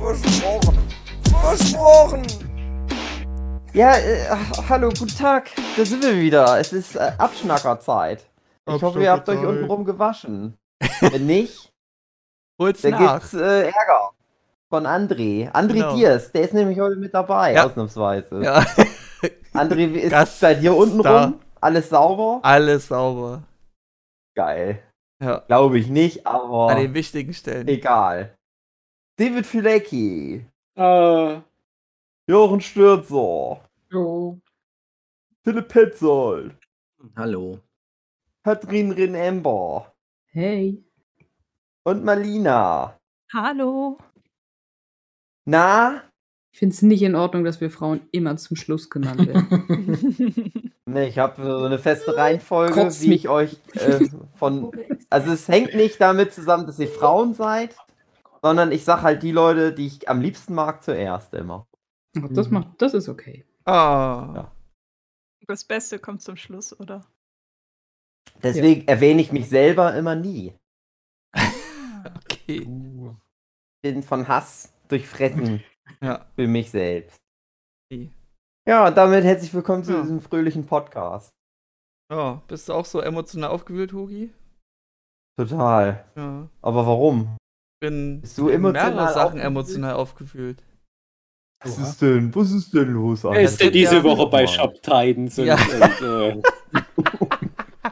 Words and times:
Versprochen. 0.00 0.78
Versprochen. 1.40 2.22
Ja, 3.72 3.96
äh, 3.96 4.26
hallo, 4.68 4.88
guten 4.88 5.08
Tag. 5.16 5.50
Da 5.76 5.84
sind 5.84 6.02
wir 6.02 6.16
wieder. 6.18 6.58
Es 6.58 6.72
ist 6.72 6.96
äh, 6.96 7.12
Abschnackerzeit. 7.18 8.26
Ich 8.66 8.82
hoffe, 8.82 9.02
ihr 9.02 9.10
habt 9.12 9.28
euch 9.28 9.38
untenrum 9.44 9.84
gewaschen. 9.84 10.56
Wenn 11.00 11.26
nicht, 11.26 11.72
Hol's 12.58 12.80
dann 12.82 12.92
nach. 12.92 13.20
gibt's 13.20 13.34
äh, 13.34 13.64
Ärger. 13.66 14.10
Von 14.70 14.86
André. 14.86 15.50
André 15.52 15.74
Genau. 15.74 15.96
Diers, 15.96 16.32
der 16.32 16.42
ist 16.42 16.54
nämlich 16.54 16.78
heute 16.78 16.96
mit 16.96 17.12
dabei, 17.12 17.54
Ja. 17.54 17.66
ausnahmsweise. 17.66 18.42
Ja, 18.42 18.60
André, 19.52 19.92
wie 19.92 19.98
ist 20.00 20.10
Gast 20.10 20.40
bei 20.40 20.54
dir 20.54 20.74
untenrum? 20.76 21.02
da. 21.04 21.32
Alles 21.60 21.90
sauber? 21.90 22.40
alles 22.42 22.88
sauber. 22.88 23.42
Geil. 24.34 24.82
Ja, 25.22 25.38
Glaube 25.46 25.78
ich 25.78 25.88
nicht, 25.88 26.26
aber 26.26 26.70
an 26.70 26.78
den 26.78 26.94
wichtigen 26.94 27.34
Stellen. 27.34 27.68
egal. 27.68 28.34
David 29.20 29.44
Filecki. 29.44 30.46
Äh, 30.76 31.40
Jochen 32.26 32.60
Stürzer. 32.62 33.60
jo. 33.90 34.40
Philipp 35.44 35.68
Petzold. 35.68 36.56
Hallo. 37.16 37.58
Katrin 38.42 38.92
Renember. 38.92 39.92
Hey. 40.28 40.82
Und 41.82 42.02
Malina. 42.02 42.98
Hallo. 43.34 43.98
Na? 45.44 46.02
Ich 46.52 46.58
finde 46.58 46.74
es 46.74 46.80
nicht 46.80 47.02
in 47.02 47.14
Ordnung, 47.14 47.44
dass 47.44 47.60
wir 47.60 47.70
Frauen 47.70 48.00
immer 48.12 48.38
zum 48.38 48.56
Schluss 48.56 48.88
genannt 48.88 49.26
werden. 49.26 50.62
Ne, 50.86 51.06
ich 51.06 51.18
habe 51.20 51.40
so 51.40 51.66
eine 51.66 51.78
feste 51.78 52.16
Reihenfolge, 52.16 52.72
Kotzt 52.74 53.02
wie 53.02 53.10
mich. 53.10 53.24
ich 53.24 53.28
euch 53.28 53.52
äh, 53.74 54.08
von. 54.34 54.72
Also 55.08 55.30
es 55.30 55.46
hängt 55.46 55.74
nicht 55.76 56.00
damit 56.00 56.32
zusammen, 56.32 56.66
dass 56.66 56.80
ihr 56.80 56.88
Frauen 56.88 57.32
seid, 57.32 57.76
sondern 58.42 58.72
ich 58.72 58.84
sag 58.84 59.02
halt 59.02 59.22
die 59.22 59.32
Leute, 59.32 59.72
die 59.72 59.86
ich 59.86 60.08
am 60.08 60.20
liebsten 60.20 60.54
mag, 60.54 60.82
zuerst 60.82 61.32
immer. 61.34 61.66
Ach, 62.18 62.28
das 62.30 62.50
macht, 62.50 62.80
das 62.82 62.94
ist 62.94 63.08
okay. 63.08 63.44
Ah, 63.64 64.32
Ja. 64.34 64.52
Das 65.46 65.64
Beste 65.64 65.98
kommt 65.98 66.22
zum 66.22 66.36
Schluss, 66.36 66.78
oder? 66.78 67.04
Deswegen 68.42 68.86
erwähne 68.86 69.20
ich 69.20 69.32
mich 69.32 69.48
selber 69.48 69.94
immer 69.96 70.14
nie. 70.14 70.54
okay. 72.04 72.66
Bin 73.82 74.02
von 74.02 74.28
Hass 74.28 74.72
durchfressen 74.88 75.62
Ja. 76.00 76.26
für 76.36 76.46
mich 76.46 76.70
selbst. 76.70 77.18
Okay. 77.90 78.10
Ja, 78.68 78.86
und 78.86 78.96
damit 78.96 79.24
herzlich 79.24 79.52
willkommen 79.52 79.82
zu 79.82 79.92
Ja. 79.94 80.02
diesem 80.02 80.20
fröhlichen 80.20 80.66
Podcast. 80.66 81.32
ja. 82.12 82.42
Bist 82.46 82.68
du 82.68 82.74
auch 82.74 82.84
so 82.84 83.00
emotional 83.00 83.50
aufgewühlt, 83.50 83.92
Hugi? 83.92 84.32
Total. 85.38 86.04
Ja. 86.16 86.48
Aber 86.62 86.86
warum? 86.86 87.36
Bin 87.80 88.20
Bist 88.20 88.36
du 88.38 88.44
mehrere 88.46 89.12
Sachen 89.12 89.40
emotional 89.40 89.94
aufgewühlt. 89.94 90.62
Was 91.62 91.78
ist 91.78 92.00
denn? 92.02 92.34
Was 92.34 92.50
ist 92.52 92.72
denn 92.72 92.92
los? 92.92 93.24
Er 93.24 93.40
ist 93.42 93.60
denn 93.60 93.72
diese 93.72 93.96
Ja. 93.96 94.02
Woche 94.04 94.26
bei 94.30 94.46
Shop 94.46 94.74
Titans 94.82 95.38
und, 95.38 95.46
Ja. 95.46 95.56
und 95.56 96.02
äh, 96.02 96.42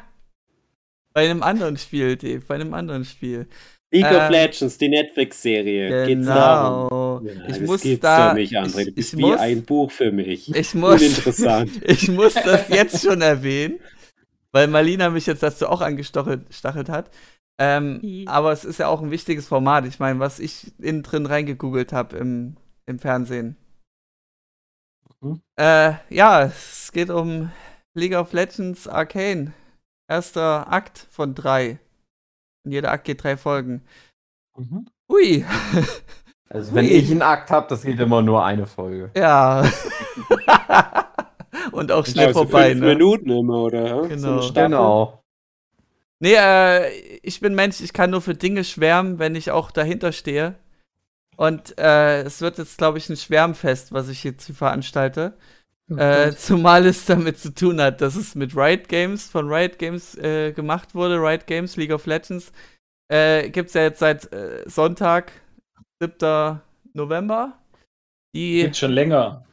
Bei 1.15 1.29
einem 1.29 1.43
anderen 1.43 1.77
Spiel, 1.77 2.17
Dave, 2.17 2.41
bei 2.47 2.55
einem 2.55 2.73
anderen 2.75 3.05
Spiel. 3.05 3.49
League 3.91 4.05
of 4.05 4.13
Ähm, 4.13 4.31
Legends, 4.33 4.79
die 4.79 4.89
Netflix-Serie. 4.91 6.07
Geht's 6.07 6.27
darum? 6.27 7.25
Genau. 7.25 7.35
Ja, 7.35 7.43
ich 7.47 7.49
das 7.59 7.61
muss 7.61 7.81
gibt's 7.83 8.03
da. 8.03 8.35
nicht, 8.35 8.53
André. 8.55 8.85
Du 8.85 8.89
ich, 8.91 8.95
bist 8.95 9.13
ich 9.15 9.19
wie 9.19 9.23
muss, 9.23 9.41
ein 9.41 9.65
Buch 9.65 9.91
für 9.91 10.13
mich. 10.13 10.55
ich 10.55 10.75
muss, 10.75 11.01
Uninteressant. 11.01 11.71
ich 11.85 12.09
muss 12.09 12.35
das 12.35 12.69
jetzt 12.69 13.03
schon 13.03 13.21
erwähnen, 13.23 13.81
weil 14.53 14.69
Marlina 14.69 15.09
mich 15.11 15.27
jetzt 15.27 15.43
dazu 15.43 15.67
auch 15.69 15.81
angestachelt 15.81 16.43
stachelt 16.55 16.89
hat. 16.91 17.11
Ähm, 17.61 18.25
aber 18.29 18.53
es 18.53 18.65
ist 18.65 18.79
ja 18.79 18.87
auch 18.89 19.03
ein 19.03 19.11
wichtiges 19.11 19.49
Format. 19.49 19.85
Ich 19.85 19.99
meine, 19.99 20.21
was 20.21 20.39
ich 20.39 20.73
innen 20.79 21.03
drin 21.03 21.27
reingegoogelt 21.27 21.93
habe 21.93 22.17
im, 22.17 22.57
im 22.87 22.99
Fernsehen. 22.99 23.57
Mhm. 25.21 25.41
Äh, 25.59 25.95
ja, 26.11 26.45
es 26.45 26.93
geht 26.93 27.11
um 27.11 27.51
League 27.95 28.15
of 28.15 28.33
Legends 28.33 28.87
Arcane. 28.87 29.53
Erster 30.09 30.73
Akt 30.73 31.07
von 31.11 31.35
drei. 31.35 31.81
Und 32.65 32.73
jeder 32.73 32.93
Akt 32.93 33.05
geht 33.05 33.23
drei 33.23 33.37
Folgen. 33.37 33.83
Mhm. 34.57 34.87
Ui. 35.11 35.45
Also 36.51 36.75
wenn 36.75 36.87
Ui. 36.87 36.93
ich 36.93 37.11
einen 37.11 37.21
Akt 37.21 37.51
habe, 37.51 37.67
das 37.69 37.83
geht 37.83 38.01
immer 38.01 38.23
nur 38.23 38.43
eine 38.43 38.65
Folge. 38.67 39.11
Ja. 39.15 39.71
Und 41.73 41.93
auch 41.93 42.07
schnell 42.07 42.29
Also 42.29 42.45
vorbei, 42.45 42.71
fünf 42.71 42.81
ne? 42.81 42.87
Minuten 42.95 43.29
immer, 43.31 43.65
oder? 43.65 44.05
So 44.05 44.09
Genau. 44.09 44.41
Staffel. 44.41 44.71
Genau. 44.71 45.25
Nee, 46.21 46.35
äh, 46.35 46.91
ich 47.23 47.41
bin 47.41 47.55
Mensch, 47.55 47.81
ich 47.81 47.93
kann 47.93 48.11
nur 48.11 48.23
für 48.23 48.35
Dinge 48.35 48.65
schwärmen, 48.65 49.19
wenn 49.19 49.37
ich 49.37 49.51
auch 49.51 49.71
dahinter 49.71 50.13
stehe. 50.13 50.57
Und 51.37 51.79
äh, 51.79 52.23
es 52.23 52.41
wird 52.41 52.59
jetzt, 52.59 52.79
glaube 52.79 52.99
ich, 52.99 53.09
ein 53.09 53.17
Schwärmfest, 53.17 53.93
was 53.93 54.09
ich 54.09 54.25
jetzt 54.25 54.47
hier 54.47 54.57
veranstalte. 54.57 55.35
Oh 55.91 55.97
Äh, 55.97 56.35
zumal 56.37 56.85
es 56.87 57.05
damit 57.07 57.39
zu 57.39 57.55
tun 57.55 57.81
hat, 57.81 58.01
dass 58.01 58.17
es 58.17 58.35
mit 58.35 58.57
Riot 58.57 58.89
Games, 58.89 59.31
von 59.31 59.49
Riot 59.49 59.79
Games 59.79 60.17
äh, 60.19 60.53
gemacht 60.53 60.95
wurde. 60.95 61.17
Riot 61.17 61.47
Games, 61.47 61.77
League 61.77 61.93
of 61.93 62.07
Legends. 62.07 62.53
Äh, 63.09 63.51
Gibt 63.51 63.69
es 63.69 63.75
ja 63.75 63.83
jetzt 63.83 64.01
seit 64.01 64.31
äh, 64.33 64.65
Sonntag, 64.67 65.33
7. 66.03 66.61
November. 66.93 67.57
Die, 68.35 68.63
Gibt 68.63 68.77
schon 68.77 68.93
länger. 68.93 69.45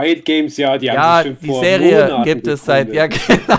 Riot 0.00 0.24
Games, 0.24 0.56
ja, 0.56 0.78
die 0.78 0.86
ja, 0.86 0.96
haben 0.96 1.28
sich 1.28 1.32
schon 1.32 1.40
die 1.40 1.46
vor 1.46 1.64
Serie 1.64 2.04
Monaten 2.04 2.24
gibt 2.24 2.46
es 2.46 2.64
seit, 2.64 2.92
ja 2.94 3.06
genau. 3.06 3.58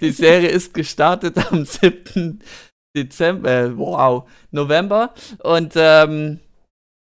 die 0.00 0.10
Serie 0.10 0.48
ist 0.48 0.74
gestartet 0.74 1.36
am 1.50 1.64
7. 1.64 2.40
Dezember, 2.96 3.50
äh, 3.50 3.78
wow, 3.78 4.28
November. 4.50 5.14
Und 5.42 5.74
ähm, 5.76 6.40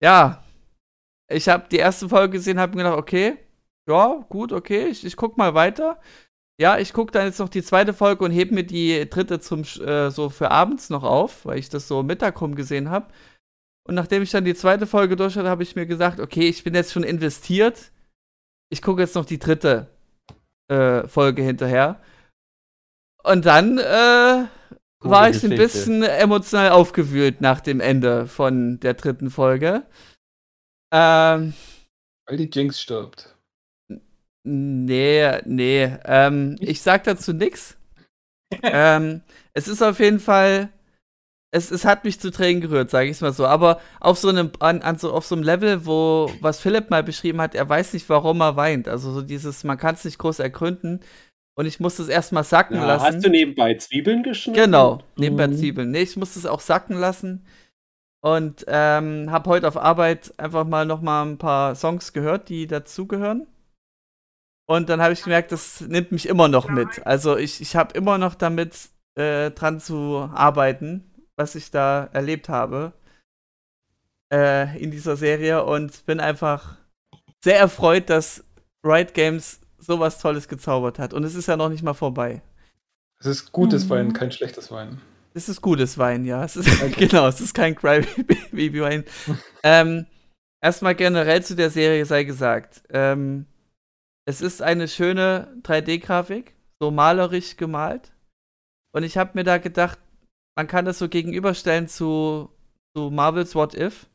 ja, 0.01 0.43
ich 1.29 1.47
habe 1.47 1.67
die 1.71 1.77
erste 1.77 2.09
Folge 2.09 2.37
gesehen, 2.37 2.59
habe 2.59 2.75
mir 2.75 2.83
gedacht, 2.83 2.99
okay, 2.99 3.37
ja, 3.87 4.25
gut, 4.29 4.51
okay, 4.51 4.87
ich, 4.87 5.05
ich 5.05 5.15
guck 5.15 5.37
mal 5.37 5.53
weiter. 5.53 5.99
Ja, 6.59 6.79
ich 6.79 6.91
gucke 6.91 7.11
dann 7.11 7.25
jetzt 7.25 7.39
noch 7.39 7.49
die 7.49 7.63
zweite 7.63 7.93
Folge 7.93 8.25
und 8.25 8.31
heb 8.31 8.51
mir 8.51 8.63
die 8.63 9.07
dritte 9.09 9.39
zum 9.39 9.61
äh, 9.61 10.09
so 10.09 10.29
für 10.29 10.51
abends 10.51 10.89
noch 10.89 11.03
auf, 11.03 11.45
weil 11.45 11.59
ich 11.59 11.69
das 11.69 11.87
so 11.87 12.03
Mittag 12.03 12.41
rum 12.41 12.55
gesehen 12.55 12.89
habe. 12.89 13.07
Und 13.87 13.95
nachdem 13.95 14.23
ich 14.23 14.31
dann 14.31 14.43
die 14.43 14.55
zweite 14.55 14.87
Folge 14.87 15.15
durch 15.15 15.37
hatte, 15.37 15.49
habe 15.49 15.63
ich 15.63 15.75
mir 15.75 15.85
gesagt, 15.85 16.19
okay, 16.19 16.49
ich 16.49 16.63
bin 16.63 16.73
jetzt 16.73 16.91
schon 16.91 17.03
investiert. 17.03 17.91
Ich 18.69 18.81
gucke 18.81 19.01
jetzt 19.01 19.15
noch 19.15 19.25
die 19.25 19.39
dritte 19.39 19.87
äh, 20.69 21.07
Folge 21.07 21.41
hinterher. 21.41 22.01
Und 23.23 23.45
dann 23.45 23.77
äh, 23.77 24.45
war 24.99 25.29
ich 25.29 25.43
ein 25.43 25.55
bisschen 25.55 26.03
emotional 26.03 26.71
aufgewühlt 26.71 27.41
nach 27.41 27.61
dem 27.61 27.79
Ende 27.79 28.27
von 28.27 28.79
der 28.79 28.93
dritten 28.93 29.29
Folge. 29.29 29.85
Ähm, 30.91 31.53
Weil 32.25 32.37
die 32.37 32.49
Jinx 32.51 32.79
stirbt. 32.81 33.35
Nee, 34.43 35.41
nee. 35.45 35.97
Ähm, 36.05 36.55
ich 36.59 36.81
sag 36.81 37.03
dazu 37.03 37.33
nix. 37.33 37.77
ähm, 38.63 39.21
es 39.53 39.67
ist 39.67 39.81
auf 39.81 39.99
jeden 39.99 40.21
Fall. 40.21 40.69
Es, 41.51 41.71
es 41.71 41.85
hat 41.85 42.03
mich 42.03 42.19
zu 42.19 42.29
Tränen 42.29 42.61
gerührt, 42.61 42.89
sage 42.89 43.09
ich 43.09 43.21
mal 43.21 43.31
so. 43.31 43.45
Aber 43.45 43.79
auf 44.01 44.17
so 44.19 44.27
einem, 44.29 44.51
an, 44.59 44.81
an 44.81 44.97
so, 44.97 45.13
auf 45.13 45.25
so 45.25 45.35
einem 45.35 45.43
Level, 45.43 45.85
wo, 45.85 46.29
was 46.41 46.59
Philipp 46.59 46.89
mal 46.89 47.03
beschrieben 47.03 47.39
hat, 47.39 47.55
er 47.55 47.67
weiß 47.67 47.93
nicht, 47.93 48.09
warum 48.09 48.41
er 48.41 48.55
weint. 48.57 48.87
Also 48.89 49.13
so 49.13 49.21
dieses, 49.21 49.63
man 49.63 49.77
kann 49.77 49.95
es 49.95 50.03
nicht 50.03 50.17
groß 50.17 50.39
ergründen. 50.39 50.99
Und 51.57 51.65
ich 51.65 51.79
muss 51.79 51.95
das 51.97 52.09
erstmal 52.09 52.43
sacken 52.43 52.75
Ja, 52.77 52.85
lassen. 52.85 53.05
hast 53.05 53.25
du 53.25 53.29
nebenbei 53.29 53.75
Zwiebeln 53.75 54.23
geschnitten? 54.23 54.59
Genau, 54.59 54.99
nebenbei 55.15 55.47
Mhm. 55.47 55.55
Zwiebeln. 55.57 55.91
Nee, 55.91 56.01
ich 56.03 56.17
muss 56.17 56.35
es 56.35 56.45
auch 56.45 56.59
sacken 56.59 56.97
lassen. 56.97 57.45
Und 58.21 58.65
ähm, 58.67 59.31
habe 59.31 59.49
heute 59.49 59.67
auf 59.67 59.77
Arbeit 59.77 60.33
einfach 60.37 60.65
mal 60.65 60.85
noch 60.85 61.01
mal 61.01 61.23
ein 61.25 61.37
paar 61.37 61.75
Songs 61.75 62.13
gehört, 62.13 62.49
die 62.49 62.67
dazugehören. 62.67 63.47
Und 64.69 64.89
dann 64.89 65.01
habe 65.01 65.13
ich 65.13 65.23
gemerkt, 65.23 65.51
das 65.53 65.81
nimmt 65.81 66.11
mich 66.11 66.27
immer 66.27 66.47
noch 66.49 66.67
mit. 66.67 67.05
Also 67.07 67.37
ich, 67.37 67.61
ich 67.61 67.75
habe 67.75 67.93
immer 67.97 68.17
noch 68.17 68.35
damit 68.35 68.89
äh, 69.15 69.49
dran 69.51 69.79
zu 69.79 70.29
arbeiten, 70.33 71.09
was 71.37 71.55
ich 71.55 71.71
da 71.71 72.09
erlebt 72.11 72.49
habe 72.49 72.91
äh, 74.33 74.77
in 74.77 74.91
dieser 74.91 75.15
Serie. 75.15 75.63
Und 75.63 76.05
bin 76.05 76.19
einfach 76.19 76.75
sehr 77.41 77.59
erfreut, 77.59 78.09
dass 78.09 78.43
Riot 78.83 79.13
Games 79.13 79.61
sowas 79.77 80.19
Tolles 80.19 80.47
gezaubert 80.47 80.99
hat. 80.99 81.13
Und 81.13 81.23
es 81.23 81.35
ist 81.35 81.47
ja 81.47 81.55
noch 81.55 81.69
nicht 81.69 81.83
mal 81.83 81.93
vorbei. 81.93 82.41
Es 83.19 83.27
ist 83.27 83.51
gutes 83.51 83.85
Mhm. 83.85 83.89
Wein, 83.89 84.13
kein 84.13 84.31
schlechtes 84.31 84.69
Wein. 84.71 84.99
Es 85.33 85.49
ist 85.49 85.61
gutes 85.61 85.97
Wein, 85.97 86.25
ja. 86.25 86.43
Es 86.43 86.55
ist, 86.55 86.67
genau, 86.97 87.27
es 87.27 87.39
ist 87.39 87.53
kein 87.53 87.75
Crybaby-Wein. 87.75 89.05
ähm, 89.63 90.05
erstmal 90.61 90.95
generell 90.95 91.43
zu 91.43 91.55
der 91.55 91.69
Serie 91.69 92.05
sei 92.05 92.23
gesagt. 92.23 92.83
Ähm, 92.89 93.45
es 94.25 94.41
ist 94.41 94.61
eine 94.61 94.87
schöne 94.87 95.55
3D-Grafik, 95.63 96.53
so 96.79 96.91
malerisch 96.91 97.55
gemalt. 97.55 98.11
Und 98.93 99.03
ich 99.03 99.17
habe 99.17 99.31
mir 99.35 99.43
da 99.43 99.57
gedacht, 99.57 99.99
man 100.57 100.67
kann 100.67 100.83
das 100.85 100.99
so 100.99 101.07
gegenüberstellen 101.07 101.87
zu, 101.87 102.49
zu 102.95 103.09
Marvel's 103.11 103.55
What 103.55 103.75
If, 103.75 104.07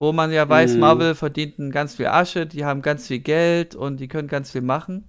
wo 0.00 0.12
man 0.12 0.32
ja 0.32 0.48
weiß, 0.48 0.74
Mhm. 0.74 0.80
Marvel 0.80 1.14
verdient 1.14 1.56
ganz 1.70 1.94
viel 1.94 2.06
Asche, 2.06 2.46
die 2.46 2.64
haben 2.64 2.82
ganz 2.82 3.06
viel 3.06 3.20
Geld 3.20 3.74
und 3.76 3.98
die 3.98 4.08
können 4.08 4.26
ganz 4.28 4.50
viel 4.50 4.62
machen. 4.62 5.04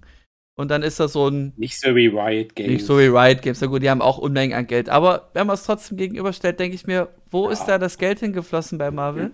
Und 0.56 0.70
dann 0.70 0.82
ist 0.82 0.98
das 1.00 1.12
so 1.12 1.28
ein 1.28 1.52
Nicht 1.56 1.80
so 1.80 1.94
wie 1.94 2.08
Riot 2.08 2.54
Games. 2.56 2.70
nicht 2.72 2.84
so 2.86 2.98
wie 2.98 3.06
Riot 3.06 3.42
Games. 3.42 3.60
Na 3.60 3.68
gut, 3.68 3.82
die 3.82 3.88
haben 3.90 4.02
auch 4.02 4.18
Unmengen 4.18 4.56
an 4.58 4.66
Geld. 4.66 4.88
Aber 4.88 5.30
wenn 5.32 5.46
man 5.46 5.54
es 5.54 5.62
trotzdem 5.62 5.96
gegenüberstellt, 5.96 6.58
denke 6.60 6.74
ich 6.74 6.86
mir, 6.86 7.08
wo 7.30 7.46
Ja. 7.46 7.52
ist 7.52 7.64
da 7.66 7.78
das 7.78 7.96
Geld 7.96 8.18
hingeflossen 8.20 8.76
bei 8.78 8.90
Marvel? 8.90 9.30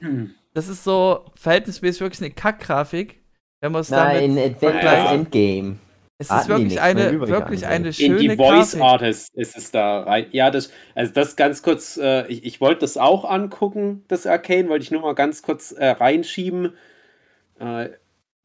Hm. 0.00 0.34
Das 0.54 0.68
ist 0.68 0.84
so 0.84 1.26
verhältnismäßig 1.34 2.00
wirklich 2.00 2.22
eine 2.22 2.30
Kackgrafik. 2.30 3.20
Wenn 3.60 3.72
man 3.72 3.82
es 3.82 3.90
Nein, 3.90 4.34
damit. 4.36 4.56
Avengers 4.56 4.82
Ja. 4.84 5.12
Endgame. 5.12 5.76
Es 6.18 6.30
ist 6.30 6.48
wirklich 6.48 6.68
nicht, 6.68 6.80
eine, 6.80 7.20
wirklich 7.28 7.66
eine 7.66 7.88
Antwort. 7.88 8.00
In 8.00 8.18
schöne 8.18 8.18
die 8.18 8.36
Voice 8.36 8.72
Grafik. 8.72 8.80
Artist 8.82 9.34
ist 9.34 9.56
es 9.56 9.70
da 9.70 10.00
rein. 10.00 10.26
Ja, 10.30 10.50
das, 10.50 10.72
also 10.94 11.12
das 11.12 11.36
ganz 11.36 11.62
kurz, 11.62 11.98
äh, 11.98 12.26
ich, 12.28 12.44
ich 12.44 12.60
wollte 12.60 12.80
das 12.80 12.96
auch 12.96 13.24
angucken, 13.24 14.02
das 14.08 14.26
Arcane, 14.26 14.68
wollte 14.70 14.82
ich 14.82 14.90
nur 14.90 15.02
mal 15.02 15.14
ganz 15.14 15.42
kurz 15.42 15.72
äh, 15.72 15.88
reinschieben. 15.88 16.72
Äh, 17.58 17.90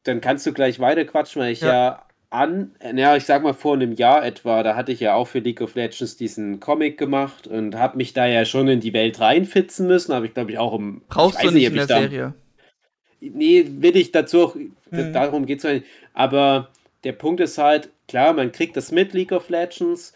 dann 0.04 0.20
kannst 0.20 0.46
du 0.46 0.52
gleich 0.52 0.80
weiter 0.80 1.04
quatschen, 1.06 1.40
weil 1.40 1.52
ich 1.52 1.62
Ja. 1.62 1.72
ja, 1.72 2.06
an, 2.28 2.72
ja, 2.94 3.16
ich 3.16 3.24
sag 3.24 3.42
mal 3.42 3.54
vor 3.54 3.74
einem 3.74 3.92
Jahr 3.92 4.24
etwa, 4.24 4.62
da 4.62 4.74
hatte 4.74 4.92
ich 4.92 5.00
ja 5.00 5.14
auch 5.14 5.28
für 5.28 5.38
League 5.38 5.60
of 5.60 5.74
Legends 5.74 6.16
diesen 6.16 6.60
Comic 6.60 6.98
gemacht 6.98 7.46
und 7.46 7.76
habe 7.76 7.96
mich 7.98 8.12
da 8.14 8.26
ja 8.26 8.44
schon 8.44 8.68
in 8.68 8.80
die 8.80 8.92
Welt 8.94 9.20
reinfitzen 9.20 9.86
müssen, 9.86 10.14
habe 10.14 10.26
ich 10.26 10.34
glaube 10.34 10.50
ich 10.50 10.58
auch 10.58 10.74
im. 10.74 11.02
Brauchst 11.08 11.38
ich 11.42 11.48
du 11.48 11.54
nicht 11.54 11.66
ob 11.66 11.72
in 11.72 11.76
der 11.78 11.86
Serie. 11.86 12.34
Nee, 13.20 13.66
will 13.78 13.96
ich 13.96 14.12
dazu 14.12 14.42
auch, 14.42 14.56
Mhm. 14.90 15.12
darum 15.14 15.46
geht 15.46 15.58
es 15.58 15.64
nicht. 15.64 15.86
Aber 16.12 16.68
der 17.04 17.12
Punkt 17.12 17.40
ist 17.40 17.58
halt, 17.58 17.90
klar, 18.08 18.32
man 18.32 18.52
kriegt 18.52 18.76
das 18.76 18.92
mit 18.92 19.12
League 19.12 19.32
of 19.32 19.48
Legends, 19.48 20.12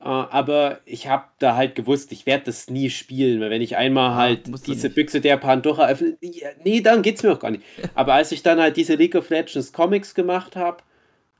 äh, 0.00 0.04
aber 0.04 0.80
ich 0.84 1.08
habe 1.08 1.24
da 1.38 1.56
halt 1.56 1.74
gewusst, 1.74 2.12
ich 2.12 2.26
werde 2.26 2.44
das 2.46 2.68
nie 2.68 2.90
spielen, 2.90 3.40
weil 3.40 3.50
wenn 3.50 3.62
ich 3.62 3.76
einmal 3.76 4.10
Ah, 4.10 4.16
halt 4.16 4.48
du 4.48 4.56
diese. 4.56 4.90
Büchse 4.90 5.20
der 5.20 5.36
Pandora 5.36 5.88
öffne, 5.88 6.16
ja, 6.20 6.48
nee, 6.64 6.80
darum 6.80 7.02
geht 7.02 7.16
es 7.16 7.22
mir 7.22 7.32
auch 7.32 7.38
gar 7.38 7.50
nicht. 7.50 7.64
Aber 7.94 8.14
als 8.14 8.32
ich 8.32 8.42
dann 8.42 8.60
halt 8.60 8.76
diese 8.76 8.94
League 8.94 9.14
of 9.14 9.30
Legends 9.30 9.72
Comics 9.72 10.14
gemacht 10.14 10.56
habe, 10.56 10.78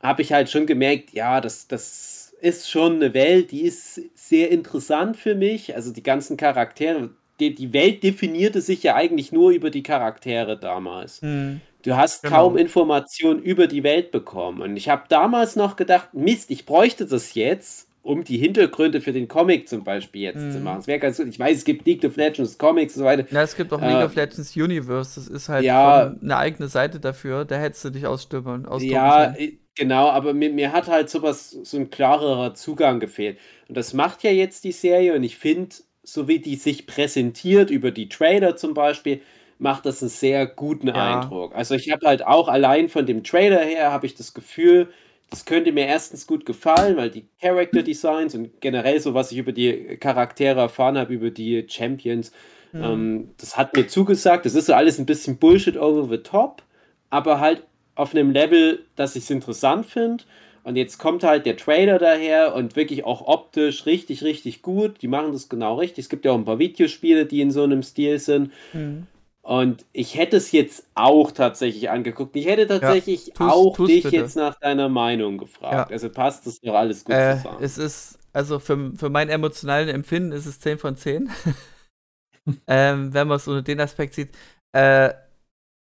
habe 0.01 0.23
ich 0.23 0.33
halt 0.33 0.51
schon 0.51 0.67
gemerkt, 0.67 1.13
ja, 1.13 1.41
das, 1.41 1.69
das 1.69 2.35
ist 2.41 2.69
schon 2.69 2.97
eine 2.97 3.15
Welt, 3.15 3.53
die 3.53 3.63
ist 3.63 4.01
sehr 4.15 4.51
interessant 4.51 5.17
für 5.17 5.35
mich. 5.35 5.75
Also 5.77 5.93
die 5.93 6.03
ganzen 6.03 6.37
Charaktere, 6.37 7.11
die, 7.39 7.55
die 7.55 7.73
Welt 7.73 8.03
definierte 8.03 8.61
sich 8.61 8.83
ja 8.83 8.97
eigentlich 8.97 9.33
nur 9.33 9.51
über 9.51 9.71
die 9.71 9.83
Charaktere 9.83 10.59
damals. 10.59 11.23
Hm. 11.23 11.61
Du 11.83 11.97
hast 11.97 12.23
Genau. 12.23 12.37
kaum 12.37 12.57
Informationen 12.57 13.43
über 13.43 13.67
die 13.67 13.83
Welt 13.83 14.11
bekommen. 14.13 14.63
Und 14.63 14.77
ich 14.77 14.89
habe 14.89 15.05
damals 15.09 15.57
noch 15.57 15.77
gedacht, 15.77 16.15
Mist, 16.15 16.51
ich 16.51 16.65
bräuchte 16.67 17.07
das 17.07 17.35
jetzt, 17.35 17.89
um 18.03 18.25
die 18.25 18.37
Hintergründe 18.39 19.01
für 19.01 19.13
den 19.13 19.29
Comic 19.29 19.69
zum 19.69 19.85
Beispiel 19.85 20.23
jetzt 20.23 20.53
zu 20.53 20.59
Mhm. 20.59 20.65
machen. 20.65 20.81
Es 20.81 20.87
wäre 20.87 20.99
ganz 20.99 21.17
gut. 21.19 21.27
Ich 21.29 21.39
weiß, 21.39 21.59
es 21.59 21.65
gibt 21.65 21.87
League 21.87 22.05
of 22.05 22.17
Legends 22.17 22.59
Comics 22.59 22.95
und 22.97 23.01
so 23.01 23.05
weiter. 23.05 23.27
Ja, 23.31 23.43
es 23.43 23.57
gibt 23.57 23.73
auch 23.73 23.81
Äh, 23.81 23.93
League 23.93 24.05
of 24.05 24.15
Legends 24.15 24.57
Universe. 24.57 25.21
Das 25.21 25.29
ist 25.29 25.49
halt 25.49 25.65
Ja. 25.65 26.15
eine 26.21 26.37
eigene 26.37 26.69
Seite 26.69 26.99
dafür. 27.01 27.45
Da 27.45 27.57
hättest 27.57 27.85
du 27.85 27.91
dich 27.91 28.07
austoben 28.07 28.67
Ja, 28.81 29.27
können. 29.27 29.37
äh, 29.37 29.53
genau, 29.77 30.09
aber 30.09 30.35
mir, 30.35 30.51
mir 30.51 30.73
hat 30.73 30.89
halt 30.89 31.11
sowas, 31.11 31.51
so 31.51 31.77
ein 31.77 31.91
klarerer 31.91 32.55
Zugang 32.55 33.01
gefehlt. 33.01 33.39
Und 33.69 33.77
das 33.77 33.93
macht 33.93 34.23
ja 34.25 34.31
jetzt 34.31 34.65
die 34.65 34.73
Serie 34.73 35.15
und 35.15 35.23
ich 35.23 35.37
finde, 35.37 35.75
so 36.03 36.27
wie 36.27 36.41
die 36.41 36.57
sich 36.57 36.87
präsentiert, 36.89 37.71
über 37.71 37.93
die 37.93 38.09
Trailer 38.09 38.57
zum 38.57 38.75
Beispiel, 38.75 39.21
macht 39.63 39.87
das 39.87 40.03
einen 40.03 40.11
sehr 40.11 40.47
guten 40.47 40.89
Ja. 40.89 41.23
Eindruck. 41.23 41.55
Also 41.55 41.75
ich 41.75 41.91
habe 41.91 42.07
halt 42.07 42.27
auch 42.27 42.49
allein 42.49 42.89
von 42.89 43.07
dem 43.07 43.25
Trailer 43.25 43.61
her, 43.61 43.93
habe 43.93 44.07
ich 44.07 44.15
das 44.15 44.35
Gefühl, 44.35 44.89
das 45.31 45.47
könnte 45.47 45.73
mir 45.73 45.87
erstens 45.87 46.27
gut 46.27 46.45
gefallen, 46.45 46.97
weil 46.97 47.11
die 47.11 47.27
Character 47.41 47.83
Designs 47.83 48.35
und 48.35 48.61
generell 48.61 49.01
so, 49.01 49.15
was 49.15 49.33
ich 49.33 49.39
über 49.39 49.53
die 49.53 49.97
Charaktere 49.99 50.61
erfahren 50.61 50.99
habe, 50.99 51.15
über 51.15 51.31
die 51.31 51.65
Champions, 51.69 52.33
Hm. 52.73 52.83
ähm, 52.83 53.31
das 53.39 53.57
hat 53.59 53.77
mir 53.77 53.87
zugesagt. 53.87 54.47
Das 54.47 54.55
ist 54.55 54.67
so 54.67 54.75
alles 54.75 54.99
ein 54.99 55.07
bisschen 55.07 55.37
Bullshit 55.39 55.77
over 55.77 56.09
the 56.09 56.23
top, 56.23 56.63
aber 57.11 57.39
halt 57.41 57.63
auf 57.95 58.15
einem 58.15 58.31
Level, 58.33 58.87
dass 58.97 59.15
ich 59.17 59.25
es 59.25 59.31
interessant 59.31 59.87
finde. 59.87 60.25
Und 60.65 60.77
jetzt 60.77 60.99
kommt 60.99 61.25
halt 61.25 61.45
der 61.45 61.57
Trailer 61.57 61.99
daher 61.99 62.55
und 62.55 62.77
wirklich 62.77 63.05
auch 63.05 63.27
optisch 63.27 63.85
richtig, 63.87 64.23
richtig 64.23 64.63
gut. 64.63 65.03
Die 65.03 65.09
machen 65.09 65.33
das 65.33 65.49
genau 65.49 65.75
richtig. 65.77 66.05
Es 66.05 66.09
gibt 66.09 66.25
ja 66.25 66.33
auch 66.33 66.37
ein 66.39 66.45
paar 66.45 66.59
Videospiele, 66.61 67.27
die 67.27 67.41
in 67.41 67.51
so 67.51 67.65
einem 67.65 67.83
Stil 67.83 68.19
sind. 68.19 68.53
Hm. 68.73 69.07
Und 69.45 69.85
ich 69.93 70.17
hätte 70.17 70.37
es 70.37 70.53
jetzt 70.53 70.87
auch 70.95 71.33
tatsächlich 71.33 71.91
angeguckt. 71.91 72.37
Ich 72.37 72.47
hätte 72.47 72.67
tatsächlich 72.69 73.33
tu's- 73.35 73.53
auch 73.53 73.77
tu's 73.77 73.89
dich 73.89 74.05
bitte. 74.05 74.17
jetzt 74.17 74.37
nach 74.37 74.55
deiner 74.61 74.89
Meinung 74.89 75.37
gefragt. 75.39 75.91
Ja. 75.91 75.95
Also 75.95 76.11
passt 76.11 76.47
das 76.47 76.61
doch 76.61 76.75
alles 76.75 77.05
gut 77.05 77.15
Äh, 77.15 77.37
zusammen. 77.39 77.59
es 77.61 77.77
ist, 77.77 78.19
also 78.33 78.61
für, 78.61 78.93
für 78.97 79.11
mein 79.11 79.29
emotionalen 79.29 79.89
Empfinden 79.89 80.31
ist 80.33 80.47
es 80.47 80.61
10 80.61 80.79
von 80.79 80.97
10. 80.97 81.29
ähm, 82.67 83.13
wenn 83.15 83.29
man 83.29 83.37
es 83.37 83.49
unter 83.49 83.63
den 83.63 83.81
Aspekt 83.81 84.15
sieht. 84.15 84.31
Äh, 84.77 85.13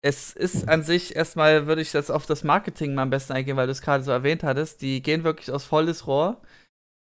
es 0.04 0.32
ist 0.36 0.68
an 0.68 0.82
sich 0.82 1.16
erstmal, 1.16 1.66
würde 1.66 1.82
ich 1.82 1.90
das 1.90 2.10
auf 2.10 2.26
das 2.26 2.44
Marketing 2.44 2.94
mal 2.94 3.02
am 3.02 3.10
besten 3.10 3.32
eingehen, 3.32 3.56
weil 3.56 3.66
du 3.66 3.72
es 3.72 3.82
gerade 3.82 4.04
so 4.04 4.10
erwähnt 4.12 4.42
hattest. 4.44 4.80
Die 4.82 5.02
gehen 5.02 5.24
wirklich 5.24 5.50
aus 5.50 5.64
volles 5.64 6.06
Rohr. 6.06 6.40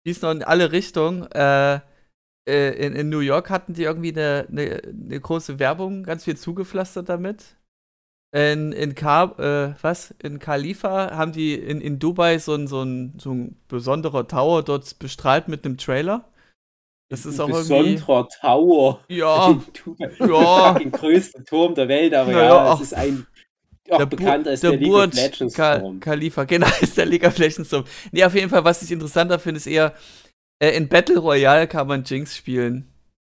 Schießen 0.05 0.29
in 0.29 0.43
alle 0.43 0.71
Richtungen. 0.73 1.23
Äh, 1.31 1.79
äh, 2.47 2.71
in, 2.85 2.95
in 2.95 3.09
New 3.09 3.19
York 3.19 3.49
hatten 3.49 3.73
die 3.73 3.83
irgendwie 3.83 4.11
eine, 4.11 4.47
eine, 4.49 4.81
eine 4.83 5.19
große 5.19 5.59
Werbung, 5.59 6.03
ganz 6.03 6.23
viel 6.23 6.37
zugepflastert 6.37 7.09
damit. 7.09 7.55
In, 8.35 8.71
in, 8.71 8.95
Ka 8.95 9.25
äh, 9.37 9.75
was? 9.83 10.15
in 10.23 10.39
Khalifa 10.39 11.15
haben 11.15 11.33
die 11.33 11.53
in, 11.53 11.81
in 11.81 11.99
Dubai 11.99 12.39
so 12.39 12.55
ein, 12.55 12.67
so, 12.67 12.81
ein, 12.81 13.13
so 13.19 13.31
ein 13.31 13.55
besonderer 13.67 14.27
Tower 14.27 14.63
dort 14.63 14.97
bestrahlt 14.97 15.47
mit 15.47 15.65
einem 15.65 15.77
Trailer. 15.77 16.25
Das 17.09 17.27
ist 17.27 17.39
auch 17.39 17.47
irgendwie. 17.47 17.93
Besonderer 17.93 18.27
Tower. 18.41 18.99
Ja, 19.07 19.61
Ja. 20.19 20.73
fucking 20.73 20.91
größte 20.91 21.43
Turm 21.43 21.75
der 21.75 21.87
Welt, 21.87 22.15
aber 22.15 22.31
Ja, 22.31 22.43
ja, 22.43 22.73
es 22.73 22.81
ist 22.81 22.93
ein 22.95 23.27
auch 23.89 23.97
der, 23.97 24.05
bekannt 24.05 24.45
Bu 24.45 24.49
als 24.49 24.61
der, 24.61 24.71
der, 24.71 24.79
League 24.79 24.93
of 24.93 25.13
Legends 25.13 25.53
Ka 25.53 25.79
Turm. 25.79 25.99
Khalifa, 25.99 26.43
genau, 26.45 26.67
ist 26.81 26.97
der 26.97 27.05
League 27.05 27.25
of 27.25 27.37
Legends 27.37 27.69
Turm. 27.69 27.83
Nee, 28.11 28.23
auf 28.23 28.33
jeden 28.33 28.49
Fall, 28.49 28.63
was 28.63 28.81
ich 28.81 28.91
interessanter 28.91 29.39
finde, 29.39 29.57
ist 29.57 29.67
eher, 29.67 29.93
äh, 30.63 30.75
in 30.77 30.87
Battle 30.87 31.19
Royale 31.19 31.67
kann 31.67 31.87
man 31.87 32.03
Jinx 32.03 32.35
spielen. 32.37 32.87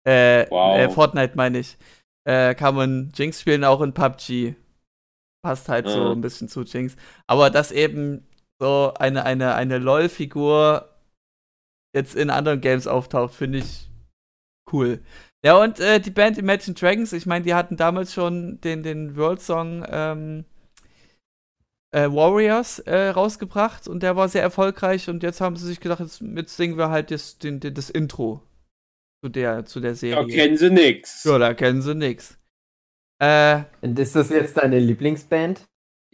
Äh, 0.07 0.45
Wow. 0.49 0.77
äh 0.77 0.89
Fortnite 0.89 1.35
meine 1.35 1.59
ich. 1.59 1.77
Äh, 2.27 2.53
kann 2.55 2.75
man 2.75 3.11
Jinx 3.15 3.41
spielen, 3.41 3.63
auch 3.63 3.81
in 3.81 3.93
PUBG. 3.93 4.55
Passt 5.43 5.69
halt 5.69 5.87
so 5.89 5.99
Mhm. 5.99 6.11
ein 6.11 6.21
bisschen 6.21 6.47
zu 6.49 6.61
Jinx. 6.63 6.95
Aber 7.27 7.49
dass 7.49 7.71
eben 7.71 8.27
so 8.59 8.93
eine, 8.97 9.25
eine, 9.25 9.55
eine 9.55 9.77
LOL-Figur 9.79 10.89
jetzt 11.95 12.15
in 12.15 12.29
anderen 12.29 12.61
Games 12.61 12.87
auftaucht, 12.87 13.33
finde 13.33 13.59
ich 13.59 13.89
cool. 14.71 14.99
Ja, 15.43 15.61
und 15.61 15.79
äh, 15.79 15.99
die 15.99 16.11
Band 16.11 16.37
Imagine 16.37 16.73
Dragons, 16.75 17.13
ich 17.13 17.25
meine, 17.25 17.45
die 17.45 17.53
hatten 17.53 17.77
damals 17.77 18.13
schon 18.13 18.59
den, 18.61 18.81
den 18.83 19.15
World 19.15 19.41
Song 19.41 19.85
ähm, 19.87 20.45
äh, 21.95 22.11
Warriors 22.11 22.79
äh, 22.79 23.09
rausgebracht 23.09 23.87
und 23.87 24.03
der 24.03 24.15
war 24.17 24.27
sehr 24.27 24.41
erfolgreich 24.41 25.09
und 25.09 25.23
jetzt 25.23 25.39
haben 25.39 25.55
sie 25.55 25.65
sich 25.67 25.79
gedacht, 25.79 26.01
jetzt, 26.01 26.21
jetzt 26.21 26.57
singen 26.57 26.77
wir 26.77 26.89
halt 26.89 27.09
das, 27.09 27.37
den, 27.37 27.61
den, 27.61 27.73
das 27.73 27.89
Intro 27.89 28.43
zu 29.23 29.29
der, 29.29 29.65
zu 29.65 29.79
der 29.79 29.91
Da 29.91 29.95
Serie. 29.95 30.27
kennen 30.27 30.57
sie 30.57 30.69
nix. 30.69 31.23
ja, 31.23 31.37
da 31.37 31.53
kennen 31.53 31.81
sie 31.81 31.95
nix. 31.95 32.37
Äh, 33.19 33.63
Und 33.81 33.97
ist 33.97 34.15
das 34.15 34.29
jetzt 34.29 34.57
deine 34.57 34.79
Lieblingsband? 34.79 35.65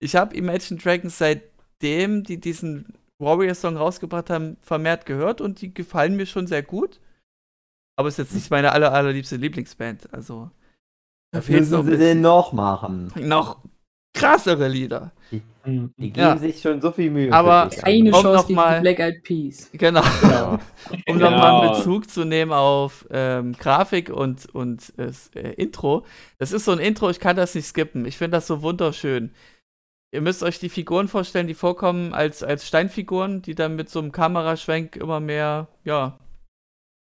ich 0.00 0.14
habe 0.14 0.36
Imagine 0.36 0.78
Dragons 0.78 1.16
seitdem 1.18 2.22
die 2.22 2.38
diesen 2.38 2.92
Warrior-Song 3.18 3.76
rausgebracht 3.76 4.30
haben, 4.30 4.58
vermehrt 4.60 5.06
gehört 5.06 5.40
und 5.40 5.60
die 5.62 5.72
gefallen 5.72 6.16
mir 6.16 6.26
schon 6.26 6.46
sehr 6.46 6.62
gut. 6.62 7.00
Aber 7.96 8.08
ist 8.08 8.18
jetzt 8.18 8.34
nicht 8.34 8.50
meine 8.50 8.72
aller, 8.72 8.92
allerliebste 8.92 9.36
Lieblingsband. 9.36 10.12
Also, 10.12 10.50
da 11.32 11.38
müssen 11.38 11.64
sie 11.64 11.82
bisschen 11.82 11.98
denn 11.98 12.20
noch 12.20 12.52
machen? 12.52 13.12
noch 13.16 13.64
krassere 14.14 14.68
Lieder. 14.68 15.12
Mhm. 15.64 15.92
Die 15.98 16.10
geben 16.10 16.18
Ja. 16.26 16.36
sich 16.36 16.60
schon 16.60 16.80
so 16.80 16.90
viel 16.92 17.10
Mühe. 17.10 17.32
Aber 17.32 17.68
Eine 17.82 18.12
Um 18.14 18.22
Chance 18.22 18.52
mal- 18.52 18.80
Black 18.80 18.98
Eyed 19.00 19.22
Peas. 19.22 19.68
Genau. 19.72 20.02
Ja. 20.22 20.58
Um 21.06 21.18
Genau. 21.18 21.30
nochmal 21.30 21.68
Bezug 21.70 22.08
zu 22.10 22.24
nehmen 22.24 22.52
auf 22.52 23.06
ähm, 23.10 23.52
Grafik 23.52 24.08
und, 24.10 24.46
und 24.54 24.92
äh, 24.98 25.52
Intro. 25.52 26.04
Das 26.38 26.52
ist 26.52 26.64
so 26.64 26.72
ein 26.72 26.78
Intro, 26.78 27.10
ich 27.10 27.20
kann 27.20 27.36
das 27.36 27.54
nicht 27.54 27.66
skippen. 27.66 28.06
Ich 28.06 28.16
finde 28.16 28.38
das 28.38 28.46
so 28.46 28.62
wunderschön. 28.62 29.32
Ihr 30.10 30.22
müsst 30.22 30.42
euch 30.42 30.58
die 30.58 30.70
Figuren 30.70 31.06
vorstellen, 31.08 31.46
die 31.46 31.54
vorkommen 31.54 32.14
als, 32.14 32.42
als 32.42 32.66
Steinfiguren, 32.66 33.42
die 33.42 33.54
dann 33.54 33.76
mit 33.76 33.90
so 33.90 33.98
einem 33.98 34.10
Kameraschwenk 34.12 34.96
immer 34.96 35.20
mehr, 35.20 35.68
ja, 35.84 36.18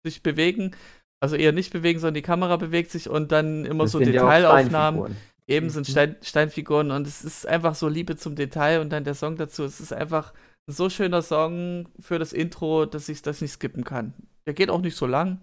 sich 0.03 0.23
bewegen. 0.23 0.75
Also 1.19 1.35
eher 1.35 1.51
nicht 1.51 1.71
bewegen, 1.71 1.99
sondern 1.99 2.15
die 2.15 2.21
Kamera 2.23 2.57
bewegt 2.57 2.89
sich 2.89 3.07
und 3.07 3.31
dann 3.31 3.65
immer 3.65 3.83
Das 3.83 3.91
so 3.91 3.99
Detailaufnahmen. 3.99 5.15
Eben 5.47 5.69
sind 5.69 5.85
Stein, 5.87 6.15
Steinfiguren 6.23 6.89
und 6.91 7.05
es 7.07 7.23
ist 7.23 7.45
einfach 7.47 7.75
so 7.75 7.87
Liebe 7.87 8.15
zum 8.15 8.35
Detail 8.35 8.79
und 8.81 8.89
dann 8.91 9.03
der 9.03 9.13
Song 9.13 9.35
dazu. 9.37 9.63
Es 9.63 9.79
ist 9.79 9.93
einfach 9.93 10.33
ein 10.67 10.73
so 10.73 10.89
schöner 10.89 11.21
Song 11.21 11.87
für 11.99 12.17
das 12.17 12.33
Intro, 12.33 12.85
dass 12.85 13.09
ich 13.09 13.21
das 13.21 13.41
nicht 13.41 13.51
skippen 13.51 13.83
kann. 13.83 14.13
Der 14.47 14.53
geht 14.55 14.69
auch 14.71 14.81
nicht 14.81 14.97
so 14.97 15.05
lang. 15.05 15.39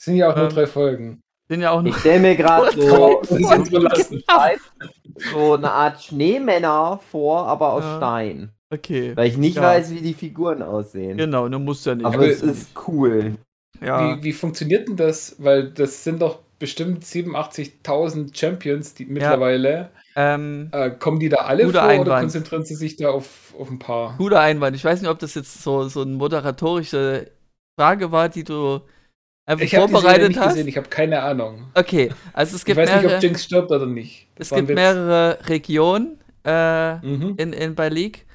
Es 0.00 0.06
sind 0.06 0.16
ja 0.16 0.30
auch 0.30 0.36
nur 0.36 0.46
Ähm, 0.48 0.50
drei 0.54 0.66
Folgen. 0.66 1.20
Sind 1.48 1.60
ja 1.62 1.70
auch 1.70 1.82
Ich 1.84 1.92
noch. 1.92 1.98
stelle 2.00 2.20
mir 2.20 2.36
gerade 2.36 2.72
so, 2.80 3.22
überlassen. 3.22 4.22
so 5.32 5.54
eine 5.54 5.70
Art 5.70 6.02
Schneemänner 6.02 7.00
vor, 7.10 7.46
aber 7.46 7.72
aus 7.72 7.84
Ja. 7.84 7.96
Stein. 7.98 8.52
Okay. 8.70 9.16
Weil 9.16 9.28
ich 9.28 9.36
nicht 9.36 9.56
Ja. 9.56 9.62
weiß, 9.62 9.92
wie 9.92 10.00
die 10.00 10.12
Figuren 10.14 10.62
aussehen. 10.62 11.16
Genau, 11.16 11.48
du 11.48 11.58
musst 11.58 11.86
ja 11.86 11.94
nicht. 11.94 12.04
Aber 12.04 12.16
Aber- 12.16 12.26
es 12.28 12.42
ist 12.42 12.70
cool. 12.88 13.36
ja. 13.80 14.18
Wie, 14.18 14.24
wie 14.24 14.32
funktioniert 14.32 14.88
denn 14.88 14.96
das? 14.96 15.36
Weil 15.38 15.70
das 15.70 16.02
sind 16.04 16.20
doch 16.20 16.40
bestimmt 16.58 17.04
87.000 17.04 18.34
Champions 18.36 18.94
die 18.94 19.06
mittlerweile. 19.06 19.90
ähm, 20.16 20.72
Äh, 20.72 20.90
kommen 20.92 21.20
die 21.20 21.28
da 21.30 21.38
alle 21.38 21.68
vor 21.70 21.98
oder 21.98 22.12
Einwand. 22.12 22.20
konzentrieren 22.20 22.64
sie 22.64 22.74
sich 22.74 22.96
da 22.96 23.10
auf, 23.10 23.54
auf 23.58 23.70
ein 23.70 23.78
paar? 23.78 24.18
guter 24.18 24.40
Einwand. 24.40 24.76
Ich 24.76 24.84
weiß 24.84 25.00
nicht, 25.00 25.10
ob 25.10 25.18
das 25.18 25.34
jetzt 25.34 25.62
so, 25.62 25.88
so 25.88 26.02
eine 26.02 26.12
moderatorische 26.12 27.30
Frage 27.78 28.10
war, 28.12 28.28
die 28.28 28.44
du 28.44 28.80
einfach 29.46 29.64
Ich 29.64 29.74
vorbereitet 29.74 30.28
nicht 30.30 30.40
hast. 30.40 30.54
gesehen, 30.54 30.68
ich 30.68 30.76
habe 30.76 30.88
keine 30.88 31.22
Ahnung. 31.22 31.72
Okay, 31.74 32.12
also 32.32 32.56
es 32.56 32.62
Ich 32.62 32.66
gibt 32.66 32.76
weiß 32.76 32.92
nicht, 32.94 33.04
ob 33.06 33.12
mehrere, 33.12 33.22
Jinx 33.22 33.44
stirbt 33.44 33.70
oder 33.70 33.86
nicht. 33.86 34.26
Das 34.36 34.48
es 34.48 34.54
gibt 34.54 34.68
mehrere 34.74 35.38
Regionen 35.48 36.18
äh, 36.44 36.96
Mhm. 37.02 37.34
in, 37.38 37.52
in 37.52 37.74
bei 37.74 37.88
League. 37.88 38.26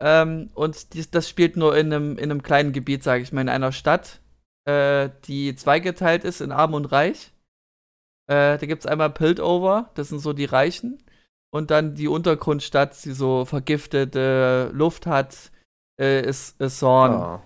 Ähm, 0.00 0.50
und 0.54 0.94
dies, 0.94 1.10
das 1.10 1.28
spielt 1.28 1.56
nur 1.56 1.76
in 1.76 1.92
einem, 1.92 2.18
in 2.18 2.30
einem 2.30 2.42
kleinen 2.42 2.72
Gebiet, 2.72 3.02
sage 3.04 3.22
ich 3.22 3.32
mal, 3.32 3.42
in 3.42 3.48
einer 3.48 3.72
Stadt, 3.72 4.20
äh, 4.66 5.10
die 5.26 5.56
zweigeteilt 5.56 6.24
ist 6.24 6.40
in 6.42 6.52
Arm 6.52 6.74
und 6.74 6.86
Reich. 6.86 7.31
Äh, 8.28 8.58
da 8.58 8.66
gibt 8.66 8.80
es 8.82 8.86
einmal 8.86 9.10
Piltover, 9.10 9.90
das 9.94 10.08
sind 10.08 10.20
so 10.20 10.32
die 10.32 10.44
Reichen. 10.44 11.02
Und 11.54 11.70
dann 11.70 11.94
die 11.94 12.08
Untergrundstadt, 12.08 13.04
die 13.04 13.12
so 13.12 13.44
vergiftete 13.44 14.70
Luft 14.72 15.06
hat, 15.06 15.50
äh, 16.00 16.26
ist, 16.26 16.58
ist 16.60 16.78
Zorn. 16.78 17.12
Ja. 17.12 17.42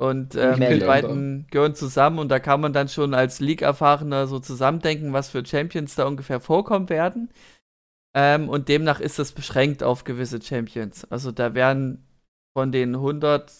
Und 0.00 0.34
Mellow. 0.34 0.78
die 0.78 0.86
beiden 0.86 1.46
gehören 1.50 1.74
zusammen 1.74 2.20
und 2.20 2.28
da 2.28 2.38
kann 2.38 2.60
man 2.60 2.72
dann 2.72 2.88
schon 2.88 3.14
als 3.14 3.40
League-Erfahrener 3.40 4.28
so 4.28 4.38
zusammendenken, 4.38 5.12
was 5.12 5.28
für 5.30 5.44
Champions 5.44 5.96
da 5.96 6.06
ungefähr 6.06 6.40
vorkommen 6.40 6.88
werden. 6.88 7.30
Ähm, 8.14 8.48
und 8.48 8.68
demnach 8.68 9.00
ist 9.00 9.18
das 9.18 9.32
beschränkt 9.32 9.82
auf 9.82 10.04
gewisse 10.04 10.40
Champions. 10.40 11.04
Also 11.10 11.32
da 11.32 11.54
werden 11.54 12.06
von 12.56 12.70
den 12.70 12.94
100, 12.94 13.52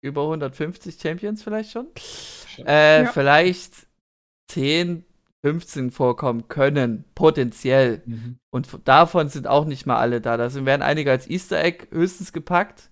über 0.00 0.22
150 0.22 1.00
Champions 1.00 1.42
vielleicht 1.42 1.72
schon, 1.72 1.88
äh, 2.64 3.02
Ja. 3.02 3.10
vielleicht 3.12 3.88
10, 4.48 5.04
15 5.44 5.90
vorkommen 5.90 6.48
können, 6.48 7.04
potenziell. 7.14 8.02
Mhm. 8.06 8.38
Und 8.50 8.68
davon 8.84 9.28
sind 9.28 9.46
auch 9.46 9.64
nicht 9.64 9.86
mal 9.86 9.98
alle 9.98 10.20
da. 10.20 10.36
Da 10.36 10.52
werden 10.64 10.82
einige 10.82 11.10
als 11.10 11.28
Easter 11.28 11.62
Egg 11.62 11.86
höchstens 11.90 12.32
gepackt. 12.32 12.90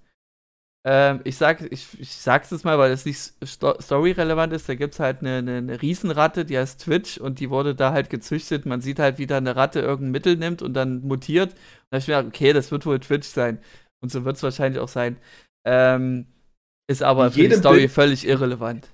Ähm, 0.83 1.21
ich, 1.25 1.37
sag, 1.37 1.61
ich, 1.71 1.87
ich 2.01 2.11
sag's 2.17 2.51
jetzt 2.51 2.65
mal, 2.65 2.79
weil 2.79 2.91
das 2.91 3.05
nicht 3.05 3.35
sto 3.45 3.75
storyrelevant 3.79 4.53
ist. 4.53 4.69
Da 4.69 4.75
gibt's 4.75 4.99
halt 4.99 5.21
eine, 5.21 5.37
eine, 5.37 5.57
eine 5.59 5.83
Riesenratte, 5.83 6.45
die 6.45 6.57
heißt 6.59 6.81
Twitch 6.81 7.19
und 7.19 7.39
die 7.39 7.51
wurde 7.51 7.75
da 7.75 7.93
halt 7.93 8.09
gezüchtet. 8.09 8.65
Man 8.67 8.81
sieht 8.81 8.99
halt, 8.99 9.19
wie 9.19 9.27
da 9.27 9.37
eine 9.37 9.57
Ratte 9.57 9.81
irgendein 9.81 10.13
Mittel 10.13 10.37
nimmt 10.37 10.63
und 10.63 10.75
dann 10.75 11.03
mutiert. 11.03 11.53
Und 11.53 11.59
da 11.91 11.97
hab 11.97 12.03
ich 12.03 12.09
mir 12.09 12.17
gedacht, 12.17 12.35
okay, 12.35 12.53
das 12.53 12.71
wird 12.71 12.87
wohl 12.87 12.99
Twitch 12.99 13.29
sein. 13.29 13.59
Und 14.03 14.11
so 14.11 14.25
wird's 14.25 14.43
wahrscheinlich 14.43 14.81
auch 14.81 14.89
sein. 14.89 15.19
Ähm, 15.67 16.27
ist 16.91 17.03
aber 17.03 17.31
für 17.31 17.47
die 17.47 17.55
Story 17.55 17.81
Bild- 17.81 17.93
völlig 17.93 18.27
irrelevant. 18.27 18.89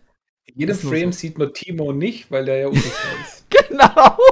In 0.49 0.61
jedem 0.61 0.77
Frame 0.77 1.13
so. 1.13 1.19
sieht 1.19 1.39
man 1.39 1.53
Timo 1.53 1.93
nicht, 1.93 2.31
weil 2.31 2.45
der 2.45 2.59
ja 2.59 2.69
unsichtbar 2.69 3.13
ist. 3.25 3.36
Genau! 3.69 4.17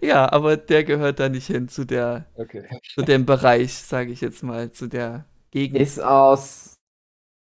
ja, 0.00 0.30
aber 0.32 0.56
der 0.56 0.84
gehört 0.84 1.20
da 1.20 1.28
nicht 1.28 1.46
hin 1.46 1.68
zu 1.68 1.84
der 1.84 2.26
Okay. 2.34 2.64
zu 2.94 3.02
dem 3.02 3.26
Bereich, 3.26 3.74
sage 3.74 4.12
ich 4.12 4.20
jetzt 4.20 4.42
mal, 4.42 4.70
zu 4.72 4.86
der 4.88 5.24
Gegend. 5.50 5.80
Ist 5.80 6.00
aus 6.00 6.74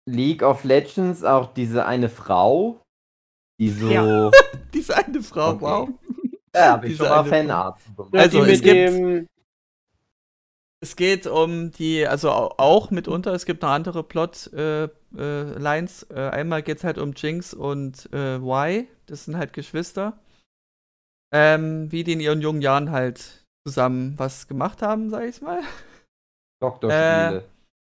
League 0.09 0.43
of 0.43 0.65
Legends 0.65 1.25
auch 1.25 1.53
diese 1.55 1.87
eine 1.87 2.09
Frau, 2.09 2.81
die 3.61 3.71
so. 3.71 3.89
Ja. 3.91 4.31
Diese 4.75 4.97
eine 4.97 5.23
Frau, 5.23 5.51
Okay. 5.51 5.61
wow. 5.61 5.89
Ja, 6.55 6.77
ich 6.83 6.91
Diese 6.91 6.97
schon 7.05 7.09
mal 7.09 7.21
eine 7.21 7.29
Fanart. 7.29 7.81
Also, 8.13 8.41
es 8.43 8.47
mit 8.49 8.63
gibt- 8.63 8.75
dem. 8.75 9.27
Es 10.83 10.97
geht 10.97 11.27
um 11.29 11.71
die, 11.71 12.05
also 12.09 12.31
au- 12.33 12.55
auch 12.59 12.91
mitunter, 12.91 13.33
es 13.35 13.47
gibt 13.47 13.63
noch 13.63 13.69
andere 13.71 14.03
Plot-Lines. 14.03 14.91
Äh, 15.17 15.59
Lines. 15.59 16.03
äh, 16.11 16.29
einmal 16.31 16.63
geht 16.65 16.79
es 16.79 16.85
halt 16.85 16.99
um 16.99 17.13
Jinx 17.13 17.55
und 17.55 18.09
äh, 18.13 18.37
Y, 18.39 18.89
das 19.12 19.26
sind 19.26 19.37
halt 19.37 19.52
Geschwister. 19.52 20.19
Ähm, 21.33 21.90
wie 21.92 22.04
die 22.04 22.12
in 22.12 22.21
ihren 22.21 22.40
jungen 22.40 22.62
Jahren 22.62 22.90
halt 22.90 23.45
zusammen 23.66 24.14
was 24.19 24.49
gemacht 24.49 24.83
haben, 24.83 25.11
sag 25.11 25.25
ich 25.25 25.40
mal. 25.40 25.61
Doktorspiele. 26.61 27.45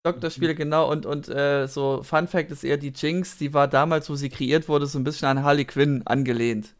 Doktorspiele, 0.04 0.54
genau. 0.54 0.90
Und, 0.90 1.06
und 1.06 1.28
äh, 1.28 1.66
so 1.66 2.02
Fun 2.02 2.28
Fact 2.28 2.50
ist 2.50 2.64
eher 2.64 2.78
die 2.78 2.92
Jinx, 2.94 3.37
die 3.37 3.52
war 3.52 3.68
damals, 3.68 4.08
wo 4.08 4.14
sie 4.14 4.28
kreiert 4.28 4.68
wurde, 4.68 4.87
so 4.87 4.98
ein 4.98 5.04
bisschen 5.04 5.28
an 5.28 5.42
Harley 5.42 5.64
Quinn 5.64 6.02
angelehnt. 6.06 6.75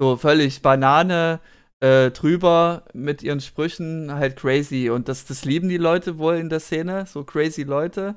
So 0.00 0.16
völlig 0.16 0.62
Banane, 0.62 1.40
äh, 1.80 2.10
drüber 2.10 2.84
mit 2.92 3.22
ihren 3.22 3.40
Sprüchen, 3.40 4.12
halt 4.12 4.36
crazy. 4.36 4.90
Und 4.90 5.08
das, 5.08 5.26
das 5.26 5.44
lieben 5.44 5.68
die 5.68 5.78
Leute 5.78 6.18
wohl 6.18 6.36
in 6.36 6.48
der 6.48 6.60
Szene, 6.60 7.06
so 7.06 7.24
crazy 7.24 7.62
Leute. 7.62 8.16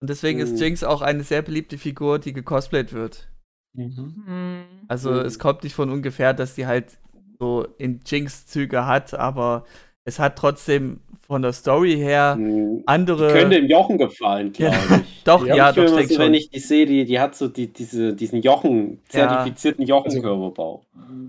Und 0.00 0.10
deswegen 0.10 0.38
ist 0.40 0.52
Mhm. 0.52 0.58
Jinx 0.58 0.84
auch 0.84 1.02
eine 1.02 1.24
sehr 1.24 1.42
beliebte 1.42 1.78
Figur, 1.78 2.18
die 2.18 2.32
gecosplayt 2.32 2.92
wird. 2.92 3.28
Mhm. 3.76 4.22
Hm. 4.26 4.62
Also 4.88 5.10
Mhm. 5.10 5.18
es 5.20 5.38
kommt 5.38 5.62
nicht 5.64 5.74
von 5.74 5.90
ungefähr, 5.90 6.34
dass 6.34 6.54
die 6.54 6.66
halt 6.66 6.98
so 7.38 7.66
in 7.78 8.00
Jinx-Züge 8.06 8.86
hat, 8.86 9.14
aber 9.14 9.64
es 10.04 10.18
hat 10.18 10.36
trotzdem 10.36 11.00
von 11.26 11.42
der 11.42 11.52
Story 11.52 11.96
her 11.96 12.34
Hm, 12.38 12.84
andere. 12.86 13.32
Könnte 13.32 13.56
dem 13.60 13.66
Jochen 13.68 13.98
gefallen, 13.98 14.52
Ja. 14.56 14.70
glaube 14.70 15.02
ich. 15.04 15.22
Doch, 15.24 15.44
Ja, 15.46 15.56
ja, 15.56 15.70
ich 15.70 15.76
doch, 15.76 15.88
so, 15.88 15.96
wenn 15.96 16.08
schon. 16.08 16.34
ich 16.34 16.50
die 16.50 16.60
sehe, 16.60 16.86
die, 16.86 17.04
die 17.04 17.18
hat 17.18 17.34
so 17.34 17.48
die, 17.48 17.72
diese, 17.72 18.14
diesen 18.14 18.40
Jochen, 18.42 19.00
Ja. 19.12 19.28
zertifizierten 19.28 19.84
Jochenkörperbau. 19.84 20.84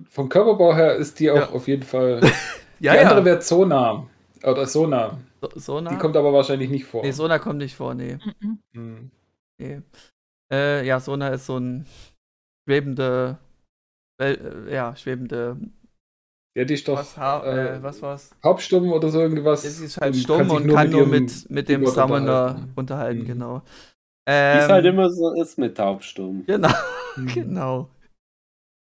Vom 0.09 0.29
Körperbau 0.29 0.75
her 0.75 0.95
ist 0.95 1.19
die 1.19 1.31
auch 1.31 1.35
Ja. 1.37 1.49
auf 1.49 1.67
jeden 1.67 1.83
Fall. 1.83 2.21
Ja, 2.79 2.93
die 2.93 2.99
andere 2.99 3.19
ja. 3.19 3.25
wäre 3.25 3.39
Zona. 3.39 4.05
Oder 4.43 4.67
Sona. 4.67 5.17
So, 5.41 5.49
Sona? 5.59 5.89
Die 5.89 5.97
kommt 5.97 6.15
aber 6.15 6.31
wahrscheinlich 6.31 6.69
nicht 6.69 6.85
vor. 6.85 7.01
nee, 7.01 7.09
Sona 7.09 7.39
kommt 7.39 7.57
nicht 7.57 7.75
vor, 7.75 7.95
nee. 7.95 8.19
Mhm. 8.39 8.59
Hm. 8.73 9.11
nee. 9.57 9.81
Äh, 10.53 10.85
ja, 10.85 10.99
Sona 10.99 11.29
ist 11.29 11.47
so 11.47 11.57
ein 11.57 11.87
schwebende, 12.67 13.37
Wel- 14.19 14.67
äh, 14.69 14.73
ja, 14.73 14.95
schwebende, 14.95 15.57
Ja, 16.57 16.65
die 16.65 16.73
ist 16.73 16.87
doch 16.87 16.97
was, 16.97 17.17
ha 17.17 17.43
äh, 17.45 17.77
äh, 17.77 17.83
was 17.83 18.01
war's? 18.01 18.35
taubstumm 18.41 18.91
oder 18.91 19.09
so 19.09 19.21
irgendwas. 19.21 19.61
Sie 19.63 19.85
ist 19.85 20.01
halt 20.01 20.15
stumm 20.15 20.49
und 20.51 20.67
kann 20.67 20.89
nur 20.89 21.05
mit, 21.05 21.49
mit 21.49 21.69
dem 21.69 21.85
Summoner 21.85 22.55
unterhalten. 22.55 22.73
unterhalten, 22.75 23.19
Mhm. 23.21 23.25
genau. 23.25 23.61
Wie 24.27 24.29
Ähm, 24.29 24.63
es 24.63 24.69
halt 24.69 24.85
immer 24.85 25.09
so 25.09 25.33
ist 25.41 25.57
mit 25.57 25.77
Taubstumm. 25.77 26.45
Genau, 26.47 26.69
Mhm. 27.15 27.27
genau. 27.35 27.89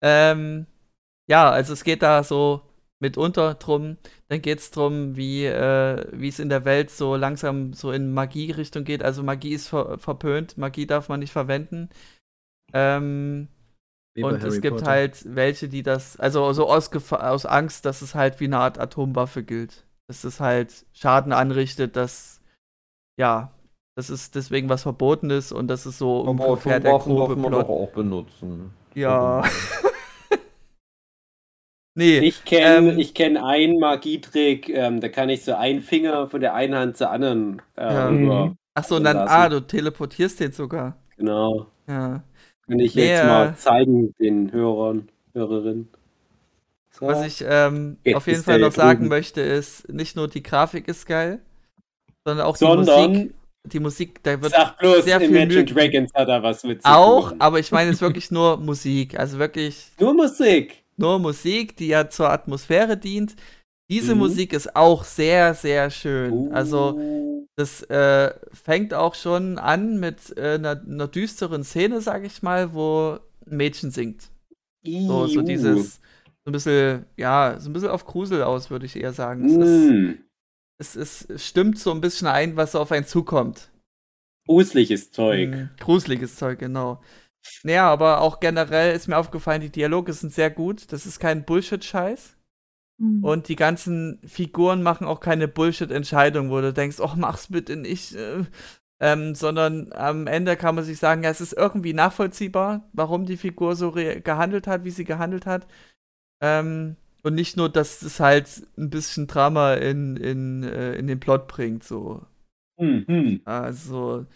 Ähm, 0.02 0.66
ja, 1.28 1.50
also 1.50 1.72
es 1.72 1.84
geht 1.84 2.02
da 2.02 2.22
so 2.24 2.62
mitunter 3.00 3.54
drum. 3.54 3.98
Dann 4.28 4.42
geht 4.42 4.58
es 4.60 4.70
drum, 4.70 5.16
wie, 5.16 5.44
äh, 5.46 6.06
wie 6.12 6.28
es 6.28 6.38
in 6.38 6.48
der 6.48 6.64
Welt 6.64 6.90
so 6.90 7.16
langsam 7.16 7.72
so 7.74 7.92
in 7.92 8.12
Magie-Richtung 8.12 8.84
geht. 8.84 9.02
Also 9.02 9.22
Magie 9.22 9.52
ist 9.54 9.68
ver 9.68 9.98
verpönt, 9.98 10.58
Magie 10.58 10.86
darf 10.86 11.08
man 11.08 11.20
nicht 11.20 11.32
verwenden. 11.32 11.90
Ähm, 12.72 13.48
Wie 14.14 14.24
bei 14.24 14.28
und 14.28 14.36
es 14.44 14.44
Harry 14.44 14.60
gibt 14.60 14.76
Potter. 14.76 14.82
halt 14.82 15.34
welche, 15.34 15.68
die 15.68 15.82
das, 15.82 16.18
also 16.18 16.52
so 16.52 16.68
aus, 16.68 16.90
aus 17.12 17.46
Angst, 17.46 17.84
dass 17.84 18.02
es 18.02 18.14
halt 18.14 18.38
wie 18.40 18.44
eine 18.46 18.58
Art 18.58 18.78
Atomwaffe 18.78 19.42
gilt. 19.44 19.86
Dass 20.08 20.24
es 20.24 20.40
halt 20.40 20.84
Schaden 20.92 21.32
anrichtet, 21.32 21.94
dass, 21.96 22.40
ja, 23.18 23.52
das 23.96 24.10
ist 24.10 24.34
deswegen 24.36 24.68
was 24.68 24.82
verboten 24.84 25.30
ist 25.30 25.50
und 25.52 25.66
das 25.68 25.86
ist 25.86 25.98
so 25.98 26.22
Aber 26.24 26.30
ungefähr 26.48 26.78
der 26.80 26.94
Atomwaffen 26.96 27.16
grobe 27.16 27.36
man 27.36 27.50
Plot. 27.50 27.68
auch 27.68 27.90
benutzen. 27.92 28.70
Ja. 28.94 29.42
nee, 31.94 32.18
Ich 32.18 32.44
kenne 32.44 32.90
Ähm, 32.90 32.98
ich 32.98 33.14
kenn 33.14 33.36
einen 33.36 33.78
Magietrick, 33.78 34.68
ähm, 34.68 35.00
da 35.00 35.08
kann 35.08 35.28
ich 35.28 35.44
so 35.44 35.54
einen 35.54 35.80
Finger 35.82 36.28
von 36.28 36.40
der 36.40 36.54
einen 36.54 36.74
Hand 36.74 36.96
zur 36.96 37.10
anderen 37.10 37.62
äh, 37.76 37.82
Ja. 37.84 38.52
achso, 38.74 38.96
und 38.96 39.04
dann, 39.04 39.16
lassen. 39.16 39.26
ah, 39.26 39.48
du 39.48 39.60
teleportierst 39.66 40.40
den 40.40 40.52
sogar. 40.52 40.96
Genau. 41.16 41.66
Ja. 41.86 42.22
Kann 42.70 42.78
ich 42.78 42.94
jetzt 42.94 43.24
mal 43.24 43.54
zeigen, 43.56 44.14
den 44.20 44.52
Hörern, 44.52 45.08
Hörerinnen. 45.34 45.88
So. 46.92 47.06
Was 47.06 47.26
ich 47.26 47.44
ähm, 47.46 47.96
auf 48.14 48.26
jeden 48.26 48.42
Fall 48.42 48.58
noch 48.60 48.72
sagen 48.72 49.08
möchte, 49.08 49.40
ist, 49.40 49.92
nicht 49.92 50.16
nur 50.16 50.28
die 50.28 50.42
Grafik 50.42 50.86
ist 50.88 51.06
geil, 51.06 51.40
sondern 52.24 52.46
auch 52.46 52.56
die 52.56 52.64
Sondern, 52.64 53.12
Musik. 53.12 53.34
Die 53.64 53.78
Musik, 53.80 54.22
da 54.22 54.40
wird 54.40 54.52
sag 54.52 54.78
bloß, 54.78 55.04
sehr 55.04 55.20
viel 55.20 55.30
Imagine 55.30 55.62
Mühe- 55.62 55.74
Dragons 55.74 56.14
hat 56.14 56.28
da 56.28 56.42
was 56.42 56.64
mit 56.64 56.82
auch, 56.84 57.34
aber 57.38 57.58
ich 57.58 57.70
meine 57.72 57.90
jetzt 57.90 58.00
wirklich 58.00 58.30
nur 58.30 58.56
Musik. 58.56 59.18
Also 59.18 59.38
wirklich 59.38 59.88
Nur 59.98 60.14
Musik. 60.14 60.82
nur 60.96 61.18
Musik, 61.18 61.76
die 61.76 61.88
ja 61.88 62.08
zur 62.08 62.30
Atmosphäre 62.30 62.96
dient. 62.96 63.36
Diese 63.90 64.14
Mhm. 64.14 64.20
Musik 64.20 64.52
ist 64.52 64.76
auch 64.76 65.04
sehr, 65.04 65.54
sehr 65.54 65.90
schön. 65.90 66.32
Uh. 66.32 66.52
Also 66.52 67.00
das 67.56 67.82
äh, 67.82 68.32
fängt 68.52 68.94
auch 68.94 69.14
schon 69.14 69.58
an 69.58 69.98
mit 70.00 70.36
äh, 70.38 70.54
einer, 70.54 70.80
einer 70.80 71.08
düsteren 71.08 71.64
Szene, 71.64 72.00
sag 72.00 72.24
ich 72.24 72.42
mal, 72.42 72.72
wo 72.72 73.18
ein 73.46 73.56
Mädchen 73.56 73.90
singt. 73.90 74.30
So, 74.84 75.26
so 75.26 75.42
dieses, 75.42 75.96
so 76.44 76.50
ein 76.50 76.52
bisschen, 76.52 77.04
ja, 77.16 77.56
so 77.58 77.68
ein 77.68 77.72
bisschen 77.74 77.90
auf 77.90 78.06
Grusel 78.06 78.42
aus, 78.42 78.70
würde 78.70 78.86
ich 78.86 78.96
eher 78.96 79.12
sagen. 79.12 79.44
Es, 79.44 79.52
ist, 79.56 79.90
Mm. 79.90 80.10
es, 80.78 80.96
es 81.28 81.44
stimmt 81.46 81.78
so 81.78 81.90
ein 81.90 82.00
bisschen 82.00 82.28
ein, 82.28 82.56
was 82.56 82.74
auf 82.74 82.92
einen 82.92 83.04
zukommt. 83.06 83.70
Gruseliges 84.46 85.10
Zeug. 85.12 85.50
Mm, 85.50 85.68
gruseliges 85.78 86.36
Zeug, 86.36 86.58
genau. 86.60 87.02
Naja, 87.62 87.90
aber 87.90 88.20
auch 88.22 88.40
generell 88.40 88.96
ist 88.96 89.06
mir 89.06 89.18
aufgefallen, 89.18 89.60
die 89.60 89.70
Dialoge 89.70 90.12
sind 90.14 90.32
sehr 90.32 90.50
gut. 90.50 90.92
Das 90.92 91.04
ist 91.06 91.20
kein 91.20 91.44
Bullshit-Scheiß. 91.44 92.36
Mhm. 93.00 93.24
Und 93.24 93.48
die 93.48 93.56
ganzen 93.56 94.20
Figuren 94.26 94.82
machen 94.82 95.06
auch 95.06 95.20
keine 95.20 95.48
Bullshit-Entscheidung, 95.48 96.50
wo 96.50 96.60
du 96.60 96.72
denkst, 96.72 96.98
ach, 97.00 97.16
mach's 97.16 97.48
bitte 97.48 97.76
nicht. 97.76 98.14
Äh, 98.14 98.44
ähm, 99.02 99.34
sondern 99.34 99.92
am 99.94 100.26
Ende 100.26 100.56
kann 100.56 100.74
man 100.74 100.84
sich 100.84 100.98
sagen, 100.98 101.24
ja, 101.24 101.30
es 101.30 101.40
ist 101.40 101.54
irgendwie 101.54 101.94
nachvollziehbar, 101.94 102.88
warum 102.92 103.24
die 103.24 103.38
Figur 103.38 103.74
so 103.74 103.92
gehandelt 103.92 104.66
hat, 104.66 104.84
wie 104.84 104.90
sie 104.90 105.04
gehandelt 105.04 105.46
hat. 105.46 105.66
Ähm, 106.42 106.96
und 107.22 107.34
nicht 107.34 107.56
nur, 107.56 107.70
dass 107.70 108.02
es 108.02 108.20
halt 108.20 108.66
ein 108.76 108.90
bisschen 108.90 109.26
Drama 109.26 109.74
in, 109.74 110.16
in, 110.18 110.62
äh, 110.64 110.94
in 110.94 111.06
den 111.06 111.20
Plot 111.20 111.48
bringt, 111.48 111.82
so. 111.84 112.22
Mhm. 112.78 113.40
Also, 113.46 114.26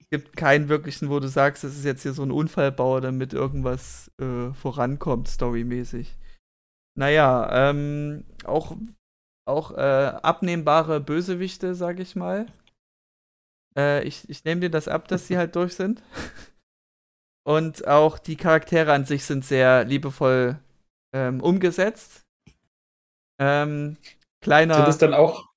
es 0.00 0.08
gibt 0.10 0.36
keinen 0.36 0.68
wirklichen, 0.68 1.08
wo 1.08 1.20
du 1.20 1.28
sagst, 1.28 1.62
das 1.62 1.76
ist 1.76 1.84
jetzt 1.84 2.02
hier 2.02 2.12
so 2.12 2.24
ein 2.24 2.32
Unfallbauer, 2.32 3.00
damit 3.00 3.32
irgendwas 3.32 4.10
äh, 4.20 4.52
vorankommt, 4.52 5.28
storymäßig. 5.28 6.16
Naja, 6.94 7.70
ähm, 7.70 8.24
auch, 8.44 8.76
auch 9.46 9.72
äh, 9.72 9.80
abnehmbare 10.22 11.00
Bösewichte, 11.00 11.74
sag 11.74 12.00
ich 12.00 12.16
mal. 12.16 12.46
Äh, 13.76 14.04
ich 14.04 14.28
ich 14.28 14.44
nehme 14.44 14.60
dir 14.60 14.70
das 14.70 14.88
ab, 14.88 15.08
dass 15.08 15.26
sie 15.26 15.38
halt 15.38 15.56
durch 15.56 15.74
sind. 15.74 16.02
Und 17.44 17.88
auch 17.88 18.18
die 18.18 18.36
Charaktere 18.36 18.92
an 18.92 19.04
sich 19.04 19.24
sind 19.24 19.44
sehr 19.44 19.84
liebevoll 19.84 20.58
ähm, 21.12 21.40
umgesetzt. 21.40 22.22
Ähm, 23.40 23.96
kleiner. 24.40 24.74
Sind 24.74 24.88
es 24.88 24.98
dann 24.98 25.14
auch 25.14 25.48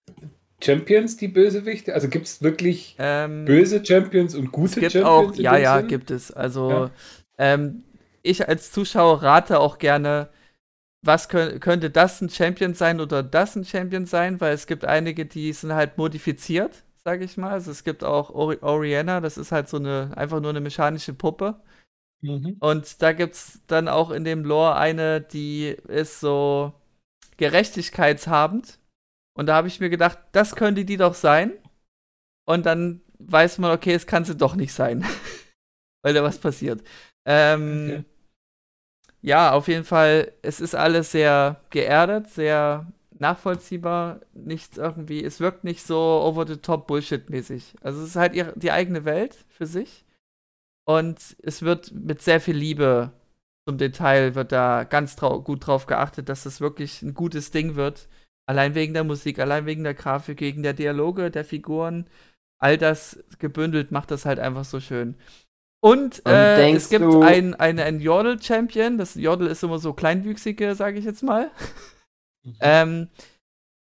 Champions, 0.63 1.17
die 1.17 1.27
Bösewichte? 1.27 1.93
Also 1.93 2.07
gibt 2.09 2.25
es 2.25 2.41
wirklich 2.41 2.95
ähm, 2.97 3.45
böse 3.45 3.85
Champions 3.85 4.33
und 4.33 4.45
es 4.45 4.51
gute 4.51 4.79
gibt 4.79 4.93
Champions? 4.93 5.05
auch, 5.05 5.35
ja, 5.35 5.57
ja, 5.57 5.77
Sinn? 5.79 5.89
gibt 5.89 6.11
es. 6.11 6.31
Also, 6.31 6.69
Ja. 6.71 6.91
ähm, 7.37 7.83
ich 8.23 8.47
als 8.47 8.71
Zuschauer 8.71 9.21
rate 9.21 9.59
auch 9.59 9.77
gerne, 9.77 10.29
was 11.05 11.29
kö 11.29 11.59
könnte 11.59 11.89
das 11.89 12.21
ein 12.21 12.29
Champion 12.29 12.73
sein 12.73 12.99
oder 12.99 13.23
das 13.23 13.55
ein 13.55 13.65
Champion 13.65 14.05
sein, 14.05 14.41
weil 14.41 14.53
es 14.53 14.67
gibt 14.67 14.85
einige, 14.85 15.25
die 15.25 15.53
sind 15.53 15.73
halt 15.73 15.97
modifiziert, 15.97 16.83
sage 17.03 17.23
ich 17.25 17.37
mal. 17.37 17.51
Also 17.51 17.71
es 17.71 17.83
gibt 17.83 18.03
auch 18.03 18.29
Ori 18.31 18.57
Oriana, 18.61 19.21
das 19.21 19.37
ist 19.37 19.51
halt 19.51 19.69
so 19.69 19.77
eine, 19.77 20.11
einfach 20.15 20.41
nur 20.41 20.49
eine 20.49 20.61
mechanische 20.61 21.13
Puppe. 21.13 21.61
Mhm. 22.21 22.57
Und 22.59 23.01
da 23.01 23.13
gibt's 23.13 23.61
dann 23.67 23.87
auch 23.87 24.11
in 24.11 24.23
dem 24.23 24.43
Lore 24.45 24.75
eine, 24.75 25.21
die 25.21 25.75
ist 25.87 26.19
so 26.19 26.73
gerechtigkeitshabend. 27.37 28.79
Und 29.37 29.47
da 29.47 29.55
habe 29.55 29.67
ich 29.67 29.79
mir 29.79 29.89
gedacht, 29.89 30.17
das 30.31 30.55
könnte 30.55 30.85
die 30.85 30.97
doch 30.97 31.13
sein. 31.13 31.51
Und 32.45 32.65
dann 32.65 33.01
weiß 33.19 33.57
man, 33.59 33.71
okay, 33.71 33.93
es 33.93 34.07
kann 34.07 34.25
sie 34.25 34.35
doch 34.35 34.55
nicht 34.55 34.73
sein. 34.73 35.05
Weil 36.03 36.13
da 36.13 36.23
was 36.23 36.39
passiert. 36.39 36.83
Ähm, 37.25 37.89
Okay. 37.89 38.14
Ja, 39.25 39.53
auf 39.53 39.67
jeden 39.67 39.85
Fall, 39.85 40.31
es 40.43 40.61
ist 40.61 40.75
alles 40.75 41.11
sehr 41.11 41.59
geerdet, 41.71 42.29
sehr 42.29 42.85
nachvollziehbar. 43.17 44.19
Nichts 44.35 44.77
irgendwie, 44.77 45.23
es 45.23 45.39
wirkt 45.39 45.63
nicht 45.63 45.81
so 45.81 45.97
over 45.97 46.45
the 46.45 46.57
top 46.57 46.85
Bullshit-mäßig. 46.85 47.73
Also 47.81 48.01
es 48.03 48.09
ist 48.09 48.15
halt 48.17 48.35
ihre, 48.35 48.53
die 48.55 48.71
eigene 48.71 49.03
Welt 49.03 49.35
für 49.49 49.65
sich. 49.65 50.05
Und 50.87 51.35
es 51.41 51.63
wird 51.63 51.91
mit 51.91 52.21
sehr 52.21 52.39
viel 52.39 52.55
Liebe 52.55 53.13
zum 53.67 53.79
Detail 53.79 54.35
wird 54.35 54.51
da 54.51 54.83
ganz 54.83 55.17
gut 55.17 55.65
drauf 55.65 55.87
geachtet, 55.87 56.29
dass 56.29 56.43
das 56.43 56.61
wirklich 56.61 57.01
ein 57.01 57.15
gutes 57.15 57.49
Ding 57.49 57.75
wird. 57.75 58.07
Allein 58.47 58.75
wegen 58.75 58.93
der 58.93 59.03
Musik, 59.03 59.39
allein 59.39 59.65
wegen 59.65 59.83
der 59.83 59.95
Grafik, 59.95 60.39
wegen 60.41 60.61
der 60.61 60.73
Dialoge, 60.73 61.31
der 61.31 61.45
Figuren. 61.45 62.07
All 62.59 62.77
das 62.77 63.23
gebündelt 63.39 63.91
macht 63.91 64.11
das 64.11 64.25
halt 64.25 64.37
einfach 64.37 64.65
so 64.65 64.79
schön. 64.79 65.15
Und, 65.85 66.25
äh, 66.25 66.71
es 66.73 66.89
gibt 66.89 67.03
du- 67.03 67.21
ein, 67.21 67.53
ein, 67.53 67.99
Jodel-Champion. 67.99 68.97
Das 68.97 69.13
Jodel 69.13 69.47
ist 69.47 69.63
immer 69.63 69.77
so 69.77 69.93
kleinwüchsige, 69.93 70.73
sage 70.73 70.97
ich 70.97 71.05
jetzt 71.05 71.21
mal. 71.21 71.51
Mhm. 72.43 72.55
Ähm, 72.59 73.09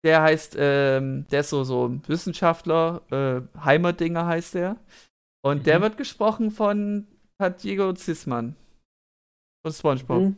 der 0.04 0.22
heißt, 0.22 0.56
ähm, 0.58 1.26
der 1.30 1.40
ist 1.40 1.50
so, 1.50 1.64
so 1.64 1.88
ein 1.88 2.02
Wissenschaftler, 2.06 3.02
äh, 3.10 3.60
Heimerdinger 3.64 4.26
heißt 4.26 4.54
der. 4.54 4.76
Und 5.42 5.66
der 5.66 5.78
Mhm. 5.78 5.82
wird 5.84 5.96
gesprochen 5.96 6.50
von 6.50 7.06
hat 7.38 7.62
Diego 7.62 7.92
Zisman. 7.92 8.56
Von 9.64 9.72
SpongeBob. 9.72 10.22
Mhm. 10.22 10.36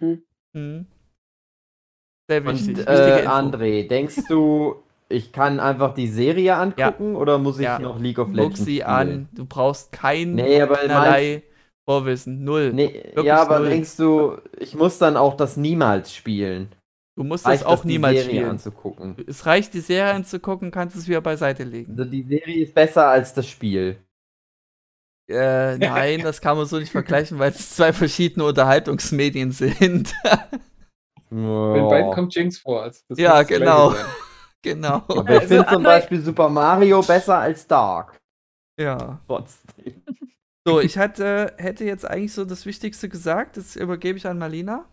Mhm. 0.00 0.22
Mhm. 0.52 0.86
Sehr 2.28 2.44
wichtig. 2.44 2.78
Und 2.78 2.86
äh. 2.88 3.26
André, 3.26 3.86
denkst 3.88 4.22
du, 4.28 4.83
ich 5.08 5.32
kann 5.32 5.60
einfach 5.60 5.94
die 5.94 6.08
Serie 6.08 6.56
angucken 6.56 7.16
oder 7.16 7.38
muss 7.38 7.58
ich 7.58 7.64
Ja. 7.64 7.78
noch 7.78 7.98
League 8.00 8.18
of 8.18 8.28
Guck 8.28 8.36
Legends 8.36 8.58
sie 8.64 8.76
spielen? 8.76 8.86
an. 8.86 9.28
Du 9.32 9.44
brauchst 9.46 9.92
kein 9.92 10.34
Nee, 10.34 10.60
aber 10.62 10.76
keinerlei 10.76 11.42
Vorwissen. 11.86 12.42
Null. 12.44 12.72
Nee, 12.72 12.94
Wirklich 13.04 13.26
ja, 13.26 13.42
aber 13.42 13.58
null. 13.60 13.68
denkst 13.68 13.96
du, 13.98 14.38
ich 14.58 14.74
muss 14.74 14.98
dann 14.98 15.16
auch 15.16 15.36
das 15.36 15.56
niemals 15.56 16.14
spielen? 16.14 16.74
Du 17.16 17.22
musst 17.22 17.46
Reicht 17.46 17.62
das 17.62 17.68
auch 17.68 17.82
die 17.82 17.88
niemals 17.88 18.16
Serie 18.16 18.30
spielen. 18.30 18.50
anzugucken? 18.50 19.16
Es 19.28 19.46
reicht, 19.46 19.72
die 19.74 19.80
Serie 19.80 20.14
anzugucken, 20.14 20.70
kannst 20.70 20.96
es 20.96 21.06
wieder 21.06 21.20
beiseite 21.20 21.62
legen. 21.62 21.92
Also 21.96 22.10
die 22.10 22.22
Serie 22.24 22.64
ist 22.64 22.74
besser 22.74 23.06
als 23.08 23.34
das 23.34 23.46
Spiel. 23.46 23.98
Äh, 25.30 25.78
nein, 25.78 26.20
das 26.22 26.40
kann 26.40 26.56
man 26.56 26.66
so 26.66 26.78
nicht 26.78 26.90
vergleichen, 26.92 27.38
weil 27.38 27.50
es 27.50 27.76
zwei 27.76 27.92
verschiedene 27.92 28.44
Unterhaltungsmedien 28.46 29.52
sind. 29.52 30.12
In 31.30 31.88
beiden 31.88 32.12
kommt 32.12 32.34
Jinx 32.34 32.58
vor. 32.58 32.82
Also 32.82 33.00
das 33.08 33.18
Ja, 33.18 33.38
das 33.40 33.48
genau. 33.48 33.94
Genau. 34.64 35.04
Aber 35.08 35.22
ich 35.28 35.40
Also 35.42 35.48
finde 35.48 35.66
zum 35.68 35.82
Beispiel 35.84 36.20
Super 36.20 36.48
Mario 36.48 37.02
besser 37.02 37.38
als 37.38 37.66
Dark. 37.66 38.18
Ja. 38.80 39.20
Trotzdem. 39.28 40.02
So, 40.66 40.80
ich 40.80 40.98
hatte, 40.98 41.54
hätte 41.58 41.84
jetzt 41.84 42.04
eigentlich 42.04 42.32
so 42.32 42.44
das 42.44 42.66
Wichtigste 42.66 43.08
gesagt. 43.08 43.56
Das 43.56 43.76
übergebe 43.76 44.18
ich 44.18 44.26
an 44.26 44.38
Marlina. 44.38 44.88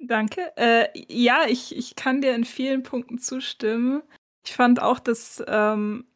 Danke. 0.00 0.52
Äh, 0.56 0.88
ja, 1.08 1.44
ich, 1.46 1.76
ich 1.76 1.94
kann 1.94 2.20
dir 2.20 2.34
in 2.34 2.44
vielen 2.44 2.82
Punkten 2.82 3.18
zustimmen. 3.18 4.02
Ich 4.44 4.54
fand 4.54 4.80
auch, 4.80 4.98
dass 4.98 5.42
ähm, 5.46 6.06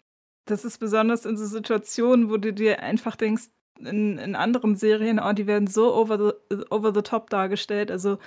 das 0.46 0.64
ist 0.64 0.78
besonders 0.78 1.24
in 1.26 1.36
so 1.36 1.46
Situationen, 1.46 2.30
wo 2.30 2.36
du 2.36 2.52
dir 2.52 2.82
einfach 2.82 3.16
denkst, 3.16 3.44
in, 3.78 4.18
in 4.18 4.36
anderen 4.36 4.76
Serien, 4.76 5.18
oh, 5.18 5.32
die 5.32 5.46
werden 5.46 5.66
so 5.66 5.94
over 5.94 6.34
the, 6.50 6.64
over 6.70 6.92
the 6.92 7.02
top 7.02 7.30
dargestellt. 7.30 7.90
Also 7.90 8.18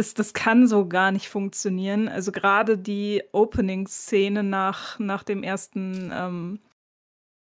das, 0.00 0.14
das 0.14 0.32
kann 0.32 0.66
so 0.66 0.88
gar 0.88 1.12
nicht 1.12 1.28
funktionieren. 1.28 2.08
Also 2.08 2.32
gerade 2.32 2.78
die 2.78 3.22
Opening-Szene 3.32 4.42
nach, 4.42 4.98
nach 4.98 5.22
dem 5.22 5.42
ersten 5.42 6.10
ähm, 6.12 6.60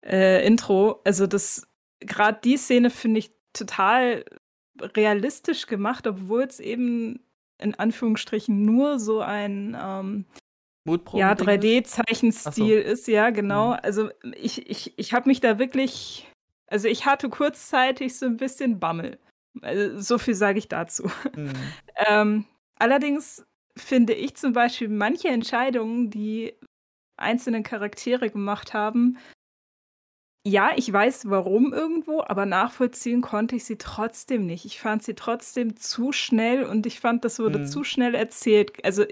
äh, 0.05 0.45
Intro, 0.47 1.01
also 1.03 1.27
das, 1.27 1.67
gerade 1.99 2.39
die 2.41 2.55
Szene 2.55 2.89
finde 2.89 3.19
ich 3.19 3.31
total 3.51 4.23
realistisch 4.81 5.67
gemacht, 5.67 6.07
obwohl 6.07 6.43
es 6.43 6.61
eben 6.61 7.19
in 7.61 7.75
Anführungsstrichen 7.75 8.63
nur 8.63 8.99
so 8.99 9.19
ein 9.19 9.77
ähm, 9.77 10.25
ja, 11.11 11.35
Ding 11.35 11.47
ist. 11.47 11.97
3D-Zeichenstil 11.99 12.79
ist, 12.79 13.07
ja, 13.09 13.31
genau. 13.31 13.71
Mhm. 13.73 13.79
Also 13.83 14.09
ich, 14.33 14.69
ich, 14.69 14.97
ich 14.97 15.13
habe 15.13 15.27
mich 15.27 15.41
da 15.41 15.59
wirklich, 15.59 16.31
also 16.67 16.87
ich 16.87 17.05
hatte 17.05 17.27
kurzzeitig 17.27 18.17
so 18.17 18.25
ein 18.25 18.37
bisschen 18.37 18.79
Bammel. 18.79 19.19
Also, 19.61 19.99
so 19.99 20.17
viel 20.17 20.35
sage 20.35 20.59
ich 20.59 20.67
dazu. 20.67 21.09
Hm. 21.35 21.53
Ähm, 22.07 22.45
allerdings 22.77 23.45
finde 23.77 24.13
ich 24.13 24.35
zum 24.35 24.51
Beispiel 24.51 24.89
manche 24.89 25.29
Entscheidungen, 25.29 26.09
die 26.09 26.53
einzelne 27.17 27.63
Charaktere 27.63 28.29
gemacht 28.29 28.73
haben, 28.73 29.17
ja, 30.47 30.71
ich 30.75 30.91
weiß 30.93 31.29
warum 31.29 31.73
irgendwo, 31.73 32.21
aber 32.21 32.45
nachvollziehen 32.45 33.21
konnte 33.21 33.55
ich 33.55 33.65
sie 33.65 33.77
trotzdem 33.77 34.45
nicht. 34.45 34.65
Ich 34.65 34.79
fand 34.79 35.01
sie 35.01 35.15
trotzdem 35.15 35.75
zu 35.75 36.11
schnell 36.11 36.63
und 36.65 36.85
ich 36.85 36.99
fand, 36.99 37.25
das 37.25 37.39
wurde 37.39 37.59
Mhm. 37.59 37.65
zu 37.65 37.83
schnell 37.83 38.13
erzählt. 38.13 38.83
Also 38.85 39.05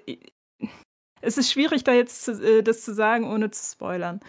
es 1.21 1.37
ist 1.37 1.51
schwierig, 1.51 1.83
da 1.83 1.93
jetzt 1.93 2.23
zu, 2.23 2.31
äh, 2.33 2.63
das 2.63 2.83
zu 2.83 2.93
sagen, 2.93 3.25
ohne 3.25 3.49
zu 3.51 3.63
spoilern. 3.71 4.19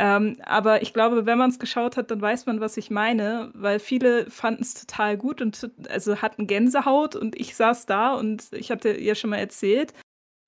Ähm, 0.00 0.36
aber 0.44 0.80
ich 0.80 0.94
glaube, 0.94 1.26
wenn 1.26 1.38
man 1.38 1.50
es 1.50 1.58
geschaut 1.58 1.96
hat, 1.96 2.12
dann 2.12 2.20
weiß 2.20 2.46
man, 2.46 2.60
was 2.60 2.76
ich 2.76 2.88
meine, 2.88 3.50
weil 3.54 3.80
viele 3.80 4.30
fanden 4.30 4.62
es 4.62 4.74
total 4.74 5.16
gut 5.16 5.42
und 5.42 5.72
also 5.88 6.22
hatten 6.22 6.46
Gänsehaut 6.46 7.16
und 7.16 7.34
ich 7.38 7.56
saß 7.56 7.86
da 7.86 8.14
und 8.14 8.52
ich 8.52 8.70
hatte 8.70 8.96
ja 8.96 9.16
schon 9.16 9.30
mal 9.30 9.38
erzählt, 9.38 9.92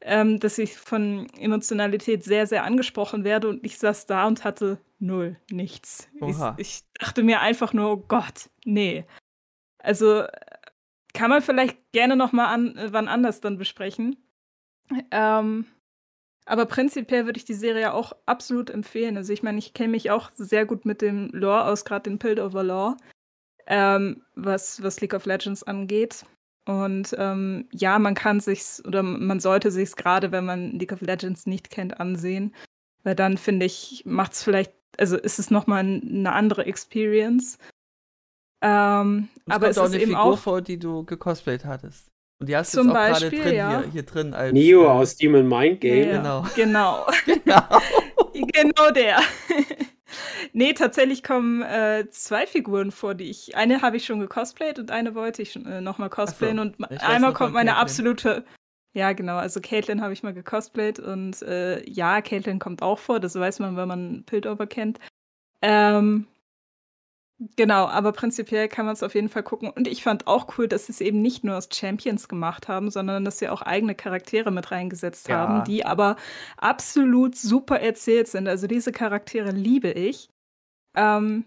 ähm, 0.03 0.39
dass 0.39 0.57
ich 0.59 0.77
von 0.77 1.29
Emotionalität 1.37 2.23
sehr, 2.23 2.47
sehr 2.47 2.63
angesprochen 2.63 3.25
werde 3.25 3.49
und 3.49 3.67
ich 3.67 3.77
saß 3.79 4.07
da 4.07 4.29
und 4.29 4.45
hatte 4.45 4.79
null, 5.01 5.37
nichts. 5.51 6.09
Ich, 6.57 6.67
ich 6.67 6.83
dachte 7.01 7.25
mir 7.25 7.41
einfach 7.41 7.73
nur, 7.73 7.91
oh 7.91 7.97
Gott, 7.97 8.51
nee. 8.65 9.05
Also 9.83 10.25
kann 11.13 11.29
man 11.29 11.43
vielleicht 11.43 11.77
gerne 11.91 12.15
noch 12.15 12.31
mal 12.31 12.47
an, 12.47 12.77
äh, 12.77 12.93
wann 12.93 13.09
anders 13.09 13.41
dann 13.41 13.59
besprechen. 13.59 14.17
Ähm, 15.11 15.67
aber 16.47 16.67
prinzipiell 16.67 17.27
würde 17.27 17.39
ich 17.39 17.45
die 17.45 17.55
Serie 17.55 17.93
auch 17.95 18.13
absolut 18.27 18.71
empfehlen. 18.71 19.17
Also 19.17 19.33
ich 19.33 19.43
meine, 19.43 19.59
ich 19.59 19.75
kenne 19.75 19.91
mich 19.91 20.11
auch 20.11 20.31
sehr 20.35 20.67
gut 20.67 20.85
mit 20.85 21.03
dem 21.03 21.31
Lore 21.33 21.65
aus, 21.65 21.85
gerade 21.85 22.11
den 22.11 22.19
Piltover 22.19 22.63
Lore, 22.63 22.97
ähm, 23.67 24.23
was, 24.35 24.83
was 24.83 25.01
League 25.01 25.15
of 25.15 25.27
Legends 25.27 25.63
angeht. 25.63 26.25
Und 26.67 27.15
ähm, 27.19 27.69
ja, 27.73 27.99
man 27.99 28.15
kann 28.15 28.41
sich's 28.41 28.85
oder 28.85 29.03
man 29.03 29.41
sollte 29.41 29.71
sich's 29.71 29.97
gerade, 29.97 30.31
wenn 30.33 30.45
man 30.45 30.73
League 30.73 30.93
of 30.93 31.01
Legends 31.01 31.47
nicht 31.47 31.71
kennt, 31.71 31.99
ansehen, 32.01 32.55
weil 33.03 33.15
dann 33.15 33.39
finde 33.39 33.67
ich 33.67 34.03
macht's 34.05 34.43
vielleicht, 34.43 34.73
also 34.99 35.17
ist 35.17 35.39
es 35.39 35.51
noch 35.51 35.67
mal 35.67 35.81
eine 35.81 36.33
andere 36.33 36.67
Experience. 36.67 37.59
Ähm, 38.63 39.29
Es 39.47 39.55
aber 39.55 39.67
kommt 39.67 39.71
es 39.71 39.79
auch 39.79 39.85
ist 39.87 39.93
eine 39.93 40.03
eben 40.03 40.11
Figur 40.11 40.25
auch 40.25 40.39
vor, 40.39 40.61
die 40.61 40.79
du 40.79 41.05
gecosplayt 41.05 41.65
hattest. 41.65 42.10
Und 42.41 42.49
die 42.49 42.57
hast 42.57 42.73
du 42.75 42.79
Zum 42.79 42.89
jetzt 42.89 42.97
auch 42.97 43.01
gerade 43.03 43.21
Beispiel, 43.21 43.43
drin, 43.43 43.55
ja. 43.55 43.81
hier, 43.81 43.91
hier 43.93 44.03
drin 44.03 44.35
als. 44.35 44.53
Neo 44.53 44.85
äh, 44.85 44.89
aus 44.89 45.17
Demon 45.17 45.47
Mind 45.47 45.81
Game. 45.81 46.09
Ja, 46.09 46.17
Genau. 46.17 46.47
Genau. 46.57 47.07
Genau. 48.33 48.47
genau 48.53 48.91
der. 48.93 49.19
nee, 50.53 50.73
tatsächlich 50.73 51.23
kommen 51.23 51.63
äh, 51.63 52.07
zwei 52.11 52.47
Figuren 52.47 52.93
vor, 52.93 53.15
die 53.15 53.29
ich. 53.29 53.57
Eine 53.57 53.83
habe 53.83 53.97
ich 53.99 54.07
schon 54.07 54.21
gecosplayt 54.21 54.79
und 54.79 54.91
eine 54.91 55.15
wollte 55.15 55.43
ich 55.43 55.55
äh, 55.57 55.81
nochmal 55.81 56.09
cosplayen. 56.09 56.57
so. 56.57 56.63
Und 56.63 56.77
Ich 56.91 57.03
einmal 57.03 57.35
kommt 57.35 57.53
meine 57.53 57.71
Caitlyn. 57.71 57.83
absolute. 57.83 58.45
Ja, 58.93 59.13
genau. 59.13 59.37
Also 59.37 59.61
Caitlyn 59.61 60.01
habe 60.01 60.13
ich 60.13 60.23
mal 60.23 60.33
gecosplayt 60.35 60.99
und 60.99 61.43
äh, 61.43 61.87
ja, 61.89 62.23
Caitlyn 62.23 62.59
kommt 62.59 62.83
auch 62.83 62.99
vor. 62.99 63.21
Das 63.21 63.35
weiß 63.35 63.59
man, 63.59 63.77
wenn 63.77 63.87
man 63.89 64.25
Piltover 64.25 64.67
kennt. 64.67 64.99
Ähm, 65.63 66.27
genau, 67.57 67.87
aber 67.87 68.13
prinzipiell 68.13 68.69
kann 68.69 68.87
man 68.87 68.95
es 68.95 69.03
auf 69.03 69.15
jeden 69.15 69.29
Fall 69.29 69.43
gucken. 69.43 69.71
Und 69.71 69.89
ich 69.89 70.03
fand 70.03 70.27
auch 70.27 70.59
cool, 70.59 70.69
dass 70.69 70.87
sie 70.87 70.93
es 70.93 71.01
eben 71.01 71.23
nicht 71.23 71.45
nur 71.45 71.57
aus 71.57 71.69
Champions 71.73 72.29
gemacht 72.29 72.69
haben, 72.69 72.91
sondern 72.91 73.25
dass 73.25 73.39
sie 73.39 73.49
auch 73.49 73.63
eigene 73.63 73.95
Charaktere 73.95 74.51
mit 74.51 74.71
reingesetzt 74.71 75.29
Ja. 75.29 75.39
haben, 75.39 75.65
die 75.65 75.85
aber 75.85 76.17
absolut 76.57 77.37
super 77.37 77.81
erzählt 77.81 78.29
sind. 78.29 78.49
Also 78.49 78.67
diese 78.67 78.93
Charaktere 78.93 79.51
liebe 79.51 79.91
ich. 79.91 80.29
Ähm, 80.97 81.45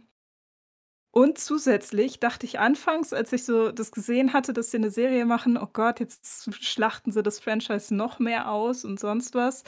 und 1.15 1.37
zusätzlich 1.37 2.19
dachte 2.19 2.47
ich 2.47 2.57
anfangs, 2.57 3.13
als 3.13 3.31
ich 3.33 3.45
so 3.45 3.71
das 3.71 3.91
gesehen 3.91 4.33
hatte, 4.33 4.51
dass 4.51 4.71
sie 4.71 4.77
eine 4.77 4.89
Serie 4.89 5.25
machen, 5.27 5.57
oh 5.57 5.67
Gott, 5.71 5.99
jetzt 5.99 6.51
schlachten 6.63 7.11
sie 7.11 7.21
das 7.21 7.39
Franchise 7.39 7.93
noch 7.93 8.17
mehr 8.17 8.49
aus 8.49 8.83
und 8.83 8.99
sonst 8.99 9.35
was. 9.35 9.63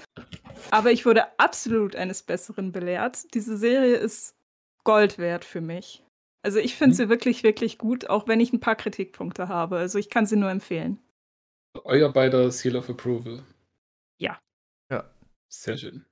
Aber 0.72 0.92
ich 0.92 1.06
wurde 1.06 1.40
absolut 1.40 1.96
eines 1.96 2.24
Besseren 2.24 2.72
belehrt. 2.72 3.32
Diese 3.36 3.58
Serie 3.58 3.96
ist 3.98 4.34
Gold 4.86 5.20
wert 5.20 5.46
für 5.46 5.62
mich. 5.62 6.05
Also 6.46 6.60
ich 6.60 6.76
finde 6.76 6.94
Mhm. 6.94 6.98
sie 6.98 7.10
wirklich, 7.10 7.44
wirklich 7.44 7.78
gut, 7.80 8.10
auch 8.10 8.28
wenn 8.28 8.40
ich 8.40 8.54
ein 8.54 8.60
paar 8.60 8.76
Kritikpunkte 8.76 9.48
habe. 9.48 9.78
Also 9.78 9.98
ich 10.00 10.10
kann 10.10 10.26
sie 10.28 10.36
nur 10.38 10.50
empfehlen. 10.52 11.00
Euer 11.84 12.12
beider 12.12 12.52
Seal 12.52 12.76
of 12.76 12.90
Approval. 12.90 13.44
Ja. 14.18 14.40
Ja. 14.92 15.10
Sehr 15.50 15.78
schön. 15.78 16.06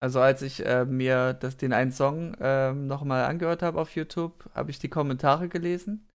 Also 0.00 0.20
als 0.20 0.42
ich 0.42 0.64
äh, 0.66 0.84
mir 0.84 1.32
das, 1.32 1.56
den 1.56 1.72
einen 1.72 1.92
Song 1.92 2.36
ähm, 2.40 2.86
nochmal 2.86 3.24
angehört 3.24 3.62
habe 3.62 3.80
auf 3.80 3.94
YouTube, 3.96 4.50
habe 4.54 4.70
ich 4.70 4.78
die 4.78 4.90
Kommentare 4.90 5.48
gelesen. 5.48 6.06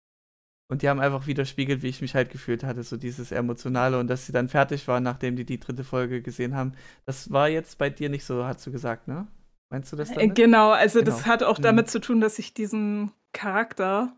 Und 0.72 0.84
die 0.84 0.90
haben 0.90 1.00
einfach 1.00 1.28
widerspiegelt, 1.28 1.82
wie 1.84 1.90
ich 1.90 2.02
mich 2.02 2.16
halt 2.16 2.32
gefühlt 2.32 2.64
hatte, 2.64 2.84
so 2.84 2.98
dieses 2.98 3.32
Emotionale 3.32 4.00
und 4.00 4.08
dass 4.08 4.28
sie 4.28 4.34
dann 4.34 4.50
fertig 4.50 4.88
waren, 4.88 5.04
nachdem 5.04 5.36
die 5.36 5.46
die 5.46 5.60
dritte 5.60 5.84
Folge 5.84 6.22
gesehen 6.22 6.56
haben. 6.56 6.74
Das 7.06 7.32
war 7.32 7.50
jetzt 7.50 7.78
bei 7.80 7.90
dir 7.90 8.10
nicht 8.10 8.26
so, 8.26 8.46
hast 8.46 8.66
du 8.68 8.72
gesagt, 8.72 9.08
ne? 9.08 9.28
Meinst 9.72 9.92
du 9.92 9.96
das 9.96 10.10
Äh, 10.12 10.16
damit? 10.16 10.36
Genau, 10.36 10.72
also 10.72 11.02
das 11.02 11.18
Genau. 11.24 11.28
hat 11.28 11.44
auch 11.44 11.58
Mhm. 11.60 11.64
damit 11.64 11.90
zu 11.90 12.00
tun, 12.00 12.22
dass 12.22 12.40
ich 12.40 12.54
diesen 12.54 13.12
Charakter 13.34 14.14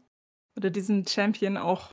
oder 0.57 0.69
diesen 0.69 1.05
Champion 1.05 1.57
auch 1.57 1.91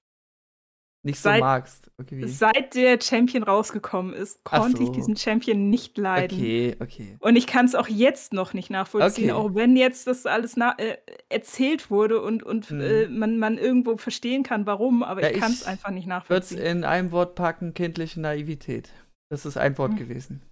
Nicht 1.05 1.19
so 1.21 1.29
seit- 1.31 1.41
magst. 1.41 1.91
Okay, 1.99 2.27
seit 2.27 2.75
der 2.75 3.01
Champion 3.01 3.43
rausgekommen 3.43 4.15
ist, 4.15 4.43
konnte 4.45 4.83
ich 4.83 4.89
so. 4.89 4.93
diesen 4.93 5.17
Champion 5.17 5.71
nicht 5.71 5.97
leiden. 5.99 6.37
Okay, 6.39 6.77
okay. 6.81 7.17
Und 7.21 7.37
ich 7.37 7.47
kann 7.47 7.67
es 7.67 7.75
auch 7.75 7.89
jetzt 7.89 8.33
noch 8.33 8.53
nicht 8.53 8.69
nachvollziehen, 8.71 9.31
Okay. 9.31 9.41
auch 9.41 9.55
wenn 9.55 9.77
jetzt 9.77 10.07
das 10.07 10.27
alles 10.27 10.57
na 10.57 10.75
äh, 10.79 10.97
erzählt 11.29 11.91
wurde 11.91 12.21
und, 12.23 12.43
und 12.43 12.71
Mhm. 12.71 12.81
äh, 12.81 13.09
man, 13.09 13.39
man 13.39 13.59
irgendwo 13.59 13.97
verstehen 13.97 14.43
kann, 14.45 14.67
warum, 14.67 15.03
aber 15.03 15.23
Ja, 15.23 15.31
ich 15.31 15.41
kann 15.41 15.53
es 15.53 15.63
ich 15.63 15.67
einfach 15.69 15.91
nicht 15.91 16.07
nachvollziehen. 16.07 16.59
in 16.61 16.85
einem 16.85 17.11
Wort 17.13 17.35
packen, 17.35 17.75
kindliche 17.75 18.21
Naivität. 18.21 18.91
Das 19.31 19.47
ist 19.47 19.57
ein 19.57 19.77
Wort 19.79 19.93
Mhm. 19.93 19.97
gewesen. 19.97 20.43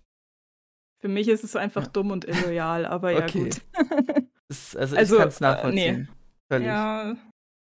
Für 1.07 1.13
mich 1.13 1.29
ist 1.29 1.45
es 1.45 1.55
einfach 1.55 1.85
Ja. 1.85 1.89
dumm 1.91 2.11
und 2.11 2.25
illoyal, 2.25 2.85
aber 2.85 3.13
ja 3.13 3.25
Okay. 3.27 3.45
gut. 3.51 3.63
Das, 4.49 4.75
also, 4.75 4.97
Also, 4.97 5.15
ich 5.15 5.21
kann 5.21 5.29
es 5.29 5.41
äh, 5.41 5.45
nachvollziehen. 5.45 6.09
Völlig. 6.51 6.67
ja, 6.67 7.17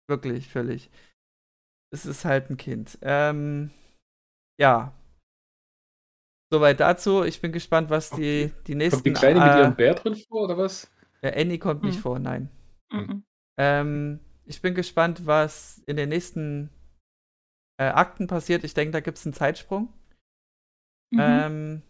Wirklich, 0.07 0.47
völlig. 0.47 0.89
Es 1.93 2.07
ist 2.07 2.25
halt 2.25 2.49
ein 2.49 2.57
Kind. 2.57 2.97
Ähm, 3.03 3.69
ja. 4.59 4.93
Soweit 6.51 6.79
dazu. 6.79 7.23
Ich 7.23 7.39
bin 7.39 7.51
gespannt, 7.51 7.91
was 7.91 8.09
die, 8.09 8.51
die 8.65 8.73
nächsten. 8.73 8.97
Kommt 8.97 9.05
die 9.05 9.13
Kleine 9.13 9.39
mit 9.41 9.53
äh, 9.53 9.59
ihrem 9.59 9.75
Bär 9.75 9.93
drin 9.93 10.15
vor, 10.15 10.43
oder 10.45 10.57
was? 10.57 10.91
ja, 11.21 11.29
Annie 11.35 11.59
kommt 11.59 11.83
nicht 11.83 11.95
Hm. 11.97 12.01
vor, 12.01 12.17
nein. 12.19 12.49
mhm. 12.91 13.23
Ähm, 13.59 14.19
ich 14.45 14.59
bin 14.63 14.73
gespannt, 14.73 15.27
was 15.27 15.79
in 15.85 15.97
den 15.97 16.09
nächsten 16.09 16.71
äh, 17.79 17.85
Akten 17.89 18.25
passiert. 18.25 18.63
Ich 18.63 18.73
denke, 18.73 18.91
da 18.93 18.99
gibt 19.01 19.17
es 19.19 19.25
einen 19.27 19.33
Zeitsprung. 19.33 19.93
Mhm. 21.11 21.19
Ähm, 21.19 21.81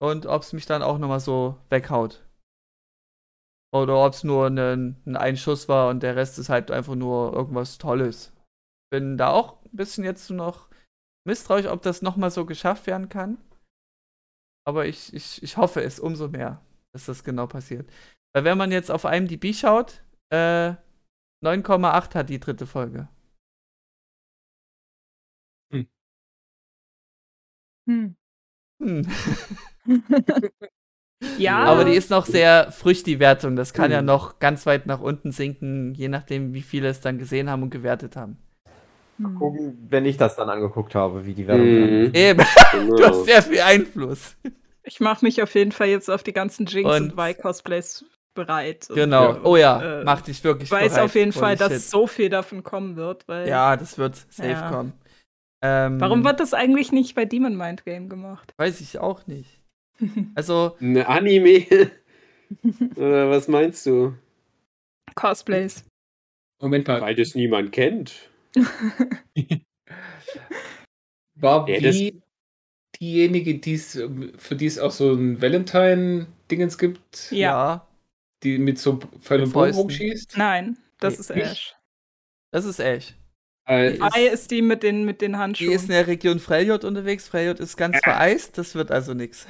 und 0.00 0.26
ob 0.26 0.42
es 0.42 0.52
mich 0.52 0.66
dann 0.66 0.82
auch 0.82 0.98
nochmal 0.98 1.20
so 1.20 1.58
weghaut. 1.70 2.24
Oder 3.72 4.04
ob 4.04 4.14
es 4.14 4.24
nur 4.24 4.46
ein, 4.46 4.96
ein 5.06 5.16
Einschuss 5.16 5.68
war 5.68 5.90
und 5.90 6.02
der 6.02 6.16
Rest 6.16 6.38
ist 6.38 6.48
halt 6.48 6.70
einfach 6.70 6.94
nur 6.94 7.32
irgendwas 7.34 7.78
Tolles. 7.78 8.32
Bin 8.90 9.18
da 9.18 9.30
auch 9.30 9.62
ein 9.64 9.76
bisschen 9.76 10.04
jetzt 10.04 10.30
noch 10.30 10.68
misstrauisch, 11.26 11.66
ob 11.66 11.82
das 11.82 12.00
nochmal 12.00 12.30
so 12.30 12.46
geschafft 12.46 12.86
werden 12.86 13.08
kann. 13.10 13.36
Aber 14.66 14.86
ich, 14.86 15.12
ich, 15.12 15.42
ich 15.42 15.56
hoffe 15.56 15.82
es 15.82 16.00
umso 16.00 16.28
mehr, 16.28 16.64
dass 16.92 17.06
das 17.06 17.24
genau 17.24 17.46
passiert. 17.46 17.90
Weil 18.34 18.44
wenn 18.44 18.58
man 18.58 18.72
jetzt 18.72 18.90
auf 18.90 19.04
IMDb 19.04 19.54
schaut, 19.54 20.02
äh, 20.30 20.74
9,8 21.44 22.14
hat 22.14 22.28
die 22.30 22.40
dritte 22.40 22.66
Folge. 22.66 23.08
Hm. 27.86 28.16
Hm. 28.80 29.06
ja, 31.38 31.56
Aber 31.64 31.84
die 31.84 31.94
ist 31.94 32.10
noch 32.10 32.26
sehr 32.26 32.70
frisch, 32.72 33.02
die 33.02 33.18
Wertung. 33.18 33.56
Das 33.56 33.72
kann 33.72 33.90
ja 33.90 34.00
Mhm. 34.00 34.06
noch 34.06 34.38
ganz 34.38 34.66
weit 34.66 34.86
nach 34.86 35.00
unten 35.00 35.32
sinken, 35.32 35.94
je 35.94 36.08
nachdem, 36.08 36.54
wie 36.54 36.62
viele 36.62 36.88
es 36.88 37.00
dann 37.00 37.18
gesehen 37.18 37.50
haben 37.50 37.62
und 37.62 37.70
gewertet 37.70 38.16
haben. 38.16 38.38
Hm. 39.18 39.34
Gucken, 39.34 39.86
wenn 39.90 40.04
ich 40.06 40.16
das 40.16 40.36
dann 40.36 40.48
angeguckt 40.48 40.94
habe, 40.94 41.26
wie 41.26 41.34
die 41.34 41.46
Werbung 41.46 41.66
Mhm. 41.66 42.10
Eben, 42.14 42.40
du 42.72 42.96
Genau. 42.96 43.08
hast 43.08 43.24
sehr 43.24 43.42
viel 43.42 43.60
Einfluss. 43.60 44.36
Ich 44.84 45.00
mache 45.00 45.24
mich 45.24 45.42
auf 45.42 45.54
jeden 45.54 45.72
Fall 45.72 45.88
jetzt 45.88 46.08
auf 46.08 46.22
die 46.22 46.32
ganzen 46.32 46.66
Jinx 46.66 46.88
Und- 46.88 47.12
und, 47.12 47.16
Vi-Cosplays 47.18 48.04
bereit. 48.34 48.86
Und, 48.88 48.94
Genau. 48.96 49.32
äh, 49.34 49.40
Oh 49.42 49.56
ja, 49.56 50.00
äh, 50.00 50.04
mach 50.04 50.20
dich 50.20 50.42
wirklich 50.44 50.68
Ich 50.68 50.70
weiß 50.70 50.92
bereit. 50.92 51.04
auf 51.04 51.14
jeden 51.16 51.32
Fall, 51.32 51.56
dass 51.56 51.72
shit. 51.72 51.82
so 51.82 52.06
viel 52.06 52.28
davon 52.28 52.62
kommen 52.62 52.94
wird. 52.94 53.26
Weil 53.26 53.48
Ja, 53.48 53.76
das 53.76 53.98
wird 53.98 54.14
safe 54.30 54.50
Ja. 54.50 54.70
kommen. 54.70 54.92
Ähm, 55.60 56.00
Warum 56.00 56.22
wird 56.22 56.38
das 56.38 56.54
eigentlich 56.54 56.92
nicht 56.92 57.16
bei 57.16 57.24
Demon 57.24 57.56
Mind 57.56 57.84
Game 57.84 58.08
gemacht? 58.08 58.54
Weiß 58.58 58.80
ich 58.80 59.00
auch 59.00 59.26
nicht. 59.26 59.57
Also, 60.34 60.76
Ein 60.80 60.96
Anime? 60.98 61.66
Oder 62.96 63.30
was 63.30 63.48
meinst 63.48 63.84
du? 63.86 64.14
Cosplays. 65.14 65.84
Moment 66.60 66.86
mal, 66.88 67.00
Weil 67.00 67.14
das 67.14 67.34
niemand 67.34 67.72
kennt. 67.72 68.30
war 71.34 71.68
Ja, 71.68 71.80
das- 71.80 71.94
wie 71.96 72.20
diejenige, 73.00 73.58
die's, 73.58 74.00
für 74.36 74.56
die 74.56 74.66
es 74.66 74.78
auch 74.78 74.90
so 74.90 75.12
ein 75.12 75.40
Valentine-Dingens 75.40 76.78
gibt, 76.78 77.30
Ja. 77.30 77.86
die 78.42 78.58
mit 78.58 78.78
so 78.78 78.94
Bogen 78.96 79.20
Fäusten. 79.46 79.80
rumschießt? 79.80 80.36
Nein, 80.36 80.78
das 80.98 81.14
Nee, 81.30 81.40
ist? 81.42 81.50
Ash. 81.52 81.74
das 82.50 82.64
ist 82.64 82.80
Ash. 82.80 83.14
Äh, 83.66 83.92
Die 83.92 84.00
Vi 84.00 84.26
ist- 84.26 84.32
ist 84.34 84.50
die 84.50 84.62
mit 84.62 84.82
den, 84.82 85.04
mit 85.04 85.20
den 85.20 85.32
Die 85.32 85.38
Handschuhen. 85.38 85.70
ist 85.72 85.82
in 85.84 85.90
der 85.90 86.06
Region 86.06 86.38
Freljord 86.40 86.84
unterwegs. 86.84 87.28
Freljord 87.28 87.60
ist 87.60 87.76
ganz 87.76 87.98
vereist, 88.02 88.56
das 88.58 88.74
wird 88.74 88.90
also 88.90 89.12
nichts. 89.14 89.46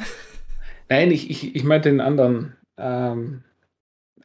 Nein, 0.89 1.11
ich, 1.11 1.31
ich, 1.31 1.55
ich 1.55 1.65
meinte 1.65 1.91
den 1.91 2.01
anderen. 2.01 2.57
Ähm, 2.77 3.43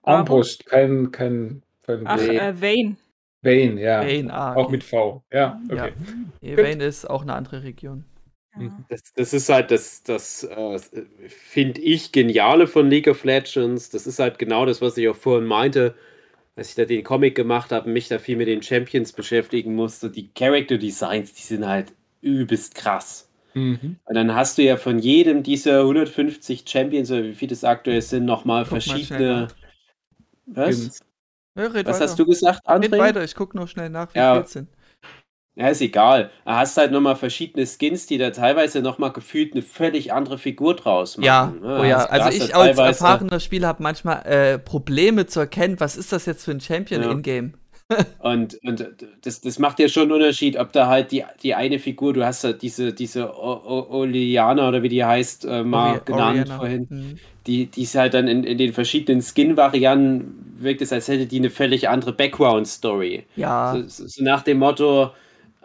Armbrust, 0.03 0.65
kein, 0.65 1.11
kein 1.11 1.63
und 1.87 2.07
Ach. 2.07 2.17
Nee. 2.17 2.37
äh, 2.37 2.61
Vane. 2.61 2.97
Vane, 3.41 3.81
ja. 3.81 4.01
Vane, 4.01 4.33
ah, 4.33 4.53
Auch 4.53 4.65
okay. 4.65 4.71
mit 4.71 4.83
V. 4.83 5.23
Ja, 5.31 5.61
okay. 5.69 5.93
Ja. 6.41 6.57
Vane 6.57 6.83
ist 6.83 7.09
auch 7.09 7.23
eine 7.23 7.33
andere 7.33 7.63
Region. 7.63 8.05
Mhm. 8.55 8.85
Das, 8.89 9.13
das 9.15 9.33
ist 9.33 9.49
halt 9.49 9.71
das, 9.71 10.03
das 10.03 10.43
äh, 10.43 10.79
finde 11.27 11.81
ich, 11.81 12.11
Geniale 12.11 12.67
von 12.67 12.89
League 12.89 13.07
of 13.07 13.23
Legends. 13.23 13.89
Das 13.89 14.07
ist 14.07 14.19
halt 14.19 14.39
genau 14.39 14.65
das, 14.65 14.81
was 14.81 14.97
ich 14.97 15.09
auch 15.09 15.15
vorhin 15.15 15.47
meinte, 15.47 15.95
als 16.55 16.69
ich 16.69 16.75
da 16.75 16.85
den 16.85 17.03
Comic 17.03 17.35
gemacht 17.35 17.71
habe, 17.71 17.89
mich 17.89 18.07
da 18.07 18.19
viel 18.19 18.37
mit 18.37 18.47
den 18.47 18.61
Champions 18.61 19.11
beschäftigen 19.11 19.75
musste. 19.75 20.09
Die 20.09 20.29
Character 20.33 20.77
Designs, 20.77 21.33
die 21.33 21.41
sind 21.41 21.67
halt 21.67 21.93
übelst 22.21 22.75
krass. 22.75 23.29
Mhm. 23.55 23.97
Und 24.05 24.15
dann 24.15 24.33
hast 24.35 24.57
du 24.57 24.63
ja 24.63 24.77
von 24.77 24.99
jedem 24.99 25.43
dieser 25.43 25.81
150 25.81 26.63
Champions, 26.67 27.11
oder 27.11 27.23
wie 27.23 27.33
viele 27.33 27.53
es 27.53 27.63
aktuell 27.63 28.01
sind, 28.01 28.25
nochmal 28.25 28.61
mal 28.63 28.65
verschiedene. 28.65 29.41
nach. 29.47 29.55
Was? 30.45 30.99
Ja, 31.55 31.67
red 31.67 31.85
Was 31.85 31.95
weiter. 31.95 32.05
hast 32.05 32.19
du 32.19 32.25
gesagt, 32.25 32.61
Red 32.67 32.85
André? 32.93 32.97
weiter, 32.97 33.23
ich 33.23 33.35
guck 33.35 33.53
noch 33.55 33.67
schnell 33.67 33.89
nach, 33.89 34.13
wie 34.13 34.17
Ja. 34.19 34.33
viel 34.35 34.43
es 34.43 34.51
sind. 34.53 34.69
Ja, 35.55 35.67
ist 35.67 35.81
egal. 35.81 36.31
Du 36.45 36.51
hast 36.51 36.75
halt 36.77 36.91
nochmal 36.91 37.15
verschiedene 37.15 37.67
Skins, 37.67 38.07
die 38.07 38.17
da 38.17 38.31
teilweise 38.31 38.81
nochmal 38.81 39.11
gefühlt 39.13 39.53
eine 39.53 39.61
völlig 39.61 40.11
andere 40.11 40.39
Figur 40.39 40.75
draus 40.75 41.15
machen. 41.17 41.25
Ja, 41.25 41.53
ne? 41.61 41.79
oh 41.79 41.83
ja. 41.83 42.05
Also 42.05 42.29
ich 42.35 42.55
als 42.55 42.79
erfahrener 42.79 43.39
Spieler 43.39 43.67
habe 43.67 43.83
manchmal 43.83 44.25
äh, 44.25 44.57
Probleme 44.57 45.27
zu 45.27 45.41
erkennen, 45.41 45.79
was 45.79 45.95
ist 45.95 46.11
das 46.11 46.25
jetzt 46.25 46.43
für 46.45 46.51
ein 46.51 46.59
Champion 46.59 47.03
Ja. 47.03 47.11
in-game. 47.11 47.53
Und 48.19 48.55
und 48.63 48.87
das, 49.21 49.41
das 49.41 49.59
macht 49.59 49.79
ja 49.79 49.87
schon 49.89 50.03
einen 50.03 50.13
Unterschied, 50.13 50.57
ob 50.57 50.71
da 50.71 50.87
halt 50.87 51.11
die, 51.11 51.23
die 51.41 51.53
eine 51.55 51.79
Figur, 51.79 52.13
du 52.13 52.25
hast 52.25 52.43
ja 52.43 52.53
diese, 52.53 52.93
diese 52.93 53.35
Oleana 53.37 54.67
oder 54.69 54.83
wie 54.83 54.89
die 54.89 55.03
heißt, 55.03 55.45
äh, 55.45 55.63
mal 55.63 55.99
Ori- 55.99 56.05
genannt 56.05 56.49
Oriana. 56.49 56.57
vorhin, 56.57 56.89
Mhm. 56.89 57.19
die, 57.47 57.67
die 57.67 57.83
ist 57.83 57.95
halt 57.95 58.13
dann 58.13 58.27
in, 58.27 58.43
in 58.43 58.57
den 58.57 58.73
verschiedenen 58.73 59.21
Skin-Varianten, 59.21 60.55
wirkt 60.59 60.81
es, 60.81 60.93
als 60.93 61.07
hätte 61.07 61.25
die 61.27 61.37
eine 61.39 61.49
völlig 61.49 61.89
andere 61.89 62.13
Background-Story. 62.13 63.25
Ja, 63.35 63.73
So, 63.73 63.87
so, 63.87 64.07
so 64.07 64.23
nach 64.23 64.43
dem 64.43 64.59
Motto, 64.59 65.11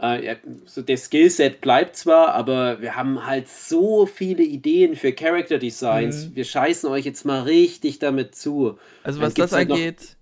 äh, 0.00 0.36
so 0.66 0.82
der 0.82 0.96
Skillset 0.96 1.60
bleibt 1.60 1.96
zwar, 1.96 2.34
aber 2.34 2.80
wir 2.80 2.96
haben 2.96 3.26
halt 3.26 3.48
so 3.48 4.06
viele 4.06 4.42
Ideen 4.42 4.96
für 4.96 5.12
Character 5.12 5.58
Designs. 5.58 6.30
Mhm. 6.30 6.34
Wir 6.36 6.44
scheißen 6.44 6.88
euch 6.90 7.04
jetzt 7.04 7.24
mal 7.24 7.42
richtig 7.42 7.98
damit 8.00 8.34
zu. 8.34 8.78
also 9.02 9.20
was 9.20 9.34
das 9.34 9.52
halt 9.52 9.70
angeht, 9.70 10.16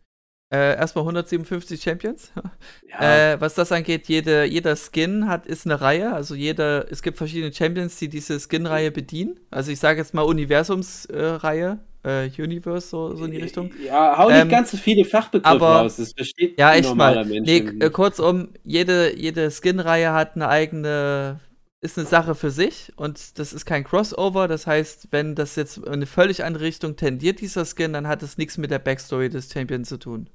äh, 0.51 0.77
erstmal 0.77 1.03
157 1.03 1.83
Champions. 1.83 2.33
Ja, 2.89 3.33
Äh, 3.33 3.41
was 3.41 3.55
das 3.55 3.73
angeht, 3.73 4.09
jede, 4.09 4.45
jeder 4.45 4.75
Skin 4.77 5.29
hat 5.29 5.47
ist 5.47 5.67
eine 5.67 5.81
Reihe. 5.81 6.13
Also 6.15 6.35
jeder, 6.35 6.91
es 6.91 7.03
gibt 7.03 7.19
verschiedene 7.19 7.53
Champions, 7.53 7.97
die 7.97 8.09
diese 8.09 8.39
Skin-Reihe 8.41 8.91
bedienen. 8.91 9.39
Also 9.51 9.71
ich 9.73 9.81
sage 9.81 9.99
jetzt 9.99 10.15
mal 10.15 10.23
Universums-Reihe, 10.23 11.79
äh, 12.05 12.31
Universe, 12.39 12.89
so, 12.89 13.15
so 13.17 13.25
in 13.25 13.33
die 13.33 13.39
Richtung. 13.39 13.71
ja 13.85 14.17
hau 14.17 14.29
nicht 14.29 14.39
Ähm, 14.41 14.49
ganz 14.49 14.71
so 14.71 14.77
viele 14.77 15.05
Fachbegriffe 15.05 15.47
aber- 15.55 15.81
raus. 15.83 15.97
Das 15.97 16.13
versteht 16.13 16.59
Ja, 16.59 16.75
echt 16.75 16.89
normaler 16.89 17.25
mal. 17.25 17.31
Mensch 17.31 17.47
Nee, 17.49 17.59
äh, 17.85 17.91
kurzum, 17.91 18.51
jede, 18.65 19.17
jede 19.17 19.51
Skin-Reihe 19.51 20.13
hat 20.13 20.37
eine 20.37 20.49
eigene, 20.49 21.41
ist 21.81 21.99
eine 21.99 22.07
Sache 22.07 22.35
für 22.35 22.51
sich 22.51 22.93
und 22.97 23.39
das 23.39 23.53
ist 23.53 23.67
kein 23.67 23.85
Crossover. 23.85 24.49
Das 24.49 24.67
heißt, 24.67 25.09
wenn 25.11 25.35
das 25.35 25.57
jetzt 25.57 25.79
in 25.79 25.89
eine 25.89 26.07
völlig 26.07 26.45
andere 26.45 26.65
Richtung 26.65 26.97
tendiert, 26.97 27.41
dieser 27.41 27.65
Skin, 27.67 27.93
dann 27.93 28.07
hat 28.09 28.23
es 28.23 28.39
nichts 28.39 28.57
mit 28.59 28.71
der 28.71 28.79
Backstory 28.79 29.29
des 29.29 29.53
Champions 29.53 29.89
zu 29.89 29.99
tun. 29.99 30.29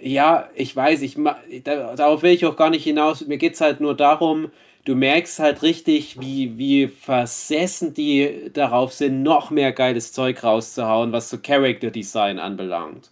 Ja, 0.00 0.48
ich 0.54 0.74
weiß, 0.74 1.02
ich 1.02 1.16
darauf 1.64 2.22
will 2.22 2.32
ich 2.32 2.46
auch 2.46 2.56
gar 2.56 2.70
nicht 2.70 2.84
hinaus. 2.84 3.26
Mir 3.26 3.38
geht 3.38 3.54
es 3.54 3.60
halt 3.60 3.80
nur 3.80 3.96
darum, 3.96 4.50
du 4.84 4.94
merkst 4.94 5.38
halt 5.40 5.62
richtig, 5.62 6.20
wie, 6.20 6.56
wie 6.56 6.86
versessen 6.86 7.94
die 7.94 8.50
darauf 8.52 8.92
sind, 8.92 9.22
noch 9.22 9.50
mehr 9.50 9.72
geiles 9.72 10.12
Zeug 10.12 10.42
rauszuhauen, 10.44 11.12
was 11.12 11.30
so 11.30 11.38
Character 11.38 11.90
Design 11.90 12.38
anbelangt. 12.38 13.10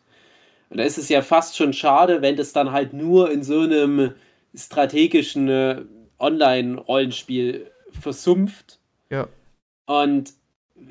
Und 0.70 0.78
da 0.78 0.84
ist 0.84 0.98
es 0.98 1.08
ja 1.08 1.22
fast 1.22 1.56
schon 1.56 1.72
schade, 1.72 2.22
wenn 2.22 2.36
das 2.36 2.52
dann 2.52 2.72
halt 2.72 2.92
nur 2.92 3.30
in 3.30 3.42
so 3.42 3.60
einem 3.60 4.14
strategischen 4.54 5.48
äh, 5.48 5.82
Online-Rollenspiel 6.18 7.70
versumpft. 7.90 8.78
Ja. 9.10 9.28
Und 9.86 10.32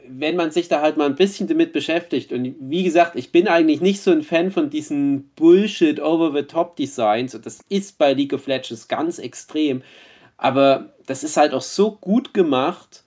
wenn 0.07 0.35
man 0.35 0.51
sich 0.51 0.67
da 0.67 0.81
halt 0.81 0.97
mal 0.97 1.05
ein 1.05 1.15
bisschen 1.15 1.47
damit 1.47 1.73
beschäftigt, 1.73 2.31
und 2.31 2.55
wie 2.59 2.83
gesagt, 2.83 3.15
ich 3.15 3.31
bin 3.31 3.47
eigentlich 3.47 3.81
nicht 3.81 4.01
so 4.01 4.11
ein 4.11 4.23
Fan 4.23 4.51
von 4.51 4.69
diesen 4.69 5.29
Bullshit 5.35 6.01
Over-the-Top-Designs, 6.01 7.35
und 7.35 7.45
das 7.45 7.59
ist 7.69 7.97
bei 7.97 8.13
League 8.13 8.33
of 8.33 8.47
Legends 8.47 8.87
ganz 8.87 9.19
extrem, 9.19 9.81
aber 10.37 10.93
das 11.05 11.23
ist 11.23 11.37
halt 11.37 11.53
auch 11.53 11.61
so 11.61 11.91
gut 11.91 12.33
gemacht, 12.33 13.03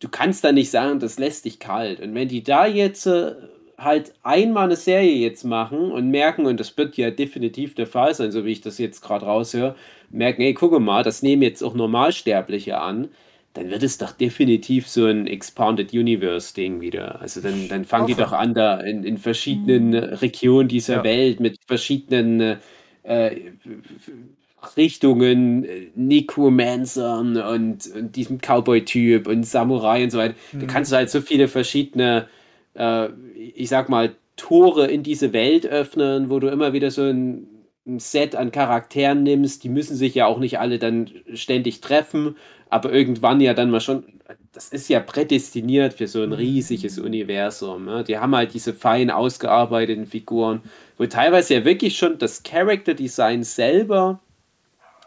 du 0.00 0.08
kannst 0.08 0.44
da 0.44 0.52
nicht 0.52 0.70
sagen, 0.70 1.00
das 1.00 1.18
lässt 1.18 1.44
dich 1.44 1.58
kalt. 1.58 2.00
Und 2.00 2.14
wenn 2.14 2.28
die 2.28 2.42
da 2.42 2.66
jetzt 2.66 3.06
äh, 3.06 3.32
halt 3.78 4.12
einmal 4.22 4.64
eine 4.64 4.76
Serie 4.76 5.14
jetzt 5.14 5.44
machen 5.44 5.90
und 5.90 6.10
merken, 6.10 6.46
und 6.46 6.60
das 6.60 6.76
wird 6.76 6.96
ja 6.96 7.10
definitiv 7.10 7.74
der 7.74 7.86
Fall 7.86 8.14
sein, 8.14 8.30
so 8.30 8.44
wie 8.44 8.52
ich 8.52 8.60
das 8.60 8.78
jetzt 8.78 9.00
gerade 9.00 9.26
raushöre, 9.26 9.74
merken, 10.10 10.42
ey, 10.42 10.54
gucke 10.54 10.78
mal, 10.78 11.02
das 11.02 11.22
nehmen 11.22 11.42
jetzt 11.42 11.62
auch 11.62 11.74
Normalsterbliche 11.74 12.78
an, 12.78 13.08
dann 13.54 13.70
wird 13.70 13.82
es 13.82 13.98
doch 13.98 14.12
definitiv 14.12 14.88
so 14.88 15.06
ein 15.06 15.26
Expanded 15.26 15.92
Universe-Ding 15.92 16.80
wieder. 16.80 17.20
Also 17.20 17.40
dann, 17.40 17.68
dann 17.68 17.84
fangen 17.84 18.06
die 18.08 18.16
doch 18.16 18.32
an, 18.32 18.54
da 18.54 18.80
in, 18.80 19.04
in 19.04 19.18
verschiedenen 19.18 19.94
äh, 19.94 19.98
Regionen 20.16 20.68
dieser 20.68 21.02
Ja. 21.02 21.04
Welt 21.04 21.40
mit 21.40 21.58
verschiedenen 21.66 22.58
äh, 23.04 23.52
Richtungen, 24.76 25.66
Necromancern 25.94 27.36
und, 27.36 27.86
und 27.94 28.16
diesem 28.16 28.38
Cowboy-Typ 28.38 29.26
und 29.26 29.44
Samurai 29.44 30.04
und 30.04 30.10
so 30.10 30.18
weiter. 30.18 30.34
Da 30.58 30.66
Mhm. 30.66 30.66
kannst 30.66 30.90
du 30.92 30.96
halt 30.96 31.10
so 31.10 31.20
viele 31.20 31.48
verschiedene, 31.48 32.28
äh, 32.74 33.08
ich 33.34 33.68
sag 33.68 33.88
mal, 33.88 34.14
Tore 34.36 34.86
in 34.86 35.02
diese 35.02 35.32
Welt 35.32 35.66
öffnen, 35.66 36.30
wo 36.30 36.40
du 36.40 36.48
immer 36.48 36.72
wieder 36.72 36.90
so 36.90 37.02
ein, 37.02 37.46
ein 37.86 37.98
Set 38.00 38.34
an 38.34 38.50
Charakteren 38.52 39.22
nimmst. 39.22 39.62
Die 39.64 39.68
müssen 39.68 39.96
sich 39.96 40.14
ja 40.14 40.26
auch 40.26 40.38
nicht 40.38 40.58
alle 40.58 40.78
dann 40.78 41.10
ständig 41.34 41.80
treffen, 41.82 42.36
aber 42.74 42.92
irgendwann 42.92 43.40
ja 43.40 43.54
dann 43.54 43.70
mal 43.70 43.80
schon. 43.80 44.04
Das 44.52 44.68
ist 44.70 44.88
ja 44.88 44.98
prädestiniert 44.98 45.94
für 45.94 46.08
so 46.08 46.22
ein 46.22 46.32
riesiges 46.32 46.98
Universum. 46.98 47.84
Ne? 47.84 48.02
Die 48.02 48.18
haben 48.18 48.34
halt 48.34 48.52
diese 48.52 48.74
fein 48.74 49.10
ausgearbeiteten 49.10 50.06
Figuren, 50.06 50.60
wo 50.98 51.06
teilweise 51.06 51.54
ja 51.54 51.64
wirklich 51.64 51.96
schon 51.96 52.18
das 52.18 52.42
Character 52.42 52.94
Design 52.94 53.44
selber 53.44 54.20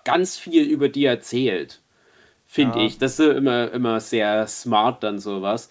ganz 0.05 0.37
viel 0.37 0.63
über 0.63 0.87
die 0.87 1.03
erzählt. 1.03 1.81
Finde 2.45 2.79
Ja. 2.79 2.85
ich. 2.85 2.97
Das 2.99 3.19
ist 3.19 3.35
immer, 3.35 3.69
immer 3.73 3.99
sehr 3.99 4.47
smart 4.47 5.03
dann 5.03 5.19
sowas. 5.19 5.69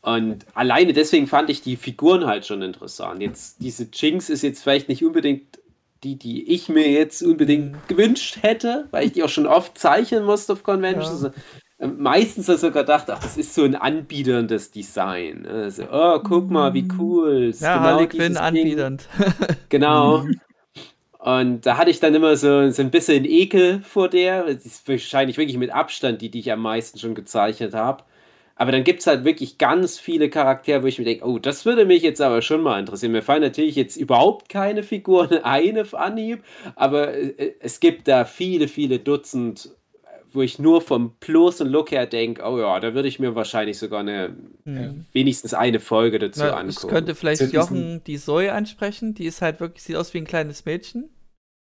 Und 0.00 0.46
alleine 0.54 0.92
deswegen 0.92 1.26
fand 1.26 1.50
ich 1.50 1.62
die 1.62 1.76
Figuren 1.76 2.26
halt 2.26 2.46
schon 2.46 2.62
interessant. 2.62 3.20
Jetzt, 3.20 3.56
diese 3.60 3.88
Jinx 3.92 4.30
ist 4.30 4.42
jetzt 4.42 4.62
vielleicht 4.62 4.88
nicht 4.88 5.04
unbedingt 5.04 5.57
die, 6.04 6.16
die 6.16 6.48
ich 6.52 6.68
mir 6.68 6.88
jetzt 6.90 7.22
unbedingt 7.22 7.72
Mhm. 7.72 7.78
gewünscht 7.88 8.38
hätte, 8.42 8.88
weil 8.90 9.06
ich 9.06 9.12
die 9.12 9.22
auch 9.22 9.28
schon 9.28 9.46
oft 9.46 9.78
zeichnen 9.78 10.24
musste 10.24 10.52
auf 10.54 10.62
Conventions. 10.62 11.22
Ja. 11.22 11.32
Ähm, 11.80 11.96
Meistens 11.98 12.48
habe 12.48 12.56
ich 12.56 12.60
sogar 12.60 12.82
gedacht, 12.84 13.08
ach, 13.10 13.20
das 13.20 13.36
ist 13.36 13.54
so 13.54 13.64
ein 13.64 13.74
anbiederndes 13.76 14.70
Design. 14.70 15.46
Also, 15.46 15.84
oh, 15.92 16.18
guck 16.20 16.50
mal, 16.50 16.74
wie 16.74 16.88
cool. 16.98 17.44
ist 17.50 17.60
Ja, 17.60 17.76
genau 17.78 17.86
Harley 17.86 18.08
Quinn 18.08 18.36
anbiedernd. 18.36 19.08
Genau. 19.68 20.24
Und 21.18 21.66
da 21.66 21.76
hatte 21.76 21.90
ich 21.90 22.00
dann 22.00 22.14
immer 22.14 22.36
so, 22.36 22.70
so 22.70 22.80
ein 22.82 22.90
bisschen 22.90 23.24
Ekel 23.24 23.82
vor 23.82 24.08
der. 24.08 24.44
Das 24.54 24.64
ist 24.64 24.88
wahrscheinlich 24.88 25.36
wirklich 25.36 25.58
mit 25.58 25.70
Abstand 25.70 26.22
die, 26.22 26.30
die 26.30 26.38
ich 26.40 26.52
am 26.52 26.60
meisten 26.62 26.98
schon 26.98 27.14
gezeichnet 27.14 27.74
habe. 27.74 28.04
Aber 28.60 28.72
dann 28.72 28.82
gibt 28.82 29.00
es 29.00 29.06
halt 29.06 29.24
wirklich 29.24 29.56
ganz 29.58 30.00
viele 30.00 30.28
Charaktere, 30.30 30.82
wo 30.82 30.86
ich 30.86 30.98
mir 30.98 31.04
denke, 31.04 31.24
oh, 31.24 31.38
das 31.38 31.64
würde 31.64 31.84
mich 31.86 32.02
jetzt 32.02 32.20
aber 32.20 32.42
schon 32.42 32.60
mal 32.60 32.80
interessieren. 32.80 33.12
Mir 33.12 33.22
fallen 33.22 33.40
natürlich 33.42 33.76
jetzt 33.76 33.96
überhaupt 33.96 34.48
keine 34.48 34.82
Figuren 34.82 35.38
ein 35.44 35.78
auf 35.80 35.94
Anhieb, 35.94 36.42
aber 36.74 37.14
äh, 37.14 37.54
es 37.60 37.78
gibt 37.78 38.08
da 38.08 38.24
viele, 38.24 38.66
viele 38.66 38.98
Dutzend, 38.98 39.70
wo 40.32 40.42
ich 40.42 40.58
nur 40.58 40.82
vom 40.82 41.12
bloßen 41.20 41.68
Look 41.68 41.92
her 41.92 42.06
denke, 42.06 42.42
oh 42.44 42.58
ja, 42.58 42.80
da 42.80 42.94
würde 42.94 43.06
ich 43.08 43.18
mir 43.20 43.34
wahrscheinlich 43.36 43.78
sogar 43.78 44.00
eine, 44.00 44.36
Hm. 44.64 45.06
wenigstens 45.12 45.54
eine 45.54 45.78
Folge 45.80 46.18
dazu 46.18 46.40
Na, 46.40 46.50
angucken. 46.50 46.68
es 46.68 46.86
könnte 46.88 47.14
vielleicht 47.14 47.38
Sind 47.38 47.52
Jochen 47.54 48.02
die 48.04 48.18
Zoe 48.18 48.52
ansprechen, 48.52 49.14
die 49.14 49.24
ist 49.26 49.40
halt 49.40 49.60
wirklich, 49.60 49.84
sieht 49.84 49.96
aus 49.96 50.12
wie 50.14 50.18
ein 50.18 50.26
kleines 50.26 50.64
Mädchen. 50.66 51.08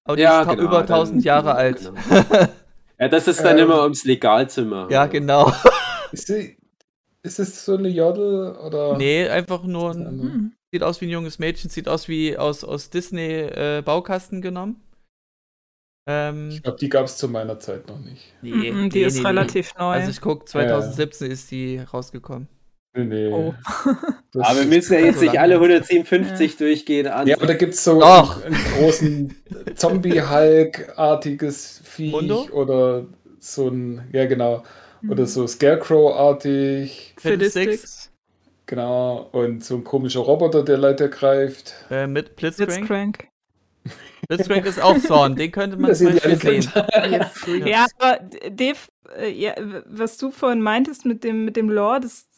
Aber 0.05 0.17
die 0.17 0.23
Ja, 0.23 0.43
ist 0.43 0.49
genau, 0.51 0.63
über 0.63 0.83
dann- 0.83 0.99
1000 0.99 1.25
Jahre 1.25 1.55
alt. 1.55 1.79
genau. 1.79 2.47
Ja, 3.01 3.09
das 3.09 3.27
ist 3.29 3.41
dann 3.43 3.57
Ähm, 3.59 3.65
immer 3.65 3.83
ums 3.83 4.05
Legalzimmer. 4.05 4.89
Ja, 4.91 5.07
genau. 5.07 5.53
Ist, 6.13 6.27
sie, 6.27 6.57
ist 7.23 7.39
es 7.39 7.65
so 7.65 7.77
eine 7.77 7.89
Jodel 7.89 8.53
oder? 8.57 8.97
Nee, 8.97 9.29
einfach 9.29 9.63
nur 9.65 9.93
ein? 9.93 10.07
Hm. 10.07 10.53
sieht 10.73 10.83
aus 10.83 11.01
wie 11.01 11.07
ein 11.07 11.11
junges 11.11 11.39
Mädchen, 11.39 11.71
sieht 11.71 11.89
aus 11.89 12.09
wie 12.09 12.37
aus, 12.37 12.65
aus 12.65 12.91
Disney 12.91 13.43
äh, 13.43 13.83
Baukasten 13.85 14.43
genommen. 14.43 14.81
Ähm, 16.09 16.49
Ich 16.51 16.63
glaube, 16.63 16.79
die 16.79 16.89
gab 16.89 17.05
es 17.05 17.17
zu 17.17 17.29
meiner 17.29 17.61
Zeit 17.61 17.87
noch 17.89 18.01
nicht. 18.01 18.33
nee, 18.43 18.73
Mhm, 18.73 18.91
die 18.91 19.01
nee, 19.01 19.05
ist 19.07 19.15
nee, 19.17 19.21
nee. 19.23 19.27
relativ 19.29 19.75
neu. 19.77 19.85
Also 19.93 20.11
ich 20.11 20.21
guck, 20.21 20.49
2017 20.49 21.31
ist 21.31 21.51
die 21.53 21.79
rausgekommen. 21.79 22.49
Nee, 22.95 23.05
nee. 23.05 23.27
Oh. 23.29 23.55
Aber 24.41 24.59
wir 24.61 24.67
müssen 24.67 24.93
ja 24.95 25.01
jetzt 25.01 25.19
so 25.21 25.25
nicht 25.25 25.39
alle 25.39 25.55
157 25.55 26.57
durchgehen. 26.57 27.07
An. 27.07 27.27
Ja, 27.27 27.37
aber 27.37 27.47
da 27.47 27.55
gibt 27.55 27.75
es 27.75 27.85
so 27.85 28.01
Doch. 28.01 28.43
einen 28.45 28.57
großen 28.79 29.35
Zombie-Hulk-artiges 29.77 31.83
Viech 31.85 32.13
Mundo? 32.13 32.49
oder 32.53 33.07
so 33.39 33.69
ein, 33.69 34.09
ja 34.13 34.27
genau. 34.27 34.63
Oder 35.09 35.27
so 35.27 35.47
Scarecrow-artig, 35.47 37.15
Fiddlesticks, 37.19 38.11
genau, 38.67 39.29
und 39.33 39.65
so 39.65 39.77
ein 39.77 39.85
komischer 39.85 40.21
Roboter, 40.21 40.63
der 40.63 40.79
Leute 40.79 41.11
greift. 41.11 41.75
äh, 41.91 42.07
mit 42.07 42.37
Blitzcrank. 42.37 42.69
Blitzcrank. 42.69 43.29
Blitzcrank 44.29 44.67
ist 44.67 44.81
auch 44.81 44.99
Zorn, 44.99 45.37
den 45.37 45.51
könnte 45.51 45.77
man 45.77 45.91
Das 45.91 45.99
zum 45.99 46.13
Beispiel 46.13 46.37
sehen. 46.63 46.71
Ja, 47.67 47.87
aber 47.99 48.21
Dave, 48.51 48.79
äh, 49.19 49.31
ja, 49.31 49.55
was 49.87 50.17
du 50.17 50.31
vorhin 50.31 50.63
meintest 50.63 51.05
mit 51.05 51.25
dem, 51.25 51.45
mit 51.45 51.57
dem 51.57 51.69
Lore, 51.69 52.01
das, 52.01 52.29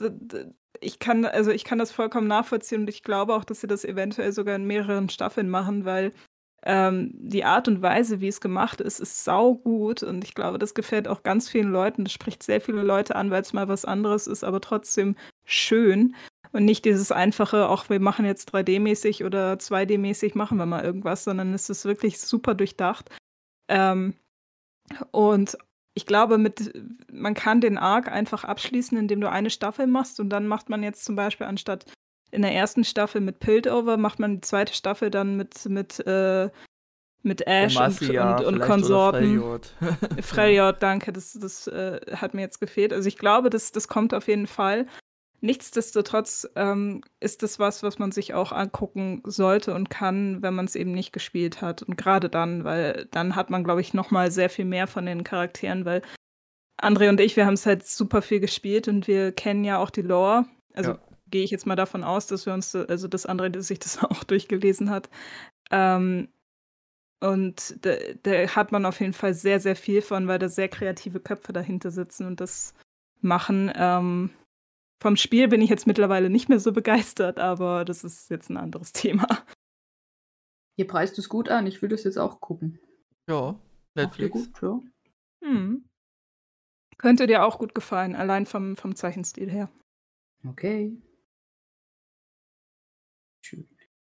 ich 0.81 0.99
kann, 0.99 1.25
also 1.25 1.51
ich 1.51 1.65
kann 1.65 1.79
das 1.79 1.93
vollkommen 1.93 2.27
nachvollziehen 2.27 2.83
und 2.83 2.89
ich 2.89 3.03
glaube 3.03 3.35
auch, 3.35 3.45
dass 3.45 3.61
sie 3.61 3.67
das 3.67 3.85
eventuell 3.85 4.33
sogar 4.33 4.57
in 4.57 4.65
mehreren 4.67 5.09
Staffeln 5.09 5.49
machen, 5.49 5.85
weil 5.85 6.13
ähm, 6.67 7.11
die 7.13 7.45
Art 7.45 7.69
und 7.69 7.83
Weise, 7.83 8.21
wie 8.21 8.29
es 8.29 8.41
gemacht 8.41 8.81
ist, 8.81 8.99
ist 8.99 9.25
sau 9.25 9.55
gut 9.55 10.03
und 10.03 10.25
ich 10.25 10.35
glaube, 10.35 10.59
das 10.59 10.75
gefällt 10.75 11.09
auch 11.09 11.23
ganz 11.23 11.49
vielen 11.49 11.71
Leuten. 11.71 12.05
Das 12.05 12.13
spricht 12.13 12.43
sehr 12.43 12.61
viele 12.61 12.83
Leute 12.83 13.17
an, 13.17 13.31
weil 13.31 13.43
es 13.43 13.53
mal 13.53 13.69
was 13.69 13.85
anderes 13.85 14.27
ist, 14.27 14.45
aber 14.45 14.61
trotzdem 14.63 15.15
schön. 15.45 16.15
Und 16.53 16.65
nicht 16.65 16.85
dieses 16.85 17.13
einfache, 17.13 17.69
auch 17.69 17.91
wir 17.91 18.01
machen 18.01 18.25
jetzt 18.25 18.55
3D-mäßig 18.55 19.27
oder 19.27 19.55
2D-mäßig, 19.55 20.37
machen 20.37 20.57
wir 20.57 20.67
mal 20.67 20.85
irgendwas, 20.85 21.25
sondern 21.25 21.53
es 21.53 21.69
ist 21.69 21.85
wirklich 21.85 22.19
super 22.21 22.55
durchdacht. 22.55 23.11
Ähm, 23.69 24.15
und 25.11 25.59
ich 25.95 26.07
glaube, 26.07 26.39
mit, 26.39 26.73
man 27.13 27.35
kann 27.35 27.61
den 27.61 27.77
Arc 27.77 28.09
einfach 28.09 28.45
abschließen, 28.45 28.97
indem 28.97 29.21
du 29.21 29.31
eine 29.31 29.51
Staffel 29.51 29.87
machst 29.87 30.19
und 30.19 30.31
dann 30.31 30.47
macht 30.47 30.71
man 30.71 30.83
jetzt 30.83 31.05
zum 31.05 31.17
Beispiel 31.17 31.47
anstatt 31.47 31.87
in 32.35 32.43
der 32.43 32.53
ersten 32.53 32.85
Staffel 32.85 33.21
mit 33.21 33.39
Piltover, 33.39 33.97
macht 33.97 34.19
man 34.19 34.37
die 34.37 34.41
zweite 34.41 34.75
Staffel 34.75 35.11
dann 35.11 35.37
mit, 35.37 35.65
mit, 35.67 36.05
äh, 36.07 36.51
mit 37.23 37.47
Ash 37.47 37.75
Demacia 37.75 38.37
und, 38.37 38.41
und, 38.41 38.47
und 38.47 38.57
oder 38.57 38.67
Konsorten. 38.67 39.43
Freljord, 40.21 40.83
danke, 40.83 41.13
das, 41.13 41.33
das 41.33 41.67
äh, 41.69 42.01
hat 42.15 42.35
mir 42.35 42.43
jetzt 42.43 42.61
gefehlt. 42.61 42.93
Also 42.93 43.09
ich 43.09 43.17
glaube, 43.17 43.51
das, 43.51 43.73
das 43.73 43.89
kommt 43.89 44.13
auf 44.13 44.29
jeden 44.29 44.47
Fall. 44.47 44.87
Nichtsdestotrotz 45.41 46.49
ähm, 46.57 47.03
ist 47.21 47.43
das 47.43 47.59
was, 47.59 47.83
was 47.83 47.99
man 47.99 48.13
sich 48.13 48.33
auch 48.33 48.51
angucken 48.51 49.23
sollte 49.25 49.75
und 49.75 49.91
kann, 49.91 50.43
wenn 50.43 50.55
man 50.55 50.65
es 50.65 50.75
eben 50.75 50.93
nicht 50.93 51.13
gespielt 51.13 51.61
hat. 51.61 51.83
Und 51.83 51.97
gerade 51.97 52.31
dann, 52.31 52.65
weil 52.65 53.07
dann 53.11 53.37
hat 53.37 53.51
man, 53.51 53.63
glaube 53.63 53.83
ich, 53.83 53.93
noch 53.93 54.11
mal 54.11 54.31
sehr 54.31 54.49
viel 54.49 54.65
mehr 54.65 54.87
von 54.87 55.05
den 55.05 55.23
Charakteren, 55.23 55.85
weil 55.85 56.03
André 56.81 57.11
und 57.11 57.21
ich, 57.21 57.37
wir 57.37 57.47
haben 57.47 57.55
es 57.55 57.67
halt 57.67 57.87
super 57.87 58.23
viel 58.23 58.41
gespielt 58.41 58.89
und 58.89 59.07
wir 59.07 59.33
kennen 59.33 59.65
ja 59.65 59.79
auch 59.79 59.91
die 59.91 60.03
Lore. 60.03 60.47
Also 60.73 60.93
Ja. 60.93 60.99
Gehe 61.31 61.45
ich 61.45 61.51
jetzt 61.51 61.67
mal 61.67 61.77
davon 61.77 62.05
aus, 62.05 62.27
dass 62.27 62.47
wir 62.47 62.55
uns, 62.55 62.75
also 62.75 63.09
dass 63.09 63.29
André 63.29 63.49
dass 63.49 63.69
sich 63.69 63.79
das 63.79 63.99
auch 64.03 64.25
durchgelesen 64.25 64.91
hat. 64.91 65.09
Ähm, 65.71 66.29
und 67.21 67.85
da, 67.85 67.95
da 68.23 68.33
hat 68.55 68.71
man 68.73 68.85
auf 68.85 69.01
jeden 69.01 69.15
Fall 69.15 69.33
sehr, 69.35 69.59
sehr 69.61 69.77
viel 69.77 70.03
von, 70.03 70.29
weil 70.29 70.39
da 70.39 70.49
sehr 70.49 70.69
kreative 70.69 71.21
Köpfe 71.21 71.53
dahinter 71.53 71.91
sitzen 71.91 72.27
und 72.27 72.41
das 72.41 72.75
machen. 73.23 73.73
Ähm, 73.75 74.31
vom 75.03 75.17
Spiel 75.17 75.49
bin 75.49 75.63
ich 75.63 75.71
jetzt 75.71 75.87
mittlerweile 75.87 76.29
nicht 76.31 76.49
mehr 76.49 76.61
so 76.61 76.73
begeistert, 76.73 77.39
aber 77.39 77.85
das 77.85 78.05
ist 78.05 78.31
jetzt 78.31 78.51
ein 78.51 78.57
anderes 78.57 78.93
Thema. 78.95 79.27
Ihr 80.77 80.87
preist 80.87 81.19
es 81.19 81.29
gut 81.29 81.49
an, 81.49 81.67
ich 81.67 81.81
will 81.83 81.89
das 81.89 82.05
jetzt 82.05 82.19
auch 82.19 82.41
gucken. 82.41 82.79
ja, 83.29 83.53
Macht 83.97 84.19
ihr 84.19 84.29
Netflix. 84.29 84.33
gut, 84.33 84.63
ja. 84.63 84.81
Hm. 85.45 85.85
Könnte 86.99 87.27
dir 87.27 87.45
auch 87.45 87.59
gut 87.59 87.75
gefallen, 87.75 88.15
allein 88.17 88.45
vom, 88.47 88.77
vom 88.77 88.95
Zeichenstil 88.97 89.51
her. 89.51 89.71
Okay. 90.47 90.97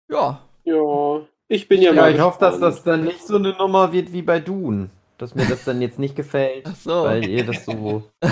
Ja, 0.09 0.41
Ja, 0.63 1.21
ich 1.47 1.67
bin 1.67 1.81
ja, 1.81 1.93
Ja, 1.93 2.01
mal 2.01 2.13
ich 2.13 2.19
hoffe, 2.21 2.39
dass 2.39 2.59
das 2.59 2.83
dann 2.83 3.03
nicht 3.03 3.25
so 3.25 3.35
eine 3.35 3.53
Nummer 3.53 3.91
wird 3.93 4.11
wie 4.13 4.21
bei 4.21 4.39
Dune. 4.39 4.89
Dass 5.17 5.33
mir 5.33 5.45
das 5.45 5.63
dann 5.63 5.81
jetzt 5.81 5.97
nicht 5.97 6.15
gefällt, 6.15 6.65
ach 6.67 6.75
so. 6.75 7.03
weil 7.03 7.27
ihr 7.27 7.45
das 7.45 7.65
so. 7.65 8.03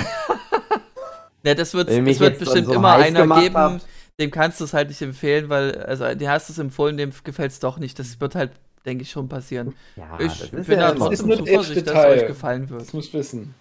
Ja, 1.43 1.53
das 1.53 1.75
mich 1.75 2.19
wird 2.19 2.39
bestimmt 2.39 2.65
so 2.65 2.73
immer 2.73 2.93
einer 2.93 3.27
geben, 3.39 3.55
habt. 3.55 3.85
dem 4.19 4.31
kannst 4.31 4.59
du 4.59 4.63
es 4.63 4.73
halt 4.73 4.89
nicht 4.89 5.01
empfehlen, 5.03 5.47
weil, 5.47 5.77
also 5.83 6.15
den 6.15 6.27
hast 6.27 6.49
du 6.49 6.53
es 6.53 6.57
empfohlen, 6.57 6.97
dem 6.97 7.11
gefällt 7.23 7.51
es 7.51 7.59
doch 7.59 7.77
nicht. 7.77 7.99
Das 7.99 8.19
wird 8.19 8.33
halt, 8.33 8.51
denke 8.83 9.03
ich, 9.03 9.11
schon 9.11 9.29
passieren. 9.29 9.75
Ja, 9.95 10.19
ich 10.19 10.39
das 10.39 10.49
bin 10.49 10.61
ist 10.61 10.69
da 10.69 10.73
ja 10.73 10.89
ist 10.89 10.97
trotzdem 10.97 11.31
ein 11.31 11.37
zuversichtlich, 11.37 11.85
dass 11.85 11.97
es 11.97 12.21
euch 12.23 12.27
gefallen 12.27 12.69
wird. 12.71 12.81
Das 12.81 12.93
muss 12.93 13.13
wissen. 13.13 13.53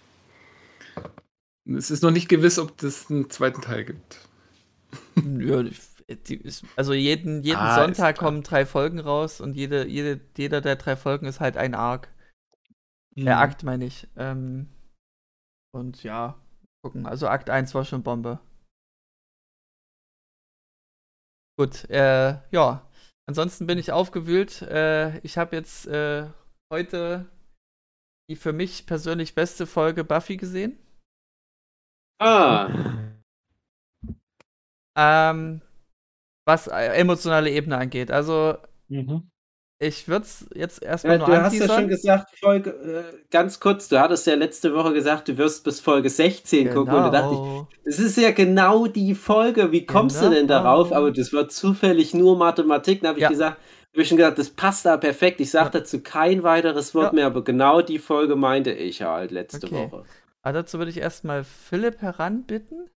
Es 1.66 1.90
ist 1.90 2.02
noch 2.02 2.10
nicht 2.10 2.30
gewiss, 2.30 2.58
ob 2.58 2.82
es 2.82 3.10
einen 3.10 3.28
zweiten 3.28 3.60
Teil 3.60 3.84
gibt. 3.84 4.18
Ja, 5.16 5.60
ist, 5.60 5.93
also 6.76 6.92
jeden, 6.92 7.42
jeden 7.42 7.60
Ah, 7.60 7.74
Sonntag 7.74 8.18
kommen 8.18 8.42
drei 8.42 8.66
Folgen 8.66 9.00
raus 9.00 9.40
und 9.40 9.54
jede, 9.54 9.86
jede, 9.86 10.20
jeder 10.36 10.60
der 10.60 10.76
drei 10.76 10.96
Folgen 10.96 11.26
ist 11.26 11.40
halt 11.40 11.56
ein 11.56 11.74
Arc. 11.74 12.08
Mhm. 13.16 13.24
Der 13.24 13.38
Akt 13.38 13.62
meine 13.62 13.84
ich. 13.84 14.08
Ähm, 14.16 14.68
und 15.74 16.02
ja, 16.02 16.36
gucken. 16.82 17.06
Also 17.06 17.28
Akt 17.28 17.50
1 17.50 17.74
war 17.74 17.84
schon 17.84 18.02
Bombe. 18.02 18.40
Gut, 21.58 21.88
äh, 21.90 22.38
ja. 22.50 22.90
Ansonsten 23.26 23.66
bin 23.66 23.78
ich 23.78 23.92
aufgewühlt. 23.92 24.62
Äh, 24.62 25.18
ich 25.20 25.38
habe 25.38 25.56
jetzt 25.56 25.86
äh, 25.86 26.28
heute 26.72 27.26
die 28.30 28.36
für 28.36 28.52
mich 28.52 28.86
persönlich 28.86 29.34
beste 29.34 29.66
Folge 29.66 30.02
Buffy 30.04 30.36
gesehen. 30.36 30.78
Ah, 32.18 32.68
Ähm, 34.96 35.60
was 36.44 36.66
äh, 36.68 36.88
emotionale 36.96 37.50
Ebene 37.50 37.76
angeht. 37.78 38.10
Also, 38.10 38.56
Mhm. 38.88 39.30
ich 39.80 40.08
würde 40.08 40.24
es 40.24 40.46
jetzt 40.54 40.82
erstmal 40.82 41.18
ja, 41.18 41.18
nur 41.18 41.26
du 41.26 41.32
hast 41.42 41.52
ja 41.58 41.66
anteasern. 41.66 41.80
schon 41.80 41.88
gesagt, 41.88 42.38
Folge, 42.38 42.70
äh, 42.70 43.24
ganz 43.30 43.60
kurz, 43.60 43.88
du 43.88 44.00
hattest 44.00 44.26
ja 44.26 44.34
letzte 44.34 44.74
Woche 44.74 44.92
gesagt, 44.94 45.28
du 45.28 45.36
wirst 45.38 45.64
bis 45.64 45.80
Folge 45.80 46.08
16 46.10 46.70
gucken 46.70 46.94
und 46.94 47.04
da 47.04 47.10
dachte 47.10 47.34
ich, 47.34 47.40
Genau. 47.40 47.68
Es 47.86 47.98
ist 47.98 48.16
ja 48.16 48.30
genau 48.30 48.86
die 48.86 49.14
Folge. 49.14 49.70
Wie 49.72 49.84
kommst 49.84 50.16
du 50.22 50.30
denn 50.30 50.46
Genau. 50.46 50.62
darauf? 50.62 50.92
Aber 50.92 51.10
das 51.12 51.32
war 51.34 51.48
zufällig 51.48 52.14
nur 52.14 52.36
Mathematik. 52.38 53.02
Da 53.02 53.08
habe 53.08 53.18
ich 53.18 53.22
Ja. 53.24 53.28
gesagt, 53.28 53.58
habe 53.92 54.02
ich 54.02 54.08
schon 54.08 54.16
gesagt, 54.16 54.38
das 54.38 54.48
passt 54.50 54.86
da 54.86 54.96
perfekt. 54.96 55.40
Ich 55.40 55.50
sage 55.50 55.66
Ja. 55.74 55.80
dazu 55.80 56.00
kein 56.02 56.42
weiteres 56.42 56.94
Wort 56.94 57.12
mehr, 57.12 57.26
aber 57.26 57.44
genau 57.44 57.82
die 57.82 57.98
Folge 57.98 58.36
meinte 58.36 58.72
ich 58.72 59.02
halt 59.02 59.32
letzte 59.32 59.66
Okay. 59.66 59.90
Woche. 59.90 60.04
Aber 60.42 60.52
dazu 60.54 60.78
würde 60.78 60.90
ich 60.90 60.96
erstmal 60.98 61.44
Philipp 61.44 62.00
heranbitten. 62.00 62.88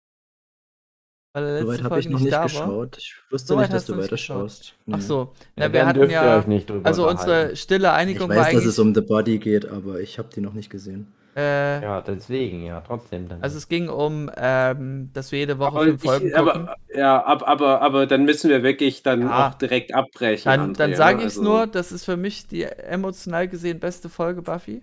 Weil 1.45 1.57
er 1.57 1.61
Soweit 1.63 1.69
letzte 1.79 1.85
habe 1.91 2.01
ich 2.01 2.09
noch 2.09 2.21
nicht 2.21 2.33
war. 2.33 2.43
geschaut. 2.45 2.97
Ich 2.99 3.15
wusste 3.31 3.49
Soweit 3.49 3.63
nicht, 3.63 3.73
dass 3.75 3.87
du 3.87 3.97
weiterschaust. 3.99 4.75
Ach 4.91 4.97
Nee. 4.97 5.01
so. 5.01 5.33
Ja, 5.57 5.67
Na, 5.67 5.73
wir 5.73 5.81
dann 5.81 5.89
hatten 5.89 6.11
ja. 6.11 6.39
euch 6.39 6.47
nicht 6.47 6.69
drüber 6.71 6.87
Also 6.87 7.09
unsere 7.09 7.57
stille 7.57 7.89
Ich 7.89 7.93
Einigung 7.93 8.29
war 8.29 8.37
weiß, 8.37 8.47
dass 8.47 8.55
eigentlich. 8.55 8.67
es 8.67 8.79
um 8.79 8.95
The 8.95 9.01
Body 9.03 9.39
geht, 9.39 9.67
aber 9.69 10.01
ich 10.01 10.19
habe 10.19 10.29
die 10.35 10.41
noch 10.41 10.53
nicht 10.55 10.71
gesehen. 10.71 11.13
äh, 11.37 11.81
Ja, 11.83 12.01
deswegen, 12.01 12.65
ja, 12.65 12.81
trotzdem 12.81 13.29
dann. 13.29 13.41
also 13.43 13.59
es 13.59 13.69
ging 13.69 13.89
um, 13.89 14.29
ähm, 14.37 15.11
dass 15.13 15.31
wir 15.31 15.39
jede 15.39 15.59
Woche 15.59 15.69
Aber, 15.69 15.85
fünf 15.85 16.03
Folgen 16.03 16.27
ich, 16.29 16.35
gucken. 16.35 16.69
aber, 16.69 16.77
ja, 16.95 17.23
ab, 17.25 17.43
aber, 17.47 17.81
aber 17.83 18.07
dann 18.07 18.25
müssen 18.25 18.51
wir 18.51 18.63
wirklich 18.65 19.03
dann 19.05 19.23
Ja. 19.23 19.49
auch 19.49 19.55
direkt 19.55 19.95
abbrechen. 19.95 20.51
Dann, 20.51 20.61
dann 20.75 20.91
Andrea. 20.91 20.97
sage 20.97 21.19
ich 21.21 21.27
es 21.27 21.39
Also, 21.39 21.43
nur, 21.49 21.67
das 21.69 21.93
ist 21.93 22.05
für 22.05 22.17
mich 22.17 22.49
die 22.49 22.65
emotional 22.65 23.47
gesehen 23.47 23.79
beste 23.79 24.09
Folge 24.09 24.43
Buffy. 24.43 24.83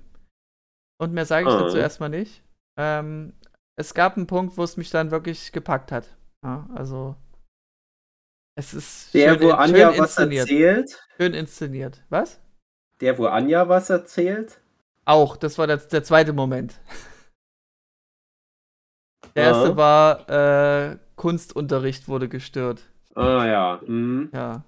Und 0.97 1.11
mehr 1.13 1.25
sage 1.25 1.49
ich 1.49 1.53
Ah. 1.53 1.63
dazu 1.63 1.75
erstmal 1.77 2.09
nicht. 2.09 2.41
Ähm, 2.79 3.33
es 3.77 3.93
gab 3.93 4.15
einen 4.15 4.27
Punkt, 4.27 4.57
wo 4.57 4.63
es 4.63 4.77
mich 4.77 4.89
dann 4.89 5.11
wirklich 5.11 5.51
gepackt 5.51 5.91
hat. 5.91 6.05
Ja, 6.45 6.69
also 6.75 7.15
es 8.55 8.75
ist 8.75 9.13
Der, 9.15 9.33
schön, 9.33 9.41
wo 9.41 9.51
Anja 9.51 9.91
schön 9.91 9.99
was 9.99 10.17
erzählt. 10.17 11.03
Schön 11.17 11.33
inszeniert. 11.33 12.03
Was? 12.09 12.39
Der, 13.01 13.17
wo 13.17 13.25
Anja 13.25 13.67
was 13.67 13.89
erzählt. 13.89 14.61
Auch, 15.05 15.37
das 15.37 15.57
war 15.57 15.65
der, 15.65 15.77
der 15.77 16.03
zweite 16.03 16.33
Moment. 16.33 16.79
Der 19.35 19.43
erste 19.45 19.75
war, 19.75 20.29
äh, 20.29 20.97
Kunstunterricht 21.15 22.07
wurde 22.07 22.29
gestört. 22.29 22.83
Ah 23.15 23.45
ja. 23.45 23.81
Mhm. 23.85 24.29
Ja. 24.31 24.63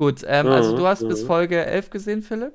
Gut, 0.00 0.24
ähm, 0.26 0.46
also 0.46 0.72
Mhm, 0.72 0.76
du 0.78 0.86
hast 0.86 1.06
bis 1.06 1.22
mhm. 1.24 1.26
Folge 1.26 1.66
11 1.66 1.90
gesehen, 1.90 2.22
Philipp? 2.22 2.54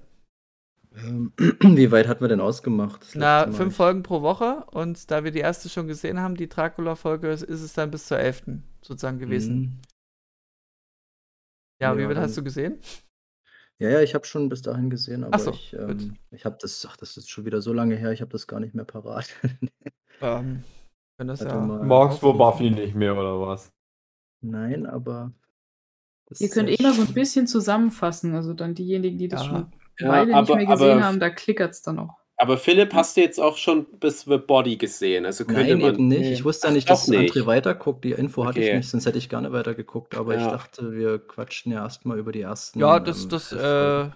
Ähm, 0.96 1.34
wie 1.62 1.92
weit 1.92 2.08
hat 2.08 2.22
man 2.22 2.30
denn 2.30 2.40
ausgemacht? 2.42 3.06
Na, 3.16 3.52
fünf 3.52 3.76
Folgen 3.76 4.04
pro 4.04 4.22
Woche 4.22 4.66
und 4.72 5.10
da 5.12 5.24
wir 5.24 5.32
die 5.32 5.40
erste 5.40 5.70
schon 5.70 5.88
gesehen 5.88 6.20
haben, 6.20 6.36
die 6.36 6.50
Dracula-Folge, 6.50 7.30
ist 7.30 7.44
ist 7.44 7.62
es 7.62 7.74
dann 7.74 7.92
bis 7.92 8.08
zur 8.08 8.20
11. 8.20 8.64
sozusagen 8.82 9.20
gewesen. 9.20 9.56
Mhm. 9.56 9.72
Ja, 11.82 11.98
wie 11.98 12.02
Ja, 12.02 12.08
viel 12.08 12.18
hast 12.20 12.38
du 12.38 12.44
gesehen? 12.44 12.80
Ja, 13.80 13.90
ja, 13.90 14.02
ich 14.02 14.14
habe 14.16 14.26
schon 14.26 14.50
bis 14.50 14.62
dahin 14.62 14.90
gesehen, 14.90 15.24
aber 15.24 15.38
so, 15.40 15.52
ich, 15.52 15.74
ähm, 15.74 16.16
ich 16.32 16.46
habe 16.46 16.58
das, 16.62 16.86
ach, 16.90 16.96
das 16.96 17.18
ist 17.18 17.30
schon 17.30 17.46
wieder 17.46 17.62
so 17.62 17.74
lange 17.74 17.96
her, 17.96 18.12
ich 18.12 18.22
habe 18.22 18.32
das 18.32 18.48
gar 18.48 18.60
nicht 18.60 18.76
mehr 18.76 18.86
parat. 18.86 19.30
Ähm, 20.22 20.64
können 21.18 21.28
das 21.28 21.44
ja 21.44 21.54
du 22.22 22.32
aufrufen. 22.32 22.38
Buffy 22.38 22.70
nicht 22.72 22.96
mehr, 22.96 23.14
oder 23.14 23.40
was? 23.42 23.72
Nein, 24.42 24.86
aber. 24.86 25.32
Ihr 26.40 26.50
könnt 26.50 26.70
eh 26.70 26.82
mal 26.82 26.94
so 26.94 27.02
ein 27.04 27.14
bisschen 27.14 27.48
zusammenfassen. 27.48 28.36
Also 28.36 28.54
dann 28.54 28.76
diejenigen, 28.76 29.18
die 29.18 29.28
das 29.28 29.44
Ja. 29.44 29.50
schon 29.50 29.72
Ja, 30.00 30.10
Weile 30.10 30.26
nicht 30.28 30.36
aber- 30.36 30.56
mehr 30.56 30.66
gesehen 30.66 30.92
aber- 30.92 31.04
haben, 31.04 31.20
da 31.20 31.30
klickert 31.30 31.72
es 31.72 31.82
dann 31.82 32.00
auch. 32.00 32.10
Aber 32.36 32.58
Philipp, 32.58 32.94
hast 32.94 33.16
du 33.16 33.22
jetzt 33.22 33.40
auch 33.40 33.58
schon 33.58 33.86
bis 34.00 34.22
The 34.22 34.38
Body 34.38 34.76
gesehen? 34.76 35.26
Also 35.26 35.46
könnte 35.46 35.62
Nein, 35.62 35.80
man. 35.80 35.94
eben 35.94 36.08
nicht. 36.08 36.30
Ich 36.32 36.44
wusste 36.44 36.68
ja 36.68 36.74
nicht, 36.74 36.90
dass 36.90 37.08
nicht. 37.08 37.32
André 37.34 37.46
weiterguckt. 37.46 38.04
Die 38.04 38.12
Info 38.12 38.46
hatte 38.46 38.60
ich 38.60 38.66
Okay. 38.68 38.78
nicht, 38.78 38.90
sonst 38.90 39.06
hätte 39.06 39.18
ich 39.20 39.30
gerne 39.30 39.52
weitergeguckt. 39.54 40.16
Aber 40.18 40.34
ich 40.36 40.42
Ja. 40.42 40.50
dachte, 40.52 40.92
wir 40.94 41.20
quatschen 41.20 41.72
ja 41.72 41.84
erstmal 41.84 42.18
über 42.18 42.32
die 42.32 42.42
ersten. 42.42 42.80
Ja, 42.80 43.00
das, 43.00 43.24
ähm, 43.24 43.30
das, 43.30 43.52
äh. 43.54 44.10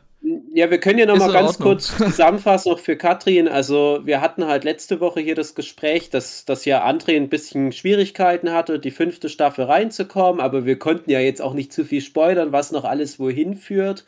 Ja, 0.54 0.70
wir 0.72 0.80
können 0.80 0.98
ja 0.98 1.06
noch 1.06 1.14
Ist 1.14 1.20
mal 1.22 1.28
in 1.28 1.34
ganz 1.34 1.60
kurz 1.60 1.96
zusammenfassen, 1.96 2.72
auch 2.72 2.80
für 2.80 2.98
Katrin. 2.98 3.48
Also, 3.48 4.00
wir 4.04 4.20
hatten 4.20 4.46
halt 4.48 4.64
letzte 4.64 5.00
Woche 5.00 5.20
hier 5.22 5.36
das 5.36 5.54
Gespräch, 5.54 6.10
dass, 6.10 6.44
dass 6.44 6.66
ja 6.66 6.86
André 6.86 7.16
ein 7.16 7.30
bisschen 7.30 7.72
Schwierigkeiten 7.72 8.52
hatte, 8.52 8.80
die 8.80 8.92
fünfte 8.92 9.30
Staffel 9.30 9.66
reinzukommen, 9.66 10.42
aber 10.42 10.66
wir 10.66 10.80
konnten 10.80 11.12
ja 11.12 11.20
jetzt 11.20 11.42
auch 11.42 11.54
nicht 11.54 11.72
zu 11.72 11.86
viel 11.86 12.02
spoilern, 12.02 12.52
was 12.52 12.72
noch 12.72 12.84
alles 12.84 13.20
wohin 13.20 13.54
führt. 13.56 14.06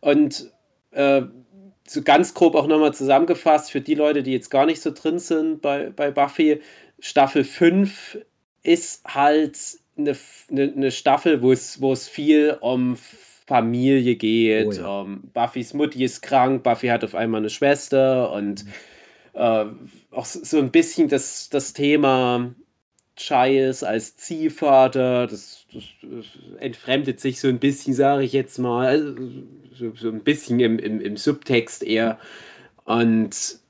Und 0.00 0.50
äh, 0.92 1.22
so 1.86 2.02
ganz 2.02 2.34
grob 2.34 2.54
auch 2.54 2.66
nochmal 2.66 2.94
zusammengefasst, 2.94 3.70
für 3.70 3.80
die 3.80 3.94
Leute, 3.94 4.22
die 4.22 4.32
jetzt 4.32 4.50
gar 4.50 4.66
nicht 4.66 4.80
so 4.80 4.92
drin 4.92 5.18
sind 5.18 5.60
bei, 5.60 5.90
bei 5.90 6.10
Buffy, 6.10 6.60
Staffel 7.00 7.44
5 7.44 8.18
ist 8.62 9.02
halt 9.06 9.58
eine, 9.96 10.16
eine, 10.50 10.72
eine 10.72 10.90
Staffel, 10.90 11.42
wo 11.42 11.50
es, 11.52 11.80
wo 11.80 11.92
es 11.92 12.08
viel 12.08 12.56
um 12.60 12.96
Familie 13.46 14.14
geht. 14.14 14.66
Oh 14.66 14.72
ja. 14.72 15.00
um, 15.00 15.22
Buffys 15.32 15.74
Mutti 15.74 16.04
ist 16.04 16.22
krank, 16.22 16.62
Buffy 16.62 16.86
hat 16.86 17.02
auf 17.02 17.14
einmal 17.14 17.40
eine 17.40 17.50
Schwester 17.50 18.32
und 18.32 18.64
äh, 19.32 19.64
auch 20.12 20.24
so 20.24 20.44
so 20.44 20.58
ein 20.58 20.70
bisschen 20.70 21.08
das, 21.08 21.48
das 21.48 21.72
Thema 21.72 22.54
Giles 23.26 23.84
als 23.84 24.16
Ziehvater, 24.16 25.26
das, 25.26 25.66
das, 25.72 25.84
das 26.02 26.26
entfremdet 26.58 27.20
sich 27.20 27.40
so 27.40 27.48
ein 27.48 27.58
bisschen, 27.58 27.94
sage 27.94 28.24
ich 28.24 28.32
jetzt 28.32 28.58
mal, 28.58 28.86
also 28.86 29.14
so, 29.74 29.92
so 29.94 30.08
ein 30.08 30.20
bisschen 30.20 30.60
im, 30.60 30.78
im, 30.78 31.00
im 31.00 31.16
Subtext 31.16 31.82
eher. 31.82 32.18
Und 32.84 33.60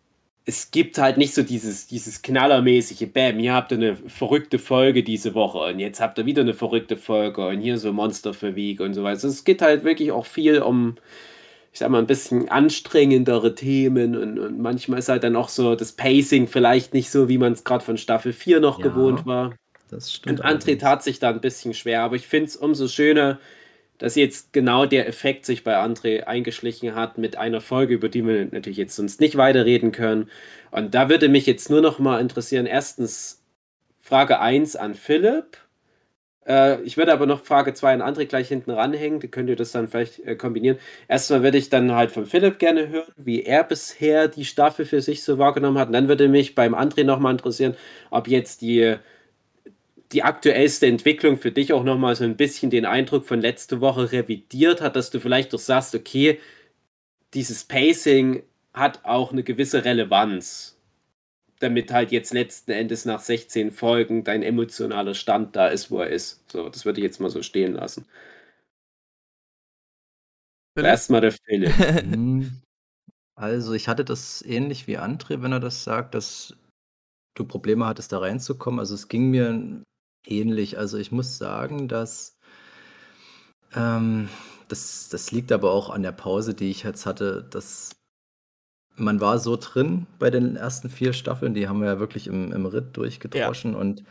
es 0.46 0.70
gibt 0.70 0.98
halt 0.98 1.16
nicht 1.16 1.34
so 1.34 1.42
dieses, 1.42 1.86
dieses 1.86 2.22
knallermäßige, 2.22 3.08
Bam, 3.12 3.38
hier 3.38 3.54
habt 3.54 3.72
ihr 3.72 3.78
eine 3.78 3.96
verrückte 3.96 4.58
Folge 4.58 5.02
diese 5.02 5.34
Woche 5.34 5.58
und 5.58 5.78
jetzt 5.78 6.00
habt 6.00 6.18
ihr 6.18 6.26
wieder 6.26 6.42
eine 6.42 6.54
verrückte 6.54 6.96
Folge 6.96 7.46
und 7.46 7.60
hier 7.60 7.78
so 7.78 7.92
Monster 7.92 8.34
für 8.34 8.56
Week 8.56 8.80
und 8.80 8.94
so 8.94 9.02
weiter. 9.02 9.28
Es 9.28 9.44
geht 9.44 9.62
halt 9.62 9.84
wirklich 9.84 10.12
auch 10.12 10.26
viel 10.26 10.60
um 10.62 10.96
ich 11.72 11.78
sag 11.78 11.88
mal, 11.90 11.98
ein 11.98 12.06
bisschen 12.06 12.48
anstrengendere 12.48 13.54
Themen 13.54 14.16
und, 14.16 14.38
und 14.38 14.58
manchmal 14.60 14.98
ist 14.98 15.08
halt 15.08 15.22
dann 15.24 15.36
auch 15.36 15.48
so 15.48 15.76
das 15.76 15.92
Pacing 15.92 16.48
vielleicht 16.48 16.94
nicht 16.94 17.10
so, 17.10 17.28
wie 17.28 17.38
man 17.38 17.52
es 17.52 17.64
gerade 17.64 17.84
von 17.84 17.96
Staffel 17.96 18.32
4 18.32 18.60
noch 18.60 18.78
Ja. 18.78 18.88
gewohnt 18.88 19.26
war. 19.26 19.54
Das 19.88 20.12
stimmt. 20.12 20.40
Und 20.40 20.46
André 20.46 20.78
tat 20.78 21.02
sich 21.02 21.18
da 21.18 21.30
ein 21.30 21.40
bisschen 21.40 21.74
schwer, 21.74 22.02
aber 22.02 22.16
ich 22.16 22.26
finde 22.26 22.46
es 22.46 22.56
umso 22.56 22.88
schöner, 22.88 23.38
dass 23.98 24.14
jetzt 24.14 24.52
genau 24.52 24.86
der 24.86 25.06
Effekt 25.06 25.44
sich 25.44 25.62
bei 25.62 25.76
André 25.76 26.22
eingeschlichen 26.24 26.94
hat 26.94 27.18
mit 27.18 27.36
einer 27.36 27.60
Folge, 27.60 27.94
über 27.94 28.08
die 28.08 28.26
wir 28.26 28.46
natürlich 28.46 28.78
jetzt 28.78 28.96
sonst 28.96 29.20
nicht 29.20 29.36
weiterreden 29.36 29.92
können. 29.92 30.30
Und 30.70 30.94
da 30.94 31.08
würde 31.08 31.28
mich 31.28 31.46
jetzt 31.46 31.68
nur 31.70 31.82
noch 31.82 31.98
mal 31.98 32.20
interessieren, 32.20 32.66
erstens 32.66 33.42
Frage 34.00 34.40
1 34.40 34.76
an 34.76 34.94
Philipp. 34.94 35.58
Äh, 36.46 36.82
ich 36.82 36.96
würde 36.96 37.12
aber 37.12 37.26
noch 37.26 37.44
Frage 37.44 37.74
2 37.74 37.94
an 37.94 38.02
André 38.02 38.26
gleich 38.26 38.48
hinten 38.48 38.70
ranhängen, 38.70 39.20
da 39.20 39.28
könnt 39.28 39.48
ihr 39.48 39.56
das 39.56 39.72
dann 39.72 39.88
vielleicht 39.88 40.20
äh, 40.20 40.36
kombinieren. 40.36 40.78
Erstmal 41.08 41.42
würde 41.42 41.58
ich 41.58 41.68
dann 41.68 41.92
halt 41.92 42.10
von 42.12 42.26
Philipp 42.26 42.58
gerne 42.58 42.88
hören, 42.88 43.12
wie 43.16 43.42
er 43.42 43.64
bisher 43.64 44.28
die 44.28 44.44
Staffel 44.44 44.84
für 44.84 45.00
sich 45.02 45.22
so 45.22 45.38
wahrgenommen 45.38 45.78
hat. 45.78 45.88
Und 45.88 45.94
dann 45.94 46.08
würde 46.08 46.28
mich 46.28 46.54
beim 46.54 46.74
André 46.74 47.04
noch 47.04 47.18
mal 47.20 47.32
interessieren, 47.32 47.76
ob 48.10 48.28
jetzt 48.28 48.62
die 48.62 48.96
die 50.12 50.22
aktuellste 50.24 50.86
Entwicklung 50.86 51.38
für 51.38 51.52
dich 51.52 51.72
auch 51.72 51.84
nochmal 51.84 52.16
so 52.16 52.24
ein 52.24 52.36
bisschen 52.36 52.70
den 52.70 52.84
Eindruck 52.84 53.24
von 53.26 53.40
letzte 53.40 53.80
Woche 53.80 54.10
revidiert 54.12 54.80
hat, 54.80 54.96
dass 54.96 55.10
du 55.10 55.20
vielleicht 55.20 55.52
doch 55.52 55.58
sagst, 55.58 55.94
okay, 55.94 56.40
dieses 57.34 57.64
Pacing 57.64 58.42
hat 58.74 59.04
auch 59.04 59.32
eine 59.32 59.42
gewisse 59.44 59.84
Relevanz, 59.84 60.79
damit 61.60 61.92
halt 61.92 62.12
jetzt 62.12 62.32
letzten 62.34 62.72
Endes 62.72 63.04
nach 63.06 63.20
16 63.20 63.70
Folgen 63.72 64.24
dein 64.24 64.42
emotionaler 64.42 65.14
Stand 65.14 65.56
da 65.56 65.68
ist, 65.68 65.90
wo 65.90 66.00
er 66.00 66.08
ist. 66.10 66.42
So, 66.50 66.68
das 66.68 66.84
würde 66.84 67.00
ich 67.00 67.04
jetzt 67.04 67.20
mal 67.20 67.30
so 67.30 67.42
stehen 67.42 67.74
lassen. 67.74 68.06
Erstmal 70.76 71.20
der 71.20 71.32
Philipp. 71.32 71.72
Hm, 72.02 72.62
Also, 73.36 73.74
ich 73.74 73.88
hatte 73.88 74.04
das 74.04 74.42
ähnlich 74.42 74.86
wie 74.88 74.98
André, 74.98 75.42
wenn 75.42 75.52
er 75.52 75.60
das 75.60 75.84
sagt, 75.84 76.14
dass 76.14 76.56
du 77.36 77.44
Probleme 77.46 77.86
hattest, 77.86 78.12
da 78.12 78.18
reinzukommen. 78.20 78.80
Also, 78.80 78.94
es 78.96 79.08
ging 79.08 79.30
mir 79.30 79.84
ähnlich. 80.26 80.78
Also, 80.78 80.98
ich 80.98 81.12
muss 81.12 81.38
sagen, 81.38 81.88
dass 81.88 82.38
ähm, 83.74 84.28
das, 84.68 85.08
das 85.10 85.32
liegt 85.32 85.52
aber 85.52 85.72
auch 85.72 85.90
an 85.90 86.02
der 86.02 86.12
Pause, 86.12 86.54
die 86.54 86.70
ich 86.70 86.82
jetzt 86.82 87.06
hatte, 87.06 87.46
dass 87.50 87.90
man 89.00 89.20
war 89.20 89.38
so 89.38 89.56
drin 89.56 90.06
bei 90.18 90.30
den 90.30 90.56
ersten 90.56 90.90
vier 90.90 91.12
Staffeln, 91.12 91.54
die 91.54 91.68
haben 91.68 91.80
wir 91.80 91.88
ja 91.88 92.00
wirklich 92.00 92.26
im, 92.26 92.52
im 92.52 92.66
Ritt 92.66 92.96
durchgedroschen 92.96 93.74
und 93.74 94.04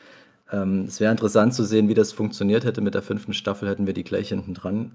ähm, 0.51 0.85
es 0.87 0.99
wäre 0.99 1.11
interessant 1.11 1.53
zu 1.53 1.63
sehen, 1.63 1.87
wie 1.89 1.93
das 1.93 2.11
funktioniert 2.11 2.65
hätte. 2.65 2.81
Mit 2.81 2.95
der 2.95 3.01
fünften 3.01 3.33
Staffel 3.33 3.69
hätten 3.69 3.85
wir 3.85 3.93
die 3.93 4.03
gleich 4.03 4.29
hinten 4.29 4.53
dran 4.53 4.91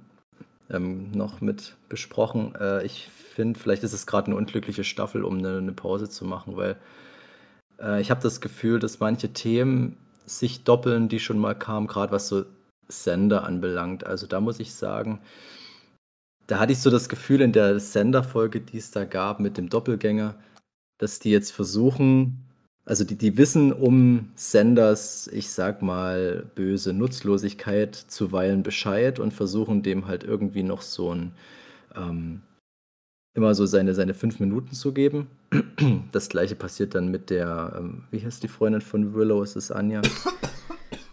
ähm, 0.70 1.11
noch 1.12 1.40
mit 1.40 1.76
besprochen. 1.88 2.55
Äh, 2.61 2.84
ich 2.84 3.09
finde, 3.09 3.59
vielleicht 3.59 3.82
ist 3.82 3.92
es 3.92 4.07
gerade 4.07 4.28
eine 4.28 4.36
unglückliche 4.36 4.84
Staffel, 4.84 5.24
um 5.24 5.38
eine, 5.38 5.59
eine 5.59 5.72
Pause 5.72 6.09
zu 6.09 6.24
machen, 6.24 6.57
weil 6.57 6.76
äh, 7.80 8.01
ich 8.01 8.11
habe 8.11 8.22
das 8.22 8.40
Gefühl, 8.40 8.78
dass 8.78 9.01
manche 9.01 9.32
Themen 9.32 9.97
sich 10.26 10.64
doppeln, 10.64 11.09
die 11.09 11.20
schon 11.20 11.38
mal 11.38 11.55
kamen, 11.55 11.86
gerade 11.86 12.12
was 12.12 12.28
so 12.28 12.45
Sender 12.88 13.45
anbelangt. 13.45 14.07
Also 14.07 14.26
da 14.26 14.40
muss 14.40 14.61
ich 14.61 14.74
sagen, 14.74 15.20
da 16.47 16.59
hatte 16.59 16.72
ich 16.72 16.78
so 16.78 16.90
das 16.90 17.09
Gefühl 17.09 17.40
in 17.40 17.53
der 17.53 17.80
Sender-Folge, 17.80 18.61
die 18.61 18.78
es 18.78 18.90
da 18.90 19.05
gab 19.05 19.40
mit 19.40 19.57
dem 19.57 19.68
Doppelgänger, 19.68 20.34
dass 20.99 21.18
die 21.18 21.30
jetzt 21.30 21.53
versuchen, 21.53 22.45
also 22.86 23.05
die, 23.05 23.16
die 23.16 23.38
wissen 23.38 23.72
um 23.72 24.30
Senders, 24.34 25.28
ich 25.28 25.51
sag 25.51 25.80
mal, 25.80 26.45
böse 26.55 26.92
Nutzlosigkeit 26.92 27.95
zuweilen 27.95 28.62
Bescheid 28.62 29.18
und 29.18 29.32
versuchen 29.32 29.82
dem 29.82 30.07
halt 30.07 30.22
irgendwie 30.22 30.62
noch 30.62 30.82
so 30.82 31.14
ein, 31.14 31.32
ähm, 31.97 32.42
immer 33.34 33.55
so 33.55 33.64
seine, 33.64 33.95
seine 33.95 34.14
fünf 34.14 34.38
Minuten 34.38 34.72
zu 34.72 34.92
geben. 34.92 35.28
Das 36.12 36.28
gleiche 36.28 36.57
passiert 36.57 36.95
dann 36.95 37.11
mit 37.11 37.30
der, 37.30 37.76
ähm, 37.78 38.05
wie 38.11 38.24
heißt 38.24 38.42
die 38.42 38.49
Freundin 38.49 38.80
von 38.80 39.14
Willow, 39.14 39.42
ist 39.42 39.57
es 39.57 39.70
Anja? 39.70 40.03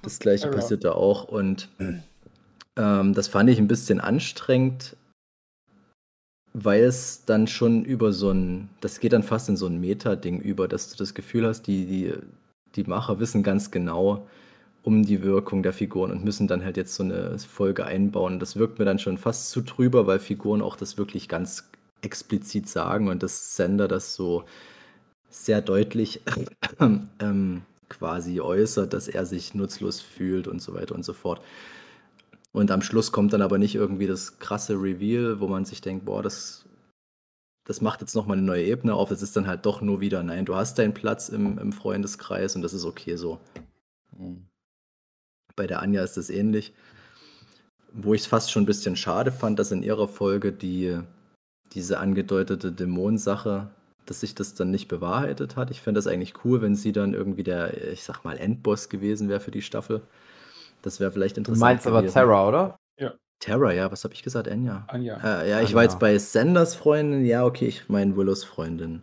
Das 0.03 0.17
gleiche 0.19 0.49
passiert 0.49 0.84
da 0.84 0.93
auch 0.93 1.25
und 1.25 1.69
ähm, 2.75 3.13
das 3.13 3.27
fand 3.27 3.49
ich 3.49 3.59
ein 3.59 3.67
bisschen 3.67 3.99
anstrengend, 3.99 4.95
weil 6.53 6.83
es 6.83 7.23
dann 7.25 7.47
schon 7.47 7.85
über 7.85 8.11
so 8.11 8.31
ein, 8.31 8.69
das 8.81 8.99
geht 8.99 9.13
dann 9.13 9.23
fast 9.23 9.49
in 9.49 9.57
so 9.57 9.67
ein 9.67 9.79
Meta-Ding 9.79 10.41
über, 10.41 10.67
dass 10.67 10.89
du 10.89 10.97
das 10.97 11.13
Gefühl 11.13 11.45
hast, 11.45 11.63
die, 11.63 11.85
die, 11.85 12.13
die 12.75 12.83
Macher 12.83 13.19
wissen 13.19 13.43
ganz 13.43 13.71
genau 13.71 14.27
um 14.83 15.05
die 15.05 15.21
Wirkung 15.21 15.63
der 15.63 15.73
Figuren 15.73 16.11
und 16.11 16.25
müssen 16.25 16.47
dann 16.47 16.63
halt 16.63 16.75
jetzt 16.75 16.95
so 16.95 17.03
eine 17.03 17.37
Folge 17.37 17.85
einbauen. 17.85 18.39
Das 18.39 18.55
wirkt 18.55 18.79
mir 18.79 18.85
dann 18.85 18.99
schon 18.99 19.17
fast 19.17 19.51
zu 19.51 19.61
drüber, 19.61 20.07
weil 20.07 20.19
Figuren 20.19 20.61
auch 20.61 20.75
das 20.75 20.97
wirklich 20.97 21.29
ganz 21.29 21.69
explizit 22.01 22.67
sagen 22.67 23.07
und 23.07 23.21
das 23.21 23.55
Sender 23.55 23.87
das 23.87 24.15
so 24.15 24.43
sehr 25.29 25.61
deutlich 25.61 26.21
ähm, 26.79 27.61
quasi 27.89 28.41
äußert, 28.41 28.93
dass 28.93 29.07
er 29.07 29.25
sich 29.25 29.53
nutzlos 29.53 30.01
fühlt 30.01 30.47
und 30.47 30.61
so 30.61 30.73
weiter 30.73 30.95
und 30.95 31.05
so 31.05 31.13
fort. 31.13 31.41
Und 32.53 32.69
am 32.71 32.81
Schluss 32.81 33.11
kommt 33.11 33.33
dann 33.33 33.41
aber 33.41 33.57
nicht 33.57 33.75
irgendwie 33.75 34.07
das 34.07 34.39
krasse 34.39 34.73
Reveal, 34.73 35.39
wo 35.39 35.47
man 35.47 35.63
sich 35.65 35.81
denkt, 35.81 36.05
boah, 36.05 36.21
das, 36.21 36.65
das 37.65 37.79
macht 37.81 38.01
jetzt 38.01 38.15
nochmal 38.15 38.37
eine 38.37 38.45
neue 38.45 38.65
Ebene 38.65 38.93
auf. 38.93 39.09
Es 39.11 39.21
ist 39.21 39.37
dann 39.37 39.47
halt 39.47 39.65
doch 39.65 39.81
nur 39.81 40.01
wieder, 40.01 40.21
nein, 40.21 40.45
du 40.45 40.55
hast 40.55 40.77
deinen 40.77 40.93
Platz 40.93 41.29
im, 41.29 41.57
im 41.57 41.71
Freundeskreis 41.71 42.55
und 42.55 42.61
das 42.61 42.73
ist 42.73 42.85
okay 42.85 43.15
so. 43.15 43.39
Bei 45.55 45.65
der 45.65 45.81
Anja 45.81 46.03
ist 46.03 46.17
das 46.17 46.29
ähnlich. 46.29 46.73
Wo 47.93 48.13
ich 48.13 48.21
es 48.21 48.27
fast 48.27 48.51
schon 48.51 48.63
ein 48.63 48.67
bisschen 48.67 48.95
schade 48.95 49.31
fand, 49.31 49.59
dass 49.59 49.71
in 49.71 49.83
ihrer 49.83 50.07
Folge 50.07 50.51
die, 50.51 50.99
diese 51.73 51.99
angedeutete 51.99 52.71
Dämonensache, 52.71 53.69
dass 54.05 54.21
sich 54.21 54.35
das 54.35 54.55
dann 54.55 54.71
nicht 54.71 54.87
bewahrheitet 54.87 55.55
hat. 55.55 55.71
Ich 55.71 55.81
fände 55.81 55.97
das 55.97 56.07
eigentlich 56.07 56.43
cool, 56.43 56.61
wenn 56.61 56.75
sie 56.75 56.91
dann 56.91 57.13
irgendwie 57.13 57.43
der, 57.43 57.91
ich 57.91 58.03
sag 58.03 58.23
mal, 58.23 58.37
Endboss 58.37 58.89
gewesen 58.89 59.29
wäre 59.29 59.39
für 59.39 59.51
die 59.51 59.61
Staffel. 59.61 60.01
Das 60.82 60.99
wäre 60.99 61.11
vielleicht 61.11 61.38
Du 61.38 61.41
interessant. 61.41 61.61
meinst 61.61 61.88
aber 61.88 62.01
gewesen. 62.01 62.13
Terra, 62.13 62.47
oder? 62.47 62.77
Terra, 63.39 63.73
ja, 63.73 63.91
was 63.91 64.03
habe 64.03 64.13
ich 64.13 64.21
gesagt? 64.21 64.45
Enya. 64.45 64.86
Anja. 64.88 65.17
Äh, 65.17 65.49
ja, 65.49 65.57
ich 65.61 65.69
Anja. 65.69 65.75
war 65.75 65.82
jetzt 65.84 65.97
bei 65.97 66.15
Sanders 66.19 66.75
Freundin. 66.75 67.25
Ja, 67.25 67.43
okay, 67.43 67.65
ich 67.65 67.89
meine 67.89 68.15
Willows 68.15 68.43
Freundin. 68.43 69.01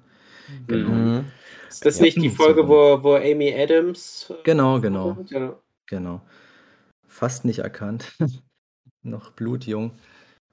Genau. 0.68 0.90
Mhm. 0.90 1.24
Ist 1.68 1.84
das 1.84 1.98
Ja, 1.98 2.04
nicht 2.04 2.22
die 2.22 2.28
so 2.28 2.36
Folge, 2.36 2.60
rum. 2.60 2.68
wo, 2.70 3.02
wo 3.02 3.14
Amy 3.16 3.52
Adams. 3.52 4.30
äh, 4.30 4.34
Genau, 4.44 4.80
genau. 4.80 5.14
Genau. 5.28 5.60
Genau. 5.86 6.20
Fast 7.08 7.44
nicht 7.44 7.58
erkannt. 7.58 8.12
Noch 9.02 9.32
blutjung. 9.32 9.90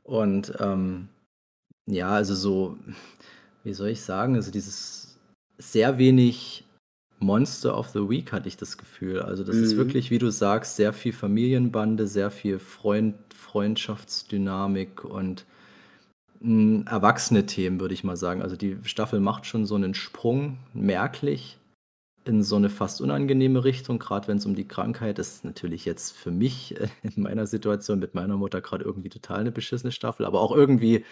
Und 0.01 0.51
ähm, 0.59 1.09
ja, 1.86 2.09
also 2.09 2.34
so, 2.34 2.78
wie 3.63 3.73
soll 3.76 3.89
ich 3.89 4.01
sagen, 4.01 4.34
also 4.36 4.49
dieses 4.49 5.19
sehr 5.59 5.99
wenig 5.99 6.64
Monster 7.20 7.78
of 7.78 7.89
the 7.89 8.09
Week 8.09 8.32
hatte 8.32 8.47
ich 8.47 8.57
das 8.57 8.78
Gefühl. 8.78 9.22
Also 9.22 9.43
das 9.43 9.61
ist 9.61 9.74
Mhm. 9.74 9.78
wirklich, 9.78 10.11
wie 10.11 10.20
du 10.20 10.30
sagst, 10.32 10.76
sehr 10.76 10.93
viel 10.93 11.13
Familienbande, 11.13 12.07
sehr 12.07 12.32
viel 12.32 12.59
Freund, 12.59 13.16
Freundschaftsdynamik 13.34 15.03
und 15.05 15.45
mh, 16.41 16.89
erwachsene 16.91 17.45
Themen, 17.45 17.80
würde 17.80 17.93
ich 17.93 18.03
mal 18.03 18.18
sagen. 18.18 18.41
Also 18.41 18.55
die 18.55 18.78
Staffel 18.84 19.20
macht 19.20 19.45
schon 19.45 19.66
so 19.66 19.76
einen 19.76 19.93
Sprung, 19.93 20.59
merklich, 20.74 21.57
in 22.26 22.43
so 22.43 22.55
eine 22.57 22.70
fast 22.70 23.01
unangenehme 23.01 23.63
Richtung, 23.63 23.99
gerade 23.99 24.28
wenn 24.28 24.38
es 24.38 24.45
um 24.47 24.55
die 24.55 24.68
Krankheit 24.68 25.20
ist. 25.20 25.45
Natürlich 25.45 25.86
jetzt 25.86 26.11
für 26.13 26.32
mich 26.32 26.80
äh, 26.80 26.88
in 27.03 27.24
meiner 27.24 27.47
Situation 27.47 27.99
mit 27.99 28.16
meiner 28.16 28.38
Mutter 28.38 28.61
gerade 28.61 28.84
irgendwie 28.86 29.09
total 29.09 29.41
eine 29.41 29.51
beschissene 29.51 29.91
Staffel, 29.91 30.26
aber 30.26 30.41
auch 30.41 30.51
irgendwie 30.55 31.05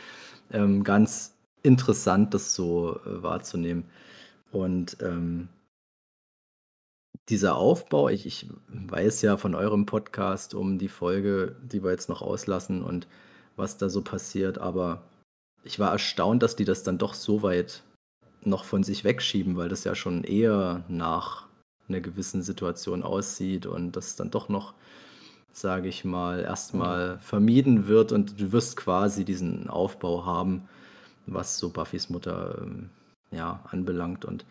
ähm, 0.51 0.83
ganz 0.83 1.35
interessant, 1.63 2.33
das 2.33 2.55
so 2.55 2.99
äh, 3.05 3.23
wahrzunehmen. 3.23 3.85
Und 4.51 4.97
ähm, 5.01 5.49
dieser 7.29 7.55
Aufbau, 7.55 8.09
ich, 8.09 8.25
ich 8.25 8.47
weiß 8.67 9.21
ja 9.21 9.37
von 9.37 9.55
eurem 9.55 9.85
Podcast 9.85 10.53
um 10.53 10.77
die 10.77 10.89
Folge, 10.89 11.55
die 11.61 11.83
wir 11.83 11.91
jetzt 11.91 12.09
noch 12.09 12.21
auslassen 12.21 12.83
und 12.83 13.07
was 13.55 13.77
da 13.77 13.89
so 13.89 14.01
passiert, 14.01 14.57
aber 14.57 15.03
ich 15.63 15.79
war 15.79 15.91
erstaunt, 15.91 16.43
dass 16.43 16.55
die 16.55 16.65
das 16.65 16.83
dann 16.83 16.97
doch 16.97 17.13
so 17.13 17.43
weit 17.43 17.83
noch 18.43 18.65
von 18.65 18.83
sich 18.83 19.03
wegschieben, 19.03 19.55
weil 19.55 19.69
das 19.69 19.85
ja 19.85 19.95
schon 19.95 20.23
eher 20.23 20.83
nach 20.89 21.47
einer 21.87 22.01
gewissen 22.01 22.41
Situation 22.41 23.03
aussieht 23.03 23.65
und 23.65 23.93
das 23.93 24.15
dann 24.15 24.31
doch 24.31 24.49
noch, 24.49 24.73
sage 25.53 25.87
ich 25.87 26.03
mal, 26.03 26.41
erstmal 26.41 27.19
vermieden 27.19 27.87
wird 27.87 28.11
und 28.11 28.39
du 28.39 28.51
wirst 28.51 28.75
quasi 28.75 29.23
diesen 29.23 29.69
Aufbau 29.69 30.25
haben, 30.25 30.67
was 31.25 31.57
so 31.57 31.69
Buffys 31.69 32.09
Mutter 32.09 32.59
ähm, 32.61 32.89
ja, 33.31 33.61
anbelangt 33.69 34.25
und 34.25 34.45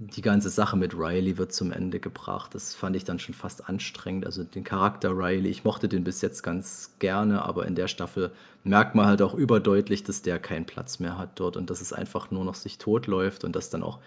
die 0.00 0.22
ganze 0.22 0.48
Sache 0.48 0.76
mit 0.76 0.94
Riley 0.94 1.38
wird 1.38 1.52
zum 1.52 1.72
Ende 1.72 1.98
gebracht. 1.98 2.54
Das 2.54 2.72
fand 2.72 2.94
ich 2.94 3.04
dann 3.04 3.18
schon 3.18 3.34
fast 3.34 3.68
anstrengend. 3.68 4.26
Also 4.26 4.44
den 4.44 4.62
Charakter 4.62 5.10
Riley, 5.10 5.48
ich 5.48 5.64
mochte 5.64 5.88
den 5.88 6.04
bis 6.04 6.20
jetzt 6.22 6.42
ganz 6.42 6.94
gerne, 7.00 7.42
aber 7.42 7.66
in 7.66 7.74
der 7.74 7.88
Staffel 7.88 8.30
merkt 8.62 8.94
man 8.94 9.06
halt 9.06 9.22
auch 9.22 9.34
überdeutlich, 9.34 10.04
dass 10.04 10.22
der 10.22 10.38
keinen 10.38 10.66
Platz 10.66 11.00
mehr 11.00 11.18
hat 11.18 11.40
dort 11.40 11.56
und 11.56 11.68
dass 11.68 11.80
es 11.80 11.92
einfach 11.92 12.30
nur 12.30 12.44
noch 12.44 12.54
sich 12.54 12.78
totläuft 12.78 13.42
und 13.42 13.56
dass 13.56 13.70
dann 13.70 13.82
auch, 13.82 13.98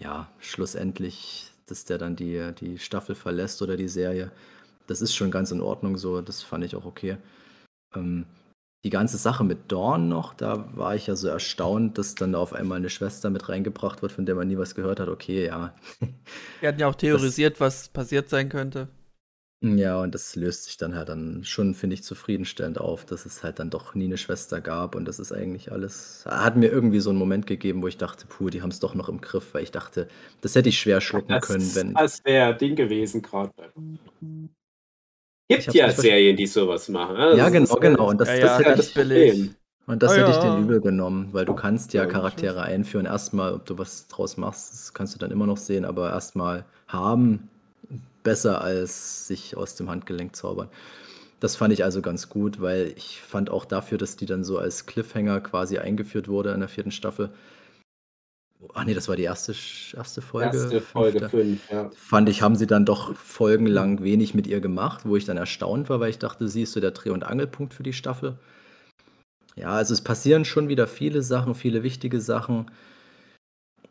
ja, 0.00 0.28
schlussendlich, 0.40 1.52
dass 1.66 1.84
der 1.84 1.98
dann 1.98 2.16
die, 2.16 2.52
die 2.58 2.78
Staffel 2.80 3.14
verlässt 3.14 3.62
oder 3.62 3.76
die 3.76 3.88
Serie. 3.88 4.32
Das 4.88 5.00
ist 5.02 5.14
schon 5.14 5.30
ganz 5.30 5.52
in 5.52 5.60
Ordnung 5.60 5.98
so, 5.98 6.20
das 6.20 6.42
fand 6.42 6.64
ich 6.64 6.74
auch 6.74 6.84
okay. 6.84 7.16
Ähm, 7.94 8.26
die 8.84 8.90
ganze 8.90 9.18
Sache 9.18 9.44
mit 9.44 9.70
Dawn 9.72 10.08
noch, 10.08 10.34
da 10.34 10.76
war 10.76 10.94
ich 10.94 11.06
ja 11.08 11.16
so 11.16 11.28
erstaunt, 11.28 11.98
dass 11.98 12.14
dann 12.14 12.32
da 12.32 12.38
auf 12.38 12.52
einmal 12.52 12.78
eine 12.78 12.90
Schwester 12.90 13.30
mit 13.30 13.48
reingebracht 13.48 14.02
wird, 14.02 14.12
von 14.12 14.26
der 14.26 14.34
man 14.34 14.48
nie 14.48 14.58
was 14.58 14.74
gehört 14.74 15.00
hat. 15.00 15.08
Okay, 15.08 15.46
ja. 15.46 15.74
Wir 16.60 16.68
hatten 16.68 16.78
ja 16.80 16.86
auch 16.88 16.94
theorisiert, 16.94 17.58
was 17.60 17.88
passiert 17.88 18.28
sein 18.28 18.48
könnte. 18.48 18.88
Ja, 19.60 20.00
und 20.02 20.14
das 20.14 20.36
löst 20.36 20.66
sich 20.66 20.76
dann 20.76 20.94
halt 20.94 21.08
dann 21.08 21.42
schon, 21.42 21.74
finde 21.74 21.94
ich, 21.94 22.04
zufriedenstellend 22.04 22.78
auf, 22.78 23.04
dass 23.04 23.26
es 23.26 23.42
halt 23.42 23.58
dann 23.58 23.70
doch 23.70 23.92
nie 23.96 24.04
eine 24.04 24.16
Schwester 24.16 24.60
gab 24.60 24.94
und 24.94 25.04
das 25.04 25.18
ist 25.18 25.32
eigentlich 25.32 25.72
alles 25.72 26.24
hat 26.28 26.56
mir 26.56 26.68
irgendwie 26.70 27.00
so 27.00 27.10
einen 27.10 27.18
Moment 27.18 27.48
gegeben, 27.48 27.82
wo 27.82 27.88
ich 27.88 27.96
dachte: 27.96 28.26
„Puh, 28.28 28.50
die 28.50 28.62
haben 28.62 28.70
es 28.70 28.78
doch 28.78 28.94
noch 28.94 29.08
im 29.08 29.20
Griff“, 29.20 29.54
weil 29.54 29.64
ich 29.64 29.72
dachte, 29.72 30.06
das 30.42 30.54
hätte 30.54 30.68
ich 30.68 30.78
schwer 30.78 31.00
schlucken 31.00 31.32
Das 31.32 31.46
können, 31.48 31.74
wenn 31.74 31.94
das 31.94 32.24
wäre 32.24 32.56
Ding 32.56 32.76
gewesen 32.76 33.20
grad. 33.20 33.50
Gibt 35.48 35.72
ja 35.74 35.90
Serien, 35.90 36.36
die 36.36 36.46
sowas 36.46 36.88
machen, 36.88 37.16
ne? 37.16 37.36
Ja, 37.36 37.48
Das 37.48 37.50
genau, 37.50 37.76
genau. 37.76 38.08
Und 38.08 38.20
das 38.20 38.32
Ja, 38.32 38.36
das 38.38 38.58
ja, 38.58 38.58
hätte 38.58 38.72
ganz 38.74 38.90
ich 38.90 38.92
billig. 38.92 39.54
und 39.86 40.02
das 40.02 40.16
Ah, 40.16 40.16
hätte 40.16 40.30
ich 40.30 40.38
denen 40.38 40.56
übel 40.56 40.80
genommen, 40.80 41.28
weil 41.32 41.44
du 41.46 41.54
kannst 41.54 41.92
ja 41.94 42.06
Ja, 42.06 42.06
Charaktere 42.06 42.62
einführen. 42.62 43.06
Erstmal, 43.06 43.54
ob 43.54 43.66
du 43.66 43.78
was 43.78 44.08
draus 44.08 44.36
machst, 44.36 44.72
das 44.72 44.94
kannst 44.94 45.14
du 45.14 45.18
dann 45.18 45.30
immer 45.30 45.46
noch 45.46 45.56
sehen, 45.56 45.84
aber 45.84 46.10
erstmal 46.10 46.64
haben, 46.88 47.48
besser 48.24 48.62
als 48.62 49.26
sich 49.28 49.56
aus 49.56 49.76
dem 49.76 49.90
Handgelenk 49.90 50.36
zaubern. 50.36 50.68
Das 51.40 51.56
fand 51.56 51.72
ich 51.74 51.84
also 51.84 52.02
ganz 52.02 52.28
gut, 52.30 52.60
weil 52.62 52.94
ich 52.96 53.20
fand 53.22 53.50
auch 53.50 53.64
dafür, 53.66 53.98
dass 53.98 54.16
die 54.16 54.26
dann 54.26 54.44
so 54.44 54.58
als 54.58 54.86
Cliffhanger 54.86 55.40
quasi 55.42 55.78
eingeführt 55.78 56.28
wurde 56.28 56.52
in 56.52 56.60
der 56.60 56.68
vierten 56.70 56.92
Staffel. 56.92 57.30
Ach 58.74 58.84
nee, 58.84 58.94
das 58.94 59.08
war 59.08 59.16
die 59.16 59.22
erste, 59.22 59.54
erste 59.96 60.20
Folge. 60.20 60.56
Erste 60.56 60.80
Folge 60.80 61.28
fünfte. 61.28 61.36
5, 61.36 61.70
ja. 61.70 61.90
Fand 61.94 62.28
ich, 62.28 62.42
haben 62.42 62.56
sie 62.56 62.66
dann 62.66 62.84
doch 62.84 63.14
folgenlang 63.14 64.02
wenig 64.02 64.34
mit 64.34 64.46
ihr 64.46 64.60
gemacht, 64.60 65.02
wo 65.04 65.16
ich 65.16 65.24
dann 65.24 65.36
erstaunt 65.36 65.88
war, 65.88 66.00
weil 66.00 66.10
ich 66.10 66.18
dachte, 66.18 66.48
sie 66.48 66.62
ist 66.62 66.72
so 66.72 66.80
der 66.80 66.90
Dreh- 66.90 67.10
und 67.10 67.24
Angelpunkt 67.24 67.72
für 67.72 67.84
die 67.84 67.92
Staffel. 67.92 68.36
Ja, 69.54 69.70
also 69.70 69.94
es 69.94 70.00
passieren 70.00 70.44
schon 70.44 70.68
wieder 70.68 70.86
viele 70.86 71.22
Sachen, 71.22 71.54
viele 71.54 71.82
wichtige 71.82 72.20
Sachen. 72.20 72.70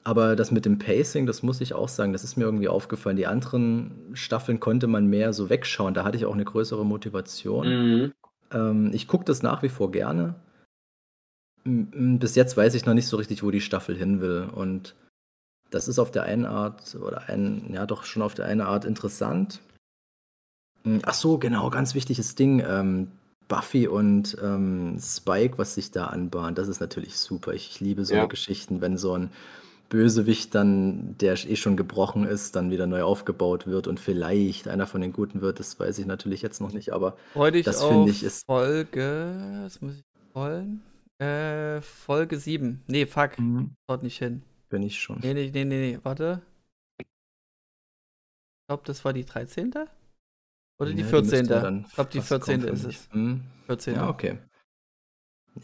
Aber 0.04 0.38
das 0.38 0.52
mit 0.52 0.66
dem 0.66 0.80
Pacing, 0.80 1.26
das 1.26 1.44
muss 1.44 1.60
ich 1.60 1.74
auch 1.74 1.90
sagen, 1.90 2.14
das 2.14 2.24
ist 2.24 2.38
mir 2.38 2.46
irgendwie 2.46 2.70
aufgefallen. 2.70 3.18
Die 3.18 3.28
anderen 3.28 3.92
Staffeln 4.14 4.62
konnte 4.62 4.88
man 4.88 5.08
mehr 5.08 5.34
so 5.34 5.50
wegschauen. 5.50 5.94
Da 5.94 6.06
hatte 6.06 6.18
ich 6.18 6.26
auch 6.26 6.34
eine 6.34 6.46
größere 6.46 6.86
Motivation. 6.86 7.68
Mhm. 7.68 8.14
Ähm, 8.52 8.92
ich 8.94 9.08
gucke 9.08 9.26
das 9.26 9.44
nach 9.44 9.64
wie 9.64 9.70
vor 9.70 9.92
gerne. 9.92 10.36
Bis 11.70 12.36
jetzt 12.36 12.56
weiß 12.56 12.74
ich 12.76 12.86
noch 12.86 12.94
nicht 12.94 13.08
so 13.08 13.18
richtig, 13.18 13.44
wo 13.44 13.52
die 13.52 13.62
Staffel 13.62 13.96
hin 13.98 14.22
will. 14.22 14.48
Und 14.54 14.96
das 15.70 15.88
ist 15.90 16.00
auf 16.00 16.12
der 16.12 16.24
einen 16.24 16.46
Art, 16.46 16.96
oder 16.96 17.28
ein, 17.28 17.70
ja 17.74 17.86
doch 17.86 18.06
schon 18.06 18.22
auf 18.22 18.34
der 18.36 18.46
einen 18.46 18.62
Art 18.62 18.86
interessant. 18.86 19.60
M, 20.86 21.02
Ach 21.04 21.14
so, 21.14 21.38
genau, 21.38 21.70
ganz 21.70 21.94
wichtiges 21.96 22.36
Ding. 22.36 22.64
Ähm, 22.66 23.08
Buffy 23.50 23.88
und 23.88 24.38
ähm, 24.42 24.98
Spike, 25.02 25.58
was 25.58 25.76
sich 25.76 25.92
da 25.92 26.08
anbahnt, 26.08 26.58
das 26.58 26.68
ist 26.68 26.80
natürlich 26.82 27.18
super. 27.18 27.54
Ich 27.54 27.80
liebe 27.80 28.04
so 28.06 28.14
Ja. 28.16 28.26
Geschichten, 28.26 28.82
wenn 28.82 28.98
so 28.98 29.14
ein 29.14 29.30
Bösewicht 29.90 30.54
dann, 30.54 31.16
der 31.20 31.34
eh 31.34 31.56
schon 31.56 31.78
gebrochen 31.78 32.26
ist, 32.26 32.58
dann 32.58 32.72
wieder 32.72 32.88
neu 32.88 33.04
aufgebaut 33.04 33.66
wird 33.68 33.88
und 33.88 34.02
vielleicht 34.02 34.68
einer 34.68 34.86
von 34.86 35.00
den 35.00 35.14
Guten 35.14 35.40
wird, 35.40 35.62
das 35.62 35.80
weiß 35.80 35.98
ich 36.00 36.06
natürlich 36.06 36.42
jetzt 36.42 36.60
noch 36.60 36.74
nicht, 36.74 36.92
aber 36.92 37.16
Freue 37.32 37.54
dich 37.54 37.66
Das 37.66 37.84
finde 37.86 38.12
ich 38.12 38.22
ist- 38.24 38.46
Folge. 38.46 39.38
Was 39.64 39.82
muss 39.82 39.94
ich 39.94 40.04
wollen? 40.34 40.82
Äh, 41.20 41.82
Folge 41.82 42.38
7. 42.38 42.84
Nee, 42.88 43.06
fuck. 43.06 43.32
Haut 43.90 44.04
nicht 44.04 44.18
hin. 44.20 44.44
bin 44.70 44.84
ich 44.84 45.00
schon. 45.00 45.20
Nee, 45.22 45.34
nee, 45.34 45.50
nee, 45.54 45.66
nee, 45.66 45.92
nee. 45.94 46.00
Warte. 46.04 46.42
Ich 47.00 47.08
glaube, 48.68 48.84
das 48.86 49.04
war 49.06 49.14
die 49.14 49.26
13. 49.26 49.74
Oder 50.80 50.92
die 50.94 51.02
Ja, 51.02 51.08
14. 51.08 51.40
müsste 51.40 51.62
dann 51.62 51.86
ich 51.88 51.94
glaube, 51.96 52.10
die 52.12 52.20
fast 52.20 52.46
14. 52.46 52.62
kommen, 52.62 52.74
ist 52.74 52.84
es. 52.84 53.10
Hm. 53.12 53.44
14. 53.66 53.96
Ja, 53.96 54.10
okay. 54.10 54.38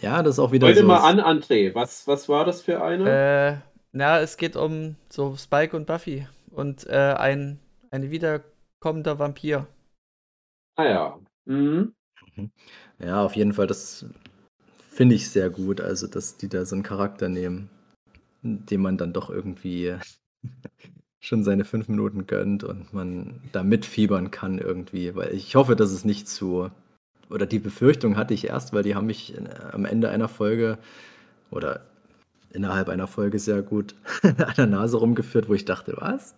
Ja, 0.02 0.24
das 0.24 0.36
ist 0.36 0.40
auch 0.40 0.52
wieder 0.52 0.68
Heute 0.68 0.82
so. 0.82 0.88
mal 0.88 1.02
an, 1.08 1.20
André. 1.20 1.76
Was, 1.76 2.08
was 2.08 2.28
war 2.28 2.46
das 2.46 2.62
für 2.64 2.84
eine? 2.84 3.10
Äh, 3.10 3.58
na, 3.92 4.20
es 4.20 4.38
geht 4.38 4.56
um 4.56 4.96
so 5.10 5.36
Spike 5.36 5.76
und 5.78 5.86
Buffy 5.86 6.28
und 6.50 6.88
äh, 6.88 7.14
ein, 7.18 7.60
ein 7.92 8.10
wiederkommender 8.10 9.20
Vampir. 9.20 9.68
ah 10.78 10.86
ja. 10.86 11.20
Mhm. 11.46 11.94
Ja, 13.00 13.24
auf 13.24 13.36
jeden 13.36 13.54
Fall, 13.54 13.68
das 13.68 14.06
finde 14.94 15.16
ich 15.16 15.30
sehr 15.30 15.50
gut. 15.50 15.82
Also, 15.82 16.08
dass 16.08 16.38
die 16.38 16.50
da 16.50 16.66
so 16.66 16.76
einen 16.76 16.84
Charakter 16.84 17.30
nehmen, 17.30 17.70
dem 18.42 18.82
man 18.82 18.98
dann 18.98 19.14
doch 19.14 19.30
irgendwie 19.30 19.96
schon 21.20 21.44
seine 21.44 21.66
fünf 21.66 21.88
Minuten 21.88 22.28
gönnt 22.28 22.64
und 22.64 22.94
man 22.94 23.42
da 23.52 23.64
mitfiebern 23.64 24.32
kann 24.32 24.60
irgendwie. 24.60 25.16
Weil 25.16 25.34
ich 25.34 25.56
hoffe, 25.56 25.76
dass 25.76 25.92
es 25.92 26.06
nicht 26.06 26.28
zu. 26.28 26.70
Oder 27.30 27.46
die 27.46 27.60
Befürchtung 27.60 28.18
hatte 28.18 28.34
ich 28.34 28.48
erst, 28.48 28.74
weil 28.74 28.84
die 28.84 28.96
haben 28.96 29.08
mich 29.08 29.34
am 29.72 29.86
Ende 29.86 30.10
einer 30.10 30.28
Folge 30.28 30.78
oder 31.50 31.82
innerhalb 32.54 32.90
einer 32.90 33.08
Folge 33.08 33.40
sehr 33.40 33.62
gut 33.62 33.96
an 34.24 34.54
der 34.58 34.68
Nase 34.68 34.98
rumgeführt, 34.98 35.50
wo 35.50 35.54
ich 35.54 35.66
dachte, 35.66 35.94
was? 35.98 36.36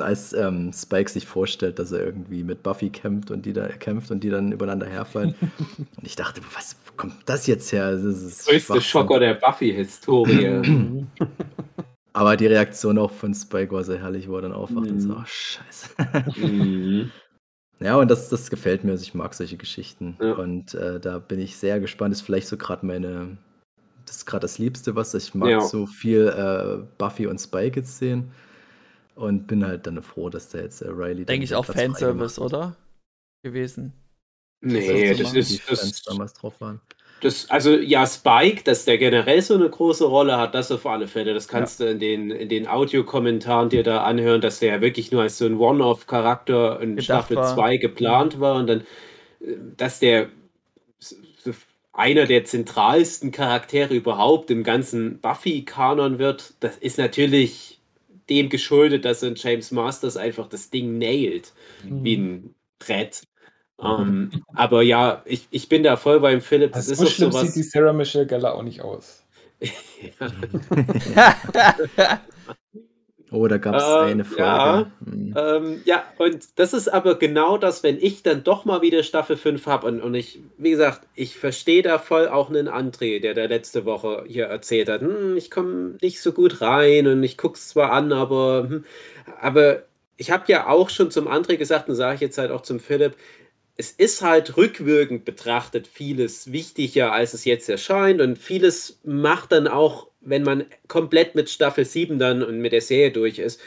Als 0.00 0.32
ähm, 0.32 0.72
Spike 0.72 1.08
sich 1.10 1.26
vorstellt, 1.26 1.78
dass 1.78 1.92
er 1.92 2.04
irgendwie 2.04 2.42
mit 2.42 2.62
Buffy 2.62 2.90
kämpft 2.90 3.30
und 3.30 3.46
die 3.46 3.52
da 3.52 3.68
kämpft 3.68 4.10
und 4.10 4.24
die 4.24 4.30
dann 4.30 4.52
übereinander 4.52 4.86
herfallen. 4.86 5.34
und 5.96 6.06
ich 6.06 6.16
dachte, 6.16 6.40
was 6.54 6.76
wo 6.86 6.92
kommt 6.96 7.14
das 7.26 7.46
jetzt 7.46 7.72
her? 7.72 7.92
Das 7.92 8.02
ist 8.02 8.46
Größte 8.46 8.80
Schwachsinn. 8.80 8.80
Schocker 8.82 9.20
der 9.20 9.34
Buffy-Historie. 9.34 11.06
Aber 12.14 12.36
die 12.36 12.46
Reaktion 12.46 12.98
auch 12.98 13.10
von 13.10 13.34
Spike 13.34 13.72
war 13.72 13.84
sehr 13.84 14.00
herrlich, 14.00 14.28
wo 14.28 14.36
er 14.36 14.42
dann 14.42 14.52
aufwacht 14.52 14.90
und 14.90 15.00
so, 15.00 15.08
Mhm. 15.08 15.16
oh, 15.18 15.24
scheiße. 15.24 15.88
mhm. 16.36 17.10
Ja, 17.80 17.96
und 17.96 18.08
das, 18.12 18.28
das 18.28 18.48
gefällt 18.48 18.84
mir. 18.84 18.92
Also 18.92 19.02
ich 19.02 19.14
mag 19.14 19.34
solche 19.34 19.56
Geschichten. 19.56 20.16
Ja. 20.20 20.34
Und 20.34 20.72
äh, 20.74 21.00
da 21.00 21.18
bin 21.18 21.40
ich 21.40 21.56
sehr 21.56 21.80
gespannt. 21.80 22.12
Ist 22.12 22.20
vielleicht 22.20 22.46
so 22.46 22.56
gerade 22.56 22.86
meine, 22.86 23.38
das 24.12 24.18
ist 24.18 24.26
gerade 24.26 24.42
das 24.42 24.58
Liebste, 24.58 24.94
was 24.94 25.14
ich 25.14 25.34
mag, 25.34 25.48
Ja. 25.48 25.60
so 25.62 25.86
viel 25.86 26.28
äh, 26.28 26.84
Buffy 26.98 27.26
und 27.26 27.38
Spike 27.40 27.80
jetzt 27.80 27.98
sehen. 27.98 28.30
Und 29.14 29.46
bin 29.46 29.64
halt 29.66 29.86
dann 29.86 30.02
froh, 30.02 30.28
dass 30.30 30.48
da 30.50 30.58
jetzt 30.58 30.82
äh, 30.82 30.88
Riley. 30.88 31.24
Denke 31.24 31.44
ich 31.44 31.54
auch 31.54 31.64
Fanservice, 31.64 32.38
oder? 32.40 32.76
Gewesen. 33.42 33.92
Nee, 34.60 35.14
Das 35.14 35.32
das 35.32 35.34
ist. 35.34 35.60
Fans 35.62 35.80
Das, 35.80 36.02
damals 36.02 36.34
drauf 36.34 36.60
waren. 36.60 36.80
das, 37.20 37.48
also 37.50 37.74
ja, 37.76 38.06
Spike, 38.06 38.62
dass 38.64 38.84
der 38.84 38.98
generell 38.98 39.40
so 39.42 39.54
eine 39.54 39.68
große 39.68 40.04
Rolle 40.04 40.36
hat, 40.38 40.54
das 40.54 40.70
auf 40.70 40.86
alle 40.86 41.08
Fälle. 41.08 41.34
Das 41.34 41.48
kannst 41.48 41.80
du 41.80 41.84
in 41.90 41.98
den, 41.98 42.30
in 42.30 42.48
den 42.48 42.66
Audiokommentaren 42.68 43.70
dir 43.70 43.82
da 43.82 44.02
anhören, 44.04 44.40
dass 44.40 44.58
der 44.60 44.74
ja 44.76 44.80
wirklich 44.80 45.10
nur 45.12 45.22
als 45.22 45.38
so 45.38 45.46
ein 45.46 45.56
One-Off-Charakter 45.56 46.80
in 46.80 46.96
Gedacht 46.96 47.04
Staffel 47.04 47.36
war. 47.36 47.54
2 47.54 47.76
geplant 47.78 48.40
war 48.40 48.56
und 48.56 48.66
dann, 48.68 48.80
äh, 49.40 49.56
dass 49.76 50.00
der 50.00 50.28
einer 51.92 52.26
der 52.26 52.44
zentralsten 52.44 53.32
Charaktere 53.32 53.94
überhaupt 53.94 54.50
im 54.50 54.64
ganzen 54.64 55.20
Buffy-Kanon 55.20 56.18
wird, 56.18 56.54
das 56.60 56.76
ist 56.78 56.98
natürlich 56.98 57.80
dem 58.30 58.48
geschuldet, 58.48 59.04
dass 59.04 59.22
ein 59.22 59.34
James 59.36 59.72
Masters 59.72 60.16
einfach 60.16 60.48
das 60.48 60.70
Ding 60.70 60.98
nailt, 60.98 61.52
wie 61.84 62.16
ein 62.16 62.54
Brett. 62.78 63.22
Ähm, 63.82 64.30
aber 64.54 64.82
ja, 64.82 65.22
ich, 65.26 65.46
ich 65.50 65.68
bin 65.68 65.82
da 65.82 65.96
voll 65.96 66.20
beim 66.20 66.40
Philipp. 66.40 66.72
Das 66.72 66.88
Also 66.88 66.92
ist 66.92 66.98
so 66.98 67.06
schlimm 67.06 67.32
sowas. 67.32 67.52
sieht 67.52 67.56
die 67.56 67.68
Sarah 67.68 67.92
Michelle 67.92 68.26
Gellar 68.26 68.54
auch 68.54 68.62
nicht 68.62 68.80
aus. 68.80 69.24
Oh, 73.32 73.48
da 73.48 73.56
gab 73.58 73.78
es 73.78 73.96
Äh, 73.96 73.98
eine 73.98 74.24
Folge. 74.24 74.42
ja. 74.42 74.92
Hm. 75.04 75.34
Ähm, 75.34 75.80
ja, 75.86 76.04
und 76.18 76.46
das 76.58 76.74
ist 76.74 76.88
aber 76.88 77.14
genau 77.18 77.56
das, 77.56 77.82
wenn 77.82 77.98
ich 77.98 78.22
dann 78.22 78.44
doch 78.44 78.66
mal 78.66 78.82
wieder 78.82 79.02
Staffel 79.02 79.36
5 79.38 79.66
habe 79.66 79.86
und, 79.86 80.02
und 80.02 80.14
ich, 80.14 80.40
wie 80.58 80.70
gesagt, 80.70 81.06
ich 81.14 81.38
verstehe 81.38 81.82
da 81.82 81.98
voll 81.98 82.28
auch 82.28 82.50
einen 82.50 82.68
André, 82.68 83.20
der 83.20 83.32
da 83.34 83.46
letzte 83.46 83.86
Woche 83.86 84.24
hier 84.28 84.46
erzählt 84.46 84.90
hat, 84.90 85.00
hm, 85.00 85.36
ich 85.38 85.50
komme 85.50 85.96
nicht 86.02 86.20
so 86.20 86.32
gut 86.32 86.60
rein 86.60 87.06
und 87.06 87.22
ich 87.22 87.38
gucke 87.38 87.56
es 87.56 87.68
zwar 87.68 87.92
an, 87.92 88.12
aber, 88.12 88.66
hm, 88.68 88.84
aber 89.40 89.82
ich 90.18 90.30
habe 90.30 90.44
ja 90.48 90.66
auch 90.68 90.90
schon 90.90 91.10
zum 91.10 91.26
André 91.28 91.56
gesagt 91.56 91.88
und 91.88 91.94
sage 91.94 92.16
ich 92.16 92.20
jetzt 92.20 92.38
halt 92.38 92.50
auch 92.50 92.60
zum 92.62 92.80
Philipp, 92.80 93.16
es 93.76 93.90
ist 93.90 94.22
halt 94.22 94.56
rückwirkend 94.56 95.24
betrachtet 95.24 95.86
vieles 95.86 96.52
wichtiger, 96.52 97.12
als 97.12 97.34
es 97.34 97.44
jetzt 97.44 97.68
erscheint. 97.68 98.20
Und 98.20 98.38
vieles 98.38 99.00
macht 99.04 99.52
dann 99.52 99.66
auch, 99.66 100.08
wenn 100.20 100.42
man 100.42 100.66
komplett 100.88 101.34
mit 101.34 101.50
Staffel 101.50 101.84
7 101.84 102.18
dann 102.18 102.42
und 102.42 102.60
mit 102.60 102.72
der 102.72 102.82
Serie 102.82 103.10
durch 103.10 103.38
ist, 103.38 103.60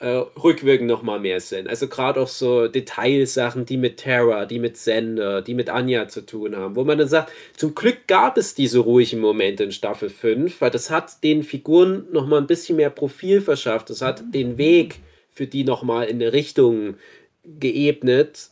äh, 0.00 0.24
rückwirkend 0.42 0.88
nochmal 0.88 1.20
mehr 1.20 1.40
Sinn. 1.40 1.68
Also 1.68 1.86
gerade 1.88 2.20
auch 2.20 2.28
so 2.28 2.68
Detailsachen, 2.68 3.66
die 3.66 3.76
mit 3.76 3.98
Terra, 3.98 4.46
die 4.46 4.58
mit 4.58 4.76
Sender, 4.76 5.42
die 5.42 5.54
mit 5.54 5.68
Anja 5.68 6.08
zu 6.08 6.24
tun 6.24 6.56
haben, 6.56 6.74
wo 6.74 6.84
man 6.84 6.98
dann 6.98 7.08
sagt, 7.08 7.32
zum 7.56 7.74
Glück 7.74 8.06
gab 8.06 8.38
es 8.38 8.54
diese 8.54 8.78
ruhigen 8.78 9.20
Momente 9.20 9.64
in 9.64 9.72
Staffel 9.72 10.08
5, 10.08 10.60
weil 10.60 10.70
das 10.70 10.90
hat 10.90 11.22
den 11.22 11.42
Figuren 11.42 12.06
nochmal 12.12 12.40
ein 12.40 12.46
bisschen 12.46 12.76
mehr 12.76 12.90
Profil 12.90 13.42
verschafft, 13.42 13.90
das 13.90 14.00
hat 14.00 14.22
den 14.34 14.56
Weg 14.56 15.00
für 15.28 15.46
die 15.46 15.64
nochmal 15.64 16.06
in 16.06 16.16
eine 16.16 16.32
Richtung 16.32 16.94
geebnet, 17.44 18.49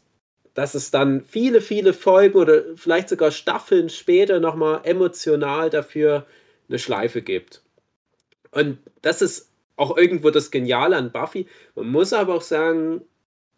dass 0.58 0.74
es 0.74 0.90
dann 0.90 1.22
viele, 1.22 1.60
viele 1.60 1.92
Folgen 1.92 2.36
oder 2.36 2.64
vielleicht 2.74 3.08
sogar 3.08 3.30
Staffeln 3.30 3.88
später 3.88 4.40
nochmal 4.40 4.80
emotional 4.82 5.70
dafür 5.70 6.26
eine 6.68 6.80
Schleife 6.80 7.22
gibt. 7.22 7.62
Und 8.50 8.78
das 9.00 9.22
ist 9.22 9.52
auch 9.76 9.96
irgendwo 9.96 10.30
das 10.30 10.50
Geniale 10.50 10.96
an 10.96 11.12
Buffy. 11.12 11.46
Man 11.76 11.90
muss 11.90 12.12
aber 12.12 12.34
auch 12.34 12.42
sagen, 12.42 13.02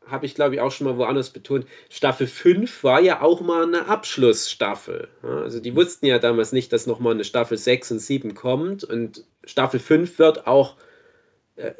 habe 0.05 0.26
ich 0.26 0.34
glaube 0.34 0.57
ich 0.57 0.61
auch 0.61 0.72
schon 0.72 0.88
mal 0.88 0.98
woanders 0.98 1.30
betont, 1.30 1.64
Staffel 1.88 2.26
5 2.26 2.84
war 2.84 3.01
ja 3.01 3.22
auch 3.22 3.40
mal 3.40 3.62
eine 3.62 3.86
Abschlussstaffel. 3.86 5.09
Also 5.22 5.59
die 5.59 5.74
wussten 5.74 6.05
ja 6.05 6.18
damals 6.18 6.53
nicht, 6.53 6.70
dass 6.70 6.86
nochmal 6.86 7.14
eine 7.14 7.24
Staffel 7.24 7.57
6 7.57 7.92
und 7.92 8.01
7 8.01 8.34
kommt 8.34 8.84
und 8.84 9.24
Staffel 9.44 9.80
5 9.80 10.18
wird 10.18 10.46
auch 10.46 10.76
äh, 11.57 11.72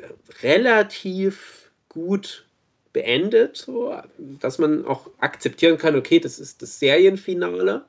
relativ 0.43 1.71
gut 1.91 2.47
beendet, 2.93 3.57
so, 3.57 3.95
dass 4.19 4.59
man 4.59 4.85
auch 4.85 5.11
akzeptieren 5.19 5.79
kann, 5.79 5.97
okay, 5.97 6.21
das 6.21 6.39
ist 6.39 6.63
das 6.63 6.79
Serienfinale 6.81 7.85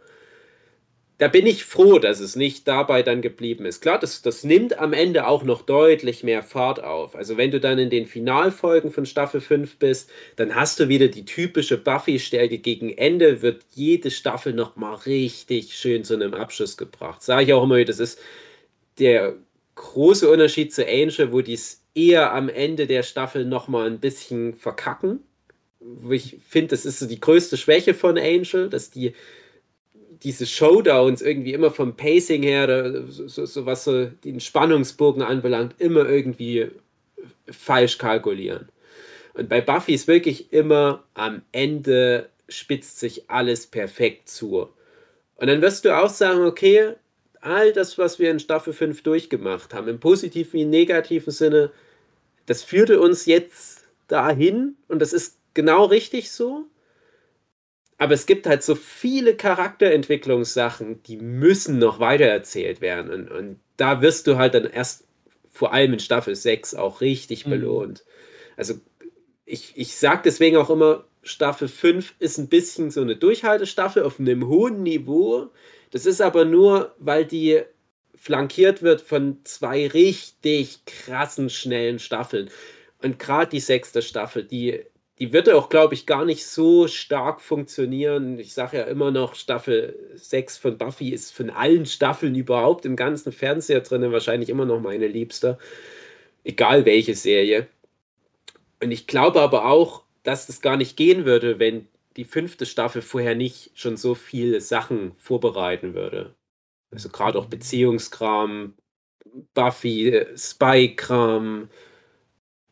da 1.22 1.28
bin 1.28 1.46
ich 1.46 1.66
froh, 1.66 2.00
dass 2.00 2.20
es 2.20 2.36
nicht 2.36 2.68
dabei 2.68 3.04
dann 3.04 3.22
geblieben 3.22 3.64
ist. 3.68 3.80
Klar, 3.80 4.00
das, 4.00 4.24
das 4.24 4.44
nimmt 4.44 4.80
am 4.80 4.92
Ende 4.92 5.28
auch 5.28 5.44
noch 5.44 5.62
deutlich 5.62 6.24
mehr 6.24 6.42
Fahrt 6.42 6.84
auf. 6.84 7.16
Also 7.16 7.38
wenn 7.38 7.52
du 7.52 7.60
dann 7.60 7.78
in 7.78 7.92
den 7.92 8.08
Finalfolgen 8.08 8.90
von 8.90 9.06
Staffel 9.06 9.40
5 9.40 9.78
bist, 9.78 10.10
dann 10.36 10.56
hast 10.56 10.80
du 10.80 10.90
wieder 10.90 11.10
die 11.10 11.24
typische 11.24 11.78
Buffy-Stärke. 11.78 12.58
Gegen 12.58 12.90
Ende 12.98 13.44
wird 13.44 13.62
jede 13.76 14.10
Staffel 14.10 14.54
nochmal 14.54 14.96
richtig 14.96 15.76
schön 15.78 16.04
zu 16.04 16.16
einem 16.16 16.34
Abschluss 16.34 16.76
gebracht. 16.76 17.22
Sage 17.22 17.44
ich 17.44 17.54
auch 17.54 17.66
immer, 17.66 17.86
das 17.86 18.00
ist 18.00 18.18
der 18.98 19.36
große 19.76 20.28
Unterschied 20.28 20.74
zu 20.74 20.88
Angel, 20.88 21.32
wo 21.32 21.42
die 21.42 21.60
eher 21.94 22.34
am 22.34 22.50
Ende 22.50 22.88
der 22.88 23.04
Staffel 23.04 23.46
nochmal 23.46 23.88
ein 23.88 24.00
bisschen 24.00 24.54
verkacken. 24.56 25.20
Ich 26.10 26.38
finde, 26.48 26.70
das 26.70 26.86
ist 26.86 27.00
so 27.00 27.08
die 27.08 27.20
größte 27.20 27.58
Schwäche 27.58 27.94
von 27.94 28.18
Angel, 28.18 28.70
dass 28.70 28.92
die 28.92 29.14
diese 30.24 30.46
Showdowns 30.46 31.22
irgendwie 31.22 31.54
immer 31.54 31.72
vom 31.72 31.96
Pacing 31.96 32.44
her, 32.44 33.06
so, 33.08 33.46
so, 33.46 33.66
was 33.66 33.84
so 33.84 34.06
den 34.06 34.40
Spannungsbogen 34.40 35.24
anbelangt, 35.24 35.76
immer 35.80 36.08
irgendwie 36.08 36.70
falsch 37.50 37.98
kalkulieren. 37.98 38.70
Und 39.34 39.50
bei 39.50 39.62
Buffy 39.62 39.94
ist 39.94 40.08
wirklich 40.08 40.54
immer 40.54 41.04
am 41.14 41.42
Ende 41.52 42.30
spitzt 42.50 43.00
sich 43.00 43.30
alles 43.30 43.66
perfekt 43.66 44.30
zu. 44.30 44.70
Und 45.36 45.48
dann 45.48 45.62
wirst 45.62 45.86
du 45.86 45.98
auch 45.98 46.10
sagen, 46.10 46.42
okay, 46.46 46.94
all 47.42 47.74
das, 47.74 47.98
was 47.98 48.20
wir 48.20 48.32
in 48.32 48.40
Staffel 48.40 48.74
5 48.74 49.04
durchgemacht 49.04 49.74
haben, 49.74 49.88
im 49.88 50.00
positiven 50.00 50.54
wie 50.54 50.62
im 50.64 50.70
negativen 50.70 51.32
Sinne, 51.32 51.72
das 52.46 52.64
führte 52.64 53.00
uns 53.00 53.26
jetzt 53.26 53.86
dahin 54.08 54.76
und 54.88 55.00
das 55.00 55.14
ist 55.14 55.38
genau 55.54 55.86
richtig 55.86 56.32
so. 56.32 56.66
Aber 57.98 58.14
es 58.16 58.26
gibt 58.26 58.48
halt 58.48 58.64
so 58.64 58.74
viele 58.74 59.36
Charakterentwicklungssachen, 59.36 61.04
die 61.04 61.18
müssen 61.18 61.78
noch 61.78 62.00
weitererzählt 62.00 62.82
werden. 62.82 63.12
Und, 63.12 63.30
und 63.30 63.60
da 63.78 64.02
wirst 64.02 64.26
du 64.26 64.38
halt 64.38 64.56
dann 64.56 64.66
erst 64.66 65.04
vor 65.52 65.72
allem 65.74 65.94
in 65.94 66.00
Staffel 66.00 66.36
6 66.36 66.74
auch 66.76 67.02
richtig 67.02 67.46
mhm. 67.46 67.52
belohnt. 67.52 68.04
Also 68.58 68.76
ich, 69.46 69.74
ich 69.76 69.96
sage 69.96 70.22
deswegen 70.26 70.58
auch 70.58 70.70
immer, 70.70 71.06
Staffel 71.24 71.68
5 71.68 72.16
ist 72.20 72.40
ein 72.40 72.48
bisschen 72.48 72.90
so 72.90 73.02
eine 73.02 73.16
Durchhaltestaffel 73.16 74.04
auf 74.04 74.20
einem 74.20 74.48
hohen 74.48 74.82
Niveau. 74.82 75.50
Das 75.92 76.06
ist 76.06 76.22
aber 76.22 76.46
nur, 76.46 76.96
weil 76.98 77.26
die 77.26 77.62
flankiert 78.16 78.82
wird 78.82 79.02
von 79.02 79.40
zwei 79.44 79.88
richtig 79.88 80.86
krassen, 80.86 81.50
schnellen 81.50 82.00
Staffeln. 82.00 82.50
Und 83.02 83.20
gerade 83.20 83.50
die 83.50 83.60
sechste 83.60 84.02
Staffel, 84.02 84.44
die 84.44 84.86
die 85.22 85.34
wird 85.34 85.52
auch, 85.52 85.70
glaube 85.70 85.94
ich, 85.94 86.08
gar 86.08 86.26
nicht 86.26 86.48
so 86.48 86.88
stark 86.88 87.42
funktionieren. 87.42 88.40
Ich 88.40 88.56
sage 88.56 88.78
ja 88.78 88.84
immer 88.86 89.12
noch, 89.12 89.36
Staffel 89.36 89.96
6 90.16 90.58
von 90.58 90.80
Buffy 90.80 91.10
ist 91.10 91.32
von 91.32 91.52
allen 91.52 91.86
Staffeln 91.86 92.34
überhaupt 92.34 92.88
im 92.88 92.96
ganzen 92.96 93.32
Fernseher 93.32 93.82
drin 93.82 94.12
wahrscheinlich 94.12 94.50
immer 94.50 94.66
noch 94.66 94.80
meine 94.80 95.06
liebste. 95.06 95.60
Egal 96.44 96.86
welche 96.86 97.14
Serie. 97.14 97.68
Und 98.82 98.90
ich 98.90 99.06
glaube 99.06 99.42
aber 99.42 99.66
auch, 99.66 100.06
dass 100.24 100.48
das 100.48 100.60
gar 100.60 100.76
nicht 100.76 100.98
gehen 100.98 101.24
würde, 101.24 101.60
wenn 101.60 101.88
die 102.18 102.26
fünfte 102.26 102.66
Staffel 102.66 103.02
vorher 103.02 103.36
nicht 103.36 103.72
schon 103.76 103.98
so 103.98 104.16
viele 104.16 104.62
Sachen 104.62 105.14
vorbereiten 105.16 105.94
würde. 105.94 106.36
Also 106.92 107.10
gerade 107.10 107.40
auch 107.40 107.46
Beziehungskram, 107.46 108.74
Buffy, 109.54 110.26
Spy-Kram, 110.36 111.70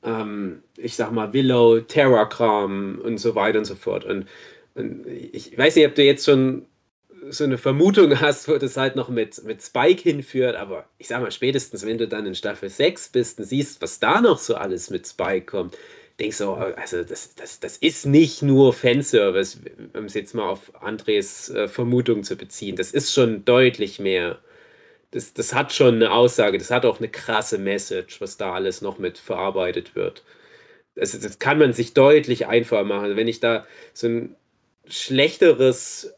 ähm, 0.04 0.64
ich 0.78 0.96
sag 0.96 1.12
mal, 1.12 1.34
Willow, 1.34 1.80
Terra-Kram 1.82 3.00
und 3.04 3.18
so 3.18 3.36
weiter 3.36 3.60
und 3.60 3.66
so 3.66 3.76
fort. 3.76 4.06
Und, 4.06 4.28
und, 4.76 5.08
ich 5.08 5.58
weiß 5.58 5.76
nicht, 5.76 5.88
ob 5.88 5.96
du 5.96 6.04
jetzt 6.04 6.26
schon 6.26 6.66
so 7.30 7.44
eine 7.44 7.58
Vermutung 7.58 8.20
hast, 8.20 8.48
wo 8.48 8.58
das 8.58 8.78
halt 8.78 8.96
noch 8.96 9.10
mit, 9.10 9.44
mit 9.44 9.62
Spike 9.62 10.02
hinführt, 10.02 10.56
aber 10.56 10.86
ich 10.98 11.08
sag 11.08 11.22
mal, 11.22 11.32
spätestens 11.32 11.86
wenn 11.86 11.98
du 11.98 12.08
dann 12.08 12.26
in 12.26 12.36
Staffel 12.36 12.70
6 12.70 13.10
bist 13.10 13.40
und 13.40 13.46
siehst, 13.46 13.82
was 13.82 14.00
da 14.00 14.22
noch 14.22 14.40
so 14.40 14.56
alles 14.56 14.90
mit 14.90 15.08
Spike 15.08 15.46
kommt, 15.46 15.78
denkst 16.20 16.39
du, 16.39 16.51
also 16.51 17.03
das, 17.03 17.36
das, 17.36 17.59
das 17.59 17.78
ist 17.78 18.05
nicht 18.05 18.41
nur 18.41 18.74
Fanservice, 18.74 19.59
um 19.93 20.05
es 20.05 20.13
jetzt 20.13 20.36
mal 20.36 20.49
auf 20.49 20.72
Andres 20.82 21.49
äh, 21.49 21.67
Vermutung 21.67 22.24
zu 22.24 22.36
beziehen. 22.36 22.76
Das 22.76 22.91
ist 22.91 23.13
schon 23.13 23.45
deutlich 23.45 23.99
mehr 23.99 24.39
das, 25.11 25.34
das 25.34 25.53
hat 25.53 25.74
schon 25.74 25.95
eine 25.95 26.11
Aussage, 26.11 26.57
das 26.57 26.72
hat 26.72 26.86
auch 26.86 26.99
eine 26.99 27.09
krasse 27.09 27.57
Message, 27.57 28.22
was 28.22 28.38
da 28.38 28.53
alles 28.53 28.82
noch 28.82 28.99
mit 28.99 29.17
verarbeitet 29.17 29.95
wird. 29.95 30.24
Also 30.97 31.17
das 31.17 31.39
kann 31.39 31.57
man 31.57 31.74
sich 31.74 31.93
deutlich 31.93 32.47
einfacher 32.47 32.84
machen. 32.84 33.15
Wenn 33.15 33.28
ich 33.28 33.39
da 33.39 33.65
so 33.93 34.07
ein 34.07 34.36
schlechteres 34.88 36.13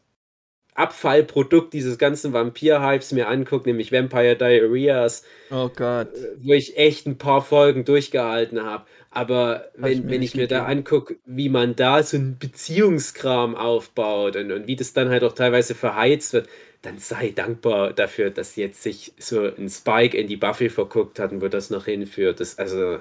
Abfallprodukt 0.74 1.72
dieses 1.72 1.98
ganzen 1.98 2.32
Vampir-Hypes 2.32 3.12
mir 3.12 3.28
angucke, 3.28 3.68
nämlich 3.68 3.92
Vampire 3.92 4.36
Diarrheas. 4.36 5.22
Oh 5.50 5.68
Gott. 5.68 6.08
Wo 6.38 6.52
ich 6.54 6.76
echt 6.78 7.06
ein 7.06 7.18
paar 7.18 7.42
Folgen 7.42 7.84
durchgehalten 7.84 8.62
habe. 8.62 8.86
Aber 9.14 9.68
wenn 9.76 9.92
ich, 9.92 10.10
wenn 10.10 10.22
ich 10.22 10.34
mir 10.34 10.48
da 10.48 10.64
angucke, 10.64 11.16
wie 11.26 11.50
man 11.50 11.76
da 11.76 12.02
so 12.02 12.16
ein 12.16 12.38
Beziehungskram 12.38 13.54
aufbaut 13.54 14.36
und, 14.36 14.50
und 14.50 14.66
wie 14.66 14.76
das 14.76 14.94
dann 14.94 15.10
halt 15.10 15.22
auch 15.22 15.34
teilweise 15.34 15.74
verheizt 15.74 16.32
wird, 16.32 16.48
dann 16.80 16.98
sei 16.98 17.30
dankbar 17.30 17.92
dafür, 17.92 18.30
dass 18.30 18.56
jetzt 18.56 18.82
sich 18.82 19.12
so 19.18 19.44
ein 19.44 19.68
Spike 19.68 20.16
in 20.16 20.28
die 20.28 20.36
Buffy 20.36 20.70
verguckt 20.70 21.18
hat 21.18 21.30
und 21.30 21.42
wo 21.42 21.48
das 21.48 21.68
noch 21.68 21.84
hinführt. 21.84 22.40
Das, 22.40 22.58
also, 22.58 22.98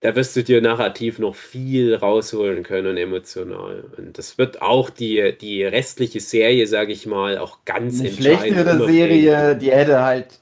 da 0.00 0.16
wirst 0.16 0.34
du 0.34 0.42
dir 0.42 0.60
narrativ 0.60 1.20
noch 1.20 1.36
viel 1.36 1.94
rausholen 1.94 2.64
können, 2.64 2.96
emotional. 2.96 3.84
Und 3.96 4.18
das 4.18 4.36
wird 4.36 4.60
auch 4.62 4.90
die, 4.90 5.34
die 5.40 5.62
restliche 5.62 6.18
Serie, 6.18 6.66
sage 6.66 6.92
ich 6.92 7.06
mal, 7.06 7.38
auch 7.38 7.64
ganz 7.64 8.00
Eine 8.00 8.10
schlechtere 8.10 8.84
Serie, 8.84 9.56
die 9.56 9.70
hätte 9.70 10.02
halt 10.02 10.40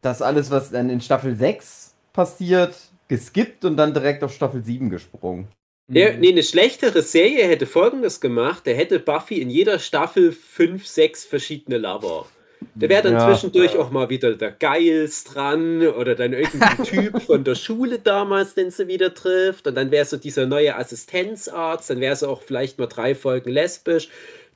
das 0.00 0.20
alles, 0.20 0.50
was 0.50 0.72
dann 0.72 0.90
in 0.90 1.00
Staffel 1.00 1.36
6 1.36 1.94
passiert, 2.12 2.74
geskippt 3.08 3.64
und 3.64 3.76
dann 3.76 3.94
direkt 3.94 4.22
auf 4.22 4.32
Staffel 4.32 4.62
7 4.62 4.90
gesprungen. 4.90 5.48
Der, 5.88 6.12
mhm. 6.14 6.20
nee, 6.20 6.32
eine 6.32 6.42
schlechtere 6.42 7.02
Serie 7.02 7.46
hätte 7.46 7.66
folgendes 7.66 8.20
gemacht: 8.20 8.66
Der 8.66 8.76
hätte 8.76 8.98
Buffy 8.98 9.40
in 9.40 9.48
jeder 9.50 9.78
Staffel 9.78 10.32
fünf, 10.32 10.86
sechs 10.86 11.24
verschiedene 11.24 11.78
Lover. 11.78 12.26
Der 12.74 12.88
wäre 12.88 13.02
dann 13.02 13.14
ja, 13.14 13.26
zwischendurch 13.26 13.74
ja. 13.74 13.80
auch 13.80 13.90
mal 13.90 14.10
wieder 14.10 14.34
der 14.34 14.50
Geils 14.50 15.24
dran 15.24 15.86
oder 15.86 16.14
dann 16.14 16.32
irgendein 16.32 16.84
Typ 16.84 17.22
von 17.22 17.44
der 17.44 17.54
Schule 17.54 17.98
damals, 17.98 18.54
den 18.54 18.70
sie 18.70 18.88
wieder 18.88 19.14
trifft. 19.14 19.66
Und 19.66 19.76
dann 19.76 19.90
wäre 19.90 20.04
so 20.04 20.16
dieser 20.16 20.46
neue 20.46 20.76
Assistenzarzt, 20.76 21.90
dann 21.90 22.00
wäre 22.00 22.16
sie 22.16 22.28
auch 22.28 22.42
vielleicht 22.42 22.78
mal 22.78 22.86
drei 22.86 23.14
Folgen 23.14 23.50
lesbisch 23.50 24.08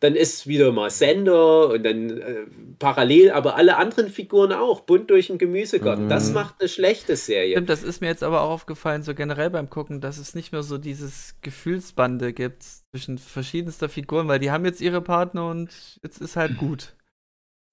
dann 0.03 0.17
ist 0.17 0.49
wieder 0.49 0.73
mal 0.73 0.91
Sender 0.91 1.69
und 1.69 1.85
dann 1.85 2.11
äh, 2.11 2.47
parallel, 2.81 3.31
aber 3.31 3.55
alle 3.55 3.77
anderen 3.77 4.09
Figuren 4.09 4.53
auch, 4.53 4.81
bunt 4.81 5.11
durch 5.11 5.29
den 5.29 5.39
Gemüsegarten. 5.39 6.07
Mhm. 6.07 6.09
Das 6.09 6.33
macht 6.33 6.57
eine 6.59 6.69
schlechte 6.69 7.15
Serie. 7.15 7.53
Stimmt, 7.53 7.69
das 7.69 7.85
ist 7.85 8.01
mir 8.01 8.09
jetzt 8.09 8.25
aber 8.25 8.41
auch 8.41 8.51
aufgefallen, 8.51 9.05
so 9.05 9.15
generell 9.15 9.51
beim 9.51 9.71
Gucken, 9.71 10.01
dass 10.01 10.19
es 10.19 10.35
nicht 10.35 10.51
mehr 10.51 10.65
so 10.65 10.77
dieses 10.77 11.37
Gefühlsbande 11.43 12.33
gibt 12.33 12.65
zwischen 12.91 13.17
verschiedenster 13.17 13.89
Figuren, 13.89 14.27
weil 14.27 14.41
die 14.41 14.51
haben 14.51 14.65
jetzt 14.65 14.81
ihre 14.81 15.03
Partner 15.03 15.49
und 15.49 15.71
jetzt 16.03 16.21
ist 16.21 16.35
halt 16.35 16.57
gut. 16.57 16.97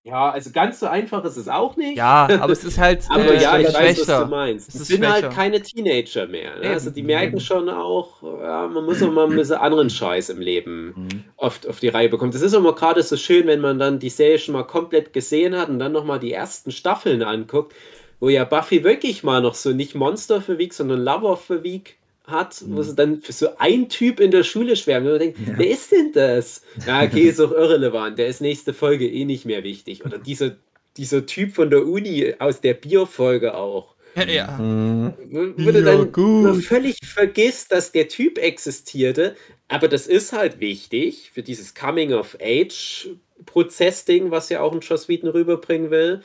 Ja, 0.09 0.31
also 0.31 0.49
ganz 0.51 0.79
so 0.79 0.87
einfach 0.87 1.23
ist 1.23 1.37
es 1.37 1.47
auch 1.47 1.75
nicht. 1.77 1.97
Ja, 1.97 2.27
aber 2.39 2.51
es 2.51 2.63
ist 2.63 2.77
halt. 2.77 3.05
aber 3.09 3.33
äh, 3.33 3.41
ja, 3.41 3.59
ich 3.59 3.73
weiß, 3.73 4.07
was 4.07 4.21
du 4.21 4.25
meinst. 4.25 4.75
Es, 4.75 4.87
sind 4.87 5.07
halt 5.07 5.31
keine 5.31 5.61
Teenager 5.61 6.27
mehr. 6.27 6.57
Ne? 6.59 6.69
Also 6.69 6.89
die 6.89 7.03
merken 7.03 7.33
eben. 7.33 7.39
schon 7.39 7.69
auch, 7.69 8.23
ja, 8.23 8.67
man 8.67 8.85
muss 8.85 9.03
auch 9.03 9.11
mal 9.11 9.29
ein 9.29 9.35
bisschen 9.35 9.57
anderen 9.57 9.89
Scheiß 9.89 10.29
im 10.29 10.41
Leben 10.41 10.93
mhm. 10.95 11.23
oft 11.37 11.67
auf 11.67 11.79
die 11.79 11.89
Reihe 11.89 12.09
bekommen. 12.09 12.31
Das 12.31 12.41
ist 12.41 12.53
immer 12.53 12.73
gerade 12.73 13.03
so 13.03 13.17
schön, 13.17 13.45
wenn 13.47 13.61
man 13.61 13.77
dann 13.77 13.99
die 13.99 14.09
Serie 14.09 14.39
schon 14.39 14.53
mal 14.53 14.63
komplett 14.63 15.13
gesehen 15.13 15.55
hat 15.55 15.69
und 15.69 15.79
dann 15.79 15.91
nochmal 15.91 16.19
die 16.19 16.33
ersten 16.33 16.71
Staffeln 16.71 17.21
anguckt, 17.21 17.75
wo 18.19 18.29
ja 18.29 18.43
Buffy 18.45 18.83
wirklich 18.83 19.23
mal 19.23 19.41
noch 19.41 19.55
so 19.55 19.71
nicht 19.71 19.93
Monster 19.93 20.41
für 20.41 20.57
Week, 20.57 20.73
sondern 20.73 21.03
Lover 21.03 21.37
für 21.37 21.63
Week 21.63 21.98
hat, 22.29 22.63
wo 22.67 22.81
sie 22.81 22.91
mhm. 22.91 22.95
dann 22.95 23.21
für 23.21 23.33
so 23.33 23.57
ein 23.57 23.89
Typ 23.89 24.19
in 24.19 24.31
der 24.31 24.43
Schule 24.43 24.75
schwärmen. 24.75 25.07
Und 25.07 25.13
man 25.13 25.19
denkt, 25.19 25.39
ja. 25.39 25.57
wer 25.57 25.69
ist 25.69 25.91
denn 25.91 26.11
das? 26.13 26.61
Ja, 26.85 27.03
okay, 27.03 27.29
ist 27.29 27.39
auch 27.39 27.51
irrelevant. 27.51 28.19
Der 28.19 28.27
ist 28.27 28.41
nächste 28.41 28.73
Folge 28.73 29.07
eh 29.07 29.25
nicht 29.25 29.45
mehr 29.45 29.63
wichtig. 29.63 30.05
Oder 30.05 30.17
dieser, 30.17 30.55
dieser 30.97 31.25
Typ 31.25 31.53
von 31.53 31.69
der 31.69 31.85
Uni 31.85 32.33
aus 32.39 32.61
der 32.61 32.73
Bierfolge 32.73 33.55
auch. 33.55 33.95
Ja, 34.15 34.23
ja. 34.25 34.57
Mhm. 34.57 35.13
Wo 35.57 35.71
du 35.71 35.83
dann 35.83 36.11
gut. 36.11 36.63
völlig 36.63 36.97
vergisst, 37.03 37.71
dass 37.71 37.91
der 37.91 38.07
Typ 38.07 38.37
existierte. 38.37 39.35
Aber 39.67 39.87
das 39.87 40.05
ist 40.07 40.33
halt 40.33 40.59
wichtig 40.59 41.31
für 41.31 41.43
dieses 41.43 41.75
Coming-of-Age-Prozess-Ding, 41.75 44.31
was 44.31 44.49
ja 44.49 44.61
auch 44.61 44.73
ein 44.73 44.79
Joss 44.79 45.07
Whedon 45.07 45.29
rüberbringen 45.29 45.91
will. 45.91 46.23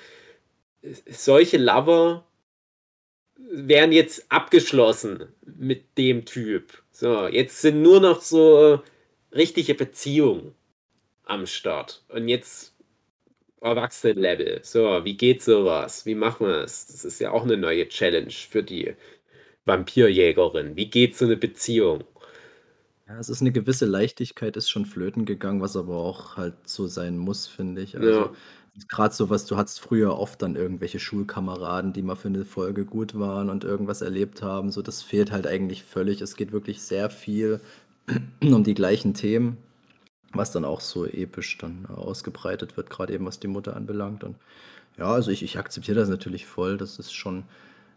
Solche 1.06 1.58
Lover 1.58 2.24
wären 3.36 3.92
jetzt 3.92 4.26
abgeschlossen 4.30 5.28
mit 5.44 5.98
dem 5.98 6.24
Typ. 6.24 6.82
So, 6.92 7.26
jetzt 7.28 7.60
sind 7.60 7.82
nur 7.82 8.00
noch 8.00 8.20
so 8.22 8.82
richtige 9.32 9.74
Beziehungen 9.74 10.54
am 11.24 11.46
Start. 11.46 12.04
Und 12.08 12.28
jetzt 12.28 12.74
Erwachsenenlevel. 13.60 14.60
So, 14.62 15.04
wie 15.04 15.16
geht 15.16 15.42
sowas? 15.42 16.06
Wie 16.06 16.14
machen 16.14 16.46
wir 16.46 16.62
es? 16.64 16.86
Das 16.86 17.04
ist 17.04 17.18
ja 17.20 17.30
auch 17.32 17.44
eine 17.44 17.56
neue 17.56 17.88
Challenge 17.88 18.30
für 18.30 18.62
die 18.62 18.94
Vampirjägerin. 19.64 20.76
Wie 20.76 20.90
geht 20.90 21.16
so 21.16 21.24
eine 21.24 21.36
Beziehung? 21.36 22.04
Ja, 23.08 23.18
es 23.18 23.28
ist 23.28 23.40
eine 23.42 23.52
gewisse 23.52 23.84
Leichtigkeit 23.86 24.56
ist 24.56 24.70
schon 24.70 24.86
flöten 24.86 25.24
gegangen, 25.26 25.60
was 25.60 25.76
aber 25.76 25.96
auch 25.96 26.36
halt 26.36 26.54
so 26.68 26.86
sein 26.86 27.18
muss, 27.18 27.46
finde 27.46 27.82
ich. 27.82 27.96
Also, 27.96 28.10
Ja. 28.10 28.32
Gerade 28.88 29.14
so 29.14 29.30
was 29.30 29.46
du 29.46 29.56
hattest 29.56 29.80
früher 29.80 30.18
oft 30.18 30.42
dann 30.42 30.56
irgendwelche 30.56 30.98
Schulkameraden, 30.98 31.92
die 31.92 32.02
mal 32.02 32.16
für 32.16 32.28
eine 32.28 32.44
Folge 32.44 32.84
gut 32.84 33.18
waren 33.18 33.50
und 33.50 33.64
irgendwas 33.64 34.02
erlebt 34.02 34.42
haben. 34.42 34.70
So, 34.70 34.82
das 34.82 35.02
fehlt 35.02 35.30
halt 35.32 35.46
eigentlich 35.46 35.84
völlig. 35.84 36.20
Es 36.20 36.36
geht 36.36 36.52
wirklich 36.52 36.82
sehr 36.82 37.10
viel 37.10 37.60
um 38.42 38.64
die 38.64 38.74
gleichen 38.74 39.14
Themen, 39.14 39.58
was 40.32 40.52
dann 40.52 40.64
auch 40.64 40.80
so 40.80 41.06
episch 41.06 41.58
dann 41.58 41.86
ausgebreitet 41.86 42.76
wird, 42.76 42.90
gerade 42.90 43.14
eben 43.14 43.26
was 43.26 43.40
die 43.40 43.48
Mutter 43.48 43.76
anbelangt. 43.76 44.24
Und 44.24 44.36
ja, 44.98 45.06
also 45.06 45.30
ich, 45.30 45.42
ich 45.42 45.58
akzeptiere 45.58 45.98
das 45.98 46.08
natürlich 46.08 46.46
voll. 46.46 46.76
Das 46.76 46.98
ist 46.98 47.12
schon 47.14 47.44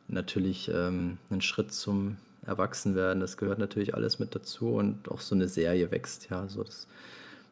natürlich 0.07 0.69
ähm, 0.73 1.17
ein 1.31 1.41
Schritt 1.41 1.73
zum 1.73 2.17
Erwachsenwerden. 2.45 3.19
Das 3.19 3.37
gehört 3.37 3.59
natürlich 3.59 3.95
alles 3.95 4.19
mit 4.19 4.35
dazu 4.35 4.69
und 4.75 5.09
auch 5.09 5.21
so 5.21 5.35
eine 5.35 5.47
Serie 5.47 5.91
wächst. 5.91 6.29
Ja, 6.29 6.47
so 6.47 6.63
das 6.63 6.87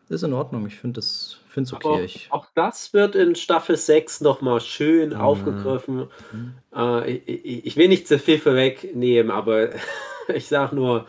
ist 0.09 0.23
in 0.23 0.33
Ordnung. 0.33 0.67
Ich 0.67 0.75
finde 0.75 0.99
es 0.99 1.39
find's 1.47 1.73
okay. 1.73 2.03
Ich, 2.03 2.31
auch 2.31 2.47
das 2.53 2.93
wird 2.93 3.15
in 3.15 3.35
Staffel 3.35 3.77
6 3.77 4.21
nochmal 4.21 4.61
schön 4.61 5.09
Mhm. 5.09 5.15
aufgegriffen. 5.15 6.07
Mhm. 6.31 6.55
Äh, 6.75 7.11
ich, 7.13 7.65
ich 7.65 7.77
will 7.77 7.87
nicht 7.87 8.07
zu 8.07 8.19
viel 8.19 8.39
vorwegnehmen, 8.39 9.31
aber 9.31 9.69
ich 10.33 10.47
sag 10.47 10.73
nur, 10.73 11.07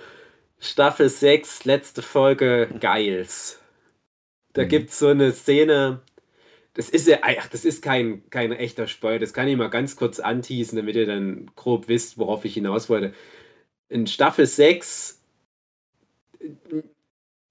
Staffel 0.58 1.08
6, 1.10 1.64
letzte 1.64 2.02
Folge, 2.02 2.68
geils. 2.80 3.60
Da 4.54 4.64
Mhm. 4.64 4.68
gibt's 4.68 4.98
so 4.98 5.08
eine 5.08 5.32
Szene, 5.32 6.00
das 6.74 6.90
ist 6.90 7.08
ja, 7.08 7.18
ach, 7.22 7.48
das 7.48 7.64
ist 7.64 7.82
kein, 7.82 8.28
kein 8.30 8.52
echter 8.52 8.86
Spoiler, 8.88 9.18
das 9.20 9.34
kann 9.34 9.48
ich 9.48 9.56
mal 9.56 9.70
ganz 9.70 9.96
kurz 9.96 10.20
anteasen, 10.20 10.76
damit 10.76 10.96
ihr 10.96 11.06
dann 11.06 11.50
grob 11.56 11.88
wisst, 11.88 12.18
worauf 12.18 12.44
ich 12.44 12.54
hinaus 12.54 12.88
wollte. 12.90 13.14
In 13.88 14.06
Staffel 14.06 14.46
6 14.46 15.20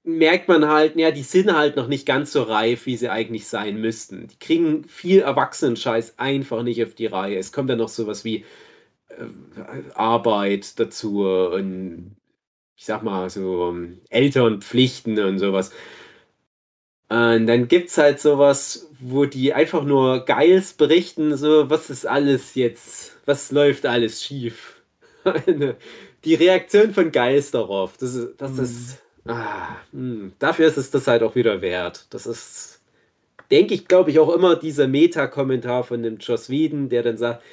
merkt 0.06 0.48
man 0.48 0.68
halt, 0.68 0.96
ja, 0.96 1.12
die 1.12 1.24
sind 1.24 1.54
halt 1.54 1.76
noch 1.76 1.88
nicht 1.88 2.06
ganz 2.06 2.32
so 2.32 2.44
reif, 2.44 2.86
wie 2.86 2.96
sie 2.96 3.10
eigentlich 3.10 3.48
sein 3.48 3.82
müssten. 3.82 4.28
Die 4.28 4.40
kriegen 4.40 4.86
viel 4.86 5.22
Erwachsenen-Scheiß 5.22 6.20
einfach 6.20 6.64
nicht 6.64 6.84
auf 6.84 6.94
die 6.96 7.08
Reihe. 7.08 7.38
Es 7.38 7.52
kommt 7.52 7.70
dann 7.70 7.80
noch 7.80 7.90
sowas 7.90 8.24
wie 8.24 8.46
äh, 9.10 9.26
Arbeit 9.96 10.80
dazu 10.80 11.26
und 11.26 12.16
ich 12.78 12.86
sag 12.86 13.04
mal 13.04 13.30
so 13.30 13.70
ähm, 13.70 14.00
Elternpflichten 14.10 15.18
und 15.20 15.40
sowas. 15.40 15.72
Und 17.10 17.48
dann 17.48 17.68
gibt's 17.68 17.98
halt 17.98 18.20
sowas, 18.20 18.90
wo 19.00 19.26
die 19.26 19.54
einfach 19.54 19.84
nur 19.84 20.26
geils 20.26 20.74
berichten, 20.74 21.38
so, 21.38 21.70
was 21.70 21.90
ist 21.90 22.06
alles 22.06 22.56
jetzt, 22.56 23.18
was 23.26 23.52
läuft 23.52 23.86
alles 23.86 24.24
schief. 24.24 24.82
die 26.26 26.36
Reaktion 26.36 26.94
von 26.94 27.12
Geils 27.12 27.52
darauf, 27.52 27.98
das 27.98 28.16
ist, 28.16 28.34
das 28.38 28.58
ist, 28.58 29.05
ah, 29.28 29.78
hm, 29.92 30.34
dafür 30.40 30.68
ist 30.68 30.78
es 30.78 30.92
das 30.92 31.08
halt 31.08 31.24
auch 31.24 31.36
wieder 31.36 31.62
wert. 31.62 32.08
Das 32.12 32.26
ist, 32.26 32.82
denke 33.52 33.74
ich, 33.74 33.88
glaube 33.88 34.12
ich, 34.12 34.20
auch 34.20 34.34
immer 34.34 34.56
dieser 34.56 34.88
Meta-Kommentar 34.88 35.84
von 35.84 36.04
dem 36.04 36.18
Joss 36.18 36.50
Whedon, 36.50 36.90
der 36.90 37.04
dann 37.04 37.18
sagt, 37.18 37.44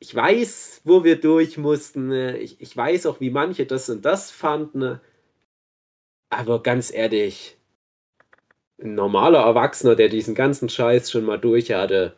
ich 0.00 0.14
weiß, 0.14 0.82
wo 0.84 1.04
wir 1.04 1.20
durch 1.20 1.58
mussten, 1.58 2.08
ne? 2.08 2.38
ich, 2.38 2.60
ich 2.60 2.76
weiß 2.76 3.06
auch, 3.06 3.20
wie 3.20 3.30
manche 3.30 3.66
das 3.66 3.88
und 3.88 4.04
das 4.04 4.30
fanden, 4.32 4.78
ne? 4.80 5.00
aber 6.30 6.62
ganz 6.62 6.92
ehrlich, 6.92 7.56
ein 8.82 8.94
normaler 8.94 9.40
Erwachsener, 9.40 9.94
der 9.96 10.08
diesen 10.08 10.34
ganzen 10.34 10.68
Scheiß 10.68 11.10
schon 11.10 11.24
mal 11.24 11.38
durch 11.38 11.72
hatte, 11.72 12.14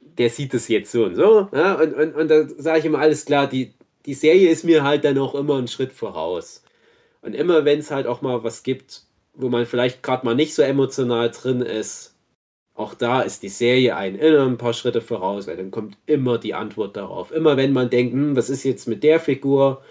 der 0.00 0.30
sieht 0.30 0.54
es 0.54 0.68
jetzt 0.68 0.92
so 0.92 1.04
und 1.04 1.16
so. 1.16 1.48
Ja? 1.52 1.74
Und, 1.74 1.94
und, 1.94 2.14
und 2.14 2.28
da 2.28 2.48
sage 2.48 2.78
ich 2.80 2.84
immer, 2.86 3.00
alles 3.00 3.26
klar, 3.26 3.46
die, 3.46 3.74
die 4.06 4.14
Serie 4.14 4.50
ist 4.50 4.64
mir 4.64 4.84
halt 4.84 5.04
dann 5.04 5.18
auch 5.18 5.34
immer 5.34 5.58
einen 5.58 5.68
Schritt 5.68 5.92
voraus. 5.92 6.63
Und 7.24 7.34
immer 7.34 7.64
wenn 7.64 7.78
es 7.78 7.90
halt 7.90 8.06
auch 8.06 8.22
mal 8.22 8.44
was 8.44 8.62
gibt, 8.62 9.02
wo 9.34 9.48
man 9.48 9.66
vielleicht 9.66 10.02
gerade 10.02 10.26
mal 10.26 10.34
nicht 10.34 10.54
so 10.54 10.62
emotional 10.62 11.30
drin 11.30 11.62
ist, 11.62 12.14
auch 12.74 12.94
da 12.94 13.22
ist 13.22 13.42
die 13.42 13.48
Serie 13.48 13.96
ein 13.96 14.16
immer 14.16 14.46
ein 14.46 14.58
paar 14.58 14.72
Schritte 14.72 15.00
voraus, 15.00 15.46
weil 15.46 15.56
dann 15.56 15.70
kommt 15.70 15.96
immer 16.06 16.38
die 16.38 16.54
Antwort 16.54 16.96
darauf. 16.96 17.30
Immer 17.30 17.56
wenn 17.56 17.72
man 17.72 17.88
denkt, 17.88 18.12
hm, 18.12 18.36
was 18.36 18.50
ist 18.50 18.64
jetzt 18.64 18.88
mit 18.88 19.02
der 19.04 19.20
Figur? 19.20 19.82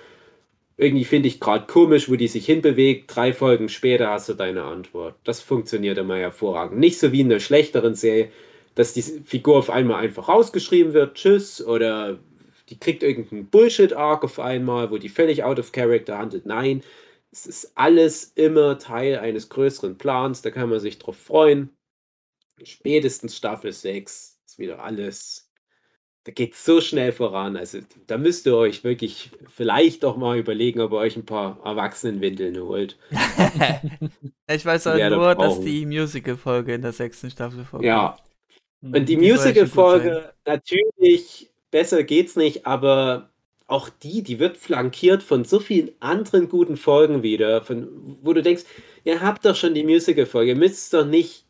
Irgendwie 0.77 1.05
finde 1.05 1.27
ich 1.27 1.39
gerade 1.39 1.65
komisch, 1.65 2.09
wo 2.09 2.15
die 2.15 2.27
sich 2.27 2.45
hinbewegt. 2.45 3.15
Drei 3.15 3.31
Folgen 3.33 3.69
später 3.69 4.09
hast 4.09 4.27
du 4.29 4.33
deine 4.33 4.63
Antwort. 4.63 5.15
Das 5.23 5.39
funktioniert 5.41 5.97
immer 5.97 6.17
hervorragend. 6.17 6.79
Nicht 6.79 6.99
so 6.99 7.11
wie 7.11 7.21
in 7.21 7.31
einer 7.31 7.39
schlechteren 7.39 7.95
Serie, 7.95 8.29
dass 8.75 8.93
die 8.93 9.01
Figur 9.01 9.57
auf 9.57 9.69
einmal 9.69 10.03
einfach 10.03 10.27
rausgeschrieben 10.27 10.93
wird, 10.93 11.15
tschüss, 11.15 11.65
oder 11.65 12.19
die 12.69 12.79
kriegt 12.79 13.03
irgendeinen 13.03 13.45
Bullshit-Arc 13.47 14.23
auf 14.23 14.39
einmal, 14.39 14.91
wo 14.91 14.97
die 14.97 15.09
völlig 15.09 15.43
out 15.43 15.59
of 15.59 15.71
character 15.71 16.17
handelt. 16.17 16.45
Nein, 16.45 16.81
es 17.33 17.47
ist 17.47 17.71
alles 17.75 18.25
immer 18.35 18.77
Teil 18.77 19.17
eines 19.17 19.49
größeren 19.49 19.97
Plans, 19.97 20.43
da 20.43 20.51
kann 20.51 20.69
man 20.69 20.79
sich 20.79 20.99
drauf 20.99 21.17
freuen. 21.17 21.75
Spätestens 22.61 23.35
Staffel 23.35 23.71
6 23.71 24.39
ist 24.45 24.59
wieder 24.59 24.83
alles. 24.83 25.49
Da 26.25 26.31
geht 26.31 26.53
es 26.53 26.63
so 26.63 26.79
schnell 26.79 27.11
voran. 27.11 27.57
Also 27.57 27.79
da 28.05 28.19
müsst 28.19 28.45
ihr 28.45 28.55
euch 28.55 28.83
wirklich 28.83 29.31
vielleicht 29.47 30.05
auch 30.05 30.15
mal 30.15 30.37
überlegen, 30.37 30.79
ob 30.79 30.91
ihr 30.91 30.97
euch 30.97 31.17
ein 31.17 31.25
paar 31.25 31.59
Erwachsenenwindeln 31.65 32.61
holt. 32.61 32.99
ich 34.47 34.63
weiß 34.63 34.85
halt 34.85 35.11
nur, 35.11 35.33
dass 35.33 35.59
die 35.59 35.87
Musical-Folge 35.87 36.75
in 36.75 36.83
der 36.83 36.93
sechsten 36.93 37.31
Staffel 37.31 37.65
vorkommt. 37.65 37.87
Ja. 37.87 38.17
Und 38.81 39.09
die 39.09 39.17
Die 39.17 39.17
Musical-Folge, 39.17 40.33
natürlich, 40.45 41.51
besser 41.71 42.03
geht's 42.03 42.35
nicht, 42.35 42.67
aber 42.67 43.32
auch 43.73 43.89
die, 43.89 44.21
die 44.21 44.37
wird 44.37 44.55
flankiert 44.57 45.23
von 45.23 45.45
so 45.45 45.59
vielen 45.59 45.89
anderen 45.99 46.47
guten 46.47 46.77
Folgen 46.77 47.23
wieder, 47.23 47.61
von, 47.63 47.87
wo 48.21 48.33
du 48.33 48.43
denkst, 48.43 48.63
ihr 49.03 49.21
habt 49.21 49.43
doch 49.45 49.55
schon 49.55 49.73
die 49.73 49.83
Musical-Folge, 49.83 50.51
ihr 50.51 50.57
müsst 50.57 50.93
doch 50.93 51.05
nicht 51.05 51.45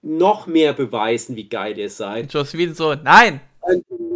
noch 0.00 0.46
mehr 0.46 0.72
beweisen, 0.72 1.34
wie 1.34 1.48
geil 1.48 1.76
ihr 1.76 1.90
seid. 1.90 2.32
Joss 2.32 2.56
Whedon 2.56 2.74
so, 2.74 2.94
nein! 2.94 3.40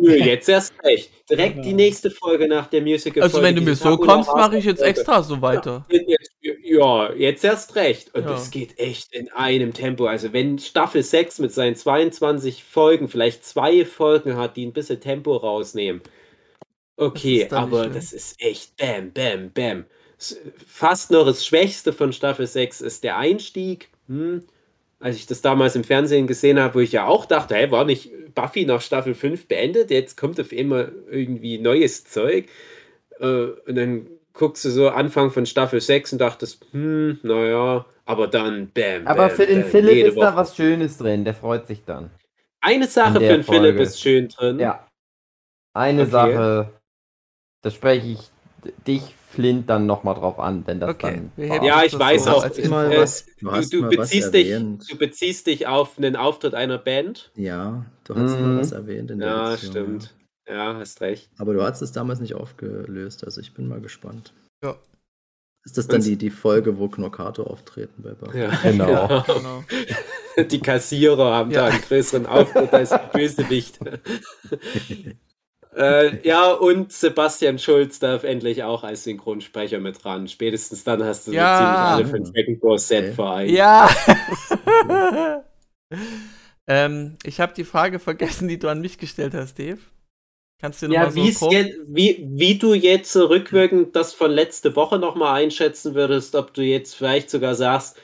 Nö, 0.00 0.14
jetzt 0.14 0.48
erst 0.48 0.72
recht. 0.84 1.10
Direkt 1.28 1.64
die 1.64 1.72
nächste 1.72 2.12
Folge 2.12 2.46
nach 2.46 2.68
der 2.68 2.82
Musical-Folge. 2.82 3.22
Also 3.24 3.42
wenn 3.42 3.56
du 3.56 3.62
mir 3.62 3.74
so 3.74 3.96
kommst, 3.96 4.32
mache 4.32 4.56
ich 4.56 4.64
jetzt 4.64 4.80
extra 4.80 5.20
so 5.22 5.42
weiter. 5.42 5.84
Jetzt, 5.90 6.30
ja, 6.62 7.12
jetzt 7.12 7.44
erst 7.44 7.74
recht. 7.74 8.14
Und 8.14 8.22
Ja. 8.22 8.30
das 8.30 8.52
geht 8.52 8.78
echt 8.78 9.12
in 9.12 9.28
einem 9.32 9.74
Tempo. 9.74 10.06
Also 10.06 10.32
wenn 10.32 10.60
Staffel 10.60 11.02
6 11.02 11.40
mit 11.40 11.52
seinen 11.52 11.74
22 11.74 12.62
Folgen 12.62 13.08
vielleicht 13.08 13.44
zwei 13.44 13.84
Folgen 13.84 14.36
hat, 14.36 14.56
die 14.56 14.64
ein 14.64 14.72
bisschen 14.72 15.00
Tempo 15.00 15.36
rausnehmen. 15.36 16.00
Okay, 17.00 17.38
nicht 17.38 17.52
aber 17.52 17.88
das 17.88 18.12
ist 18.12 18.40
echt 18.42 18.76
bam, 18.76 19.10
bam, 19.12 19.50
bam. 19.52 19.84
Fast 20.66 21.10
noch 21.10 21.24
das 21.24 21.46
Schwächste 21.46 21.92
von 21.94 22.12
Staffel 22.12 22.46
6 22.46 22.82
ist 22.82 23.04
der 23.04 23.16
Einstieg. 23.16 23.88
Hm. 24.06 24.42
Als 24.98 25.16
ich 25.16 25.26
das 25.26 25.40
damals 25.40 25.76
im 25.76 25.84
Fernsehen 25.84 26.26
gesehen 26.26 26.60
habe, 26.60 26.74
wo 26.74 26.80
ich 26.80 26.92
ja 26.92 27.06
auch 27.06 27.24
dachte, 27.24 27.54
hey, 27.54 27.70
war 27.70 27.86
nicht 27.86 28.10
Buffy 28.34 28.66
nach 28.66 28.82
Staffel 28.82 29.14
5 29.14 29.48
beendet? 29.48 29.90
Jetzt 29.90 30.16
kommt 30.18 30.38
auf 30.38 30.52
einmal 30.52 30.92
irgendwie 31.10 31.58
neues 31.58 32.04
Zeug. 32.04 32.48
Äh, 33.18 33.24
und 33.66 33.76
dann 33.76 34.06
guckst 34.34 34.62
du 34.66 34.70
so 34.70 34.90
Anfang 34.90 35.30
von 35.30 35.46
Staffel 35.46 35.80
6 35.80 36.12
und 36.12 36.18
dachtest, 36.20 36.66
hm, 36.72 37.18
naja, 37.22 37.86
aber 38.04 38.28
dann 38.28 38.70
bam. 38.74 39.06
Aber 39.06 39.28
bam, 39.28 39.30
für 39.30 39.46
den 39.46 39.62
bam, 39.62 39.70
Philipp 39.70 40.06
ist 40.06 40.16
da 40.18 40.26
Woche. 40.32 40.36
was 40.36 40.54
Schönes 40.56 40.98
drin, 40.98 41.24
der 41.24 41.32
freut 41.34 41.66
sich 41.66 41.82
dann. 41.86 42.10
Eine 42.60 42.86
Sache 42.86 43.14
für 43.14 43.20
den 43.20 43.42
Philipp 43.42 43.76
Folge. 43.76 43.82
ist 43.84 44.00
schön 44.00 44.28
drin. 44.28 44.58
Ja. 44.58 44.86
Eine 45.72 46.02
Okay. 46.02 46.10
Sache, 46.10 46.79
da 47.62 47.70
spreche 47.70 48.06
ich 48.08 48.18
dich, 48.86 49.14
Flint, 49.30 49.70
dann 49.70 49.86
nochmal 49.86 50.14
drauf 50.16 50.40
an, 50.40 50.64
wenn 50.66 50.80
das 50.80 50.90
Okay, 50.90 51.22
dann. 51.36 51.62
Ja, 51.64 51.84
ich 51.84 51.92
das 51.92 52.00
weiß 52.00 52.24
so 52.24 52.30
auch. 52.30 52.44
äh, 52.44 52.98
was- 52.98 53.24
du 53.38 53.48
du, 53.82 53.88
beziehst 53.88 54.34
dich, 54.34 54.48
du 54.50 54.98
beziehst 54.98 55.46
dich 55.46 55.66
auf 55.68 55.96
einen 55.98 56.16
Auftritt 56.16 56.54
einer 56.54 56.78
Band. 56.78 57.30
Ja, 57.36 57.86
du 58.04 58.16
hast 58.16 58.36
Mhm. 58.36 58.42
mal 58.42 58.58
was 58.58 58.72
erwähnt 58.72 59.10
in 59.12 59.20
der 59.20 59.28
Ja, 59.28 59.50
Beziehung, 59.52 59.70
stimmt. 59.72 60.14
Ja, 60.48 60.74
hast 60.74 61.00
recht. 61.00 61.30
Aber 61.38 61.54
du 61.54 61.62
hast 61.62 61.80
es 61.80 61.92
damals 61.92 62.18
nicht 62.18 62.34
aufgelöst, 62.34 63.24
also 63.24 63.40
ich 63.40 63.54
bin 63.54 63.68
mal 63.68 63.80
gespannt. 63.80 64.32
Ja. 64.64 64.76
Ist 65.64 65.78
das 65.78 65.86
dann 65.86 66.02
die, 66.02 66.16
die 66.16 66.30
Folge, 66.30 66.78
wo 66.78 66.88
Knockato 66.88 67.44
auftreten 67.44 68.02
bei 68.02 68.14
Buffy? 68.14 68.40
Ja, 68.40 68.50
Genau. 68.62 69.22
Genau. 69.26 69.62
Die 70.50 70.58
Kassierer 70.60 71.34
haben 71.34 71.50
Ja. 71.52 71.66
da 71.68 71.72
einen 71.74 71.82
größeren 71.82 72.26
Auftritt 72.26 72.72
als 72.72 72.90
die 72.90 73.18
Bösewicht. 73.18 73.78
äh, 75.76 76.26
ja, 76.26 76.52
und 76.52 76.92
Sebastian 76.92 77.58
Schulz 77.58 77.98
darf 77.98 78.24
endlich 78.24 78.62
auch 78.64 78.84
als 78.84 79.04
Synchronsprecher 79.04 79.78
mit 79.80 80.04
ran. 80.04 80.28
Spätestens 80.28 80.84
dann 80.84 81.04
hast 81.04 81.26
du 81.26 81.32
so 81.34 81.46
Ja. 81.46 81.48
ziemlich 81.48 81.86
alle 81.88 82.04
von 82.06 82.24
Dragon 82.24 82.58
Ball 82.60 82.78
Okay. 82.78 83.12
vereint. 83.12 83.50
Ja! 83.56 83.88
ähm, 86.66 87.16
ich 87.24 87.40
habe 87.40 87.54
die 87.54 87.64
Frage 87.64 87.98
vergessen, 87.98 88.48
die 88.48 88.58
du 88.58 88.68
an 88.68 88.80
mich 88.80 88.98
gestellt 88.98 89.34
hast, 89.34 89.58
Dave. 89.58 89.78
Kannst 90.60 90.82
du 90.82 90.88
dir 90.88 90.92
Ja, 90.92 91.00
nochmal 91.00 91.28
so 91.30 91.50
jetzt, 91.50 91.78
wie, 91.86 92.26
wie 92.30 92.58
du 92.58 92.74
jetzt 92.74 93.12
so 93.12 93.26
rückwirkend 93.26 93.94
das 93.94 94.12
von 94.14 94.30
letzte 94.30 94.74
Woche 94.76 94.98
nochmal 94.98 95.40
einschätzen 95.42 95.94
würdest, 95.94 96.34
ob 96.34 96.52
du 96.54 96.62
jetzt 96.62 96.94
vielleicht 96.96 97.30
sogar 97.30 97.54
sagst, 97.54 97.96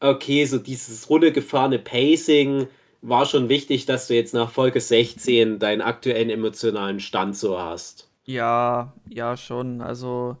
okay, 0.00 0.44
so 0.46 0.58
dieses 0.58 1.10
runtergefahrene 1.10 1.78
Pacing 1.80 2.68
war 3.08 3.26
schon 3.26 3.48
wichtig, 3.48 3.86
dass 3.86 4.08
du 4.08 4.14
jetzt 4.14 4.34
nach 4.34 4.50
Folge 4.50 4.80
16 4.80 5.58
deinen 5.60 5.82
aktuellen 5.82 6.30
emotionalen 6.30 7.00
Stand 7.00 7.36
so 7.36 7.58
hast. 7.58 8.10
Ja, 8.26 8.92
ja, 9.08 9.36
schon. 9.36 9.80
Also, 9.82 10.38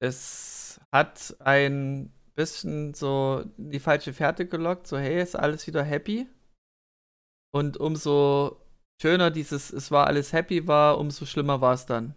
es 0.00 0.80
hat 0.92 1.36
ein 1.40 2.12
bisschen 2.34 2.94
so 2.94 3.44
die 3.56 3.80
falsche 3.80 4.12
Fährte 4.12 4.46
gelockt, 4.46 4.86
so, 4.86 4.98
hey, 4.98 5.20
ist 5.22 5.36
alles 5.36 5.66
wieder 5.66 5.82
happy. 5.82 6.26
Und 7.52 7.76
umso 7.76 8.60
schöner 9.00 9.30
dieses 9.30 9.72
Es 9.72 9.90
war 9.90 10.06
alles 10.06 10.32
happy 10.32 10.66
war, 10.66 10.98
umso 10.98 11.24
schlimmer 11.26 11.60
war 11.60 11.74
es 11.74 11.86
dann. 11.86 12.14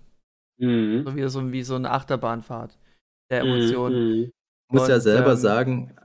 Mhm. 0.60 1.06
So 1.06 1.16
wieder 1.16 1.30
so 1.30 1.52
wie 1.52 1.64
so 1.64 1.76
eine 1.76 1.92
Achterbahnfahrt 1.92 2.78
der 3.32 3.44
Mhm, 3.44 3.50
Emotionen. 3.50 3.96
mhm. 3.96 4.32
Ich 4.70 4.74
muss 4.74 4.88
ja 4.88 5.00
selber 5.00 5.32
ähm, 5.32 5.38
sagen, 5.38 5.96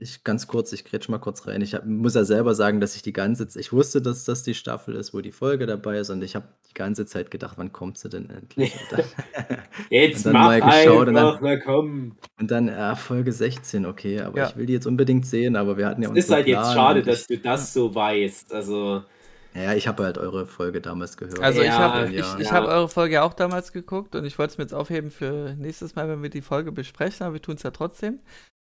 ich 0.00 0.24
ganz 0.24 0.46
kurz, 0.46 0.72
ich 0.72 0.84
grätsch 0.84 1.08
mal 1.08 1.18
kurz 1.18 1.46
rein. 1.46 1.60
Ich 1.62 1.74
hab, 1.74 1.86
muss 1.86 2.14
ja 2.14 2.24
selber 2.24 2.54
sagen, 2.54 2.80
dass 2.80 2.96
ich 2.96 3.02
die 3.02 3.12
ganze 3.12 3.46
Zeit, 3.48 3.60
ich 3.60 3.72
wusste, 3.72 4.02
dass 4.02 4.24
das 4.24 4.42
die 4.42 4.54
Staffel 4.54 4.94
ist, 4.96 5.14
wo 5.14 5.20
die 5.20 5.32
Folge 5.32 5.66
dabei 5.66 5.98
ist, 5.98 6.10
und 6.10 6.22
ich 6.22 6.34
habe 6.34 6.46
die 6.68 6.74
ganze 6.74 7.06
Zeit 7.06 7.30
gedacht, 7.30 7.54
wann 7.56 7.72
kommt 7.72 7.98
sie 7.98 8.08
denn 8.08 8.28
endlich? 8.30 8.74
Und 8.74 8.92
dann, 8.98 9.58
Jetzt 9.90 10.26
Und 10.26 10.32
dann 10.34 10.42
mach 10.42 10.46
mal 10.48 10.60
geschaut 10.60 11.08
und 11.08 11.14
dann- 11.14 11.44
einfach, 11.44 11.64
komm. 11.64 12.16
und 12.38 12.50
dann 12.50 12.68
äh, 12.68 12.96
Folge 12.96 13.32
16, 13.32 13.86
okay, 13.86 14.20
aber 14.20 14.38
Ja. 14.38 14.48
ich 14.48 14.56
will 14.56 14.66
die 14.66 14.72
jetzt 14.74 14.86
unbedingt 14.86 15.26
sehen, 15.26 15.56
aber 15.56 15.76
wir 15.76 15.86
hatten 15.86 16.02
ja 16.02 16.08
Es 16.10 16.16
ist 16.16 16.24
unseren 16.24 16.36
halt 16.36 16.46
jetzt 16.48 16.72
schade, 16.72 17.02
dass 17.02 17.20
ich, 17.22 17.26
du 17.26 17.38
das 17.38 17.72
so 17.72 17.94
weißt. 17.94 18.52
Also, 18.52 19.02
Ja, 19.54 19.74
ich 19.74 19.86
habe 19.86 20.02
halt 20.02 20.18
eure 20.18 20.46
Folge 20.46 20.80
damals 20.80 21.16
gehört. 21.16 21.38
Also 21.40 21.60
ich 21.60 21.66
Ja, 21.68 21.78
habe 21.94 22.08
ich, 22.10 22.16
ja. 22.18 22.36
ich 22.40 22.46
Ja. 22.48 22.52
hab 22.52 22.64
eure 22.66 22.88
Folge 22.88 23.22
auch 23.22 23.34
damals 23.34 23.72
geguckt 23.72 24.16
und 24.16 24.24
ich 24.24 24.36
wollte 24.38 24.52
es 24.52 24.58
mir 24.58 24.64
jetzt 24.64 24.74
aufheben 24.74 25.10
für 25.12 25.54
nächstes 25.58 25.94
Mal, 25.94 26.08
wenn 26.08 26.22
wir 26.22 26.30
die 26.30 26.42
Folge 26.42 26.72
besprechen, 26.72 27.24
aber 27.24 27.34
wir 27.34 27.42
tun 27.42 27.54
es 27.54 27.62
ja 27.62 27.70
trotzdem. 27.70 28.18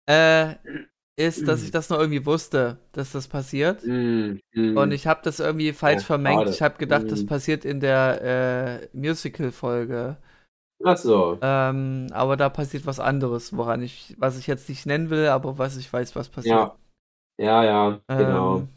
Äh, 0.06 0.56
ist, 1.16 1.48
dass 1.48 1.62
ich 1.62 1.70
das 1.70 1.90
noch 1.90 1.98
irgendwie 1.98 2.26
wusste, 2.26 2.78
dass 2.92 3.12
das 3.12 3.28
passiert. 3.28 3.82
mm, 3.82 4.40
mm. 4.54 4.76
Und 4.76 4.92
ich 4.92 5.06
habe 5.06 5.20
das 5.24 5.40
irgendwie 5.40 5.72
falsch 5.72 6.02
Ja, 6.02 6.06
vermengt. 6.06 6.40
schade. 6.40 6.50
Ich 6.50 6.62
habe 6.62 6.78
gedacht, 6.78 7.10
das 7.12 7.20
Mhm. 7.22 7.26
passiert 7.26 7.64
in 7.64 7.80
der 7.80 8.82
äh, 8.82 8.88
Musical-Folge. 8.96 10.16
Ach 10.84 10.96
so. 10.96 11.38
Ähm, 11.40 12.08
aber 12.12 12.36
da 12.36 12.48
passiert 12.48 12.86
was 12.86 13.00
anderes, 13.00 13.56
woran 13.56 13.82
ich, 13.82 14.14
was 14.18 14.38
ich 14.38 14.46
jetzt 14.46 14.68
nicht 14.68 14.86
nennen 14.86 15.10
will, 15.10 15.28
aber 15.28 15.58
was 15.58 15.76
ich 15.76 15.92
weiß, 15.92 16.16
was 16.16 16.28
passiert. 16.28 16.54
Ja. 16.54 16.76
Ja, 17.38 17.64
ja, 17.64 18.00
genau. 18.08 18.56
Ähm, 18.58 18.68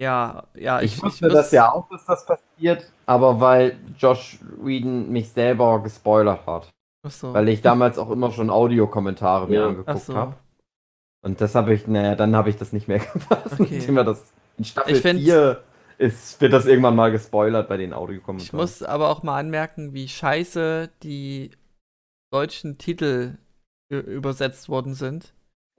ja, 0.00 0.44
ja, 0.54 0.80
Ich, 0.82 0.94
ich, 0.96 1.02
wusste 1.02 1.26
muss- 1.26 1.34
das 1.34 1.50
ja 1.52 1.72
auch, 1.72 1.88
dass 1.88 2.04
das 2.04 2.24
passiert, 2.26 2.90
aber 3.06 3.40
weil 3.40 3.78
Josh 3.98 4.38
Whedon 4.60 5.10
mich 5.10 5.30
selber 5.30 5.82
gespoilert 5.82 6.46
hat. 6.46 6.70
Ach 7.02 7.10
so. 7.10 7.32
Weil 7.32 7.48
ich 7.48 7.62
damals 7.62 7.98
auch 7.98 8.10
immer 8.10 8.30
schon 8.32 8.50
Audiokommentare 8.50 9.48
mir 9.48 9.54
Ja. 9.56 9.66
Ach 9.66 9.70
angeguckt 9.70 10.06
so. 10.06 10.14
habe. 10.14 10.34
Und 11.22 11.40
das 11.40 11.54
habe 11.54 11.74
ich, 11.74 11.86
naja, 11.86 12.14
dann 12.14 12.34
habe 12.36 12.50
ich 12.50 12.56
das 12.56 12.72
nicht 12.72 12.88
mehr 12.88 12.98
gemacht. 13.12 13.52
Okay. 13.58 13.78
Indem 13.78 13.94
wir 13.96 14.04
das 14.04 14.32
in 14.56 14.64
Staffel 14.64 14.94
Ich 14.96 15.02
find- 15.02 15.20
4 15.20 15.62
ist, 15.98 16.40
wird 16.40 16.52
das 16.52 16.66
irgendwann 16.66 16.94
mal 16.94 17.10
gespoilert 17.10 17.68
bei 17.68 17.76
den 17.76 17.90
Ich 17.90 17.96
Audiokommentaren. 17.96 18.60
muss 18.60 18.82
aber 18.84 19.10
auch 19.10 19.22
mal 19.24 19.38
anmerken, 19.38 19.94
wie 19.94 20.06
scheiße 20.08 20.90
die 21.02 21.50
deutschen 22.32 22.78
Titel 22.78 23.38
übersetzt 23.90 24.68
worden 24.68 24.94
sind. 24.94 25.32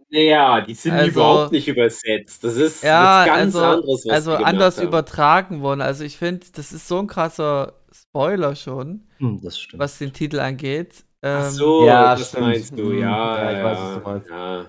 Ja, 0.09 0.59
die 0.61 0.73
sind 0.73 0.93
Also- 0.93 1.11
überhaupt 1.11 1.51
nicht 1.51 1.67
übersetzt. 1.67 2.43
Das 2.43 2.55
ist 2.57 2.83
Ja, 2.83 3.19
was 3.19 3.25
ganz 3.27 3.55
also, 3.55 3.59
anderes, 3.65 4.05
was 4.07 4.13
also 4.13 4.33
anders 4.43 4.77
haben. 4.79 4.87
übertragen 4.87 5.61
worden. 5.61 5.81
Also 5.81 6.03
ich 6.03 6.17
finde, 6.17 6.47
das 6.53 6.71
ist 6.73 6.87
so 6.87 6.97
ein 6.99 7.07
krasser 7.07 7.73
Spoiler 7.93 8.55
schon, 8.55 9.07
Hm, 9.19 9.39
das 9.43 9.59
stimmt. 9.59 9.79
was 9.79 9.99
den 9.99 10.11
Titel 10.11 10.39
angeht. 10.39 11.05
Ach 11.21 11.45
Ähm, 11.45 11.49
so, 11.51 11.85
Ja, 11.85 12.15
das 12.15 12.29
stimmt. 12.29 12.43
meinst 12.47 12.77
du, 12.77 12.83
Mhm. 12.85 12.99
ja. 12.99 13.37
Ja, 13.37 13.51
Ja, 13.51 13.57
ich 13.59 13.63
weiß, 13.65 13.77
was 13.79 13.93
du 14.03 14.09
meinst. 14.09 14.29
Ja. 14.29 14.65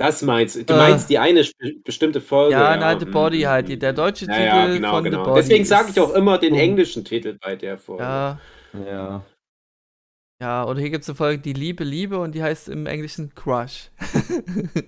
Das 0.00 0.22
meinst 0.22 0.56
du. 0.56 0.64
Du 0.64 0.72
Äh. 0.72 0.78
meinst 0.78 1.10
die 1.10 1.18
eine 1.18 1.44
bestimmte 1.84 2.22
Folge. 2.22 2.54
Ja, 2.54 2.74
nein, 2.74 2.98
The 2.98 3.04
mm, 3.04 3.10
Body 3.10 3.40
halt, 3.42 3.82
der 3.82 3.92
deutsche 3.92 4.24
ja, 4.24 4.32
Titel 4.32 4.46
ja, 4.46 4.66
genau, 4.72 4.90
von 4.92 5.04
The 5.04 5.10
genau. 5.10 5.24
Body 5.24 5.40
Deswegen 5.42 5.64
sage 5.66 5.90
ich 5.90 6.00
auch 6.00 6.14
immer 6.14 6.38
den 6.38 6.54
englischen 6.54 7.04
Titel 7.04 7.36
bei 7.38 7.54
der 7.54 7.76
Folge. 7.76 8.02
Ja, 8.02 8.40
Ja. 8.72 9.26
ja, 10.40 10.64
oder 10.66 10.80
hier 10.80 10.88
gibt 10.88 11.02
es 11.02 11.08
eine 11.10 11.16
Folge, 11.16 11.42
die 11.42 11.52
Liebe, 11.52 11.84
Liebe 11.84 12.18
und 12.18 12.34
die 12.34 12.42
heißt 12.42 12.70
im 12.70 12.86
Englischen 12.86 13.34
Crush. 13.34 13.90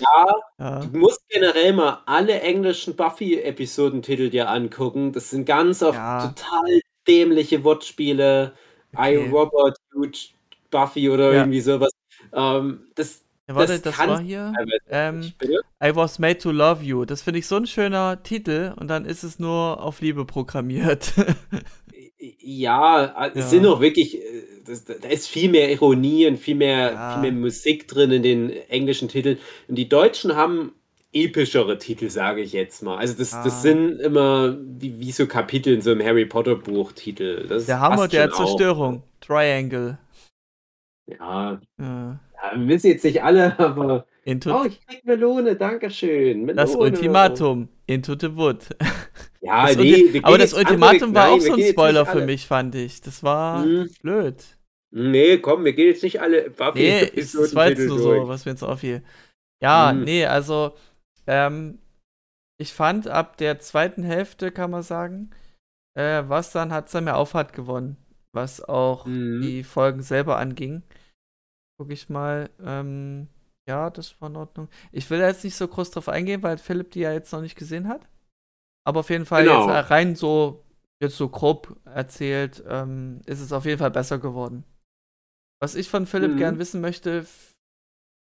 Ja, 0.00 0.26
ja. 0.58 0.80
du 0.80 0.98
musst 0.98 1.20
generell 1.28 1.72
mal 1.72 2.02
alle 2.06 2.40
englischen 2.40 2.96
Buffy-Episodentitel 2.96 4.30
dir 4.30 4.50
angucken. 4.50 5.12
Das 5.12 5.30
sind 5.30 5.44
ganz 5.44 5.80
oft 5.80 5.96
Ja. 5.96 6.26
total 6.34 6.80
dämliche 7.06 7.62
Wortspiele. 7.62 8.52
I, 8.96 9.16
Okay. 9.16 9.30
Robot, 9.30 9.76
Huge, 9.94 10.30
Buffy 10.72 11.08
oder 11.08 11.32
Ja. 11.32 11.38
irgendwie 11.42 11.60
sowas. 11.60 11.92
Ähm, 12.32 12.88
das, 12.96 13.22
Ja, 13.50 13.56
warte, 13.56 13.72
Das 13.80 13.82
das, 13.82 13.98
war 13.98 14.20
hier. 14.20 14.52
Ähm? 14.90 15.32
I 15.82 15.94
was 15.94 16.18
made 16.18 16.38
to 16.38 16.50
love 16.52 16.82
you. 16.84 17.04
Das 17.04 17.22
finde 17.22 17.40
ich 17.40 17.46
so 17.46 17.56
ein 17.56 17.66
schöner 17.66 18.22
Titel 18.22 18.72
und 18.78 18.88
dann 18.88 19.04
ist 19.04 19.22
es 19.24 19.38
nur 19.38 19.82
auf 19.82 20.00
Liebe 20.00 20.24
programmiert. 20.24 21.12
Ja, 22.38 23.06
Ja. 23.06 23.26
es 23.34 23.48
sind 23.50 23.66
auch 23.66 23.80
wirklich, 23.80 24.18
äh, 24.18 24.42
das, 24.66 24.84
da 24.84 25.08
ist 25.08 25.26
viel 25.26 25.50
mehr 25.50 25.70
Ironie 25.72 26.26
und 26.26 26.36
viel 26.36 26.54
mehr, 26.54 26.92
Ja. 26.92 27.12
viel 27.14 27.22
mehr 27.22 27.32
Musik 27.32 27.88
drin 27.88 28.10
in 28.10 28.22
den 28.22 28.50
englischen 28.68 29.08
Titeln. 29.08 29.38
Und 29.68 29.76
die 29.76 29.88
Deutschen 29.88 30.36
haben 30.36 30.72
epischere 31.14 31.78
Titel, 31.78 32.10
sage 32.10 32.42
ich 32.42 32.52
jetzt 32.52 32.82
mal. 32.82 32.98
Also 32.98 33.14
das, 33.16 33.32
Ah. 33.32 33.42
das 33.42 33.62
sind 33.62 34.00
immer 34.00 34.54
wie, 34.60 35.00
wie 35.00 35.12
so 35.12 35.26
Kapitel 35.26 35.72
in 35.72 35.80
so 35.80 35.92
einem 35.92 36.02
Harry 36.04 36.26
Potter 36.26 36.56
Buch 36.56 36.92
Titel. 36.92 37.46
Das 37.48 37.64
Der 37.66 37.80
Hammer 37.80 38.06
der. 38.06 38.30
Zerstörung. 38.30 39.02
Triangle. 39.22 39.98
Ja, 41.06 41.58
Ja. 41.78 42.20
Wir 42.56 42.68
wissen 42.68 42.88
jetzt 42.88 43.04
nicht 43.04 43.22
alle, 43.22 43.58
aber 43.58 44.06
Into 44.24 44.54
oh, 44.54 44.64
ich 44.66 44.84
krieg 44.86 45.04
Melone, 45.04 45.56
Dankeschön. 45.56 46.40
Melone. 46.44 46.54
das 46.54 46.76
Ultimatum. 46.76 47.68
Into 47.86 48.14
the 48.18 48.36
Wood. 48.36 48.64
Ja, 49.40 49.66
Das 49.66 49.76
nee, 49.76 50.20
aber 50.22 50.38
das 50.38 50.52
Ultimatum 50.52 51.14
war 51.14 51.28
nein, 51.30 51.38
auch 51.38 51.40
so 51.40 51.54
ein 51.54 51.62
Spoiler 51.62 52.04
für 52.06 52.24
mich, 52.24 52.46
fand 52.46 52.74
ich. 52.74 53.00
Das 53.00 53.22
war 53.22 53.64
Mhm. 53.64 53.90
blöd. 54.02 54.36
Nee, 54.92 55.38
komm, 55.38 55.64
wir 55.64 55.72
gehen 55.72 55.86
jetzt 55.88 56.02
nicht 56.02 56.20
alle 56.20 56.50
Buffy 56.50 56.78
Nee, 56.80 57.04
ich, 57.14 57.32
das 57.32 57.54
war 57.54 57.68
jetzt 57.68 57.86
nur 57.86 57.98
so, 57.98 58.28
was 58.28 58.44
mir 58.44 58.50
jetzt 58.52 58.62
auffiel. 58.62 59.02
Ja, 59.62 59.92
Mhm. 59.94 60.04
nee, 60.04 60.26
also, 60.26 60.72
ähm, 61.26 61.78
ich 62.60 62.72
fand 62.74 63.08
ab 63.08 63.36
der 63.38 63.58
zweiten 63.60 64.02
Hälfte, 64.02 64.50
kann 64.52 64.70
man 64.70 64.82
sagen, 64.82 65.30
äh, 65.96 66.24
was 66.26 66.52
dann 66.52 66.72
hat 66.72 66.90
Sam 66.90 67.06
ja 67.06 67.14
Auffahrt 67.14 67.52
gewonnen, 67.52 67.96
was 68.32 68.62
auch 68.62 69.06
Mhm. 69.06 69.40
die 69.42 69.64
Folgen 69.64 70.02
selber 70.02 70.36
anging. 70.38 70.82
Guck 71.80 71.90
ich 71.92 72.10
mal, 72.10 72.50
ähm, 72.62 73.26
ja, 73.66 73.88
das 73.88 74.20
war 74.20 74.28
in 74.28 74.36
Ordnung. 74.36 74.68
Ich 74.92 75.08
will 75.08 75.18
da 75.18 75.28
jetzt 75.28 75.44
nicht 75.44 75.56
so 75.56 75.66
groß 75.66 75.90
drauf 75.92 76.10
eingehen, 76.10 76.42
weil 76.42 76.58
Philipp 76.58 76.90
die 76.90 77.00
ja 77.00 77.10
jetzt 77.12 77.32
noch 77.32 77.40
nicht 77.40 77.56
gesehen 77.56 77.88
hat. 77.88 78.06
Aber 78.86 79.00
auf 79.00 79.08
jeden 79.08 79.24
Fall 79.24 79.44
Genau. 79.44 79.66
jetzt 79.66 79.90
rein 79.90 80.14
so, 80.14 80.62
jetzt 81.02 81.16
so 81.16 81.30
grob 81.30 81.80
erzählt, 81.86 82.62
ähm, 82.68 83.22
ist 83.24 83.40
es 83.40 83.52
auf 83.54 83.64
jeden 83.64 83.78
Fall 83.78 83.90
besser 83.90 84.18
geworden. 84.18 84.64
Was 85.62 85.74
ich 85.74 85.88
von 85.88 86.04
Philipp 86.04 86.32
Mhm. 86.32 86.38
gern 86.38 86.58
wissen 86.58 86.82
möchte, 86.82 87.24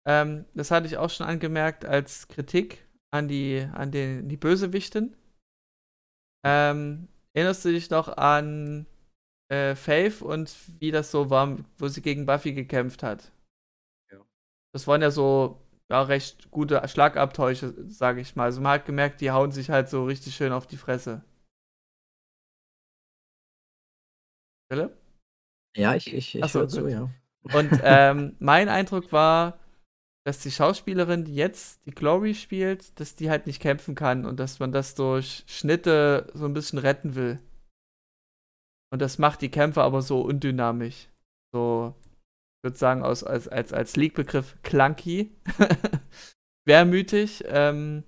ähm, 0.07 0.45
das 0.53 0.71
hatte 0.71 0.87
ich 0.87 0.95
auch 0.97 1.09
schon 1.09 1.27
angemerkt 1.27 1.83
als 1.83 2.29
Kritik 2.29 2.87
an 3.13 3.27
die, 3.27 3.67
an 3.73 3.91
den, 3.91 4.29
die 4.29 4.37
Bösewichtin. 4.37 5.13
Ähm, 6.45 7.09
erinnerst 7.33 7.65
du 7.65 7.69
dich 7.69 7.89
noch 7.89 8.07
an 8.17 8.87
äh, 9.49 9.75
Faith 9.75 10.21
und 10.21 10.55
wie 10.79 10.91
das 10.91 11.11
so 11.11 11.29
war, 11.29 11.57
wo 11.77 11.87
sie 11.87 12.01
gegen 12.01 12.25
Buffy 12.25 12.53
gekämpft 12.53 13.03
hat? 13.03 13.31
Das 14.73 14.87
waren 14.87 15.01
ja 15.01 15.11
so 15.11 15.61
ja, 15.89 16.01
recht 16.01 16.49
gute 16.51 16.87
Schlagabtäusche, 16.87 17.73
sage 17.89 18.21
ich 18.21 18.35
mal. 18.35 18.45
Also 18.45 18.61
man 18.61 18.73
hat 18.73 18.85
gemerkt, 18.85 19.19
die 19.19 19.31
hauen 19.31 19.51
sich 19.51 19.69
halt 19.69 19.89
so 19.89 20.05
richtig 20.05 20.35
schön 20.35 20.53
auf 20.53 20.65
die 20.65 20.77
Fresse. 20.77 21.23
Philipp? 24.71 24.95
Ja, 25.75 25.95
ich, 25.95 26.13
ich, 26.13 26.35
ich 26.35 26.45
so, 26.45 26.59
höre 26.59 26.69
zu, 26.69 26.87
ja. 26.87 27.09
Und 27.53 27.71
ähm, 27.83 28.37
mein 28.39 28.69
Eindruck 28.69 29.11
war, 29.11 29.59
dass 30.25 30.39
die 30.39 30.51
Schauspielerin, 30.51 31.25
die 31.25 31.35
jetzt 31.35 31.85
die 31.85 31.91
Glory 31.91 32.35
spielt, 32.35 32.97
dass 32.99 33.15
die 33.15 33.29
halt 33.29 33.47
nicht 33.47 33.61
kämpfen 33.61 33.93
kann 33.93 34.25
und 34.25 34.39
dass 34.39 34.59
man 34.59 34.71
das 34.71 34.95
durch 34.95 35.43
Schnitte 35.47 36.31
so 36.33 36.45
ein 36.45 36.53
bisschen 36.53 36.79
retten 36.79 37.15
will. 37.15 37.39
Und 38.93 39.01
das 39.01 39.17
macht 39.17 39.41
die 39.41 39.51
Kämpfe 39.51 39.81
aber 39.81 40.01
so 40.01 40.21
undynamisch. 40.21 41.09
So, 41.53 41.95
würde 42.63 42.77
sagen, 42.77 43.03
aus, 43.03 43.23
als, 43.23 43.47
als, 43.47 43.73
als 43.73 43.95
League-Begriff 43.95 44.57
clunky. 44.63 45.31
Schwermütig. 46.67 47.43
Ähm, 47.47 48.03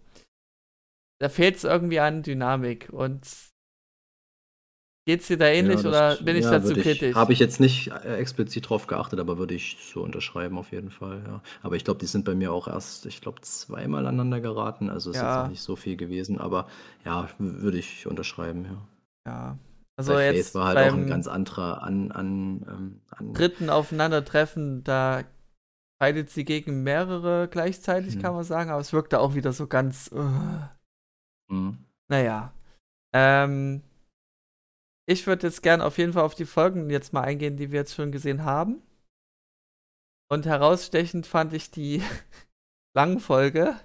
da 1.19 1.29
fehlt 1.29 1.55
es 1.55 1.63
irgendwie 1.63 1.99
an 1.99 2.21
Dynamik. 2.23 2.89
Und 2.91 3.27
geht's 5.07 5.27
dir 5.27 5.37
da 5.37 5.47
ähnlich 5.47 5.81
Ja, 5.83 5.89
oder 5.89 6.15
das- 6.15 6.25
bin 6.25 6.35
ich 6.35 6.43
ja, 6.43 6.51
dazu 6.51 6.73
kritisch? 6.75 7.15
Habe 7.15 7.33
ich 7.33 7.39
jetzt 7.39 7.59
nicht 7.59 7.87
äh, 7.87 8.15
explizit 8.17 8.69
drauf 8.69 8.87
geachtet, 8.87 9.19
aber 9.19 9.37
würde 9.37 9.53
ich 9.55 9.77
so 9.81 10.01
unterschreiben 10.03 10.57
auf 10.57 10.71
jeden 10.71 10.91
Fall, 10.91 11.23
ja. 11.25 11.41
Aber 11.61 11.75
ich 11.75 11.83
glaube, 11.83 11.99
die 11.99 12.05
sind 12.05 12.23
bei 12.25 12.35
mir 12.35 12.53
auch 12.53 12.67
erst, 12.67 13.05
ich 13.05 13.21
glaube, 13.21 13.41
zweimal 13.41 14.05
aneinander 14.05 14.39
geraten. 14.39 14.89
Also 14.89 15.11
ist 15.11 15.17
Ja. 15.17 15.23
jetzt 15.23 15.45
auch 15.45 15.49
nicht 15.49 15.61
so 15.61 15.75
viel 15.75 15.97
gewesen, 15.97 16.37
aber 16.39 16.67
ja, 17.05 17.27
würde 17.39 17.79
ich 17.79 18.07
unterschreiben, 18.07 18.65
ja. 18.65 18.87
Ja, 19.25 19.57
Also 19.95 20.13
Bei 20.13 20.33
jetzt 20.33 20.51
Faith 20.51 20.55
war 20.55 20.67
halt 20.67 20.91
auch 20.91 20.95
ein 20.95 21.07
ganz 21.07 21.27
anderer 21.27 21.83
an, 21.83 22.11
an, 22.11 22.65
ähm, 22.67 23.01
an 23.11 23.33
dritten 23.33 23.69
Aufeinandertreffen, 23.69 24.83
da 24.83 25.23
fightet 26.01 26.31
sie 26.31 26.45
gegen 26.45 26.81
mehrere 26.83 27.47
gleichzeitig, 27.47 28.15
Mhm. 28.15 28.21
kann 28.21 28.33
man 28.33 28.43
sagen, 28.43 28.71
aber 28.71 28.81
es 28.81 28.91
wirkte 28.91 29.19
auch 29.19 29.35
wieder 29.35 29.53
so 29.53 29.67
ganz. 29.67 30.11
Uh, 30.11 30.61
Mhm. 31.49 31.85
naja. 32.09 32.53
Ähm, 33.13 33.83
ich 35.05 35.27
würde 35.27 35.45
jetzt 35.47 35.61
gern 35.61 35.81
auf 35.81 35.97
jeden 35.99 36.13
Fall 36.13 36.23
auf 36.23 36.33
die 36.35 36.45
Folgen 36.45 36.89
jetzt 36.89 37.13
mal 37.13 37.21
eingehen, 37.21 37.57
die 37.57 37.71
wir 37.71 37.81
jetzt 37.81 37.93
schon 37.93 38.11
gesehen 38.11 38.43
haben. 38.45 38.81
Und 40.31 40.47
herausstechend 40.47 41.27
fand 41.27 41.53
ich 41.53 41.69
die 41.69 42.01
Langfolge. 42.95 43.75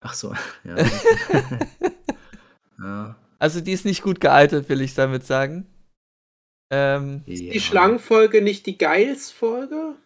Ach 0.00 0.14
so, 0.14 0.34
ja. 0.64 0.76
ja. 2.78 3.16
Also 3.38 3.60
die 3.60 3.72
ist 3.72 3.84
nicht 3.84 4.02
gut 4.02 4.20
gealtert, 4.20 4.68
will 4.68 4.80
ich 4.80 4.94
damit 4.94 5.24
sagen. 5.24 5.66
Ähm, 6.72 7.22
ja. 7.26 7.52
Die 7.52 7.60
Schlangenfolge 7.60 8.42
nicht 8.42 8.66
die 8.66 8.78
Geils-Folge? 8.78 9.96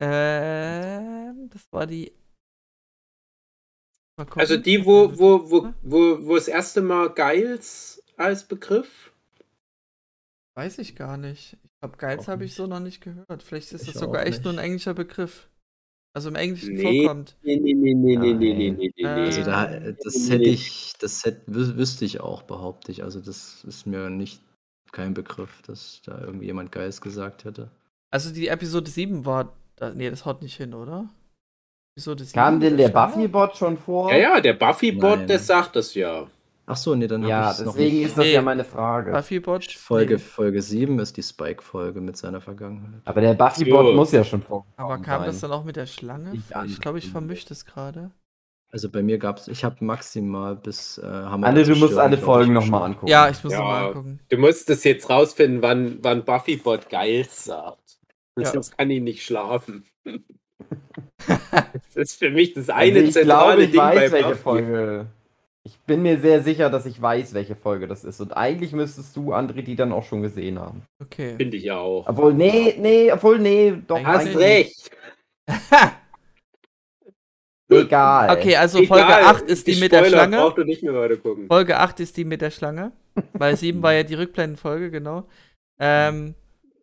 ähm, 0.00 1.48
das 1.50 1.62
war 1.72 1.86
die. 1.86 2.12
Also 4.34 4.56
die, 4.56 4.84
wo, 4.84 5.16
wo, 5.18 5.48
wo, 5.50 5.72
wo, 5.82 6.26
wo 6.26 6.34
das 6.34 6.48
erste 6.48 6.80
Mal 6.82 7.10
Geils 7.10 8.02
als 8.16 8.44
Begriff? 8.46 9.12
Weiß 10.56 10.78
ich 10.78 10.96
gar 10.96 11.16
nicht. 11.16 11.56
Ich 11.62 11.70
glaube, 11.80 11.96
Geiz 11.98 12.22
Auch 12.24 12.28
habe 12.28 12.44
ich 12.44 12.50
nicht. 12.50 12.56
so 12.56 12.66
noch 12.66 12.80
nicht 12.80 13.00
gehört. 13.00 13.42
Vielleicht 13.44 13.72
ist 13.72 13.82
Ich 13.82 13.92
das 13.92 14.00
sogar 14.00 14.26
echt 14.26 14.42
nur 14.42 14.52
ein 14.52 14.56
nicht. 14.56 14.64
englischer 14.64 14.94
Begriff. 14.94 15.48
Also 16.14 16.30
im 16.30 16.34
Englischen 16.34 16.74
nee, 16.74 17.04
vorkommt. 17.04 17.36
Nee, 17.42 17.56
nee, 17.56 17.74
nee, 17.74 17.94
nee, 17.94 18.16
nee, 18.16 18.32
nee, 18.34 18.70
nee, 18.70 18.92
nee, 18.96 19.06
also 19.06 19.44
da, 19.44 19.64
also 19.64 19.92
das 20.02 20.30
hätte 20.30 20.44
ich, 20.44 20.94
das 20.98 21.24
hätte, 21.24 21.42
wüsste 21.46 22.04
ich 22.04 22.20
auch, 22.20 22.42
behaupte 22.42 22.90
ich. 22.90 23.04
Also 23.04 23.20
das 23.20 23.64
ist 23.64 23.86
mir 23.86 24.10
nicht 24.10 24.40
kein 24.90 25.14
Begriff, 25.14 25.62
dass 25.62 26.00
da 26.04 26.18
irgendjemand 26.20 26.72
Geist 26.72 27.02
gesagt 27.02 27.44
hätte. 27.44 27.70
Also 28.10 28.32
die 28.32 28.48
Episode 28.48 28.90
7 28.90 29.26
war, 29.26 29.52
nee, 29.94 30.10
das 30.10 30.24
haut 30.24 30.42
nicht 30.42 30.56
hin, 30.56 30.74
oder? 30.74 31.08
Episode 31.94 32.24
7 32.24 32.34
Kam 32.34 32.60
denn 32.60 32.76
der 32.76 32.88
Buffy-Bot 32.88 33.56
schon 33.56 33.76
vor? 33.76 34.10
Ja, 34.10 34.18
ja, 34.18 34.40
der 34.40 34.54
Buffy-Bot, 34.54 35.28
der 35.28 35.38
sagt 35.38 35.76
das 35.76 35.94
ja. 35.94 36.26
Ach 36.70 36.76
so, 36.76 36.94
nee, 36.94 37.06
dann 37.06 37.22
Ja, 37.26 37.36
habe 37.44 37.52
ich 37.54 37.58
es 37.60 37.64
noch 37.64 37.72
deswegen 37.74 37.96
nicht. 37.96 38.06
ist 38.08 38.18
das 38.18 38.24
Nee. 38.26 38.32
ja 38.34 38.42
meine 38.42 38.62
Frage. 38.64 39.10
Buffy-Bot? 39.12 39.72
Folge, 39.72 40.14
Nee. 40.14 40.20
Folge 40.20 40.60
7 40.60 40.98
ist 40.98 41.16
die 41.16 41.22
Spike-Folge 41.22 42.00
mit 42.02 42.16
seiner 42.18 42.40
Vergangenheit. 42.42 43.00
Aber 43.06 43.20
der 43.22 43.32
Buffy-Bot 43.34 43.86
So. 43.86 43.92
muss 43.94 44.12
ja 44.12 44.22
schon 44.22 44.42
vorkommen 44.42 44.74
Aber 44.76 44.98
kam 44.98 45.24
das 45.24 45.40
sein. 45.40 45.50
dann 45.50 45.58
auch 45.58 45.64
mit 45.64 45.76
der 45.76 45.86
Schlange? 45.86 46.30
Nicht 46.32 46.54
an. 46.54 46.66
Ich 46.66 46.78
glaube, 46.80 46.98
ich 46.98 47.10
vermische 47.10 47.48
das 47.48 47.64
gerade. 47.64 48.10
Also 48.70 48.90
bei 48.90 49.02
mir 49.02 49.16
gab 49.16 49.38
es, 49.38 49.48
ich 49.48 49.64
habe 49.64 49.82
maximal 49.82 50.54
bis 50.56 50.98
äh, 50.98 51.06
Hammer 51.06 51.46
Anne, 51.46 51.64
du 51.64 51.74
musst 51.74 51.96
alle 51.96 52.10
glaub 52.10 52.18
ich, 52.18 52.24
Folgen 52.24 52.52
nochmal 52.52 52.82
angucken. 52.82 53.06
Ja, 53.06 53.30
ich 53.30 53.42
muss 53.42 53.54
Ja. 53.54 53.60
nochmal 53.60 53.86
angucken. 53.86 54.20
Du 54.28 54.36
musst 54.36 54.68
es 54.68 54.84
jetzt 54.84 55.08
rausfinden, 55.08 55.62
wann, 55.62 55.98
wann 56.02 56.22
Buffy-Bot 56.26 56.90
Geils 56.90 57.44
sagt. 57.44 57.98
Ja. 58.38 58.44
Sonst 58.44 58.76
kann 58.76 58.90
ich 58.90 59.00
nicht 59.00 59.24
schlafen. 59.24 59.84
das 61.26 61.96
ist 61.96 62.18
für 62.18 62.30
mich 62.30 62.52
das 62.52 62.68
Also 62.68 62.90
eine 62.92 62.98
ich 63.00 63.12
zentrale 63.12 63.46
glaube, 63.56 63.62
ich 63.64 63.70
Ding 63.70 63.80
bei 63.80 63.96
weiß, 63.96 64.12
welche 64.12 64.28
Buffy. 64.28 64.42
Folge. 64.42 65.06
Ich 65.68 65.78
bin 65.80 66.00
mir 66.00 66.18
sehr 66.18 66.42
sicher, 66.42 66.70
dass 66.70 66.86
ich 66.86 67.00
weiß, 67.00 67.34
welche 67.34 67.54
Folge 67.54 67.86
das 67.86 68.02
ist. 68.02 68.22
Und 68.22 68.34
eigentlich 68.34 68.72
müsstest 68.72 69.14
du, 69.14 69.34
André, 69.34 69.60
die 69.60 69.76
dann 69.76 69.92
auch 69.92 70.04
schon 70.04 70.22
gesehen 70.22 70.58
haben. 70.58 70.82
Okay. 70.98 71.36
Finde 71.36 71.58
ich 71.58 71.64
ja 71.64 71.76
auch. 71.76 72.08
Obwohl, 72.08 72.32
nee, 72.32 72.74
nee, 72.78 73.12
obwohl, 73.12 73.38
nee, 73.38 73.74
doch. 73.86 73.96
Eigentlich 73.96 74.34
Hast 74.34 74.36
recht. 74.38 74.90
Egal. 77.68 78.30
Okay, 78.30 78.56
also 78.56 78.78
Egal, 78.78 78.98
Folge 78.98 79.26
8 79.26 79.44
ist 79.44 79.66
die 79.66 79.76
mit 79.76 79.92
der 79.92 80.06
Schlange. 80.06 80.38
Brauchst 80.38 80.56
du 80.56 80.64
nicht 80.64 80.82
mehr 80.82 80.94
weiter 80.94 81.18
gucken. 81.18 81.48
Folge 81.48 81.76
8 81.76 82.00
ist 82.00 82.16
die 82.16 82.24
mit 82.24 82.40
der 82.40 82.50
Schlange. 82.50 82.92
Weil 83.34 83.54
7 83.54 83.82
war 83.82 83.92
ja 83.92 84.04
die 84.04 84.14
Rückblendenfolge, 84.14 84.90
genau. 84.90 85.28
Ähm, 85.78 86.34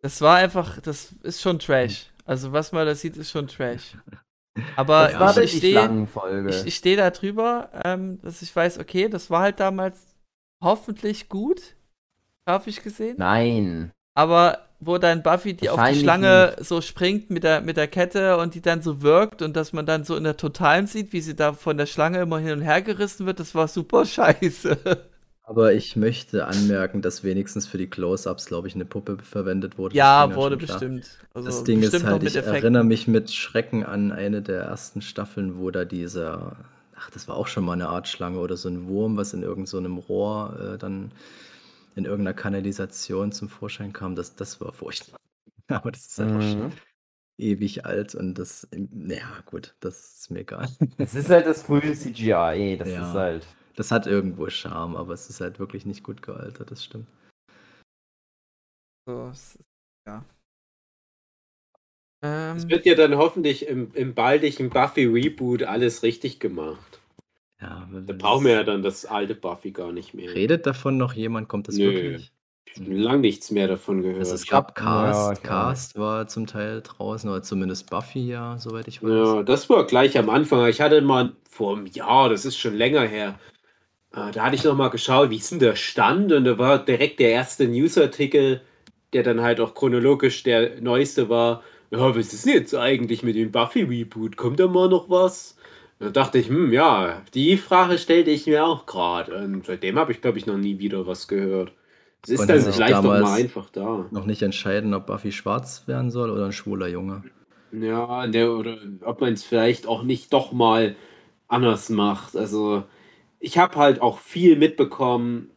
das 0.03 0.21
war 0.21 0.35
einfach, 0.35 0.79
das 0.79 1.11
ist 1.23 1.41
schon 1.41 1.57
Trash. 1.57 2.11
Also 2.23 2.51
was 2.51 2.71
man 2.71 2.85
da 2.85 2.93
sieht, 2.93 3.17
ist 3.17 3.31
schon 3.31 3.47
Trash. 3.47 3.97
Aber 4.75 5.09
Das 5.09 5.19
war 5.19 5.37
ich, 5.37 5.53
ich 5.53 5.57
stehe 5.57 6.07
ich, 6.47 6.65
ich 6.65 6.75
steh 6.75 6.95
da 6.95 7.09
drüber, 7.09 7.69
ähm, 7.83 8.19
dass 8.21 8.41
ich 8.41 8.55
weiß, 8.55 8.79
okay, 8.79 9.09
das 9.09 9.29
war 9.29 9.41
halt 9.41 9.59
damals 9.59 10.15
hoffentlich 10.63 11.27
gut, 11.29 11.75
grafisch 12.45 12.81
gesehen. 12.81 13.15
Nein. 13.17 13.91
Aber 14.17 14.59
wo 14.79 14.97
dann 14.97 15.23
Buffy 15.23 15.53
die 15.53 15.69
auf 15.69 15.81
die 15.89 15.99
Schlange 15.99 16.55
so 16.59 16.81
springt 16.81 17.29
mit 17.29 17.43
der, 17.43 17.61
mit 17.61 17.77
der 17.77 17.87
Kette 17.87 18.37
und 18.37 18.55
die 18.55 18.61
dann 18.61 18.81
so 18.81 19.01
wirkt 19.01 19.41
und 19.41 19.55
dass 19.55 19.73
man 19.73 19.85
dann 19.85 20.03
so 20.03 20.15
in 20.15 20.23
der 20.23 20.37
Totalen 20.37 20.87
sieht, 20.87 21.11
wie 21.11 21.21
sie 21.21 21.35
da 21.35 21.53
von 21.53 21.77
der 21.77 21.85
Schlange 21.85 22.19
immer 22.19 22.39
hin 22.39 22.53
und 22.53 22.61
her 22.61 22.81
gerissen 22.81 23.25
wird, 23.25 23.39
das 23.39 23.55
war 23.55 23.67
super 23.67 24.05
scheiße. 24.05 24.77
Aber 25.47 25.73
ich 25.73 25.95
möchte 25.95 26.45
anmerken, 26.47 27.01
dass 27.01 27.23
wenigstens 27.23 27.67
für 27.67 27.77
die 27.77 27.89
Close-Ups, 27.89 28.45
glaube 28.47 28.67
ich, 28.67 28.75
eine 28.75 28.85
Puppe 28.85 29.17
verwendet 29.21 29.77
wurde. 29.77 29.95
Das 29.97 30.17
ja, 30.17 30.19
wurde 30.19 30.39
schon 30.41 30.57
bestimmt. 30.59 31.19
Also 31.33 31.61
Das 31.61 31.63
Ding 31.63 31.83
ist 31.83 32.03
bestimmt 32.03 32.07
noch 32.09 32.19
halt, 32.19 32.23
ich 32.23 32.43
erinnere 32.43 32.83
mich 32.83 33.07
mit 33.07 33.31
Schrecken 33.31 33.83
an 33.85 34.11
eine 34.11 34.41
der 34.41 34.63
ersten 34.63 35.01
Staffeln, 35.01 35.59
wo 35.59 35.69
da 35.69 35.85
dieser, 35.85 36.55
ach, 36.95 37.11
das 37.11 37.27
war 37.27 37.35
auch 37.37 37.47
schon 37.47 37.63
mal 37.65 37.73
eine 37.73 37.89
Art 37.89 38.07
Schlange 38.07 38.39
oder 38.39 38.57
so 38.57 38.67
ein 38.69 38.87
Wurm, 38.87 39.17
was 39.17 39.33
in 39.33 39.43
irgendeinem 39.43 39.97
Rohr 39.99 40.73
äh, 40.75 40.77
dann 40.79 41.11
in 41.95 42.05
irgendeiner 42.05 42.35
Kanalisation 42.35 43.31
zum 43.31 43.49
Vorschein 43.49 43.93
kam. 43.93 44.15
Das, 44.15 44.35
das 44.35 44.61
war 44.61 44.73
furchtbar. 44.73 45.19
Aber 45.69 45.91
das 45.91 46.07
ist 46.07 46.21
einfach 46.21 46.41
schon 46.41 46.63
Mhm. 46.63 46.79
ewig 47.37 47.85
alt 47.85 48.15
und 48.15 48.35
das, 48.35 48.67
naja, 48.73 49.27
gut, 49.45 49.75
das 49.81 50.19
ist 50.21 50.31
mir 50.31 50.41
egal. 50.41 50.69
Es 50.97 51.15
ist 51.15 51.29
halt 51.29 51.45
das 51.45 51.63
frühe 51.63 51.93
CGI. 51.95 52.75
Das 52.77 52.89
Ja. 52.89 52.97
ist 52.97 53.13
halt. 53.13 53.45
Das 53.75 53.91
hat 53.91 54.07
irgendwo 54.07 54.49
Charme, 54.49 54.95
aber 54.95 55.13
es 55.13 55.29
ist 55.29 55.41
halt 55.41 55.59
wirklich 55.59 55.85
nicht 55.85 56.03
gut 56.03 56.21
gealtert, 56.21 56.71
das 56.71 56.83
stimmt. 56.83 57.07
So, 59.07 59.27
es 59.31 59.55
ist- 59.55 59.63
ja. 60.07 60.23
Ähm, 62.23 62.57
Es 62.57 62.69
wird 62.69 62.85
ja 62.85 62.95
dann 62.95 63.15
hoffentlich 63.17 63.67
im, 63.67 63.93
im 63.93 64.13
baldigen 64.13 64.69
Buffy-Reboot 64.69 65.63
alles 65.63 66.03
richtig 66.03 66.39
gemacht. 66.39 67.01
Ja, 67.61 67.87
Da 67.91 68.13
brauchen 68.13 68.45
wir 68.45 68.53
ja 68.53 68.63
dann 68.63 68.81
das 68.81 69.05
alte 69.05 69.35
Buffy 69.35 69.71
gar 69.71 69.91
nicht 69.91 70.13
mehr. 70.13 70.33
Redet 70.33 70.65
davon 70.65 70.97
noch 70.97 71.13
jemand? 71.13 71.47
Kommt 71.47 71.67
das 71.67 71.77
Nö. 71.77 71.85
wirklich? 71.93 72.31
Lang 72.77 73.21
nichts 73.21 73.51
mehr 73.51 73.67
davon 73.67 74.01
gehört. 74.01 74.19
Also 74.19 74.35
es 74.35 74.47
gab 74.47 74.77
Ja, 74.77 74.83
Cast, 74.83 75.33
ich 75.33 75.39
auch. 75.39 75.43
Cast 75.49 75.97
war 75.97 76.27
zum 76.27 76.45
Teil 76.47 76.81
draußen, 76.81 77.29
oder 77.29 77.41
zumindest 77.41 77.89
Buffy 77.89 78.27
ja, 78.27 78.57
soweit 78.57 78.87
ich 78.87 79.01
weiß. 79.01 79.09
Ja, 79.09 79.43
das 79.43 79.69
war 79.69 79.85
gleich 79.85 80.17
am 80.17 80.29
Anfang. 80.29 80.67
Ich 80.67 80.81
hatte 80.81 81.01
mal 81.01 81.35
vor 81.49 81.77
einem 81.77 81.85
Jahr, 81.85 82.27
das 82.29 82.43
ist 82.43 82.57
schon 82.57 82.73
länger 82.75 83.03
her, 83.07 83.39
da 84.15 84.43
hatte 84.43 84.55
ich 84.55 84.63
noch 84.63 84.75
mal 84.75 84.89
geschaut, 84.89 85.29
wie 85.29 85.37
ist 85.37 85.51
denn 85.51 85.59
der 85.59 85.75
Stand? 85.75 86.31
Und 86.31 86.45
da 86.45 86.57
war 86.57 86.83
direkt 86.83 87.19
der 87.19 87.31
erste 87.31 87.67
Newsartikel, 87.67 88.61
der 89.13 89.23
dann 89.23 89.41
halt 89.41 89.59
auch 89.59 89.75
chronologisch 89.75 90.43
der 90.43 90.81
neueste 90.81 91.29
war. 91.29 91.63
Ja, 91.91 92.15
was 92.15 92.33
ist 92.33 92.45
denn 92.45 92.53
jetzt 92.53 92.75
eigentlich 92.75 93.23
mit 93.23 93.35
dem 93.35 93.51
Buffy-Reboot? 93.51 94.37
Kommt 94.37 94.59
da 94.59 94.67
mal 94.67 94.89
noch 94.89 95.09
was? 95.09 95.57
Da 95.99 96.09
dachte 96.09 96.37
ich, 96.37 96.49
hm, 96.49 96.71
ja, 96.73 97.21
die 97.33 97.57
Frage 97.57 97.97
stellte 97.97 98.31
ich 98.31 98.47
mir 98.47 98.65
auch 98.65 98.85
gerade. 98.85 99.35
Und 99.35 99.65
seitdem 99.65 99.97
habe 99.97 100.11
ich, 100.11 100.21
glaube 100.21 100.37
ich, 100.37 100.45
noch 100.45 100.57
nie 100.57 100.79
wieder 100.79 101.07
was 101.07 101.27
gehört. 101.27 101.71
Es 102.23 102.31
ist 102.31 102.49
dann 102.49 102.59
vielleicht 102.59 102.95
doch 102.95 103.03
mal 103.03 103.23
einfach 103.25 103.69
da. 103.69 104.05
Noch 104.11 104.25
nicht 104.25 104.41
entscheiden, 104.41 104.93
ob 104.93 105.05
Buffy 105.05 105.31
schwarz 105.31 105.83
werden 105.87 106.09
soll 106.09 106.31
oder 106.31 106.45
ein 106.45 106.51
schwuler 106.51 106.87
Junge. 106.87 107.23
Ja, 107.71 108.25
der, 108.27 108.51
oder 108.51 108.77
ob 109.01 109.21
man 109.21 109.33
es 109.33 109.43
vielleicht 109.43 109.87
auch 109.87 110.03
nicht 110.03 110.33
doch 110.33 110.51
mal 110.51 110.95
anders 111.47 111.89
macht. 111.89 112.35
Also, 112.35 112.83
ich 113.45 113.59
habe 113.59 113.75
halt 113.75 114.01
auch 114.01 114.17
viel 114.17 114.55
mitbekommen, 114.55 115.51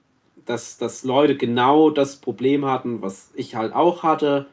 dass, 0.45 0.77
dass 0.77 1.05
Leute 1.05 1.39
genau 1.39 1.89
das 1.89 2.17
Problem 2.17 2.67
hatten, 2.67 3.01
was 3.01 3.31
ich 3.35 3.55
halt 3.55 3.73
auch 3.73 4.03
hatte, 4.03 4.47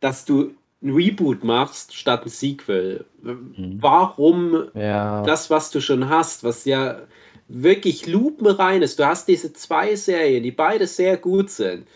dass 0.00 0.26
du 0.26 0.54
ein 0.82 0.90
Reboot 0.90 1.44
machst 1.44 1.94
statt 1.94 2.24
ein 2.24 2.28
Sequel. 2.28 3.06
Warum 3.22 4.68
Ja. 4.74 5.22
das, 5.22 5.48
was 5.48 5.70
du 5.70 5.80
schon 5.80 6.10
hast, 6.10 6.44
was 6.44 6.66
ja 6.66 7.00
wirklich 7.48 8.06
lupenrein 8.06 8.82
ist. 8.82 8.98
Du 8.98 9.06
hast 9.06 9.28
diese 9.28 9.54
zwei 9.54 9.96
Serien, 9.96 10.42
die 10.42 10.52
beide 10.52 10.86
sehr 10.86 11.16
gut 11.16 11.48
sind. 11.48 11.86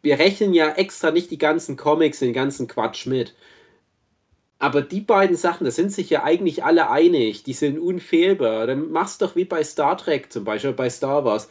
Wir 0.00 0.18
rechnen 0.18 0.54
ja 0.54 0.70
extra 0.70 1.10
nicht 1.10 1.30
die 1.30 1.38
ganzen 1.38 1.76
Comics, 1.76 2.20
den 2.20 2.32
ganzen 2.32 2.68
Quatsch 2.68 3.06
mit. 3.06 3.34
Aber 4.62 4.82
die 4.82 5.00
beiden 5.00 5.36
Sachen, 5.36 5.64
da 5.64 5.70
sind 5.70 5.90
sich 5.90 6.10
ja 6.10 6.22
eigentlich 6.22 6.62
alle 6.64 6.90
einig, 6.90 7.42
die 7.44 7.54
sind 7.54 7.78
unfehlbar. 7.78 8.66
Dann 8.66 8.92
mach's 8.92 9.16
doch 9.18 9.34
wie 9.34 9.46
bei 9.46 9.64
Star 9.64 9.96
Trek 9.96 10.30
zum 10.30 10.44
Beispiel, 10.44 10.72
bei 10.74 10.88
Star 10.90 11.24
Wars 11.24 11.48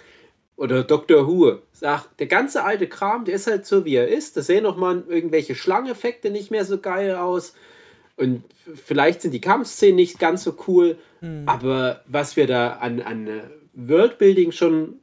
oder 0.56 0.84
Doctor 0.84 1.28
Who. 1.28 1.58
Sag, 1.74 2.06
der 2.18 2.28
ganze 2.28 2.64
alte 2.64 2.88
Kram, 2.88 3.26
der 3.26 3.34
ist 3.36 3.48
halt 3.48 3.66
so 3.66 3.84
wie 3.84 3.96
er 3.96 4.08
ist. 4.08 4.38
Da 4.38 4.42
sehen 4.44 4.64
noch 4.64 4.78
mal 4.78 5.04
irgendwelche 5.08 5.56
Schlangeneffekte 5.56 6.30
nicht 6.30 6.52
mehr 6.52 6.66
so 6.66 6.78
geil 6.78 7.16
aus. 7.16 7.56
Und 8.16 8.44
vielleicht 8.76 9.22
sind 9.24 9.32
die 9.34 9.42
Kampfszenen 9.42 9.96
nicht 9.96 10.20
ganz 10.20 10.44
so 10.44 10.56
cool. 10.68 10.98
hm. 11.22 11.44
Aber 11.48 12.02
was 12.06 12.36
wir 12.36 12.46
da 12.46 12.74
an, 12.74 13.02
an 13.02 13.28
Worldbuilding 13.74 14.52
schon 14.52 15.00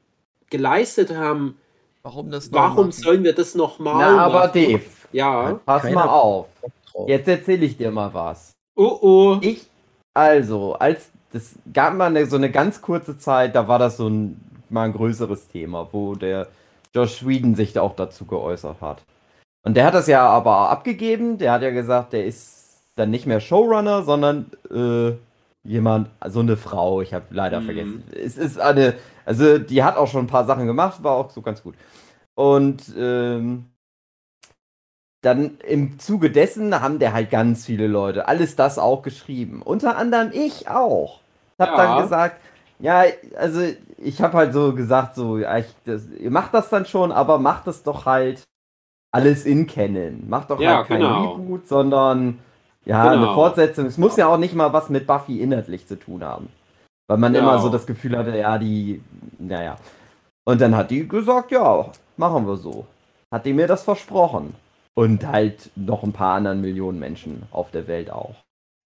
geleistet 0.50 1.12
haben, 1.14 1.56
warum 2.02 2.30
warum 2.50 2.76
machen? 2.86 2.92
sollen 2.92 3.24
wir 3.24 3.32
das 3.32 3.54
nochmal 3.56 4.12
Na, 4.14 4.24
aber 4.26 4.34
machen? 4.46 4.50
Dave, 4.54 4.82
Ja. 5.12 5.58
pass 5.64 5.82
Keiner- 5.82 5.94
mal 5.94 6.08
auf. 6.08 6.46
Drauf. 6.96 7.08
Jetzt 7.08 7.28
erzähle 7.28 7.66
ich 7.66 7.76
dir 7.76 7.90
mal 7.90 8.12
was. 8.14 8.52
Oh 8.76 8.98
oh. 9.00 9.38
Ich, 9.42 9.66
also, 10.14 10.74
als 10.74 11.10
das 11.32 11.54
gab 11.72 11.94
mal 11.94 12.06
eine, 12.06 12.26
so 12.26 12.36
eine 12.36 12.50
ganz 12.50 12.80
kurze 12.80 13.18
Zeit, 13.18 13.54
da 13.54 13.68
war 13.68 13.78
das 13.78 13.96
so 13.98 14.08
ein 14.08 14.40
mal 14.68 14.84
ein 14.84 14.92
größeres 14.92 15.48
Thema, 15.48 15.88
wo 15.92 16.14
der 16.14 16.48
Josh 16.94 17.26
Whedon 17.26 17.54
sich 17.54 17.72
da 17.72 17.82
auch 17.82 17.94
dazu 17.94 18.24
geäußert 18.24 18.80
hat. 18.80 19.02
Und 19.64 19.76
der 19.76 19.84
hat 19.86 19.94
das 19.94 20.06
ja 20.08 20.26
aber 20.28 20.70
abgegeben. 20.70 21.38
Der 21.38 21.52
hat 21.52 21.62
ja 21.62 21.70
gesagt, 21.70 22.12
der 22.12 22.24
ist 22.26 22.82
dann 22.96 23.10
nicht 23.10 23.26
mehr 23.26 23.40
Showrunner, 23.40 24.02
sondern 24.02 24.46
äh, 24.70 25.12
jemand, 25.68 26.10
so 26.28 26.40
eine 26.40 26.56
Frau. 26.56 27.00
Ich 27.02 27.12
habe 27.14 27.26
leider 27.30 27.60
Mhm. 27.60 27.64
vergessen. 27.66 28.04
Es 28.12 28.36
ist 28.38 28.58
eine, 28.58 28.94
also 29.24 29.58
die 29.58 29.82
hat 29.84 29.96
auch 29.96 30.08
schon 30.08 30.24
ein 30.24 30.28
paar 30.28 30.46
Sachen 30.46 30.66
gemacht, 30.66 31.02
war 31.02 31.12
auch 31.16 31.30
so 31.30 31.42
ganz 31.42 31.62
gut. 31.62 31.74
Und 32.34 32.82
ähm, 32.98 33.66
dann 35.26 35.58
im 35.66 35.98
Zuge 35.98 36.30
dessen 36.30 36.80
haben 36.80 36.98
der 36.98 37.12
halt 37.12 37.30
ganz 37.30 37.66
viele 37.66 37.86
Leute 37.86 38.28
alles 38.28 38.56
das 38.56 38.78
auch 38.78 39.02
geschrieben. 39.02 39.60
Unter 39.62 39.96
anderem 39.98 40.30
ich 40.32 40.68
auch. 40.68 41.20
Ich 41.58 41.66
habe 41.66 41.76
Ja. 41.76 41.86
dann 41.94 42.02
gesagt, 42.02 42.40
ja, 42.78 43.04
also 43.38 43.60
ich 43.98 44.20
habe 44.22 44.36
halt 44.36 44.52
so 44.52 44.74
gesagt, 44.74 45.14
so, 45.14 45.38
ja, 45.38 45.58
ich, 45.58 45.66
das, 45.84 46.06
ihr 46.18 46.30
macht 46.30 46.52
das 46.54 46.68
dann 46.70 46.86
schon, 46.86 47.12
aber 47.12 47.38
macht 47.38 47.66
es 47.66 47.82
doch 47.82 48.06
halt 48.06 48.42
alles 49.12 49.44
in 49.46 49.66
Canon. 49.66 50.28
Macht 50.28 50.50
doch 50.50 50.60
Ja, 50.60 50.78
halt 50.78 50.88
kein 50.88 51.00
genau. 51.00 51.32
Reboot, 51.34 51.66
sondern 51.68 52.38
ja, 52.84 53.10
Genau. 53.10 53.24
eine 53.26 53.34
Fortsetzung. 53.34 53.86
Es 53.86 53.98
muss 53.98 54.16
ja 54.16 54.26
auch 54.28 54.36
nicht 54.38 54.54
mal 54.54 54.72
was 54.72 54.90
mit 54.90 55.06
Buffy 55.06 55.40
inhaltlich 55.40 55.86
zu 55.86 55.98
tun 55.98 56.22
haben. 56.22 56.48
Weil 57.08 57.18
man 57.18 57.32
Genau. 57.32 57.50
immer 57.50 57.58
so 57.60 57.68
das 57.70 57.86
Gefühl 57.86 58.16
hatte, 58.16 58.36
ja, 58.36 58.58
die, 58.58 59.02
naja. 59.38 59.76
Und 60.44 60.60
dann 60.60 60.76
hat 60.76 60.90
die 60.90 61.08
gesagt, 61.08 61.50
ja, 61.50 61.86
machen 62.16 62.46
wir 62.46 62.56
so. 62.56 62.86
Hat 63.32 63.44
die 63.46 63.52
mir 63.54 63.66
das 63.66 63.82
versprochen. 63.82 64.54
Und 64.98 65.26
halt 65.26 65.70
noch 65.76 66.02
ein 66.02 66.12
paar 66.12 66.34
anderen 66.36 66.62
Millionen 66.62 66.98
Menschen 66.98 67.42
auf 67.52 67.70
der 67.70 67.86
Welt 67.86 68.10
auch. 68.10 68.34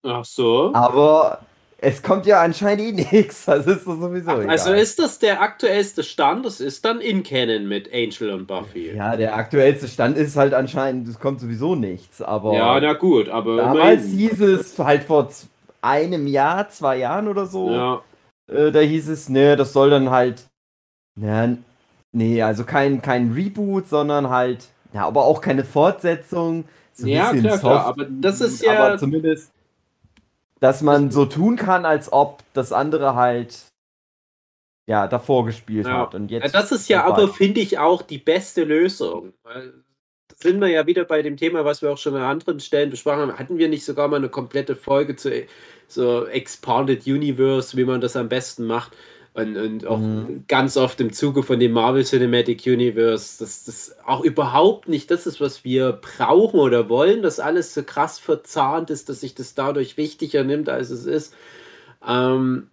Ach 0.04 0.24
so. 0.24 0.72
Aber 0.74 1.38
es 1.78 2.02
kommt 2.02 2.26
ja 2.26 2.42
anscheinend 2.42 2.80
eh 2.82 2.92
nichts. 3.12 3.44
Das 3.44 3.64
ist 3.66 3.86
doch 3.86 3.98
sowieso 3.98 4.32
egal. 4.40 4.50
Also 4.50 4.72
ist 4.72 4.98
das 4.98 5.20
der 5.20 5.40
aktuellste 5.40 6.02
Stand? 6.02 6.44
Das 6.44 6.60
ist 6.60 6.84
dann 6.84 7.00
in 7.00 7.22
Canon 7.22 7.68
mit 7.68 7.90
Angel 7.94 8.30
und 8.32 8.46
Buffy. 8.46 8.92
ja, 8.92 9.16
der 9.16 9.36
aktuellste 9.36 9.86
Stand 9.86 10.16
ist 10.16 10.36
halt 10.36 10.52
anscheinend, 10.52 11.06
es 11.06 11.20
kommt 11.20 11.40
sowieso 11.40 11.76
nichts. 11.76 12.20
Aber 12.20 12.54
Ja, 12.54 12.80
na 12.80 12.94
gut, 12.94 13.28
aber 13.28 13.56
damals 13.58 14.06
immerhin. 14.06 14.18
hieß 14.30 14.40
es 14.40 14.78
halt 14.78 15.04
vor 15.04 15.28
einem 15.80 16.26
Jahr, 16.26 16.68
zwei 16.70 16.96
Jahren 16.98 17.28
oder 17.28 17.46
so. 17.46 17.70
Ja, 17.70 18.02
Äh, 18.50 18.72
da 18.72 18.80
hieß 18.80 19.08
es, 19.08 19.28
ne, 19.28 19.54
das 19.54 19.72
soll 19.72 19.90
dann 19.90 20.10
halt. 20.10 20.46
Nee, 22.12 22.42
also 22.42 22.64
kein, 22.64 23.00
kein 23.00 23.32
Reboot, 23.32 23.88
sondern 23.88 24.28
halt. 24.28 24.68
Ja, 24.92 25.06
aber 25.06 25.24
auch 25.24 25.40
keine 25.40 25.64
Fortsetzung. 25.64 26.64
So 26.92 27.06
Ja, 27.06 27.30
klar, 27.32 27.40
klar, 27.40 27.58
soft, 27.58 27.86
aber 27.86 28.04
das 28.10 28.40
ist 28.40 28.62
ja- 28.62 28.84
Aber 28.86 28.98
zumindest, 28.98 29.52
dass 30.58 30.82
man 30.82 31.10
so 31.10 31.24
tun 31.26 31.56
kann, 31.56 31.84
als 31.84 32.12
ob 32.12 32.42
das 32.52 32.72
andere 32.72 33.14
halt. 33.14 33.56
Ja, 34.86 35.06
davor 35.06 35.44
gespielt 35.46 35.86
Ja. 35.86 35.98
hat. 36.00 36.14
Und 36.16 36.30
jetzt 36.30 36.52
das 36.54 36.72
ist 36.72 36.88
ja 36.88 37.04
aber, 37.04 37.28
finde 37.28 37.60
ich, 37.60 37.78
auch 37.78 38.02
die 38.02 38.18
beste 38.18 38.64
Lösung. 38.64 39.32
Weil 39.44 39.72
da 40.28 40.34
sind 40.36 40.60
wir 40.60 40.66
ja 40.68 40.84
wieder 40.86 41.04
bei 41.04 41.22
dem 41.22 41.36
Thema, 41.36 41.64
was 41.64 41.80
wir 41.80 41.92
auch 41.92 41.98
schon 41.98 42.16
an 42.16 42.22
anderen 42.22 42.58
Stellen 42.58 42.90
besprochen 42.90 43.20
haben. 43.20 43.38
Hatten 43.38 43.56
wir 43.58 43.68
nicht 43.68 43.84
sogar 43.84 44.08
mal 44.08 44.16
eine 44.16 44.28
komplette 44.28 44.74
Folge 44.74 45.14
zu 45.14 45.44
so 45.86 46.26
Expanded 46.26 47.06
Universe, 47.06 47.76
wie 47.76 47.84
man 47.84 48.00
das 48.00 48.16
am 48.16 48.28
besten 48.28 48.66
macht? 48.66 48.96
Und, 49.32 49.56
und 49.56 49.86
auch 49.86 49.98
Mhm. 50.00 50.44
ganz 50.48 50.76
oft 50.76 51.00
im 51.00 51.12
Zuge 51.12 51.42
von 51.44 51.60
dem 51.60 51.72
Marvel 51.72 52.04
Cinematic 52.04 52.66
Universe, 52.66 53.38
dass 53.38 53.64
das 53.64 53.96
auch 54.04 54.22
überhaupt 54.24 54.88
nicht 54.88 55.10
das 55.10 55.26
ist, 55.26 55.40
was 55.40 55.64
wir 55.64 55.92
brauchen 55.92 56.58
oder 56.58 56.88
wollen, 56.88 57.22
dass 57.22 57.38
alles 57.38 57.72
so 57.72 57.84
krass 57.84 58.18
verzahnt 58.18 58.90
ist, 58.90 59.08
dass 59.08 59.20
sich 59.20 59.34
das 59.36 59.54
dadurch 59.54 59.96
wichtiger 59.96 60.42
nimmt, 60.44 60.68
als 60.68 60.90
es 60.90 61.06
ist. 61.06 61.34
Ähm, 62.06 62.70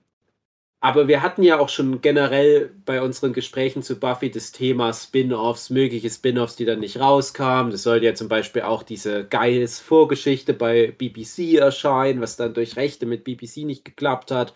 aber 0.80 1.08
wir 1.08 1.24
hatten 1.24 1.42
ja 1.44 1.60
auch 1.60 1.70
schon 1.70 2.02
generell 2.02 2.72
bei 2.86 3.02
unseren 3.02 3.34
Gesprächen 3.34 3.82
zu 3.84 4.00
Buffy 4.00 4.30
das 4.32 4.52
Thema 4.52 4.94
Spin-offs, 4.94 5.72
mögliche 5.72 6.10
Spin-offs, 6.10 6.56
die 6.56 6.66
dann 6.66 6.80
nicht 6.80 7.00
rauskamen. 7.00 7.72
Das 7.72 7.84
sollte 7.84 8.06
ja 8.06 8.14
zum 8.14 8.30
Beispiel 8.30 8.62
auch 8.62 8.84
diese 8.84 9.26
geiles 9.26 9.80
Vorgeschichte 9.80 10.54
bei 10.54 10.92
BBC 10.92 11.56
erscheinen, 11.56 12.22
was 12.22 12.38
dann 12.38 12.54
durch 12.54 12.76
Rechte 12.78 13.08
mit 13.08 13.24
BBC 13.24 13.66
nicht 13.66 13.86
geklappt 13.86 14.32
hat. 14.32 14.54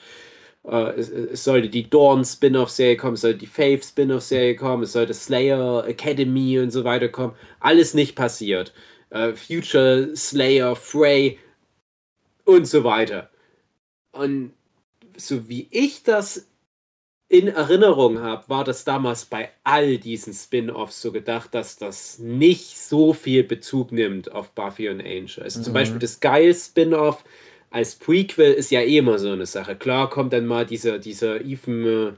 Äh, 0.68 0.91
es, 0.99 1.09
es 1.09 1.43
sollte 1.43 1.70
die 1.70 1.89
Dawn 1.89 2.24
Spin-off-Serie 2.26 2.97
kommen, 2.97 3.16
es 3.16 3.22
sollte 3.22 3.39
die 3.39 3.47
Faith 3.47 3.86
Spin-off-Serie 3.86 4.55
kommen, 4.55 4.84
es 4.84 4.93
sollte 4.93 5.14
Slayer 5.14 5.86
Academy 5.88 6.59
und 6.59 6.72
so 6.72 6.84
weiter 6.84 7.09
kommen. 7.09 7.36
Alles 7.59 7.93
nicht 7.93 8.16
passiert. 8.16 8.74
Äh, 9.09 9.34
Future 9.34 10.16
Slayer, 10.16 10.76
Frey 10.76 11.39
und 12.45 12.68
so 12.68 12.84
weiter. 12.84 13.30
Und 14.12 14.53
so 15.18 15.49
wie 15.49 15.68
ich 15.72 16.03
das 16.03 16.47
in 17.30 17.47
Erinnerung 17.47 18.20
habe, 18.20 18.47
war 18.49 18.64
das 18.66 18.84
damals 18.84 19.26
bei 19.26 19.51
all 19.64 19.97
diesen 19.97 20.34
Spin-offs 20.34 21.01
so 21.01 21.12
gedacht, 21.14 21.53
dass 21.55 21.78
das 21.78 22.20
nicht 22.20 22.78
so 22.78 23.14
viel 23.14 23.43
Bezug 23.43 23.91
nimmt 23.93 24.32
auf 24.32 24.51
Buffy 24.53 24.89
und 24.89 25.01
Angel. 25.01 25.43
Also 25.43 25.62
zum 25.62 25.74
Mhm. 25.74 25.76
Beispiel 25.76 25.99
das 25.99 26.20
geil 26.20 26.53
Spin-off 26.53 27.24
als 27.72 27.96
Prequel 27.96 28.54
ist 28.54 28.70
ja 28.70 28.82
eh 28.82 28.98
immer 28.98 29.18
so 29.18 29.32
eine 29.32 29.46
Sache. 29.46 29.76
Klar 29.76 30.10
kommt 30.10 30.34
dann 30.34 30.46
mal 30.46 30.66
dieser, 30.66 31.00
dieser 31.00 31.42
Ethan 31.44 32.18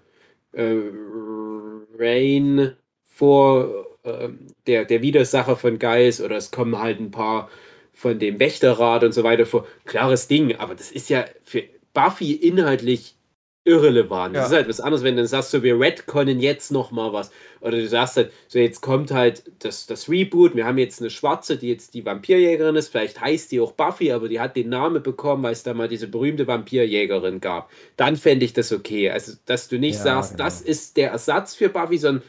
äh, 0.53 0.61
äh, 0.63 0.91
Rain 1.97 2.75
vor, 3.03 3.85
äh, 4.03 4.29
der, 4.67 4.85
der 4.85 5.01
Widersacher 5.01 5.55
von 5.55 5.79
Geist, 5.79 6.21
oder 6.21 6.37
es 6.37 6.51
kommen 6.51 6.79
halt 6.79 6.99
ein 6.99 7.11
paar 7.11 7.49
von 7.93 8.19
dem 8.19 8.39
Wächterrat 8.39 9.03
und 9.03 9.13
so 9.13 9.23
weiter 9.23 9.45
vor. 9.45 9.67
Klares 9.85 10.27
Ding, 10.27 10.55
aber 10.55 10.75
das 10.75 10.91
ist 10.91 11.09
ja 11.09 11.25
für 11.43 11.63
Buffy 11.93 12.33
inhaltlich 12.33 13.15
irrelevant. 13.65 14.35
Das 14.35 14.43
Ja. 14.43 14.47
ist 14.47 14.53
halt 14.53 14.67
was 14.69 14.81
anderes, 14.81 15.03
wenn 15.03 15.15
du 15.15 15.21
dann 15.21 15.27
sagst, 15.27 15.51
so 15.51 15.63
wir 15.63 15.79
retconnen 15.79 16.39
jetzt 16.39 16.71
noch 16.71 16.91
mal 16.91 17.13
was. 17.13 17.31
Oder 17.61 17.77
du 17.77 17.87
sagst 17.87 18.17
halt, 18.17 18.31
so 18.47 18.59
jetzt 18.59 18.81
kommt 18.81 19.11
halt 19.11 19.43
das, 19.59 19.85
das 19.87 20.09
Reboot, 20.09 20.55
wir 20.55 20.65
haben 20.65 20.77
jetzt 20.77 20.99
eine 20.99 21.09
Schwarze, 21.09 21.57
die 21.57 21.69
jetzt 21.69 21.93
die 21.93 22.05
Vampirjägerin 22.05 22.75
ist, 22.75 22.89
vielleicht 22.89 23.21
heißt 23.21 23.51
die 23.51 23.61
auch 23.61 23.71
Buffy, 23.71 24.11
aber 24.11 24.27
die 24.27 24.39
hat 24.41 24.55
den 24.57 24.69
Namen 24.69 25.01
bekommen, 25.01 25.43
weil 25.43 25.53
es 25.53 25.63
da 25.63 25.73
mal 25.73 25.87
diese 25.87 26.07
berühmte 26.07 26.45
Vampirjägerin 26.47 27.39
gab. 27.39 27.71
Dann 27.95 28.17
fände 28.17 28.43
ich 28.45 28.53
das 28.53 28.73
okay. 28.73 29.09
Also, 29.11 29.33
dass 29.45 29.69
du 29.69 29.79
nicht 29.79 29.95
Ja, 29.97 30.03
sagst, 30.03 30.31
genau. 30.31 30.43
das 30.43 30.61
ist 30.61 30.97
der 30.97 31.11
Ersatz 31.11 31.55
für 31.55 31.69
Buffy, 31.69 31.97
sondern 31.97 32.23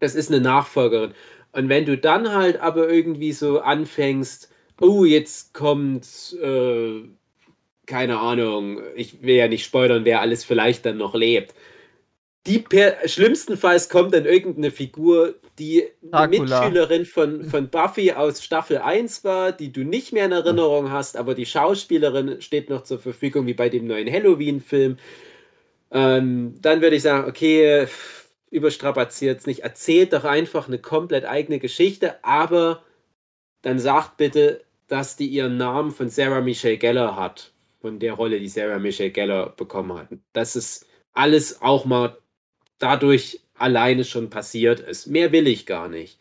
das 0.00 0.14
ist 0.14 0.30
eine 0.30 0.40
Nachfolgerin. 0.40 1.12
Und 1.52 1.68
wenn 1.68 1.86
du 1.86 1.96
dann 1.98 2.32
halt 2.32 2.60
aber 2.60 2.88
irgendwie 2.88 3.32
so 3.32 3.60
anfängst, 3.60 4.50
oh, 4.80 5.04
jetzt 5.04 5.54
kommt, 5.54 6.06
äh, 6.42 7.02
keine 7.88 8.20
Ahnung, 8.20 8.80
ich 8.94 9.22
will 9.22 9.34
ja 9.34 9.48
nicht 9.48 9.64
spoilern, 9.64 10.04
wer 10.04 10.20
alles 10.20 10.44
vielleicht 10.44 10.86
dann 10.86 10.98
noch 10.98 11.14
lebt. 11.14 11.54
Die 12.46 12.60
per 12.60 13.08
schlimmstenfalls 13.08 13.88
kommt 13.88 14.14
dann 14.14 14.24
irgendeine 14.24 14.70
Figur, 14.70 15.34
die 15.58 15.84
eine. 16.12 16.38
Mitschülerin 16.38 17.04
von, 17.04 17.44
von 17.44 17.68
Buffy 17.68 18.12
aus 18.12 18.44
Staffel 18.44 18.78
1 18.78 19.24
war, 19.24 19.52
die 19.52 19.72
du 19.72 19.82
nicht 19.82 20.12
mehr 20.12 20.26
in 20.26 20.32
Erinnerung 20.32 20.92
hast, 20.92 21.16
aber 21.16 21.34
die 21.34 21.46
Schauspielerin 21.46 22.40
steht 22.40 22.70
noch 22.70 22.84
zur 22.84 23.00
Verfügung, 23.00 23.46
wie 23.46 23.54
bei 23.54 23.68
dem 23.68 23.86
neuen 23.86 24.10
Halloween-Film. 24.10 24.98
Ähm, 25.90 26.54
dann 26.60 26.80
würde 26.80 26.96
ich 26.96 27.02
sagen, 27.02 27.28
okay, 27.28 27.86
überstrapaziert 28.50 29.46
nicht. 29.46 29.60
Erzählt 29.60 30.12
doch 30.12 30.24
einfach 30.24 30.68
eine 30.68 30.78
komplett 30.78 31.24
eigene 31.24 31.58
Geschichte, 31.58 32.22
aber 32.22 32.82
dann 33.62 33.78
sagt 33.78 34.18
bitte, 34.18 34.62
dass 34.86 35.16
die 35.16 35.26
ihren 35.26 35.56
Namen 35.56 35.90
von 35.90 36.08
Sarah 36.08 36.40
Michelle 36.40 36.78
Gellar 36.78 37.16
hat. 37.16 37.52
Von 37.80 37.98
der 37.98 38.14
Rolle, 38.14 38.40
die 38.40 38.48
Sarah 38.48 38.78
Michelle 38.78 39.10
Gellar 39.10 39.54
bekommen 39.54 39.96
hat. 39.96 40.08
Dass 40.32 40.56
es 40.56 40.86
alles 41.12 41.62
auch 41.62 41.84
mal 41.84 42.18
dadurch 42.78 43.40
alleine 43.54 44.04
schon 44.04 44.30
passiert 44.30 44.80
ist. 44.80 45.06
Mehr 45.06 45.32
will 45.32 45.46
ich 45.46 45.66
gar 45.66 45.88
nicht. 45.88 46.18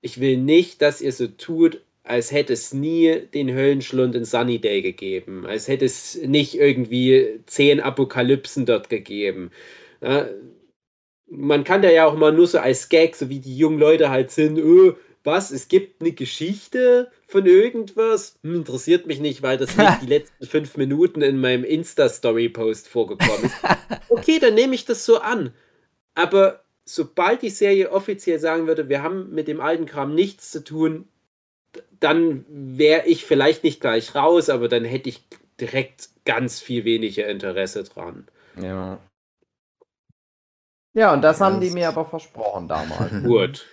Ich 0.00 0.20
will 0.20 0.36
nicht, 0.36 0.82
dass 0.82 1.00
ihr 1.00 1.12
so 1.12 1.26
tut, 1.26 1.80
als 2.02 2.32
hätte 2.32 2.52
es 2.52 2.74
nie 2.74 3.22
den 3.32 3.54
Höllenschlund 3.54 4.14
in 4.14 4.24
Sunnydale 4.24 4.82
gegeben. 4.82 5.46
Als 5.46 5.68
hätte 5.68 5.86
es 5.86 6.16
nicht 6.16 6.54
irgendwie 6.54 7.40
zehn 7.46 7.80
Apokalypsen 7.80 8.66
dort 8.66 8.90
gegeben. 8.90 9.50
Ja, 10.02 10.28
man 11.26 11.64
kann 11.64 11.82
da 11.82 11.90
ja 11.90 12.06
auch 12.06 12.16
mal 12.16 12.32
nur 12.32 12.46
so 12.46 12.58
als 12.58 12.88
Gag, 12.90 13.16
so 13.16 13.30
wie 13.30 13.40
die 13.40 13.56
jungen 13.56 13.78
Leute 13.78 14.10
halt 14.10 14.30
sind, 14.30 14.58
öh, 14.58 14.94
was, 15.24 15.50
es 15.50 15.68
gibt 15.68 16.02
eine 16.02 16.12
Geschichte 16.12 17.10
von 17.26 17.46
irgendwas? 17.46 18.38
Hm, 18.42 18.56
interessiert 18.56 19.06
mich 19.06 19.20
nicht, 19.20 19.42
weil 19.42 19.56
das 19.56 19.76
nicht 19.76 20.02
die 20.02 20.06
letzten 20.14 20.46
fünf 20.46 20.76
Minuten 20.76 21.22
in 21.22 21.40
meinem 21.40 21.64
Insta-Story-Post 21.64 22.88
vorgekommen 22.88 23.44
ist. 23.44 23.56
Okay, 24.10 24.38
dann 24.38 24.54
nehme 24.54 24.74
ich 24.74 24.84
das 24.84 25.04
so 25.04 25.18
an. 25.20 25.54
Aber 26.14 26.62
sobald 26.84 27.42
die 27.42 27.50
Serie 27.50 27.90
offiziell 27.90 28.38
sagen 28.38 28.66
würde, 28.66 28.88
wir 28.88 29.02
haben 29.02 29.34
mit 29.34 29.48
dem 29.48 29.60
alten 29.60 29.86
Kram 29.86 30.14
nichts 30.14 30.50
zu 30.50 30.62
tun, 30.62 31.08
dann 31.98 32.44
wäre 32.48 33.06
ich 33.06 33.24
vielleicht 33.24 33.64
nicht 33.64 33.80
gleich 33.80 34.14
raus, 34.14 34.50
aber 34.50 34.68
dann 34.68 34.84
hätte 34.84 35.08
ich 35.08 35.26
direkt 35.58 36.10
ganz 36.24 36.60
viel 36.60 36.84
weniger 36.84 37.26
Interesse 37.26 37.84
dran. 37.84 38.28
Ja. 38.60 38.98
Ja, 40.92 41.12
und 41.12 41.22
das 41.22 41.40
haben 41.40 41.60
die 41.60 41.70
mir 41.70 41.88
aber 41.88 42.04
versprochen 42.04 42.68
damals. 42.68 43.22
Gut. 43.24 43.66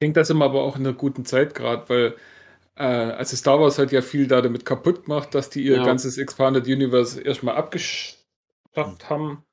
Ich 0.00 0.06
denke, 0.06 0.18
das 0.18 0.32
wir 0.32 0.44
aber 0.46 0.62
auch 0.62 0.76
in 0.76 0.86
einer 0.86 0.96
guten 0.96 1.26
Zeit 1.26 1.54
gerade, 1.54 1.86
weil 1.90 2.16
äh, 2.76 2.84
also 2.84 3.36
Star 3.36 3.60
Wars 3.60 3.78
hat 3.78 3.92
ja 3.92 4.00
viel 4.00 4.26
da 4.26 4.40
damit 4.40 4.64
kaputt 4.64 5.04
gemacht, 5.04 5.34
dass 5.34 5.50
die 5.50 5.62
ihr 5.62 5.76
Ja. 5.76 5.84
ganzes 5.84 6.16
Expanded 6.16 6.66
Universe 6.66 7.20
erstmal 7.20 7.56
abgeschafft 7.56 9.10
haben, 9.10 9.44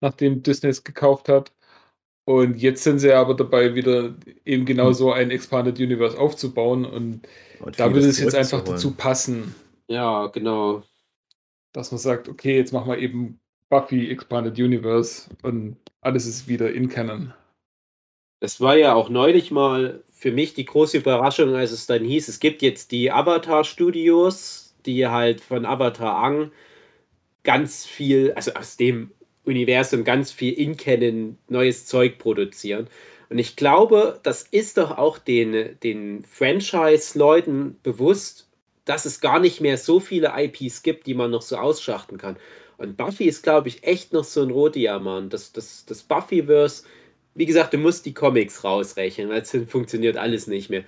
nachdem 0.00 0.42
Disney 0.42 0.70
es 0.70 0.82
gekauft 0.82 1.28
hat. 1.28 1.52
Und 2.24 2.56
jetzt 2.56 2.82
sind 2.82 2.98
sie 2.98 3.12
aber 3.12 3.34
dabei, 3.34 3.76
wieder 3.76 4.16
eben 4.44 4.64
genau 4.64 4.92
so 4.92 5.12
ein 5.12 5.30
Expanded 5.30 5.78
Universe 5.78 6.18
aufzubauen. 6.18 6.84
Und, 6.84 7.22
Und 7.60 7.78
da 7.78 7.94
würde 7.94 8.08
es 8.08 8.18
jetzt 8.18 8.34
einfach 8.34 8.64
dazu 8.64 8.92
passen, 8.94 9.54
Ja, 9.88 10.26
genau. 10.28 10.82
dass 11.72 11.92
man 11.92 11.98
sagt, 11.98 12.28
okay, 12.28 12.56
jetzt 12.56 12.72
machen 12.72 12.90
wir 12.90 12.98
eben 12.98 13.40
Buffy 13.68 14.10
Expanded 14.10 14.58
Universe 14.58 15.30
und 15.42 15.76
alles 16.00 16.26
ist 16.26 16.48
wieder 16.48 16.72
in 16.72 16.88
Canon. 16.88 17.34
Das 18.42 18.60
war 18.60 18.76
ja 18.76 18.92
auch 18.94 19.08
neulich 19.08 19.52
mal 19.52 20.02
für 20.12 20.32
mich 20.32 20.52
die 20.52 20.64
große 20.64 20.98
Überraschung, 20.98 21.54
als 21.54 21.70
es 21.70 21.86
dann 21.86 22.02
hieß, 22.02 22.26
es 22.26 22.40
gibt 22.40 22.60
jetzt 22.60 22.90
die 22.90 23.12
Avatar 23.12 23.62
Studios, 23.62 24.74
die 24.84 25.06
halt 25.06 25.40
von 25.40 25.64
Avatar 25.64 26.24
Ang 26.24 26.50
ganz 27.44 27.86
viel, 27.86 28.32
also 28.32 28.54
aus 28.54 28.76
dem 28.76 29.12
Universum 29.44 30.02
ganz 30.02 30.32
viel 30.32 30.54
in 30.54 30.76
Canon 30.76 31.38
neues 31.46 31.86
Zeug 31.86 32.18
produzieren. 32.18 32.88
Und 33.30 33.38
ich 33.38 33.54
glaube, 33.54 34.18
das 34.24 34.42
ist 34.42 34.76
doch 34.76 34.98
auch 34.98 35.18
den, 35.18 35.78
den 35.84 36.24
Franchise-Leuten 36.24 37.78
bewusst, 37.84 38.48
dass 38.84 39.04
es 39.04 39.20
gar 39.20 39.38
nicht 39.38 39.60
mehr 39.60 39.78
so 39.78 40.00
viele 40.00 40.32
IPs 40.36 40.82
gibt, 40.82 41.06
die 41.06 41.14
man 41.14 41.30
noch 41.30 41.42
so 41.42 41.58
ausschachten 41.58 42.18
kann. 42.18 42.36
Und 42.76 42.96
Buffy 42.96 43.26
ist, 43.26 43.44
glaube 43.44 43.68
ich, 43.68 43.84
echt 43.84 44.12
noch 44.12 44.24
so 44.24 44.42
ein 44.42 44.50
Rohdiamant. 44.50 45.32
Das, 45.32 45.52
das, 45.52 45.86
das 45.86 46.02
Buffyverse, 46.02 46.82
wie 47.34 47.46
gesagt, 47.46 47.72
du 47.72 47.78
musst 47.78 48.06
die 48.06 48.14
Comics 48.14 48.64
rausrechnen, 48.64 49.28
weil 49.28 49.44
sonst 49.44 49.70
funktioniert 49.70 50.16
alles 50.16 50.46
nicht 50.46 50.70
mehr. 50.70 50.84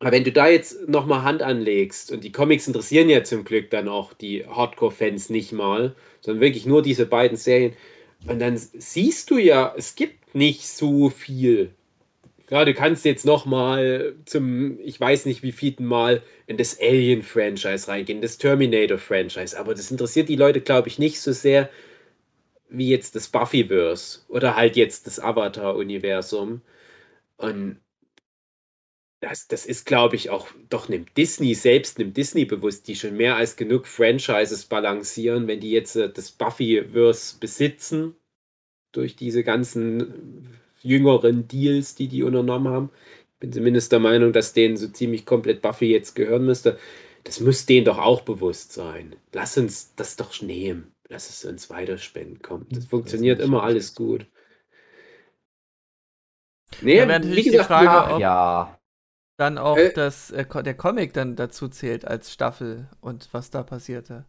Aber 0.00 0.12
wenn 0.12 0.24
du 0.24 0.32
da 0.32 0.48
jetzt 0.48 0.88
nochmal 0.88 1.22
Hand 1.22 1.42
anlegst, 1.42 2.10
und 2.10 2.24
die 2.24 2.32
Comics 2.32 2.66
interessieren 2.66 3.08
ja 3.08 3.22
zum 3.22 3.44
Glück 3.44 3.70
dann 3.70 3.88
auch 3.88 4.12
die 4.12 4.44
Hardcore-Fans 4.44 5.30
nicht 5.30 5.52
mal, 5.52 5.94
sondern 6.20 6.40
wirklich 6.40 6.66
nur 6.66 6.82
diese 6.82 7.06
beiden 7.06 7.36
Serien, 7.36 7.74
und 8.26 8.40
dann 8.40 8.56
siehst 8.56 9.30
du 9.30 9.38
ja, 9.38 9.74
es 9.76 9.94
gibt 9.94 10.34
nicht 10.34 10.66
so 10.66 11.10
viel. 11.10 11.70
Ja, 12.50 12.64
du 12.64 12.74
kannst 12.74 13.04
jetzt 13.04 13.24
nochmal 13.24 14.14
zum, 14.26 14.78
ich 14.80 15.00
weiß 15.00 15.26
nicht 15.26 15.42
wie 15.42 15.52
vielten 15.52 15.86
Mal, 15.86 16.22
in 16.46 16.56
das 16.56 16.78
Alien-Franchise 16.80 17.88
reingehen, 17.88 18.20
das 18.20 18.38
Terminator-Franchise, 18.38 19.58
aber 19.58 19.74
das 19.74 19.90
interessiert 19.90 20.28
die 20.28 20.36
Leute, 20.36 20.60
glaube 20.60 20.88
ich, 20.88 20.98
nicht 20.98 21.20
so 21.20 21.32
sehr 21.32 21.70
wie 22.72 22.88
jetzt 22.88 23.14
das 23.16 23.28
Buffyverse 23.28 24.20
oder 24.28 24.56
halt 24.56 24.76
jetzt 24.76 25.06
das 25.06 25.20
Avatar-Universum. 25.20 26.62
Und 27.36 27.80
das, 29.20 29.46
das 29.48 29.66
ist, 29.66 29.86
glaube 29.86 30.16
ich, 30.16 30.30
auch 30.30 30.48
doch 30.68 30.88
nimmt 30.88 31.16
Disney 31.16 31.54
selbst, 31.54 31.98
nimmt 31.98 32.16
Disney 32.16 32.44
bewusst, 32.44 32.88
die 32.88 32.96
schon 32.96 33.16
mehr 33.16 33.36
als 33.36 33.56
genug 33.56 33.86
Franchises 33.86 34.64
balancieren, 34.64 35.46
wenn 35.46 35.60
die 35.60 35.70
jetzt 35.70 35.96
äh, 35.96 36.12
das 36.12 36.32
Buffyverse 36.32 37.36
besitzen, 37.38 38.16
durch 38.92 39.16
diese 39.16 39.42
ganzen 39.44 40.58
jüngeren 40.82 41.48
Deals, 41.48 41.94
die 41.94 42.08
die 42.08 42.22
unternommen 42.22 42.72
haben. 42.72 42.90
Ich 43.34 43.40
bin 43.40 43.52
zumindest 43.52 43.92
der 43.92 44.00
Meinung, 44.00 44.32
dass 44.32 44.52
denen 44.52 44.76
so 44.76 44.88
ziemlich 44.88 45.26
komplett 45.26 45.62
Buffy 45.62 45.86
jetzt 45.86 46.14
gehören 46.14 46.44
müsste. 46.46 46.78
Das 47.24 47.40
muss 47.40 47.66
denen 47.66 47.86
doch 47.86 47.98
auch 47.98 48.22
bewusst 48.22 48.72
sein. 48.72 49.16
Lass 49.32 49.56
uns 49.58 49.94
das 49.96 50.16
doch 50.16 50.42
nehmen. 50.42 50.91
Lass 51.12 51.28
es 51.28 51.44
uns 51.44 51.68
weiterspenden. 51.70 52.40
Komm, 52.42 52.66
das 52.70 52.86
funktioniert 52.86 53.38
nicht, 53.38 53.46
immer 53.46 53.62
alles 53.62 53.94
gut. 53.94 54.26
Nee, 56.80 56.96
Da 56.96 57.06
wäre 57.08 57.20
natürlich 57.20 57.36
wie 57.46 57.50
die 57.50 57.50
gesagt, 57.50 57.68
Frage, 57.68 57.86
ja, 57.86 58.14
ob- 58.16 58.20
Ja, 58.20 58.78
Dann 59.38 59.58
auch 59.58 59.76
Äh. 59.76 59.92
das, 59.92 60.30
äh, 60.30 60.44
der 60.62 60.74
Comic 60.76 61.12
dann 61.14 61.36
dazu 61.36 61.68
zählt 61.68 62.04
als 62.06 62.32
Staffel 62.32 62.88
und 63.00 63.28
was 63.32 63.50
da 63.50 63.62
passierte. 63.62 64.26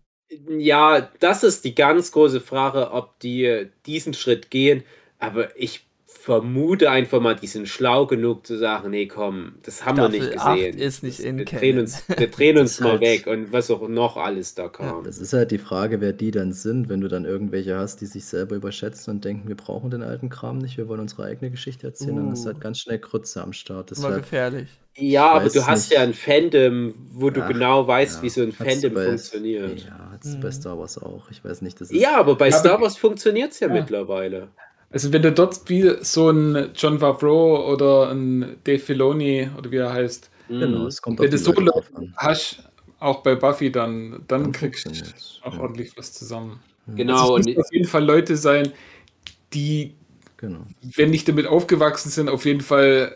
Ja, 0.57 1.01
das 1.19 1.43
ist 1.43 1.63
die 1.63 1.75
ganz 1.75 2.11
große 2.11 2.41
Frage, 2.41 2.91
ob 2.91 3.19
die 3.19 3.45
äh, 3.45 3.69
diesen 3.85 4.13
Schritt 4.13 4.49
gehen. 4.49 4.83
Aber 5.19 5.55
ich 5.59 5.85
vermute 6.23 6.89
einfach 6.89 7.19
mal, 7.19 7.35
die 7.35 7.47
sind 7.47 7.67
schlau 7.67 8.07
genug 8.07 8.47
zu 8.47 8.57
sagen, 8.57 8.91
nee, 8.91 9.07
komm, 9.07 9.55
das 9.63 9.85
haben 9.85 9.97
wir 9.97 10.07
nicht 10.07 10.23
Staffel 10.23 10.39
acht 10.39 10.55
gesehen. 10.55 10.77
ist 10.77 11.03
nicht 11.03 11.19
das, 11.19 11.25
in 11.25 11.37
wir 11.37 11.43
Canon. 11.45 11.59
drehen 11.61 11.79
uns, 11.79 12.03
wir 12.07 12.27
drehen 12.31 12.57
uns 12.59 12.71
ist 12.71 12.79
mal 12.79 12.91
halt- 12.91 13.01
weg 13.01 13.27
und 13.27 13.51
was 13.51 13.69
auch 13.69 13.87
noch 13.89 14.15
alles 14.15 14.55
da 14.55 14.63
Ja, 14.63 14.69
kam. 14.69 15.03
das 15.03 15.17
ist 15.17 15.33
halt 15.33 15.51
die 15.51 15.57
Frage, 15.57 15.99
wer 15.99 16.13
die 16.13 16.31
dann 16.31 16.53
sind, 16.53 16.87
wenn 16.87 17.01
du 17.01 17.09
dann 17.09 17.25
irgendwelche 17.25 17.77
hast, 17.77 17.99
die 17.99 18.05
sich 18.05 18.23
selber 18.23 18.55
überschätzen 18.55 19.13
und 19.13 19.25
denken, 19.25 19.49
wir 19.49 19.57
brauchen 19.57 19.91
den 19.91 20.01
alten 20.01 20.29
Kram 20.29 20.59
nicht, 20.59 20.77
wir 20.77 20.87
wollen 20.87 21.01
unsere 21.01 21.25
eigene 21.25 21.51
Geschichte 21.51 21.87
erzählen, 21.87 22.15
dann 22.15 22.31
hast 22.31 22.45
du 22.45 22.49
Uh. 22.49 22.53
halt 22.53 22.61
ganz 22.61 22.79
schnell 22.79 22.99
Krütze 22.99 23.41
am 23.41 23.51
Start. 23.51 23.91
Das 23.91 23.99
Immer 23.99 24.11
wär- 24.11 24.19
gefährlich. 24.19 24.69
Ja, 24.95 25.31
aber 25.31 25.49
du 25.49 25.65
hast 25.67 25.89
nicht. 25.89 25.97
ja 25.97 26.03
ein 26.03 26.13
Fandom, 26.13 26.93
wo 27.11 27.31
du 27.31 27.41
Ach, 27.41 27.47
genau 27.49 27.85
weißt, 27.87 28.17
ja, 28.17 28.21
wie 28.23 28.29
so 28.29 28.43
ein 28.43 28.51
Fandom 28.53 28.93
bei- 28.93 29.07
funktioniert. 29.07 29.79
Ja, 29.87 30.17
du 30.23 30.39
bei 30.39 30.47
Mhm. 30.47 30.51
Star 30.53 30.77
Wars 30.79 30.97
auch. 30.99 31.29
Ich 31.31 31.43
weiß 31.43 31.63
nicht, 31.63 31.81
das 31.81 31.89
ist. 31.91 31.99
Ja, 31.99 32.15
aber 32.17 32.35
bei 32.35 32.49
Ja, 32.49 32.57
Star 32.57 32.79
Wars 32.79 32.95
funktioniert 32.95 33.51
es 33.51 33.59
ja, 33.59 33.67
Ja. 33.67 33.73
mittlerweile. 33.73 34.49
Also 34.93 35.11
wenn 35.11 35.23
du 35.23 35.31
dort 35.31 35.67
wie 35.69 35.91
so 36.01 36.29
ein 36.29 36.69
John 36.75 36.99
Favreau 36.99 37.69
oder 37.73 38.11
ein 38.11 38.57
Dave 38.63 38.79
Filoni 38.79 39.49
oder 39.57 39.71
wie 39.71 39.77
er 39.77 39.91
heißt, 39.91 40.29
Genau, 40.49 40.79
Mhm. 40.79 40.85
es 40.87 41.01
kommt 41.01 41.19
wenn 41.19 41.31
du 41.31 41.37
so 41.37 41.51
Leute 41.53 41.83
hast, 42.17 42.63
auch 42.99 43.23
bei 43.23 43.33
Buffy, 43.35 43.71
dann, 43.71 44.23
dann 44.27 44.43
Dann 44.43 44.51
kriegst 44.51 44.85
du 44.85 44.91
auch 45.41 45.53
ja. 45.53 45.59
ordentlich 45.59 45.97
was 45.97 46.13
zusammen. 46.13 46.59
Genau, 46.85 47.13
also 47.13 47.37
es 47.37 47.39
und 47.39 47.45
müssen 47.45 47.61
auf 47.61 47.71
jeden 47.71 47.87
Fall 47.87 48.05
Leute 48.05 48.37
sein, 48.37 48.71
die, 49.53 49.95
Genau. 50.37 50.67
wenn 50.81 51.09
nicht 51.11 51.27
damit 51.27 51.47
aufgewachsen 51.47 52.09
sind, 52.09 52.29
auf 52.29 52.45
jeden 52.45 52.61
Fall 52.61 53.15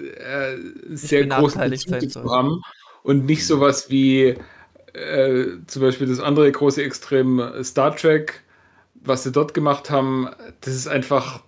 äh, 0.00 0.56
sehr 0.88 1.26
großen 1.26 1.70
Bezug 1.70 2.30
haben 2.30 2.62
und 3.02 3.26
nicht 3.26 3.46
sowas 3.46 3.90
wie 3.90 4.34
äh, 4.94 5.46
zum 5.66 5.82
Beispiel 5.82 6.06
das 6.06 6.20
andere 6.20 6.50
große 6.50 6.82
Extrem 6.82 7.38
äh, 7.38 7.62
Star 7.62 7.94
Trek, 7.94 8.42
was 9.04 9.22
sie 9.24 9.32
dort 9.32 9.54
gemacht 9.54 9.90
haben, 9.90 10.28
das 10.60 10.74
ist 10.74 10.88
einfach 10.88 11.42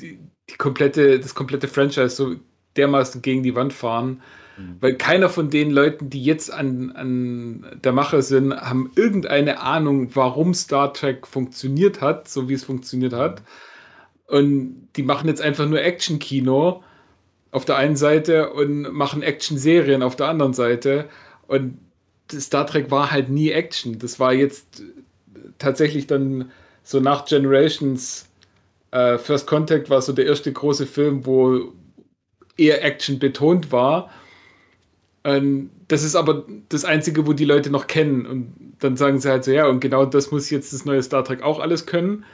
die, 0.00 0.18
die 0.50 0.54
komplette, 0.56 1.20
das 1.20 1.34
komplette 1.34 1.68
Franchise 1.68 2.10
so 2.10 2.36
dermaßen 2.76 3.22
gegen 3.22 3.42
die 3.42 3.54
Wand 3.54 3.72
fahren, 3.72 4.22
Mhm. 4.58 4.76
weil 4.80 4.94
keiner 4.96 5.28
von 5.28 5.50
den 5.50 5.70
Leuten, 5.70 6.08
die 6.10 6.22
jetzt 6.24 6.50
an, 6.50 6.92
an 6.92 7.66
der 7.84 7.92
Mache 7.92 8.22
sind, 8.22 8.54
haben 8.54 8.90
irgendeine 8.96 9.60
Ahnung, 9.60 10.10
warum 10.14 10.54
Star 10.54 10.92
Trek 10.94 11.26
funktioniert 11.26 12.00
hat, 12.00 12.28
so 12.28 12.48
wie 12.48 12.54
es 12.54 12.64
funktioniert 12.64 13.12
hat. 13.12 13.42
Und 14.26 14.88
die 14.96 15.02
machen 15.02 15.28
jetzt 15.28 15.42
einfach 15.42 15.66
nur 15.68 15.82
Action-Kino 15.82 16.82
auf 17.50 17.64
der 17.64 17.76
einen 17.76 17.96
Seite 17.96 18.52
und 18.52 18.82
machen 18.92 19.22
Action-Serien 19.22 20.02
auf 20.02 20.16
der 20.16 20.28
anderen 20.28 20.54
Seite. 20.54 21.08
Und 21.46 21.78
Star 22.32 22.66
Trek 22.66 22.90
war 22.90 23.10
halt 23.10 23.28
nie 23.30 23.50
Action. 23.50 23.98
Das 23.98 24.18
war 24.18 24.32
jetzt 24.32 24.82
tatsächlich 25.58 26.06
dann 26.06 26.50
so 26.82 27.00
nach 27.00 27.24
Generations 27.26 28.28
äh, 28.92 29.18
First 29.18 29.46
Contact 29.46 29.90
war 29.90 30.02
so 30.02 30.12
der 30.12 30.26
erste 30.26 30.52
große 30.52 30.86
Film, 30.86 31.26
wo 31.26 31.72
eher 32.56 32.84
Action 32.84 33.18
betont 33.18 33.72
war. 33.72 34.10
Ähm, 35.24 35.70
das 35.88 36.02
ist 36.02 36.16
aber 36.16 36.44
das 36.68 36.84
Einzige, 36.84 37.26
wo 37.26 37.32
die 37.32 37.44
Leute 37.44 37.70
noch 37.70 37.86
kennen. 37.86 38.26
Und 38.26 38.74
dann 38.80 38.96
sagen 38.96 39.18
sie 39.18 39.30
halt 39.30 39.44
so, 39.44 39.50
ja, 39.50 39.66
und 39.66 39.80
genau 39.80 40.04
das 40.06 40.30
muss 40.30 40.50
jetzt 40.50 40.72
das 40.72 40.84
neue 40.84 41.02
Star 41.02 41.24
Trek 41.24 41.42
auch 41.42 41.58
alles 41.60 41.86
können. 41.86 42.24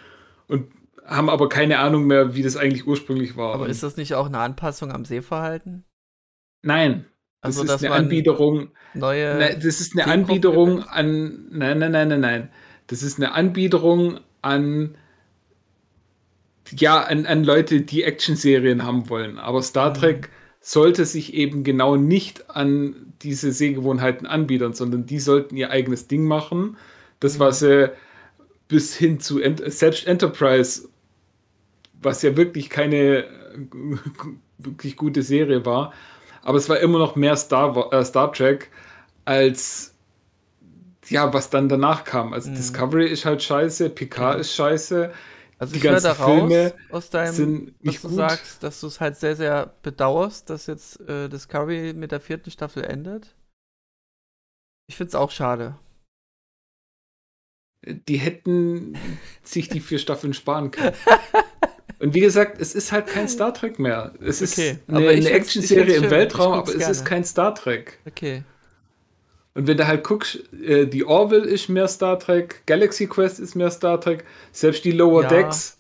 Und 0.49 0.67
haben 1.05 1.29
aber 1.31 1.49
keine 1.49 1.79
Ahnung 1.79 2.07
mehr, 2.07 2.35
wie 2.35 2.43
das 2.43 2.57
eigentlich 2.57 2.87
ursprünglich 2.87 3.37
war. 3.37 3.55
Aber 3.55 3.69
ist 3.69 3.83
das 3.83 3.97
nicht 3.97 4.15
auch 4.15 4.27
eine 4.27 4.39
Anpassung 4.39 4.93
am 4.93 5.05
Sehverhalten? 5.05 5.85
nein. 6.63 7.07
Das 7.45 7.59
Also, 7.59 7.75
ist 7.75 7.85
eine 7.85 7.95
Anbiederung. 7.95 8.69
neue. 8.95 9.37
Nein, 9.37 9.55
das 9.57 9.81
ist 9.81 9.95
eine 9.99 10.07
Anbiederung 10.07 10.85
an. 10.85 11.49
Nein, 11.51 11.79
nein, 11.81 11.91
nein, 11.91 12.09
nein, 12.09 12.21
nein. 12.21 12.51
Das 12.93 13.03
ist 13.03 13.17
eine 13.19 13.33
Anbiederung 13.33 14.21
an. 14.43 14.97
Ja, 16.71 17.03
an, 17.03 17.27
an 17.27 17.45
Leute, 17.45 17.81
die 17.83 18.03
Actionserien 18.05 18.85
haben 18.85 19.09
wollen. 19.09 19.39
Aber 19.39 19.63
Star 19.63 19.91
Mhm. 19.91 19.95
Trek 19.95 20.31
sollte 20.61 21.05
sich 21.07 21.35
eben 21.35 21.65
genau 21.65 21.97
nicht 21.97 22.51
an 22.51 23.15
diese 23.23 23.53
Sehgewohnheiten 23.53 24.27
anbiedern, 24.27 24.73
sondern 24.75 25.07
die 25.07 25.19
sollten 25.21 25.57
ihr 25.57 25.71
eigenes 25.71 26.07
Ding 26.09 26.25
machen. 26.27 26.77
Das, 27.21 27.39
Mhm. 27.39 27.41
was 27.41 27.61
sie 27.61 27.93
bis 28.69 28.97
hin 28.97 29.21
zu 29.21 29.41
Ent 29.41 29.63
selbst 29.73 30.07
Enterprise, 30.07 30.89
was 32.01 32.23
ja 32.23 32.37
wirklich 32.37 32.71
keine 32.71 33.25
wirklich 34.59 34.97
gute 34.97 35.23
Serie 35.23 35.65
war, 35.67 35.93
aber 36.43 36.59
es 36.59 36.69
war 36.69 36.79
immer 36.81 36.99
noch 36.99 37.17
mehr 37.17 37.37
Star, 37.37 37.93
äh, 37.93 38.05
Star 38.05 38.33
Trek 38.33 38.71
als 39.25 39.92
ja, 41.13 41.33
was 41.33 41.51
dann 41.51 41.69
danach 41.69 42.05
kam. 42.05 42.33
Also 42.33 42.51
Mhm. 42.51 42.55
Discovery 42.57 43.07
ist 43.09 43.25
halt 43.25 43.43
scheiße, 43.43 43.91
Picard 43.91 44.41
ist 44.41 44.55
scheiße, 44.55 45.13
also 45.59 45.73
die 45.73 45.79
ich 45.79 45.85
höre 45.85 45.93
ganzen 45.93 46.05
daraus 46.07 46.39
Filme 46.39 46.75
aus 46.91 47.11
deinem, 47.11 47.75
nicht 47.81 48.03
du 48.03 48.09
gut. 48.09 48.17
sagst, 48.17 48.63
dass 48.63 48.81
du 48.81 48.87
es 48.89 49.01
halt 49.01 49.17
sehr, 49.17 49.37
sehr 49.37 49.75
bedauerst, 49.83 50.51
dass 50.51 50.67
jetzt 50.67 51.01
äh, 51.09 51.29
Discovery 51.29 51.93
mit 51.95 52.11
der 52.11 52.21
vierten 52.21 52.51
Staffel 52.51 52.83
endet. 52.85 53.35
Ich 54.89 54.97
finde 54.97 55.09
es 55.11 55.15
auch 55.15 55.31
schade. 55.31 55.79
die 57.87 58.17
hätten 58.19 58.97
sich 59.43 59.69
die 59.69 59.81
vier 59.81 59.99
Staffeln 59.99 60.35
sparen 60.35 60.71
können. 60.71 60.95
Und 61.99 62.15
wie 62.15 62.21
gesagt, 62.21 62.61
es 62.61 62.75
ist 62.75 62.91
halt 62.91 63.07
kein 63.07 63.29
Star 63.29 63.55
Trek 63.55 63.79
mehr. 63.79 64.13
Es 64.21 64.43
ist 64.43 64.55
Okay, 64.59 64.79
eine, 64.89 65.01
ich 65.01 65.07
eine 65.09 65.15
find's- 65.23 65.31
Actionserie 65.31 65.85
find's 65.95 66.05
im. 66.07 66.11
Weltraum, 66.11 66.53
aber 66.55 66.69
es 66.69 66.75
ist 66.75 66.81
gerne. 66.99 67.05
kein 67.09 67.25
Star 67.25 67.55
Trek. 67.55 67.99
Okay. 68.07 68.43
Und 69.55 69.67
wenn 69.67 69.77
du 69.77 69.87
halt 69.87 70.03
guckst, 70.05 70.41
äh, 70.55 70.87
die 70.87 71.05
Orville 71.05 71.45
ist 71.45 71.69
mehr 71.69 71.87
Star 71.89 72.19
Trek, 72.19 72.63
Galaxy 72.67 73.07
Quest 73.07 73.39
ist 73.39 73.55
mehr 73.55 73.71
Star 73.71 74.01
Trek, 74.01 74.25
selbst 74.51 74.85
die 74.85 74.93
Lower 74.93 75.23
Ja. 75.25 75.29
Decks 75.29 75.79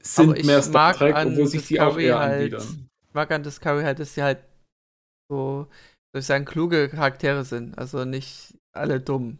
sind 0.00 0.44
mehr 0.44 0.62
Star 0.62 0.94
Trek, 0.94 1.14
obwohl 1.16 1.46
sich 1.46 1.66
die 1.66 1.80
auch 1.80 1.98
eher 1.98 2.18
halt, 2.20 2.54
anbiedern. 2.54 2.88
ich 3.08 3.14
mag 3.14 3.30
an 3.32 3.42
Discovery 3.42 3.82
halt, 3.84 3.98
dass 3.98 4.14
sie 4.14 4.22
halt 4.22 4.38
so, 5.28 5.66
soll 6.12 6.20
ich 6.20 6.26
sagen, 6.26 6.44
kluge 6.44 6.88
Charaktere 6.88 7.44
sind. 7.44 7.76
Also 7.78 8.04
nicht 8.04 8.54
alle 8.72 9.00
dumm. 9.00 9.38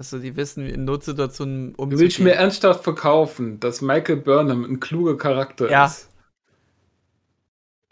Also 0.00 0.18
die 0.18 0.34
wissen, 0.36 0.66
in 0.66 0.84
Notsituationen 0.84 1.74
Du 1.74 1.90
willst 1.90 2.00
mir 2.00 2.06
umzugehen. 2.06 2.28
ernsthaft 2.38 2.82
verkaufen, 2.82 3.60
dass 3.60 3.82
Michael 3.82 4.16
Burnham 4.16 4.64
ein 4.64 4.80
kluger 4.80 5.16
Charakter 5.16 5.70
Ja. 5.70 5.86
ist. 5.86 6.08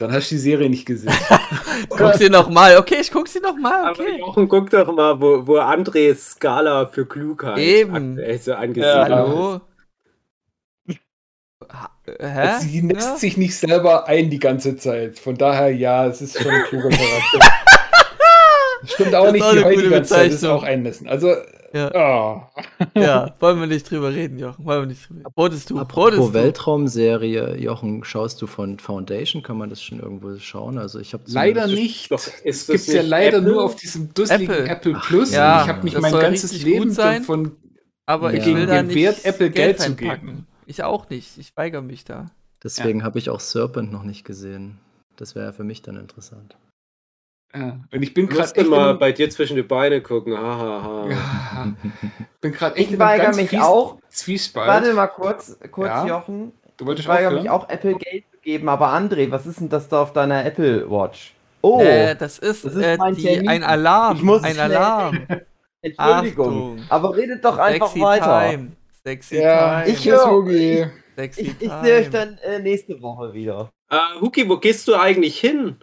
Dann 0.00 0.10
hast 0.12 0.30
du 0.30 0.34
die 0.34 0.40
Serie 0.40 0.70
nicht 0.70 0.86
gesehen. 0.86 1.12
Guck 1.90 2.14
sie 2.14 2.30
noch 2.30 2.48
mal. 2.48 2.78
Okay, 2.78 2.96
ich 3.00 3.10
guck 3.12 3.28
sie 3.28 3.38
noch 3.40 3.56
mal. 3.56 3.82
Aber 3.84 3.90
Okay. 4.00 4.18
Jochen, 4.18 4.48
guck 4.48 4.70
doch 4.70 4.90
mal, 4.92 5.20
wo, 5.20 5.46
wo 5.46 5.58
Andres 5.58 6.30
Skala 6.32 6.86
für 6.86 7.04
Klugheit 7.06 7.58
Eben. 7.58 8.16
so 8.40 8.50
Ja. 8.52 8.56
angesiedelt 8.58 9.08
ist. 9.08 9.12
Hallo? 9.14 9.60
Ha- 11.70 11.90
Hä? 12.18 12.58
Sie 12.60 12.80
lässt 12.80 13.08
Ja? 13.10 13.16
sich 13.16 13.36
nicht 13.36 13.54
selber 13.56 14.08
ein 14.08 14.30
die 14.30 14.38
ganze 14.38 14.76
Zeit. 14.76 15.18
Von 15.18 15.36
daher, 15.36 15.70
ja, 15.74 16.06
es 16.06 16.20
ist 16.22 16.40
schon 16.42 16.50
ein 16.50 16.62
kluger 16.64 16.88
Charakter. 16.88 17.52
Stimmt 18.84 19.14
auch 19.14 19.24
Das 19.24 19.28
ist 19.28 19.32
nicht, 19.34 19.44
auch 19.44 19.52
die 19.54 19.64
heutige 19.64 20.02
Zeit 20.02 20.30
ist 20.32 20.44
auch 20.44 20.62
einmessen. 20.62 21.06
Also, 21.08 21.34
Ja. 21.72 21.90
oh. 21.94 22.98
ja, 22.98 23.34
wollen 23.40 23.60
wir 23.60 23.66
nicht 23.66 23.90
drüber 23.90 24.12
reden, 24.12 24.38
Jochen. 24.38 24.64
Wollen 24.64 24.82
wir 24.82 24.86
nicht 24.86 25.08
drüber 25.08 25.20
reden. 25.20 25.32
Rodest 25.36 25.70
du? 25.70 25.78
Apropos 25.78 26.12
Rodest 26.18 26.28
du? 26.28 26.32
Weltraumserie, 26.34 27.56
Jochen, 27.58 28.02
schaust 28.04 28.40
du 28.42 28.46
von 28.46 28.78
Foundation? 28.78 29.42
Kann 29.42 29.58
man 29.58 29.70
das 29.70 29.82
schon 29.82 30.00
irgendwo 30.00 30.36
schauen? 30.38 30.78
Also 30.78 30.98
ich 30.98 31.12
habe 31.12 31.22
Leider 31.26 31.66
nicht. 31.66 32.10
Doch, 32.10 32.20
Es 32.44 32.66
gibt 32.66 32.86
ja 32.86 33.02
leider 33.02 33.38
Apple? 33.38 33.50
nur 33.52 33.64
auf 33.64 33.76
diesem 33.76 34.12
dusseligen 34.14 34.52
Apple. 34.54 34.68
Apple, 34.68 34.92
Ach, 34.96 35.06
Plus. 35.08 35.30
ja, 35.32 35.56
und 35.58 35.62
ich 35.64 35.68
habe 35.68 35.82
mich 35.84 35.92
das 35.94 36.02
mein 36.02 36.10
soll 36.12 36.20
ganzes 36.22 36.52
richtig 36.52 36.64
gut 36.64 36.72
Leben 36.80 36.90
sein. 36.92 37.18
davon. 37.22 37.52
Aber 38.06 38.34
ich 38.34 38.44
Ja. 38.46 38.54
will 38.56 38.66
da 38.66 38.82
nicht 38.82 38.94
Gewährt, 38.94 39.24
Apple 39.24 39.50
Geld 39.50 39.78
zu 39.80 39.90
reinpacken. 39.90 40.26
geben. 40.28 40.46
Ich 40.66 40.82
auch 40.82 41.08
nicht. 41.10 41.38
Ich 41.38 41.56
weigere 41.56 41.82
mich 41.82 42.04
da. 42.04 42.30
Deswegen 42.64 43.04
habe 43.04 43.18
ich 43.18 43.30
auch 43.30 43.40
Serpent 43.40 43.92
noch 43.92 44.02
nicht 44.02 44.24
gesehen. 44.24 44.78
Das 45.16 45.34
wäre 45.34 45.52
für 45.52 45.64
mich 45.64 45.82
dann 45.82 45.96
interessant. 45.96 46.56
Ja. 47.54 47.80
Und 47.92 48.02
ich 48.02 48.14
bin 48.14 48.28
gerade 48.28 48.64
mal 48.64 48.94
bei 48.94 49.10
dir 49.12 49.28
zwischen 49.30 49.56
die 49.56 49.62
Beine 49.62 50.00
gucken. 50.00 50.36
Ha, 50.36 50.40
ha, 50.40 50.82
ha. 50.84 51.06
Ja, 51.08 51.74
bin 52.40 52.52
gerade 52.52 52.76
echt 52.76 52.92
Ich 52.92 52.98
weigere 52.98 53.34
mich 53.34 53.50
fies- 53.50 53.60
auch. 53.60 53.98
Zwiespalt. 54.08 54.68
Warte 54.68 54.94
mal 54.94 55.08
kurz, 55.08 55.58
kurz 55.70 55.88
Ja? 55.88 56.06
Jochen. 56.06 56.52
du 56.76 56.84
Ich 56.84 56.86
wolltest 56.86 57.08
weigere 57.08 57.28
aufhören? 57.28 57.42
mich 57.42 57.50
auch 57.50 57.68
Apple 57.68 57.94
Geld 57.96 58.24
zu 58.32 58.38
geben, 58.42 58.68
aber 58.68 58.88
André, 58.92 59.30
was 59.30 59.46
ist 59.46 59.60
denn 59.60 59.68
das 59.68 59.88
da 59.88 60.02
auf 60.02 60.12
deiner 60.12 60.44
Apple 60.44 60.88
Watch? 60.90 61.34
Oh, 61.62 61.80
Äh, 61.82 62.14
das 62.16 62.38
ist, 62.38 62.64
das 62.64 62.74
ist 62.74 62.82
äh, 62.84 62.96
mein 62.96 63.14
die, 63.14 63.46
ein 63.48 63.62
Alarm. 63.64 64.16
Ich 64.16 64.22
muss 64.22 64.42
ein 64.44 64.54
schnell- 64.54 64.76
Alarm. 64.76 65.26
Entschuldigung. 65.82 66.46
Achtung. 66.78 66.84
Aber 66.88 67.16
redet 67.16 67.44
doch 67.44 67.58
einfach 67.58 67.88
Sexy 67.88 68.00
weiter. 68.00 68.50
Time. 68.50 68.72
Sexy 69.04 69.40
Ja, 69.40 69.80
Time. 69.82 69.92
Ich 69.94 70.08
höre- 70.08 70.46
Ich, 71.16 71.38
ich 71.38 71.58
Time. 71.58 71.80
sehe 71.82 71.98
euch 71.98 72.10
dann 72.10 72.38
äh, 72.38 72.58
nächste 72.60 73.00
Woche 73.02 73.32
wieder. 73.32 73.70
Äh, 73.90 73.96
Huki, 74.20 74.48
wo 74.48 74.56
gehst 74.58 74.86
du 74.88 74.94
eigentlich 74.94 75.38
hin? 75.40 75.76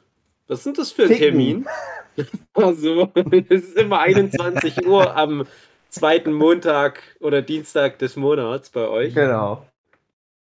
Was 0.48 0.64
sind 0.64 0.78
das 0.78 0.92
für 0.92 1.04
ein 1.04 1.08
Ficken. 1.10 1.24
Termin? 1.24 1.68
Also, 2.56 3.12
es 3.16 3.48
ist 3.52 3.78
immer 3.78 4.00
21 4.00 4.88
Uhr 4.88 5.16
am 5.16 5.46
zweiten 5.90 6.34
Montag 6.34 7.00
oder 7.20 7.44
Dienstag 7.44 8.00
des 8.00 8.16
Monats 8.16 8.72
bei 8.72 8.88
euch. 8.88 9.14
Genau. 9.14 9.68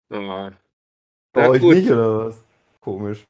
Ah, 0.09 0.51
Bei 1.31 1.43
Na 1.43 1.49
euch 1.49 1.61
gut. 1.61 1.75
nicht, 1.75 1.89
oder 1.89 2.25
was? 2.27 2.43
Komisch. 2.81 3.23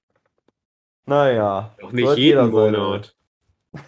Naja. 1.05 1.75
doch 1.79 1.91
so 1.91 1.95
nicht 1.95 2.07
hat 2.07 2.17
jeden 2.17 2.27
jeder 2.47 2.51
seine- 2.51 2.77
Monat. 2.79 3.15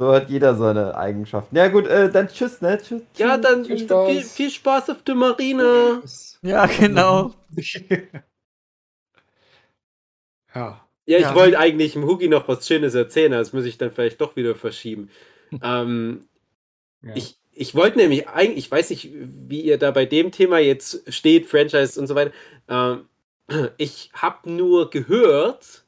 So 0.00 0.12
hat 0.12 0.28
jeder 0.30 0.56
seine 0.56 0.96
Eigenschaften. 0.96 1.54
Ja 1.54 1.68
gut, 1.68 1.86
äh, 1.86 2.10
dann 2.10 2.26
tschüss, 2.26 2.60
ne? 2.60 2.78
Tschüss. 2.82 3.02
Ja, 3.16 3.38
tschüss. 3.38 3.42
dann 3.46 3.64
Viel 3.64 3.76
viel, 3.78 3.86
Spaß. 3.86 4.32
viel, 4.32 4.50
Spaß 4.50 4.90
auf 4.90 5.02
der 5.04 5.14
Marine. 5.14 6.02
Ja, 6.42 6.66
genau. 6.66 7.32
Ja. 10.54 10.86
Ja, 11.04 11.18
ich 11.18 11.24
Ja. 11.24 11.34
wollte 11.34 11.58
eigentlich 11.58 11.94
dem 11.94 12.04
Hugi 12.06 12.28
noch 12.28 12.46
was 12.46 12.66
Schönes 12.66 12.94
erzählen, 12.94 13.32
aber 13.32 13.42
das 13.42 13.52
muss 13.52 13.64
ich 13.64 13.76
dann 13.76 13.90
vielleicht 13.90 14.20
doch 14.20 14.36
wieder 14.36 14.54
verschieben. 14.54 15.10
ähm, 15.62 16.26
ja. 17.02 17.12
Ich, 17.14 17.38
ich 17.52 17.74
wollte 17.74 17.98
nämlich 17.98 18.28
eigentlich, 18.28 18.66
ich 18.66 18.70
weiß 18.70 18.90
nicht, 18.90 19.10
wie 19.12 19.62
ihr 19.62 19.78
da 19.78 19.90
bei 19.90 20.06
dem 20.06 20.32
Thema 20.32 20.58
jetzt 20.58 21.12
steht, 21.12 21.46
Franchise 21.46 22.00
und 22.00 22.06
so 22.06 22.14
weiter. 22.14 22.32
Ähm, 22.68 23.08
ich 23.78 24.10
habe 24.14 24.50
nur 24.50 24.90
gehört, 24.90 25.84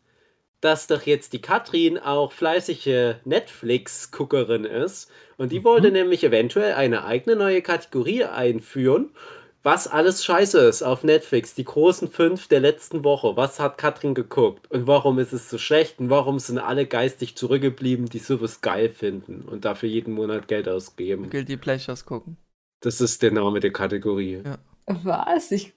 dass 0.61 0.87
doch 0.87 1.03
jetzt 1.03 1.33
die 1.35 1.43
Katrin 1.43 1.99
auch 1.99 2.33
fleißige 2.33 3.17
Netflix-Guckerin 3.25 4.65
ist. 4.65 5.11
Und 5.37 5.53
die 5.53 5.65
wollte 5.65 5.91
nämlich 5.91 6.25
eventuell 6.25 6.75
eine 6.75 7.05
eigene 7.05 7.37
neue 7.37 7.63
Kategorie 7.63 8.25
einführen, 8.25 9.11
was 9.65 9.89
alles 9.89 10.25
scheiße 10.25 10.59
ist 10.59 10.83
auf 10.83 11.03
Netflix. 11.03 11.55
Die 11.55 11.65
großen 11.65 12.09
fünf 12.09 12.49
der 12.49 12.61
letzten 12.61 13.03
Woche. 13.03 13.37
Was 13.37 13.59
hat 13.59 13.79
Katrin 13.79 14.15
geguckt? 14.15 14.71
Und 14.71 14.87
warum 14.87 15.19
ist 15.19 15.33
es 15.33 15.49
so 15.49 15.59
schlecht? 15.59 15.99
Und 15.99 16.11
warum 16.11 16.39
sind 16.39 16.59
alle 16.59 16.87
geistig 16.87 17.35
zurückgeblieben, 17.35 18.07
die 18.07 18.19
sowas 18.19 18.61
geil 18.61 18.91
finden 18.91 19.43
und 19.43 19.65
dafür 19.65 19.89
jeden 19.89 20.15
Monat 20.15 20.49
Geld 20.49 20.69
ausgeben? 20.69 21.31
Guilty 21.31 21.57
Pleasures 21.57 22.05
gucken. 22.05 22.37
Das 22.81 23.01
ist 23.01 23.23
der 23.23 23.33
Name 23.33 23.61
der 23.61 23.73
Kategorie. 23.73 24.43
Was? 24.87 25.51
Ich, 25.51 25.73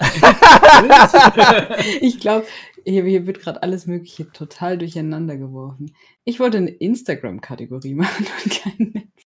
ich 2.00 2.20
glaube, 2.20 2.46
hier, 2.84 3.04
hier 3.04 3.26
wird 3.26 3.40
gerade 3.40 3.62
alles 3.62 3.86
Mögliche 3.86 4.32
total 4.32 4.78
durcheinander 4.78 5.36
geworfen. 5.36 5.94
Ich 6.24 6.40
wollte 6.40 6.56
eine 6.56 6.70
Instagram-Kategorie 6.70 7.94
machen 7.94 8.26
und 8.44 8.62
keine 8.62 8.90
Netflix. 8.90 9.26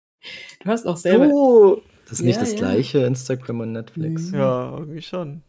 Du 0.62 0.70
hast 0.70 0.88
auch 0.88 0.98
selber. 0.98 1.30
Oh, 1.34 1.82
Das 2.10 2.20
ist 2.20 2.26
nicht 2.26 2.36
Ja, 2.36 2.42
das 2.42 2.52
ja. 2.54 2.58
gleiche 2.58 3.00
Instagram 3.00 3.60
und 3.62 3.72
Netflix. 3.74 4.32
Mhm. 4.32 4.38
Ja, 4.40 4.78
irgendwie 4.78 5.02
schon. 5.02 5.42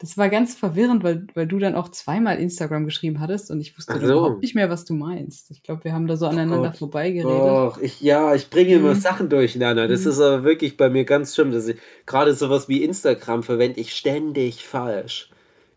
Das 0.00 0.16
war 0.16 0.28
ganz 0.28 0.54
verwirrend, 0.54 1.02
weil, 1.02 1.26
weil 1.34 1.48
du 1.48 1.58
dann 1.58 1.74
auch 1.74 1.88
zweimal 1.88 2.38
Instagram 2.38 2.84
geschrieben 2.84 3.18
hattest 3.18 3.50
und 3.50 3.60
ich 3.60 3.76
wusste 3.76 3.98
so. 3.98 4.06
überhaupt 4.06 4.42
nicht 4.42 4.54
mehr, 4.54 4.70
was 4.70 4.84
du 4.84 4.94
meinst. 4.94 5.50
Ich 5.50 5.64
glaube, 5.64 5.82
wir 5.82 5.92
haben 5.92 6.06
da 6.06 6.16
so 6.16 6.26
aneinander 6.26 6.68
Gott. 6.68 6.76
vorbeigeredet. 6.78 7.26
Och, 7.26 7.78
ich, 7.82 8.00
ja, 8.00 8.32
ich 8.34 8.48
bringe 8.48 8.74
immer 8.74 8.94
Mhm. 8.94 9.00
Sachen 9.00 9.28
durcheinander. 9.28 9.88
Das 9.88 10.04
Mhm. 10.04 10.10
ist 10.10 10.20
aber 10.20 10.44
wirklich 10.44 10.76
bei 10.76 10.88
mir 10.88 11.04
ganz 11.04 11.34
schlimm. 11.34 11.50
Dass 11.50 11.66
ich 11.66 11.78
gerade 12.06 12.32
sowas 12.34 12.68
wie 12.68 12.84
Instagram 12.84 13.42
verwende 13.42 13.80
ich 13.80 13.92
ständig 13.92 14.64
falsch. 14.64 15.30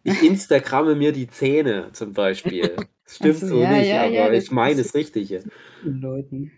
Ich 0.04 0.22
Instagramme 0.24 0.94
mir 0.94 1.14
die 1.14 1.28
Zähne 1.28 1.88
zum 1.94 2.14
Beispiel. 2.14 2.76
Das 3.06 3.16
stimmt 3.16 3.36
Ach 3.44 3.48
so, 3.48 3.60
ja, 3.60 3.72
nicht, 3.72 3.88
ja, 3.90 4.02
aber 4.04 4.12
ja, 4.12 4.34
ich 4.34 4.52
meine 4.52 4.80
ist- 4.80 4.90
das 4.90 4.94
Richtige. 4.96 5.44
Leuten. 5.84 6.52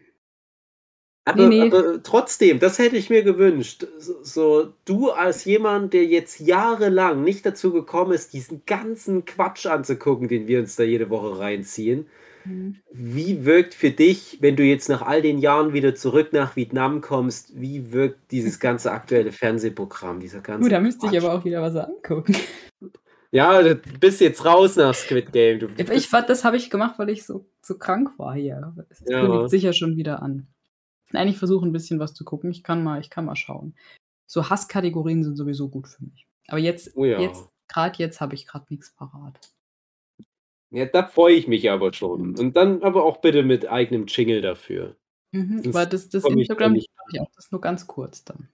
Aber, 1.25 1.47
Nee, 1.47 1.59
nee. 1.61 1.67
aber 1.67 2.03
trotzdem, 2.03 2.59
das 2.59 2.79
hätte 2.79 2.97
ich 2.97 3.09
mir 3.09 3.23
gewünscht. 3.23 3.87
So, 3.97 4.73
du 4.83 5.11
als 5.11 5.45
jemand, 5.45 5.93
der 5.93 6.05
jetzt 6.05 6.39
jahrelang 6.41 7.23
nicht 7.23 7.45
dazu 7.45 7.71
gekommen 7.71 8.11
ist, 8.11 8.33
diesen 8.33 8.63
ganzen 8.65 9.23
Quatsch 9.23 9.65
anzugucken, 9.65 10.27
den 10.27 10.47
wir 10.47 10.59
uns 10.59 10.75
da 10.75 10.83
jede 10.83 11.09
Woche 11.09 11.39
reinziehen. 11.39 12.07
Mhm. 12.43 12.75
Wie 12.91 13.45
wirkt 13.45 13.73
für 13.73 13.91
dich, 13.91 14.39
wenn 14.41 14.57
du 14.57 14.63
jetzt 14.63 14.89
nach 14.89 15.01
all 15.01 15.21
den 15.21 15.37
Jahren 15.39 15.71
wieder 15.71 15.95
zurück 15.95 16.33
nach 16.33 16.57
Vietnam 16.57 16.99
kommst, 16.99 17.53
wie 17.57 17.93
wirkt 17.93 18.31
dieses 18.31 18.59
ganze 18.59 18.91
aktuelle 18.91 19.31
Fernsehprogramm, 19.31 20.19
dieser 20.19 20.41
ganze 20.41 20.63
Gut, 20.63 20.71
da 20.73 20.81
müsste 20.81 21.05
ich 21.05 21.13
Quatsch? 21.13 21.23
aber 21.23 21.33
auch 21.35 21.45
wieder 21.45 21.61
was 21.61 21.75
angucken. 21.75 22.35
Ja, 23.35 23.63
du 23.63 23.75
bist 23.99 24.21
jetzt 24.21 24.45
raus 24.45 24.75
nach 24.75 24.93
Squid 24.93 25.31
Game. 25.33 25.67
Ich 25.91 26.07
fand, 26.07 26.29
das 26.29 26.43
habe 26.43 26.55
ich 26.55 26.69
gemacht, 26.69 26.99
weil 26.99 27.09
ich 27.09 27.25
so, 27.25 27.47
so 27.63 27.79
krank 27.79 28.11
war 28.19 28.35
hier. 28.35 28.75
Es 28.91 29.01
Ja. 29.07 29.21
kündigt 29.21 29.49
sicher 29.49 29.73
schon 29.73 29.97
wieder 29.97 30.21
an. 30.21 30.45
Nein, 31.13 31.27
ich 31.29 31.37
versuche 31.37 31.65
ein 31.65 31.71
bisschen 31.71 31.99
was 31.99 32.13
zu 32.13 32.25
gucken. 32.25 32.51
Ich 32.51 32.63
kann 32.63 32.83
mal, 32.83 32.99
ich 32.99 33.09
kann 33.09 33.25
mal 33.25 33.35
schauen. 33.35 33.75
So 34.27 34.49
Hasskategorien 34.49 35.23
sind 35.23 35.35
sowieso 35.37 35.69
gut 35.69 35.87
für 35.87 36.03
mich. 36.03 36.27
Aber 36.47 36.59
jetzt, 36.59 36.91
Oh 36.95 37.05
ja. 37.05 37.19
jetzt, 37.19 37.47
gerade 37.67 37.97
jetzt 37.99 38.19
habe 38.19 38.35
ich 38.35 38.45
gerade 38.47 38.65
nichts 38.69 38.91
parat. 38.91 39.39
ja, 40.71 40.85
da 40.85 41.05
freue 41.07 41.35
ich 41.35 41.47
mich 41.47 41.69
aber 41.69 41.93
schon. 41.93 42.37
Und 42.37 42.55
dann 42.57 42.81
aber 42.83 43.03
auch 43.05 43.17
bitte 43.17 43.43
mit 43.43 43.67
eigenem 43.67 44.07
Jingle 44.07 44.41
dafür. 44.41 44.95
Mhm. 45.31 45.61
Das 45.63 45.75
Aber 45.75 45.85
das, 45.85 46.09
das 46.09 46.25
ich 46.25 46.31
Instagram 46.31 46.73
mache 46.73 46.85
ich 47.13 47.21
auch 47.21 47.29
das 47.35 47.51
nur 47.51 47.61
ganz 47.61 47.87
kurz 47.87 48.23
dann. 48.23 48.49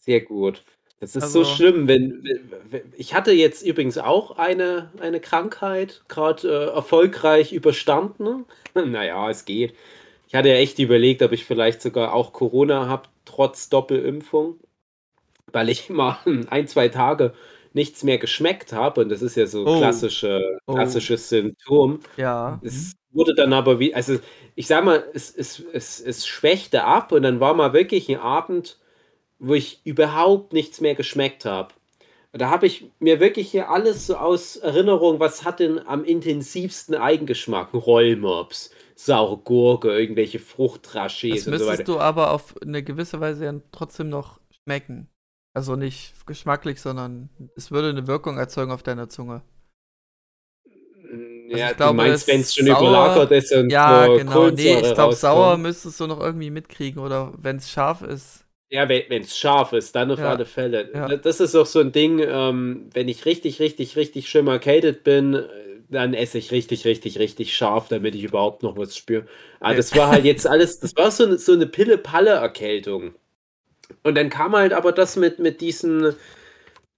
Sehr 0.00 0.20
gut. 0.20 0.62
Das 1.00 1.16
ist 1.16 1.22
Also- 1.24 1.42
so 1.42 1.50
schlimm, 1.50 1.88
wenn, 1.88 2.22
wenn 2.70 2.92
ich 2.96 3.14
hatte 3.14 3.32
jetzt 3.32 3.62
übrigens 3.66 3.98
auch 3.98 4.38
eine, 4.38 4.90
eine 5.00 5.18
Krankheit, 5.20 6.04
gerade 6.08 6.48
äh, 6.48 6.74
erfolgreich 6.74 7.52
überstanden. 7.52 8.44
Naja, 8.74 9.28
es 9.30 9.44
geht. 9.44 9.74
Ich 10.32 10.34
hatte 10.34 10.48
ja 10.48 10.54
echt 10.54 10.78
überlegt, 10.78 11.20
ob 11.20 11.32
ich 11.32 11.44
vielleicht 11.44 11.82
sogar 11.82 12.14
auch 12.14 12.32
Corona 12.32 12.86
habe, 12.88 13.02
trotz 13.26 13.68
Doppelimpfung, 13.68 14.58
weil 15.52 15.68
ich 15.68 15.90
mal 15.90 16.16
ein, 16.48 16.66
zwei 16.68 16.88
Tage 16.88 17.34
nichts 17.74 18.02
mehr 18.02 18.16
geschmeckt 18.16 18.72
habe. 18.72 19.02
Und 19.02 19.10
das 19.10 19.20
ist 19.20 19.36
ja 19.36 19.44
so 19.46 19.66
Oh. 19.66 19.76
klassische, 19.78 20.58
Oh. 20.66 20.72
klassisches 20.74 21.28
Symptom. 21.28 22.00
Ja. 22.16 22.58
Es 22.64 22.94
wurde 23.10 23.34
dann 23.34 23.52
aber 23.52 23.78
wie, 23.78 23.94
also 23.94 24.20
ich 24.54 24.66
sag 24.68 24.86
mal, 24.86 25.04
es, 25.12 25.36
es, 25.36 25.62
es, 25.74 26.00
es 26.00 26.26
schwächte 26.26 26.84
ab 26.84 27.12
und 27.12 27.24
dann 27.24 27.38
war 27.40 27.52
mal 27.52 27.74
wirklich 27.74 28.08
ein 28.08 28.16
Abend, 28.18 28.78
wo 29.38 29.52
ich 29.52 29.82
überhaupt 29.84 30.54
nichts 30.54 30.80
mehr 30.80 30.94
geschmeckt 30.94 31.44
habe. 31.44 31.74
Da 32.32 32.48
habe 32.48 32.66
ich 32.66 32.86
mir 33.00 33.20
wirklich 33.20 33.50
hier 33.50 33.68
alles 33.68 34.06
so 34.06 34.16
aus 34.16 34.56
Erinnerung, 34.56 35.20
was 35.20 35.44
hat 35.44 35.60
denn 35.60 35.78
am 35.86 36.04
intensivsten 36.04 36.94
Eigengeschmack? 36.94 37.74
Rollmops, 37.74 38.70
saure 39.04 39.38
Gurke, 39.38 39.90
irgendwelche 39.90 40.38
Das 40.38 40.46
Fruchtrachés 40.48 41.32
und 41.32 41.40
so 41.44 41.50
müsstest 41.50 41.68
weiter. 41.68 41.84
du 41.84 42.00
aber 42.00 42.30
auf 42.32 42.54
eine 42.62 42.82
gewisse 42.82 43.20
Weise 43.20 43.44
ja 43.46 43.54
trotzdem 43.72 44.08
noch 44.08 44.40
schmecken. 44.64 45.08
Also 45.54 45.76
nicht 45.76 46.14
geschmacklich, 46.26 46.80
sondern 46.80 47.28
es 47.56 47.70
würde 47.70 47.90
eine 47.90 48.06
Wirkung 48.06 48.38
erzeugen 48.38 48.72
auf 48.72 48.82
deiner 48.82 49.08
Zunge. 49.08 49.42
Ja, 51.48 51.70
ich 51.70 51.76
glaube, 51.76 51.96
du 51.98 52.02
meinst, 52.08 52.26
wenn 52.28 52.40
es 52.40 52.54
schon 52.54 52.66
sauer- 52.66 52.78
überlagert 52.80 53.30
ist 53.32 53.52
und 53.52 53.70
Ja, 53.70 54.06
so 54.06 54.16
genau. 54.16 54.30
Nee, 54.30 54.30
ich 54.30 54.32
Kohlensäure 54.32 54.94
glaube, 54.94 55.14
sauer 55.14 55.56
müsstest 55.58 56.00
du 56.00 56.06
noch 56.06 56.20
irgendwie 56.20 56.50
mitkriegen 56.50 57.02
oder 57.02 57.32
wenn 57.36 57.56
es 57.56 57.70
scharf 57.70 58.02
ist. 58.02 58.46
Ja, 58.70 58.88
wenn 58.88 59.20
es 59.22 59.36
scharf 59.36 59.74
ist, 59.74 59.94
dann 59.94 60.10
auf 60.10 60.18
Ja, 60.18 60.30
alle 60.30 60.46
Fälle. 60.46 60.90
ja. 60.94 61.14
Das 61.18 61.40
ist 61.40 61.54
auch 61.54 61.66
so 61.66 61.80
ein 61.80 61.92
Ding, 61.92 62.20
ähm, 62.20 62.88
wenn 62.94 63.08
ich 63.08 63.26
richtig, 63.26 63.60
richtig, 63.60 63.96
richtig 63.96 64.30
schlimm 64.30 64.48
erkältet 64.48 65.04
bin, 65.04 65.34
dann 65.92 66.14
esse 66.14 66.38
ich 66.38 66.50
richtig, 66.52 66.84
richtig, 66.86 67.18
richtig 67.18 67.54
scharf, 67.56 67.88
damit 67.88 68.14
ich 68.14 68.22
überhaupt 68.24 68.62
noch 68.62 68.76
was 68.76 68.96
spüre. 68.96 69.26
Aber 69.60 69.70
Nee. 69.72 69.74
das 69.74 69.94
war 69.96 70.08
halt 70.10 70.24
jetzt 70.24 70.46
alles, 70.46 70.78
das 70.80 70.94
war 70.96 71.10
so 71.10 71.24
eine, 71.24 71.38
so 71.38 71.52
eine 71.52 71.66
Pille-Palle-Erkältung. 71.66 73.14
Und 74.04 74.14
dann 74.16 74.30
kam 74.30 74.54
halt 74.56 74.72
aber 74.72 74.92
das 74.92 75.16
mit, 75.16 75.38
mit 75.38 75.60
diesen 75.60 76.14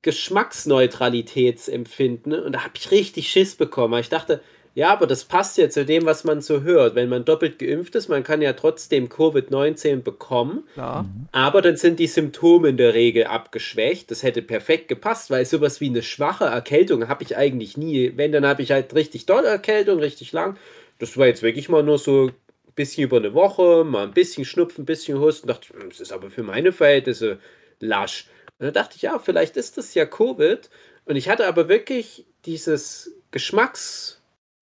Geschmacksneutralitätsempfinden 0.03 2.33
ne? 2.33 2.43
und 2.45 2.53
da 2.53 2.61
habe 2.65 2.75
ich 2.77 2.91
richtig 2.91 3.31
Schiss 3.31 3.57
bekommen. 3.57 3.93
weil 3.95 4.03
Ich 4.03 4.11
dachte, 4.11 4.43
ja, 4.75 4.91
aber 4.91 5.07
das 5.07 5.25
passt 5.25 5.57
ja 5.57 5.71
zu 5.71 5.85
dem, 5.85 6.05
was 6.05 6.25
man 6.25 6.41
so 6.41 6.63
hört. 6.63 6.97
Wenn 6.97 7.09
man 7.09 7.25
doppelt 7.25 7.61
geimpft 7.61 7.95
ist, 7.95 8.09
man 8.09 8.25
kann 8.25 8.43
ja 8.43 8.55
trotzdem 8.55 9.09
Covid-19 9.09 10.03
bekommen. 10.03 10.65
Klar. 10.75 11.07
Aber 11.31 11.63
dann 11.63 11.77
sind 11.77 12.01
die 12.01 12.09
Symptome 12.09 12.71
in 12.71 12.77
der 12.77 12.93
Regel 12.93 13.25
abgeschwächt. 13.25 14.11
Das 14.11 14.25
hätte 14.25 14.43
perfekt 14.43 14.89
gepasst, 14.89 15.31
weil 15.31 15.47
sowas 15.47 15.81
wie 15.81 15.89
eine 15.89 16.03
schwache 16.03 16.47
Erkältung 16.47 17.07
habe 17.09 17.23
ich 17.23 17.37
eigentlich 17.37 17.77
nie. 17.77 18.15
Wenn, 18.17 18.33
dann 18.33 18.45
habe 18.45 18.63
ich 18.63 18.73
halt 18.73 18.95
richtig 18.97 19.27
dolle 19.27 19.47
Erkältung, 19.47 20.01
richtig 20.01 20.33
lang. 20.33 20.57
Das 20.99 21.17
war 21.17 21.29
jetzt 21.29 21.43
wirklich 21.43 21.69
mal 21.69 21.85
nur 21.85 21.99
so 21.99 22.27
ein 22.27 22.35
bisschen 22.75 23.05
über 23.05 23.19
eine 23.19 23.33
Woche, 23.33 23.85
mal 23.85 24.03
ein 24.03 24.13
bisschen 24.13 24.45
Schnupfen, 24.45 24.83
ein 24.83 24.87
bisschen 24.87 25.21
Husten. 25.21 25.47
Dachte 25.47 25.69
ich, 25.73 25.89
das 25.89 26.01
ist 26.01 26.13
aber 26.13 26.31
für 26.31 26.43
meine 26.43 26.73
Verhältnisse 26.73 27.39
lasch. 27.79 28.27
Und 28.59 28.67
dann 28.67 28.75
dachte 28.75 28.97
ich, 28.97 29.03
ja, 29.03 29.21
vielleicht 29.21 29.57
ist 29.57 29.79
das 29.79 29.95
ja 29.95 30.05
Covid. 30.05 30.69
Und 31.05 31.15
ich 31.15 31.29
hatte 31.29 31.47
aber 31.47 31.69
wirklich 31.69 32.27
dieses 32.45 33.13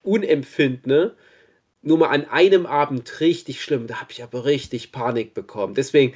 Geschmacksunempfinden, 0.05 0.93
ne? 0.93 1.15
nur 1.83 1.99
mal 1.99 2.09
an 2.11 2.27
einem 2.29 2.67
Abend 2.67 3.21
richtig 3.21 3.63
schlimm. 3.63 3.87
Da 3.89 4.01
habe 4.01 4.13
ich 4.13 4.23
aber 4.23 4.45
richtig 4.45 4.93
Panik 4.93 5.35
bekommen. 5.35 5.75
Deswegen 5.75 6.15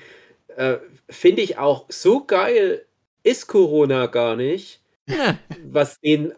äh, 0.56 0.78
finde 1.10 1.42
ich 1.42 1.58
auch 1.58 1.86
so 1.90 2.24
geil 2.24 2.84
ist 3.24 3.48
Corona 3.48 4.06
gar 4.06 4.36
nicht, 4.36 4.80
Ja. 5.08 5.38
was 5.62 6.00
den 6.00 6.32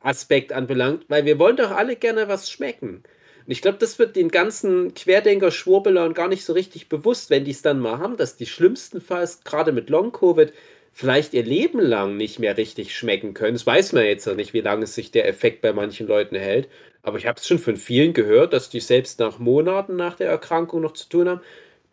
Aspekt 0.00 0.52
anbelangt, 0.52 1.04
weil 1.08 1.24
wir 1.24 1.38
wollen 1.38 1.56
doch 1.56 1.70
alle 1.70 1.96
gerne 1.96 2.28
was 2.28 2.50
schmecken. 2.50 3.02
Und 3.46 3.50
ich 3.52 3.62
glaube, 3.62 3.78
das 3.78 3.98
wird 3.98 4.16
den 4.16 4.30
ganzen 4.30 4.94
Querdenker-Schwurbelern 4.94 6.14
gar 6.14 6.28
nicht 6.28 6.44
so 6.44 6.52
richtig 6.52 6.88
bewusst, 6.88 7.30
wenn 7.30 7.44
die 7.44 7.50
es 7.52 7.62
dann 7.62 7.80
mal 7.80 7.98
haben, 7.98 8.16
dass 8.16 8.36
die 8.36 8.46
schlimmstenfalls 8.46 9.42
gerade 9.44 9.72
mit 9.72 9.90
Long-Covid 9.90 10.52
vielleicht 10.92 11.32
ihr 11.32 11.42
Leben 11.42 11.80
lang 11.80 12.16
nicht 12.16 12.38
mehr 12.38 12.56
richtig 12.56 12.96
schmecken 12.96 13.34
können. 13.34 13.54
Das 13.54 13.66
weiß 13.66 13.92
man 13.94 14.04
jetzt 14.04 14.26
noch 14.26 14.36
nicht, 14.36 14.52
wie 14.52 14.60
lange 14.60 14.86
sich 14.86 15.10
der 15.10 15.26
Effekt 15.26 15.62
bei 15.62 15.72
manchen 15.72 16.06
Leuten 16.06 16.36
hält. 16.36 16.68
Aber 17.02 17.18
ich 17.18 17.26
habe 17.26 17.38
es 17.38 17.46
schon 17.46 17.58
von 17.58 17.76
vielen 17.76 18.12
gehört, 18.12 18.52
dass 18.52 18.68
die 18.70 18.80
selbst 18.80 19.18
nach 19.18 19.38
Monaten 19.38 19.96
nach 19.96 20.14
der 20.14 20.28
Erkrankung 20.28 20.82
noch 20.82 20.92
zu 20.92 21.08
tun 21.08 21.28
haben. 21.28 21.40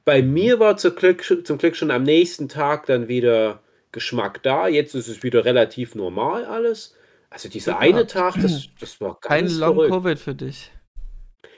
Bei 0.05 0.21
mir 0.21 0.59
war 0.59 0.77
zum 0.77 0.95
Glück, 0.95 1.23
zum 1.23 1.57
Glück 1.57 1.75
schon 1.75 1.91
am 1.91 2.03
nächsten 2.03 2.49
Tag 2.49 2.85
dann 2.85 3.07
wieder 3.07 3.61
Geschmack 3.91 4.43
da. 4.43 4.67
Jetzt 4.67 4.93
ist 4.93 5.07
es 5.07 5.23
wieder 5.23 5.45
relativ 5.45 5.95
normal 5.95 6.45
alles. 6.45 6.95
Also 7.29 7.47
dieser 7.47 7.73
Super. 7.73 7.83
eine 7.83 8.07
Tag, 8.07 8.35
das, 8.41 8.69
das 8.79 8.99
war 9.01 9.19
Kein 9.19 9.45
ganz 9.45 9.57
verrückt. 9.57 9.89
Long-Covid 9.89 10.19
für 10.19 10.35
dich. 10.35 10.71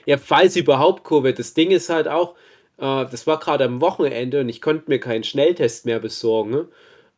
Ja, 0.06 0.18
falls 0.18 0.56
überhaupt 0.56 1.04
Covid. 1.04 1.38
Das 1.38 1.54
Ding 1.54 1.70
ist 1.70 1.88
halt 1.88 2.08
auch, 2.08 2.34
äh, 2.78 3.06
das 3.10 3.26
war 3.26 3.38
gerade 3.38 3.64
am 3.64 3.80
Wochenende 3.80 4.40
und 4.40 4.48
ich 4.48 4.60
konnte 4.60 4.84
mir 4.88 4.98
keinen 4.98 5.24
Schnelltest 5.24 5.86
mehr 5.86 6.00
besorgen. 6.00 6.68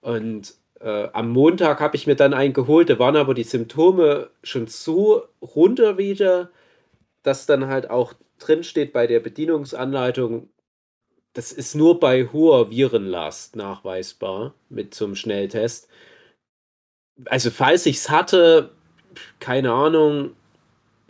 Und 0.05 0.55
äh, 0.81 1.09
am 1.15 1.31
Montag 1.31 1.81
habe 1.81 1.97
ich 1.97 2.07
mir 2.07 2.15
dann 2.15 2.35
einen 2.35 2.53
geholt, 2.53 2.91
da 2.91 2.99
waren 2.99 3.17
aber 3.17 3.33
die 3.33 3.43
Symptome 3.43 4.29
schon 4.43 4.67
so 4.67 5.25
runter 5.41 5.97
wieder, 5.97 6.51
dass 7.23 7.47
dann 7.47 7.69
halt 7.69 7.89
auch 7.89 8.13
drin 8.39 8.65
steht 8.65 8.93
bei 8.93 9.07
der 9.07 9.21
Bedienungsanleitung, 9.21 10.51
das 11.33 11.53
ist 11.53 11.75
nur 11.75 12.01
bei 12.01 12.27
hoher 12.27 12.71
Virenlast 12.71 13.57
nachweisbar 13.57 14.55
mit 14.69 14.95
zum 14.95 15.17
Schnelltest. 15.17 15.89
Also 17.25 17.51
falls 17.51 17.87
ich 17.87 17.97
es 17.97 18.11
hatte, 18.11 18.73
keine 19.41 19.73
Ahnung, 19.73 20.37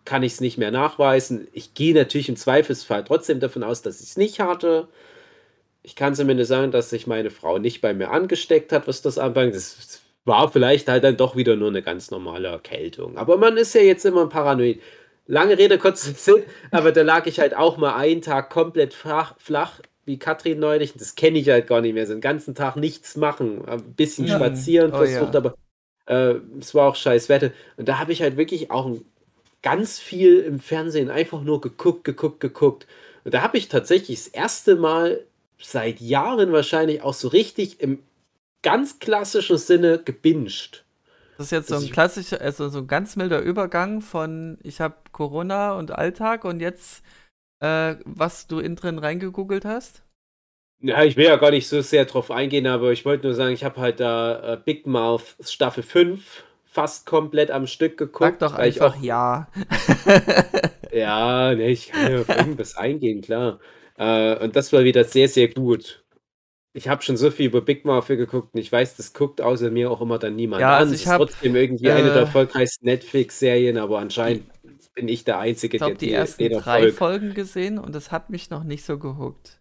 kann 0.04 0.22
ich 0.22 0.34
es 0.34 0.40
nicht 0.40 0.56
mehr 0.56 0.70
nachweisen. 0.70 1.48
Ich 1.52 1.74
gehe 1.74 1.94
natürlich 1.94 2.28
im 2.28 2.36
Zweifelsfall 2.36 3.02
trotzdem 3.02 3.40
davon 3.40 3.64
aus, 3.64 3.82
dass 3.82 4.00
ich 4.00 4.10
es 4.10 4.16
nicht 4.16 4.38
hatte. 4.38 4.86
Ich 5.85 5.97
kann 5.97 6.15
zumindest 6.15 6.48
sagen, 6.48 6.73
dass 6.73 6.90
sich 6.90 7.06
meine 7.06 7.31
Frau 7.31 7.59
nicht 7.59 7.81
bei 7.82 7.94
mir 7.94 8.11
angesteckt 8.11 8.73
hat, 8.73 8.89
was 8.89 9.02
das 9.02 9.19
anbelangt. 9.19 9.55
Das 9.55 10.01
war 10.24 10.51
vielleicht 10.51 10.89
halt 10.89 11.05
dann 11.05 11.16
doch 11.19 11.36
wieder 11.36 11.56
nur 11.56 11.69
eine 11.69 11.82
ganz 11.82 12.11
normale 12.11 12.48
Erkältung. 12.48 13.19
Aber 13.19 13.36
man 13.36 13.56
ist 13.59 13.74
ja 13.74 13.82
jetzt 13.82 14.05
immer 14.06 14.28
paranoid. 14.28 14.81
Lange 15.27 15.59
Rede, 15.59 15.78
kurzer 15.78 16.12
Sinn, 16.16 16.44
aber 16.70 16.93
da 16.93 17.02
lag 17.02 17.27
ich 17.27 17.40
halt 17.40 17.55
auch 17.55 17.77
mal 17.77 17.94
einen 17.97 18.23
Tag 18.23 18.51
komplett 18.51 18.94
flach, 18.94 19.35
flach 19.39 19.81
wie 20.06 20.19
Katrin 20.19 20.59
neulich. 20.59 20.94
Das 20.94 21.15
kenne 21.16 21.39
ich 21.39 21.48
halt 21.51 21.66
gar 21.66 21.81
nicht 21.82 21.94
mehr. 21.94 22.06
So 22.06 22.12
einen 22.12 22.20
ganzen 22.23 22.55
Tag 22.55 22.77
nichts 22.77 23.16
machen, 23.16 23.65
ein 23.66 23.94
bisschen 23.94 24.28
Ja. 24.28 24.36
spazieren 24.36 24.93
Oh 24.93 24.98
versucht, 24.98 25.35
ja. 25.35 25.39
aber 25.39 25.55
äh, 26.06 26.36
es 26.61 26.74
war 26.74 26.89
auch 26.89 26.97
scheiß 26.97 27.28
Wetter. 27.31 27.52
Und 27.77 27.89
da 27.89 27.98
habe 28.01 28.12
ich 28.12 28.23
halt 28.23 28.36
wirklich 28.39 28.70
auch 28.70 28.90
ganz 29.62 29.98
viel 30.01 30.40
im 30.40 30.61
Fernsehen 30.61 31.11
einfach 31.11 31.43
nur 31.43 31.61
geguckt, 31.61 32.05
geguckt, 32.05 32.40
geguckt. 32.40 32.86
Und 33.24 33.35
da 33.35 33.43
habe 33.43 33.56
ich 33.59 33.69
tatsächlich 33.69 34.19
das 34.24 34.28
erste 34.28 34.77
Mal 34.77 35.24
seit 35.64 36.00
Jahren 36.00 36.52
wahrscheinlich 36.52 37.02
auch 37.02 37.14
so 37.14 37.28
richtig 37.28 37.80
im 37.80 37.98
ganz 38.62 38.98
klassischen 38.98 39.58
Sinne 39.58 39.98
gebinged. 40.04 40.84
Das 41.36 41.46
ist 41.46 41.50
jetzt 41.52 41.68
so 41.68 41.74
ein 41.76 41.90
klassischer, 41.90 42.40
also 42.40 42.68
so 42.68 42.78
ein 42.78 42.86
ganz 42.86 43.16
milder 43.16 43.40
Übergang 43.40 44.00
von 44.00 44.58
ich 44.62 44.80
habe 44.80 44.94
Corona 45.12 45.72
und 45.74 45.90
Alltag 45.90 46.44
und 46.44 46.60
jetzt, 46.60 47.02
äh, 47.60 47.96
was 48.04 48.46
du 48.46 48.60
innen 48.60 48.76
drin 48.76 48.98
reingegoogelt 48.98 49.64
hast. 49.64 50.02
Ja, 50.80 51.02
ich 51.02 51.16
will 51.16 51.24
ja 51.24 51.36
gar 51.36 51.50
nicht 51.50 51.66
so 51.68 51.80
sehr 51.80 52.04
drauf 52.04 52.30
eingehen, 52.30 52.66
aber 52.66 52.92
ich 52.92 53.04
wollte 53.04 53.26
nur 53.26 53.34
sagen, 53.34 53.52
ich 53.54 53.64
habe 53.64 53.80
halt 53.80 54.00
da 54.00 54.54
äh, 54.54 54.56
Big 54.64 54.86
Mouth 54.86 55.34
Staffel 55.40 55.82
5 55.82 56.44
fast 56.64 57.06
komplett 57.06 57.50
am 57.50 57.66
Stück 57.66 57.96
geguckt. 57.96 58.38
Sag 58.40 58.50
doch 58.50 58.54
einfach 58.54 58.96
auch- 58.96 59.02
ja. 59.02 59.48
Ja, 60.92 61.54
ne, 61.54 61.68
ich 61.68 61.88
kann 61.90 62.12
ja 62.12 62.20
auf 62.20 62.28
irgendwas 62.36 62.76
eingehen, 62.76 63.20
klar. 63.22 63.58
Äh, 63.96 64.42
und 64.42 64.56
das 64.56 64.72
war 64.72 64.84
wieder 64.84 65.04
sehr, 65.04 65.28
sehr 65.28 65.48
gut. 65.48 66.04
Ich 66.76 66.88
habe 66.88 67.02
schon 67.02 67.16
so 67.16 67.30
viel 67.30 67.46
über 67.46 67.60
Big 67.60 67.84
Mouth 67.84 68.08
geguckt 68.08 68.52
und 68.54 68.60
ich 68.60 68.70
weiß, 68.72 68.96
das 68.96 69.12
guckt 69.12 69.40
außer 69.40 69.70
mir 69.70 69.90
auch 69.90 70.00
immer 70.00 70.18
dann 70.18 70.34
niemand 70.34 70.60
Ja, 70.60 70.74
an. 70.74 70.80
also 70.80 70.94
ich 70.94 71.02
ist 71.02 71.08
hab, 71.08 71.20
trotzdem 71.20 71.54
irgendwie 71.54 71.90
eine 71.90 72.02
der 72.02 72.16
äh, 72.16 72.20
erfolgreichsten 72.20 72.86
Netflix-Serien, 72.86 73.78
aber 73.78 74.00
anscheinend 74.00 74.42
bin 74.94 75.06
ich 75.08 75.22
der 75.22 75.38
Einzige, 75.38 75.76
Ich 75.76 75.78
glaube, 75.78 75.98
die 75.98 76.06
die 76.06 76.12
ersten 76.12 76.50
drei 76.50 76.78
Erfolg. 76.80 76.94
Folgen 76.94 77.34
gesehen 77.34 77.78
und 77.78 77.94
das 77.94 78.10
hat 78.10 78.30
mich 78.30 78.50
noch 78.50 78.64
nicht 78.64 78.84
so 78.84 78.98
gehuckt. 78.98 79.60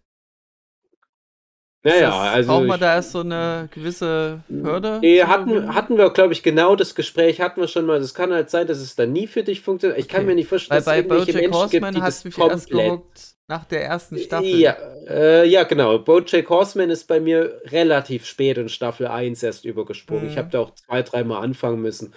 Naja, 1.84 2.18
also 2.32 2.48
braucht 2.52 2.66
man 2.66 2.80
da 2.80 2.94
erst 2.94 3.12
so 3.12 3.20
eine 3.20 3.68
gewisse 3.72 4.42
Hürde? 4.48 5.00
Nee, 5.02 5.20
zu 5.20 5.28
hatten, 5.28 5.74
hatten 5.74 5.98
wir, 5.98 6.10
glaube 6.10 6.32
ich, 6.32 6.42
genau 6.42 6.76
das 6.76 6.94
Gespräch 6.94 7.40
hatten 7.40 7.60
wir 7.60 7.68
schon 7.68 7.84
mal. 7.86 8.00
Das 8.00 8.14
kann 8.14 8.32
halt 8.32 8.50
sein, 8.50 8.66
dass 8.66 8.78
es 8.78 8.96
dann 8.96 9.12
nie 9.12 9.26
für 9.26 9.42
dich 9.44 9.60
funktioniert. 9.60 9.98
Ich 10.00 10.08
kann 10.08 10.20
Okay. 10.20 10.26
mir 10.26 10.34
nicht 10.34 10.48
vorstellen, 10.48 10.76
Weil 10.76 10.78
dass 10.78 10.84
bei 10.86 10.92
es 10.94 11.04
irgendwelche 11.04 11.32
BoJack 11.32 11.42
Menschen 11.42 11.70
gibt, 11.70 11.84
Horseman 11.84 11.94
die 11.94 12.00
hat 12.00 12.08
das 12.08 12.24
mich 12.24 12.38
erst 12.38 12.70
komplett... 12.70 12.70
gehuckt 12.70 13.33
nach 13.48 13.64
der 13.64 13.84
ersten 13.84 14.18
Staffel. 14.18 14.48
Ja, 14.60 14.76
äh, 15.08 15.46
ja, 15.46 15.64
genau. 15.64 15.98
BoJack 15.98 16.48
Horseman 16.48 16.90
ist 16.90 17.04
bei 17.06 17.20
mir 17.20 17.60
relativ 17.66 18.26
spät 18.26 18.58
in 18.58 18.68
Staffel 18.68 19.06
1 19.06 19.42
erst 19.42 19.64
übergesprungen. 19.64 20.26
Ich 20.26 20.36
Mhm. 20.36 20.38
habe 20.38 20.48
da 20.50 20.60
auch 20.60 20.74
zwei, 20.74 21.02
dreimal 21.02 21.42
anfangen 21.42 21.82
müssen. 21.82 22.14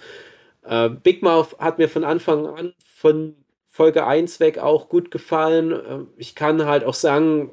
Äh, 0.64 0.90
Big 0.90 1.22
Mouth 1.22 1.58
hat 1.58 1.78
mir 1.78 1.88
von 1.88 2.04
Anfang 2.04 2.46
an 2.46 2.74
von 2.94 3.36
Folge 3.66 4.06
1 4.06 4.40
weg 4.40 4.58
auch 4.58 4.88
gut 4.88 5.10
gefallen. 5.10 5.72
Äh, 5.72 6.04
ich 6.16 6.34
kann 6.34 6.64
halt 6.66 6.84
auch 6.84 6.94
sagen, 6.94 7.50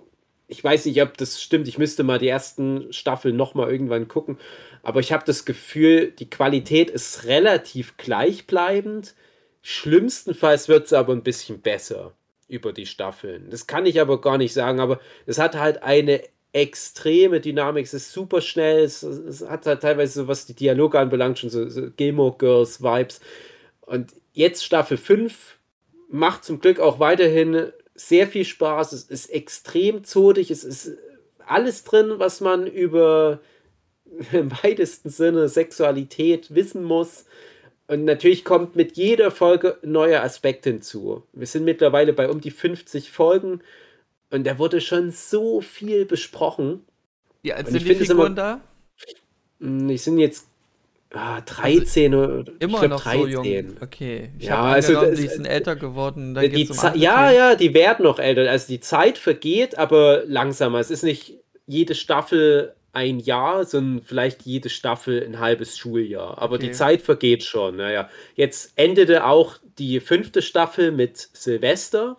ich 0.48 0.64
weiß 0.64 0.86
nicht, 0.86 1.02
ob 1.02 1.18
das 1.18 1.42
stimmt. 1.42 1.68
Ich 1.68 1.78
müsste 1.78 2.04
mal 2.04 2.20
die 2.20 2.28
ersten 2.28 2.92
Staffeln 2.94 3.36
nochmal 3.36 3.72
irgendwann 3.72 4.08
gucken. 4.08 4.38
Aber 4.84 5.00
ich 5.00 5.12
habe 5.12 5.24
das 5.26 5.46
Gefühl, 5.46 6.12
die 6.12 6.30
Qualität 6.30 6.90
ist 6.92 7.26
relativ 7.26 7.98
gleichbleibend. 7.98 9.16
Schlimmstenfalls 9.64 10.68
wird 10.70 10.86
es 10.86 10.94
aber 10.94 11.14
ein 11.14 11.24
bisschen 11.24 11.62
besser 11.62 12.14
über 12.48 12.74
die 12.74 12.86
Staffeln. 12.86 13.50
Das 13.50 13.68
kann 13.68 13.86
ich 13.86 14.00
aber 14.00 14.22
gar 14.22 14.38
nicht 14.38 14.54
sagen, 14.54 14.80
aber 14.80 15.00
es 15.26 15.40
hat 15.40 15.56
halt 15.56 15.84
eine 15.84 16.22
extreme 16.54 17.42
Dynamik, 17.42 17.86
es 17.86 17.94
ist 17.94 18.14
super 18.14 18.40
schnell, 18.40 18.84
es, 18.84 19.04
es 19.04 19.48
hat 19.48 19.66
halt 19.66 19.82
teilweise 19.82 20.22
so, 20.22 20.28
was 20.28 20.46
die 20.46 20.54
Dialoge 20.54 20.98
anbelangt, 20.98 21.40
schon 21.40 21.50
so, 21.50 21.68
so 21.68 21.90
Gilmore 21.92 22.36
Girls 22.38 22.82
Vibes. 22.82 23.20
Und 23.82 24.14
jetzt 24.32 24.64
Staffel 24.64 24.98
5 24.98 25.60
macht 26.10 26.46
zum 26.46 26.60
Glück 26.62 26.80
auch 26.80 27.00
weiterhin 27.00 27.72
sehr 27.94 28.28
viel 28.28 28.46
Spaß. 28.46 28.94
Es 28.94 29.04
ist 29.04 29.28
extrem 29.28 30.04
zotig, 30.04 30.50
es 30.50 30.64
ist 30.64 30.98
alles 31.46 31.84
drin, 31.84 32.16
was 32.18 32.42
man 32.42 32.68
über 32.68 33.40
im 34.32 34.52
weitesten 34.64 35.10
Sinne 35.10 35.50
Sexualität 35.50 36.54
wissen 36.54 36.84
muss. 36.84 37.26
Und 37.88 38.04
natürlich 38.06 38.44
kommt 38.44 38.76
mit 38.76 38.98
jeder 38.98 39.30
Folge 39.32 39.78
neuer 39.84 40.22
Aspekt 40.24 40.64
hinzu. 40.64 41.24
Wir 41.34 41.46
sind 41.48 41.66
mittlerweile 41.66 42.14
bei 42.14 42.30
um 42.30 42.42
die 42.42 42.52
50 42.52 43.12
Folgen 43.12 43.62
und 44.32 44.46
da 44.48 44.58
wurde 44.58 44.82
schon 44.82 45.12
so 45.12 45.62
viel 45.62 46.06
besprochen. 46.06 46.84
Alt 47.48 47.68
Und 47.68 47.74
sind 47.74 47.76
ich 47.78 47.84
die 47.84 47.92
es 48.04 48.10
immer- 48.10 48.24
Figuren 48.24 48.36
da? 48.36 48.62
Hm, 49.60 49.88
Die 49.88 49.98
sind 50.00 50.18
jetzt 50.18 50.48
ah, 51.14 51.42
13 51.42 52.16
oder 52.16 52.40
ich 52.52 52.62
Immer 52.62 52.80
glaub, 52.80 52.90
noch 52.92 53.04
so 53.14 53.28
jung. 53.28 53.44
13. 53.44 53.78
Also 53.78 53.78
Ah, 53.78 53.78
13 53.78 53.78
oder 53.78 53.78
ich 53.78 53.78
Immer 53.78 53.78
glaub, 53.78 53.78
noch 53.78 53.78
so 53.78 53.78
jung. 53.78 53.78
Okay. 53.82 54.30
Ich 54.40 54.46
Ja, 54.48 54.62
also 54.64 54.94
das- 54.94 55.20
die 55.20 55.28
sind 55.28 55.46
älter 55.46 55.76
geworden. 55.76 56.34
Da 56.34 56.42
die 56.42 56.50
geht's 56.50 56.84
um 56.84 56.96
ja, 56.96 57.32
ja, 57.32 57.56
die 57.56 57.74
werden 57.76 58.04
noch 58.04 58.18
älter. 58.18 58.50
Also 58.50 58.68
die 58.68 58.80
Zeit 58.80 59.20
vergeht, 59.20 59.78
aber 59.78 60.24
langsamer. 60.26 60.80
Es 60.80 60.90
ist 60.90 61.04
nicht 61.04 61.36
jede 61.68 61.94
Staffel 61.94 62.74
ein 62.96 63.20
Jahr, 63.20 63.66
sondern 63.66 64.04
vielleicht 64.04 64.44
jede 64.44 64.70
Staffel 64.70 65.24
ein 65.24 65.40
halbes 65.40 65.78
Schuljahr. 65.78 66.38
Aber 66.40 66.58
die 66.58 66.68
Okay. 66.68 66.76
Zeit 66.76 67.02
vergeht 67.02 67.44
schon. 67.44 67.78
Naja, 67.78 68.10
jetzt 68.36 68.74
endete 68.76 69.26
auch 69.26 69.58
die 69.78 70.00
fünfte 70.00 70.42
Staffel 70.42 70.92
mit 70.92 71.18
Silvester 71.34 72.18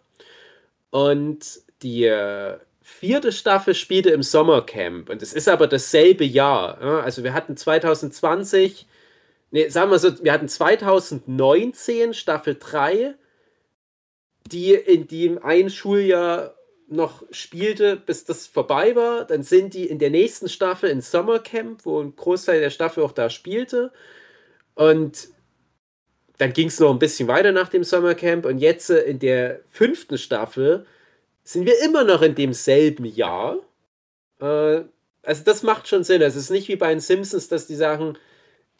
und 0.90 1.60
die 1.82 2.04
äh, 2.04 2.58
vierte 2.82 3.32
Staffel 3.32 3.74
spielte 3.74 4.10
im 4.10 4.22
Sommercamp. 4.22 5.10
Und 5.10 5.22
es 5.22 5.32
ist 5.32 5.48
aber 5.48 5.66
dasselbe 5.66 6.24
Jahr. 6.24 6.78
ja. 6.80 7.00
Also 7.00 7.24
wir 7.24 7.34
hatten 7.34 7.56
2020, 7.56 8.86
nee, 9.50 9.68
sagen 9.68 9.90
wir 9.90 9.98
so, 9.98 10.22
wir 10.22 10.32
hatten 10.32 10.48
2019 10.48 12.14
Staffel 12.14 12.56
3 12.58 13.14
die 14.52 14.74
in 14.74 15.08
dem 15.08 15.42
ein 15.42 15.70
Schuljahr 15.70 16.54
noch 16.88 17.24
spielte, 17.30 17.96
bis 17.96 18.24
das 18.24 18.46
vorbei 18.46 18.94
war. 18.94 19.24
Dann 19.24 19.42
sind 19.42 19.74
die 19.74 19.86
in 19.86 19.98
der 19.98 20.10
nächsten 20.10 20.48
Staffel 20.48 20.90
in 20.90 21.00
Sommercamp, 21.00 21.84
wo 21.84 22.00
ein 22.00 22.14
Großteil 22.14 22.60
der 22.60 22.70
Staffel 22.70 23.02
auch 23.02 23.12
da 23.12 23.30
spielte. 23.30 23.92
Und 24.74 25.28
dann 26.38 26.52
ging 26.52 26.68
es 26.68 26.78
noch 26.78 26.90
ein 26.90 26.98
bisschen 26.98 27.28
weiter 27.28 27.52
nach 27.52 27.68
dem 27.68 27.84
Sommercamp. 27.84 28.44
Und 28.44 28.58
jetzt 28.58 28.90
äh, 28.90 29.00
in 29.02 29.18
der 29.18 29.60
fünften 29.70 30.18
Staffel 30.18 30.86
sind 31.42 31.66
wir 31.66 31.82
immer 31.84 32.04
noch 32.04 32.22
in 32.22 32.34
demselben 32.34 33.04
Jahr. 33.04 33.58
Äh, 34.40 34.82
also 35.22 35.42
das 35.44 35.62
macht 35.62 35.88
schon 35.88 36.04
Sinn. 36.04 36.22
Also 36.22 36.38
es 36.38 36.44
ist 36.44 36.50
nicht 36.50 36.68
wie 36.68 36.76
bei 36.76 36.90
den 36.90 37.00
Simpsons, 37.00 37.48
dass 37.48 37.66
die 37.66 37.74
sagen, 37.74 38.16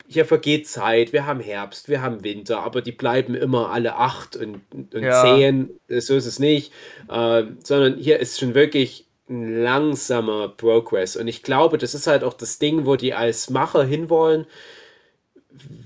hier 0.09 0.25
vergeht 0.25 0.69
Zeit, 0.69 1.13
wir 1.13 1.27
haben 1.27 1.41
Herbst, 1.41 1.89
wir 1.89 2.03
haben 2.03 2.23
Winter, 2.25 2.61
aber 2.61 2.83
die 2.83 2.93
bleiben 2.93 3.35
immer 3.35 3.71
alle 3.71 3.97
acht 3.97 4.37
und, 4.37 4.63
und 4.73 4.95
Ja. 5.03 5.21
zehn. 5.23 5.71
So 5.89 6.15
ist 6.17 6.27
es 6.27 6.39
nicht. 6.39 6.73
Äh, 7.09 7.45
sondern 7.63 7.99
hier 7.99 8.19
ist 8.21 8.39
schon 8.39 8.55
wirklich 8.55 9.07
ein 9.29 9.63
langsamer 9.63 10.49
Progress. 10.49 11.17
Und 11.17 11.29
ich 11.29 11.43
glaube, 11.43 11.79
das 11.79 11.95
ist 11.95 12.07
halt 12.07 12.23
auch 12.23 12.35
das 12.35 12.59
Ding, 12.59 12.87
wo 12.87 12.97
die 12.97 13.15
als 13.15 13.51
Macher 13.51 13.85
hinwollen. 13.85 14.47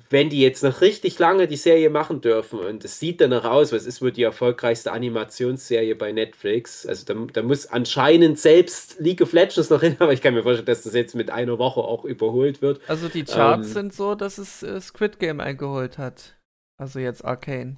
Wenn 0.09 0.29
die 0.29 0.41
jetzt 0.41 0.65
noch 0.65 0.81
richtig 0.81 1.19
lange 1.19 1.47
die 1.47 1.57
Serie 1.57 1.91
machen 1.91 2.21
dürfen 2.21 2.59
und 2.59 2.85
es 2.85 2.99
sieht 2.99 3.21
danach 3.21 3.45
aus, 3.45 3.73
was 3.73 3.87
ist 3.87 4.03
wohl 4.03 4.11
die 4.11 4.25
erfolgreichste 4.25 4.91
Animationsserie 4.93 5.95
bei 5.95 6.13
Netflix, 6.13 6.85
also 6.87 7.05
da, 7.07 7.27
da 7.33 7.43
muss 7.43 7.67
anscheinend 7.67 8.39
selbst 8.39 8.97
League 8.99 9.21
of 9.21 9.33
Legends 9.33 9.71
noch 9.71 9.81
hin, 9.81 9.97
aber 10.01 10.13
ich 10.13 10.21
kann 10.21 10.35
mir 10.35 10.43
vorstellen, 10.43 10.67
dass 10.67 10.83
das 10.83 10.95
jetzt 10.95 11.15
mit 11.15 11.31
einer 11.31 11.59
Woche 11.59 11.81
auch 11.81 12.05
überholt 12.05 12.61
wird. 12.63 12.81
Also 12.89 13.09
die 13.09 13.25
Charts 13.25 13.69
Ähm. 13.69 13.73
sind 13.75 13.95
so, 13.95 14.15
dass 14.15 14.39
es 14.39 14.63
äh, 14.63 14.81
Squid 14.81 15.19
Game 15.19 15.41
eingeholt 15.41 15.99
hat. 15.99 16.37
Also 16.77 16.99
jetzt 16.99 17.25
Arcane. 17.25 17.77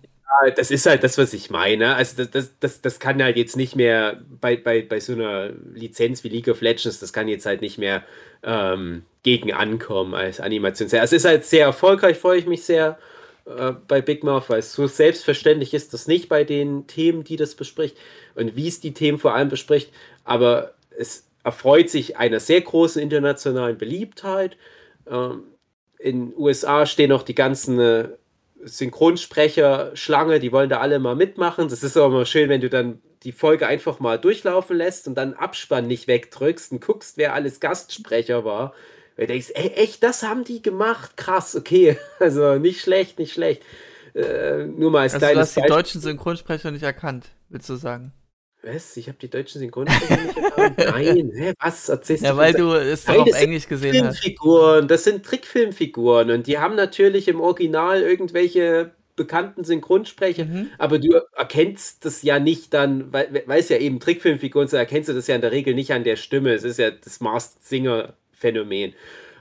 Das 0.56 0.70
ist 0.70 0.86
halt 0.86 1.04
das, 1.04 1.18
was 1.18 1.32
ich 1.34 1.50
meine. 1.50 1.94
Also 1.94 2.16
das, 2.16 2.30
das, 2.30 2.58
das, 2.58 2.80
das 2.80 2.98
kann 2.98 3.22
halt 3.22 3.36
jetzt 3.36 3.56
nicht 3.56 3.76
mehr 3.76 4.20
bei, 4.40 4.56
bei, 4.56 4.82
bei 4.82 4.98
so 4.98 5.12
einer 5.12 5.50
Lizenz 5.74 6.24
wie 6.24 6.28
League 6.28 6.48
of 6.48 6.60
Legends, 6.62 6.98
das 6.98 7.12
kann 7.12 7.28
jetzt 7.28 7.46
halt 7.46 7.60
nicht 7.60 7.78
mehr 7.78 8.02
ähm, 8.42 9.02
gegen 9.22 9.52
ankommen 9.52 10.14
als 10.14 10.40
Animationsserie. 10.40 11.02
Also 11.02 11.16
es 11.16 11.22
ist 11.22 11.28
halt 11.28 11.44
sehr 11.44 11.66
erfolgreich, 11.66 12.16
freue 12.16 12.38
ich 12.38 12.46
mich 12.46 12.64
sehr 12.64 12.98
äh, 13.44 13.72
bei 13.86 14.00
Big 14.00 14.24
Mouth, 14.24 14.48
weil 14.48 14.62
so 14.62 14.86
selbstverständlich 14.86 15.74
ist, 15.74 15.92
das 15.92 16.08
nicht 16.08 16.28
bei 16.28 16.44
den 16.44 16.86
Themen, 16.86 17.24
die 17.24 17.36
das 17.36 17.54
bespricht 17.54 17.96
und 18.34 18.56
wie 18.56 18.68
es 18.68 18.80
die 18.80 18.94
Themen 18.94 19.18
vor 19.18 19.34
allem 19.34 19.48
bespricht, 19.48 19.92
aber 20.24 20.74
es 20.96 21.26
erfreut 21.44 21.90
sich 21.90 22.16
einer 22.16 22.40
sehr 22.40 22.60
großen 22.60 23.02
internationalen 23.02 23.78
Beliebtheit. 23.78 24.56
Ähm, 25.10 25.44
in 25.98 26.30
den 26.30 26.38
USA 26.38 26.86
stehen 26.86 27.12
auch 27.12 27.22
die 27.22 27.34
ganzen 27.34 27.78
äh, 27.80 28.08
Synchronsprecher 28.64 29.93
Schlange, 29.94 30.40
die 30.40 30.52
wollen 30.52 30.70
da 30.70 30.80
alle 30.80 30.98
mal 30.98 31.14
mitmachen. 31.16 31.68
Das 31.68 31.82
ist 31.82 31.97
auch 31.97 32.06
immer 32.09 32.24
schön, 32.24 32.48
wenn 32.48 32.60
du 32.60 32.68
dann 32.68 33.01
die 33.22 33.32
Folge 33.32 33.66
einfach 33.66 34.01
mal 34.01 34.18
durchlaufen 34.18 34.76
lässt 34.76 35.06
und 35.09 35.14
dann 35.14 35.34
Abspann 35.34 35.86
nicht 35.86 36.09
wegdrückst 36.09 36.72
und 36.72 36.84
guckst, 36.84 37.16
wer 37.16 37.34
alles 37.34 37.60
Gastsprecher 37.60 38.44
war. 38.44 38.74
Weil 39.16 39.26
du 39.26 39.32
denkst, 39.34 39.51
ey, 39.55 39.68
echt, 39.76 40.02
das 40.02 40.22
haben 40.22 40.44
die 40.44 40.62
gemacht? 40.62 41.16
Krass, 41.16 41.55
okay. 41.55 41.98
Also 42.18 42.59
nicht 42.59 42.80
schlecht, 42.80 43.18
nicht 43.18 43.32
schlecht. 43.32 43.62
Äh, 44.14 44.64
nur 44.66 44.90
mal 44.90 45.01
als 45.02 45.14
Also 45.14 45.26
du 45.26 45.32
kleines 45.32 45.48
hast 45.48 45.56
die 45.56 45.60
Beispiel. 45.60 45.76
deutschen 45.76 46.01
Synchronsprecher 46.01 46.70
nicht 46.70 46.82
erkannt, 46.82 47.26
willst 47.48 47.68
du 47.68 47.76
sagen? 47.76 48.12
Was? 48.62 48.97
Ich 48.97 49.09
habe 49.09 49.18
die 49.20 49.28
deutschen 49.28 49.59
Synchronsprecher 49.60 50.20
nicht 50.20 50.36
erkannt? 50.36 50.78
Nein, 50.84 51.30
hä, 51.34 51.52
was 51.60 51.89
erzählst 51.89 52.22
Ja, 52.22 52.32
du? 52.32 52.36
weil 52.36 52.55
du 52.55 52.72
es 52.74 53.06
doch 53.06 53.16
Nein, 53.16 53.20
auf 53.20 53.32
Englisch 53.34 53.66
gesehen 53.66 54.01
hast. 54.02 54.20
Filmfiguren, 54.20 54.86
das 54.89 55.05
sind 55.05 55.24
Trickfilmfiguren 55.24 56.30
und 56.30 56.47
die 56.47 56.59
haben 56.59 56.76
natürlich 56.76 57.26
im 57.28 57.40
Original 57.40 58.02
irgendwelche 58.02 58.93
bekannten 59.16 59.64
Synchronsprecher, 59.64 60.44
Mhm. 60.47 60.70
aber 60.78 60.98
du 60.98 61.20
erkennst 61.36 62.05
das 62.05 62.22
ja 62.22 62.39
nicht 62.39 62.72
dann, 62.72 63.12
weil, 63.12 63.43
weil 63.47 63.60
es 63.60 63.68
ja 63.68 63.76
eben 63.78 64.01
Trickfilmfiguren 64.01 64.68
sind, 64.68 64.78
erkennst 64.78 65.09
du 65.09 65.12
das 65.12 65.26
ja 65.26 65.34
in 65.34 65.40
der 65.43 65.52
Regel 65.52 65.74
nicht 65.74 65.93
an 65.93 66.05
der 66.05 66.16
Stimme. 66.16 66.52
Es 66.55 66.64
ist 66.64 66.78
ja 66.78 66.90
das 66.93 67.20
Masked 67.20 67.62
Singer 67.64 68.14
Phänomen. 68.32 68.94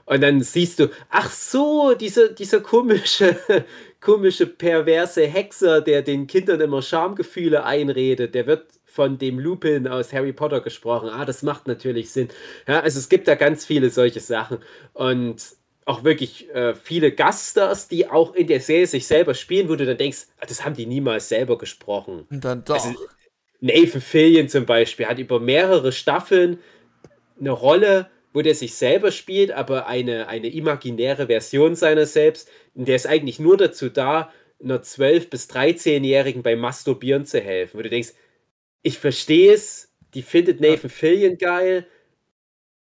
Und 0.04 0.20
dann 0.20 0.42
siehst 0.42 0.80
du, 0.80 0.88
ach 1.10 1.30
so, 1.30 1.94
dieser, 1.94 2.28
dieser 2.28 2.60
komische, 2.60 3.36
komische, 4.00 4.46
perverse 4.46 5.26
Hexer, 5.26 5.80
der 5.80 6.02
den 6.02 6.26
Kindern 6.26 6.60
immer 6.60 6.82
Schamgefühle 6.82 7.64
einredet, 7.64 8.34
der 8.34 8.46
wird 8.46 8.66
von 8.92 9.16
dem 9.16 9.38
Lupin 9.38 9.88
aus 9.88 10.12
Harry 10.12 10.32
Potter 10.32 10.60
gesprochen. 10.60 11.08
Ah, 11.08 11.24
das 11.24 11.42
macht 11.42 11.66
natürlich 11.66 12.10
Sinn. 12.10 12.28
Ja, 12.68 12.80
also 12.80 12.98
es 12.98 13.08
gibt 13.08 13.26
da 13.26 13.34
ganz 13.34 13.64
viele 13.64 13.90
solche 13.90 14.20
Sachen. 14.20 14.58
Und 14.92 15.42
auch 15.84 16.04
wirklich 16.04 16.48
äh, 16.54 16.74
viele 16.74 17.10
Gaststars, 17.12 17.88
die 17.88 18.08
auch 18.08 18.34
in 18.34 18.46
der 18.46 18.60
Serie 18.60 18.86
sich 18.86 19.06
selber 19.06 19.34
spielen, 19.34 19.68
wo 19.68 19.76
du 19.76 19.86
dann 19.86 19.96
denkst, 19.96 20.26
ah, 20.40 20.46
das 20.46 20.64
haben 20.64 20.76
die 20.76 20.86
niemals 20.86 21.28
selber 21.28 21.56
gesprochen. 21.58 22.26
Und 22.30 22.44
dann 22.44 22.64
doch. 22.64 22.74
Also, 22.74 22.94
Nathan 23.60 24.00
Fillion 24.00 24.48
zum 24.48 24.66
Beispiel 24.66 25.06
hat 25.06 25.18
über 25.18 25.40
mehrere 25.40 25.92
Staffeln 25.92 26.58
eine 27.40 27.50
Rolle, 27.50 28.10
wo 28.32 28.42
der 28.42 28.54
sich 28.54 28.74
selber 28.74 29.10
spielt, 29.10 29.52
aber 29.52 29.86
eine, 29.86 30.28
eine 30.28 30.48
imaginäre 30.48 31.28
Version 31.28 31.74
seiner 31.74 32.06
selbst. 32.06 32.50
Und 32.74 32.88
der 32.88 32.96
ist 32.96 33.06
eigentlich 33.06 33.38
nur 33.38 33.56
dazu 33.56 33.88
da, 33.88 34.30
einer 34.62 34.82
12- 34.82 35.28
bis 35.28 35.48
13-Jährigen 35.50 36.42
beim 36.42 36.60
Masturbieren 36.60 37.24
zu 37.24 37.40
helfen. 37.40 37.78
Wo 37.78 37.82
du 37.82 37.90
denkst, 37.90 38.12
ich 38.82 38.98
verstehe 38.98 39.52
es, 39.52 39.92
die 40.14 40.22
findet 40.22 40.60
Nathan 40.60 40.90
Fillion 40.90 41.38
geil, 41.38 41.86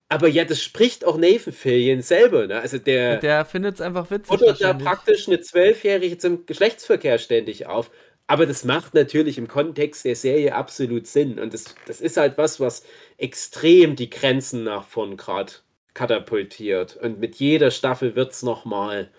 aber 0.08 0.28
ja, 0.28 0.44
das 0.44 0.62
spricht 0.62 1.04
auch 1.04 1.18
Nathan 1.18 1.52
Fillion 1.52 2.00
selber. 2.00 2.46
Ne? 2.46 2.60
Also 2.60 2.78
der, 2.78 3.18
der 3.18 3.44
findet 3.44 3.74
es 3.76 3.80
einfach 3.80 4.10
witzig. 4.10 4.28
fordert 4.28 4.60
da 4.60 4.72
praktisch 4.72 5.28
eine 5.28 5.40
Zwölfjährige 5.40 6.16
zum 6.16 6.46
Geschlechtsverkehr 6.46 7.18
ständig 7.18 7.66
auf. 7.66 7.90
Aber 8.26 8.46
das 8.46 8.64
macht 8.64 8.94
natürlich 8.94 9.38
im 9.38 9.48
Kontext 9.48 10.04
der 10.04 10.16
Serie 10.16 10.54
absolut 10.54 11.06
Sinn. 11.06 11.38
Und 11.38 11.52
das, 11.52 11.74
das 11.86 12.00
ist 12.00 12.16
halt 12.16 12.38
was, 12.38 12.58
was 12.60 12.84
extrem 13.18 13.96
die 13.96 14.10
Grenzen 14.10 14.64
nach 14.64 14.84
vorn 14.84 15.16
gerade 15.16 15.52
katapultiert. 15.94 16.96
Und 16.96 17.20
mit 17.20 17.36
jeder 17.36 17.70
Staffel 17.70 18.16
wird 18.16 18.32
es 18.32 18.42
nochmal 18.42 19.10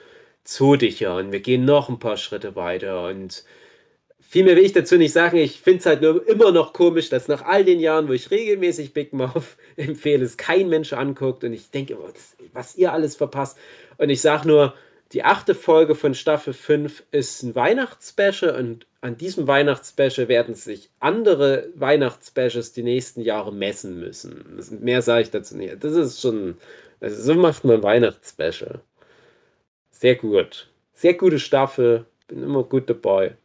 zodiger 0.43 1.18
und 1.18 1.31
wir 1.31 1.41
gehen 1.41 1.65
noch 1.65 1.89
ein 1.89 1.99
paar 1.99 2.18
Schritte 2.18 2.56
weiter. 2.56 3.07
Und 3.07 3.43
viel 4.30 4.43
mehr 4.43 4.56
will 4.56 4.64
ich 4.64 4.73
dazu 4.73 4.95
nicht 4.97 5.11
sagen. 5.11 5.38
Ich 5.38 5.60
finde 5.60 5.80
es 5.80 5.85
halt 5.88 6.03
nur 6.03 6.27
immer 6.27 6.51
noch 6.51 6.72
komisch, 6.72 7.10
dass 7.10 7.27
nach 7.27 7.43
all 7.45 7.65
den 7.65 7.80
Jahren, 7.80 8.07
wo 8.07 8.14
ich 8.14 8.30
regelmäßig 8.30 8.93
Big 8.93 9.11
Mouth 9.11 9.57
empfehle, 9.76 10.23
es 10.23 10.38
kein 10.38 10.69
Mensch 10.69 10.93
anguckt. 10.93 11.43
Und 11.43 11.53
ich 11.53 11.72
denke, 11.72 11.97
oh, 11.99 12.10
was 12.53 12.76
ihr 12.76 12.93
alles 12.93 13.15
verpasst. 13.15 13.57
Und 13.97 14.11
ich 14.11 14.22
sage 14.22 14.47
nur, 14.47 14.76
die 15.14 15.23
achte 15.23 15.56
Folge 15.56 15.95
von 15.95 16.14
Staffel 16.14 16.53
5 16.53 17.03
ist 17.10 17.41
ein 17.41 17.56
Weihnachtsspecial 17.56 18.56
und 18.56 18.85
an 19.01 19.18
diesem 19.18 19.47
Weihnachtsspecial 19.47 20.27
werden 20.27 20.53
sich 20.53 20.91
andere 20.99 21.69
Weihnachtsspecials 21.73 22.73
die 22.73 22.84
nächsten 22.84 23.22
Jahre 23.22 23.51
messen 23.51 23.99
müssen. 23.99 24.60
Mehr 24.81 25.01
sage 25.01 25.23
ich 25.23 25.31
dazu 25.31 25.57
nicht. 25.57 25.84
Das 25.84 25.93
ist 25.93 26.22
schon, 26.22 26.57
also 26.99 27.19
so 27.19 27.34
macht 27.34 27.64
man 27.64 27.81
Weihnachtsspecial. 27.81 28.81
Sehr 29.89 30.15
gut. 30.15 30.69
Sehr 30.93 31.15
gute 31.15 31.39
Staffel. 31.39 32.06
Bin 32.27 32.43
immer 32.43 32.64
gut 32.64 32.88
dabei. 32.88 33.35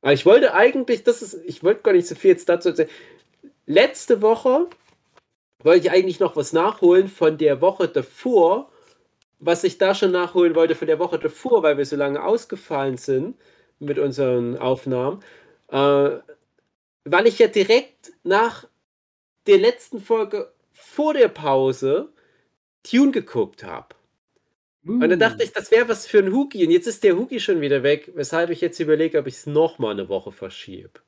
Aber 0.00 0.12
ich 0.12 0.24
wollte 0.26 0.54
eigentlich, 0.54 1.04
das 1.04 1.22
ist, 1.22 1.34
ich 1.44 1.62
wollte 1.64 1.82
gar 1.82 1.92
nicht 1.92 2.06
so 2.06 2.14
viel 2.14 2.30
jetzt 2.30 2.48
dazu 2.48 2.68
erzählen. 2.70 2.90
Letzte 3.66 4.22
Woche 4.22 4.68
wollte 5.62 5.86
ich 5.86 5.90
eigentlich 5.90 6.20
noch 6.20 6.36
was 6.36 6.52
nachholen 6.52 7.08
von 7.08 7.36
der 7.38 7.60
Woche 7.60 7.88
davor, 7.88 8.70
was 9.38 9.64
ich 9.64 9.78
da 9.78 9.94
schon 9.94 10.12
nachholen 10.12 10.54
wollte 10.54 10.74
von 10.74 10.86
der 10.86 10.98
Woche 10.98 11.18
davor, 11.18 11.62
weil 11.62 11.78
wir 11.78 11.84
so 11.84 11.96
lange 11.96 12.22
ausgefallen 12.22 12.96
sind 12.96 13.36
mit 13.78 13.98
unseren 13.98 14.56
Aufnahmen, 14.58 15.22
äh, 15.68 16.10
weil 17.04 17.26
ich 17.26 17.38
ja 17.38 17.48
direkt 17.48 18.12
nach 18.22 18.66
der 19.46 19.58
letzten 19.58 20.00
Folge 20.00 20.52
vor 20.72 21.14
der 21.14 21.28
Pause 21.28 22.12
Tune 22.82 23.12
geguckt 23.12 23.64
habe. 23.64 23.97
Und 24.84 25.08
dann 25.10 25.18
dachte 25.18 25.42
ich, 25.44 25.52
das 25.52 25.70
wäre 25.70 25.88
was 25.88 26.06
für 26.06 26.18
ein 26.18 26.32
Huki. 26.32 26.64
Und 26.64 26.70
jetzt 26.70 26.86
ist 26.86 27.04
der 27.04 27.16
Huki 27.16 27.40
schon 27.40 27.60
wieder 27.60 27.82
weg, 27.82 28.12
weshalb 28.14 28.50
ich 28.50 28.60
jetzt 28.60 28.80
überlege, 28.80 29.18
ob 29.18 29.26
ich 29.26 29.34
es 29.34 29.46
nochmal 29.46 29.92
eine 29.92 30.08
Woche 30.08 30.32
verschiebe. 30.32 31.00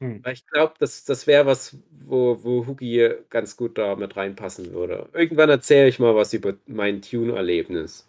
Hm. 0.00 0.22
Weil 0.24 0.34
ich 0.34 0.46
glaube, 0.46 0.74
das, 0.78 1.04
das 1.04 1.26
wäre 1.26 1.46
was, 1.46 1.76
wo, 1.90 2.42
wo 2.44 2.66
Hugi 2.66 3.10
ganz 3.30 3.56
gut 3.56 3.78
da 3.78 3.96
mit 3.96 4.16
reinpassen 4.16 4.72
würde. 4.72 5.08
Irgendwann 5.14 5.48
erzähle 5.50 5.88
ich 5.88 5.98
mal 5.98 6.14
was 6.14 6.32
über 6.34 6.54
mein 6.66 7.00
Tune-Erlebnis. 7.02 8.06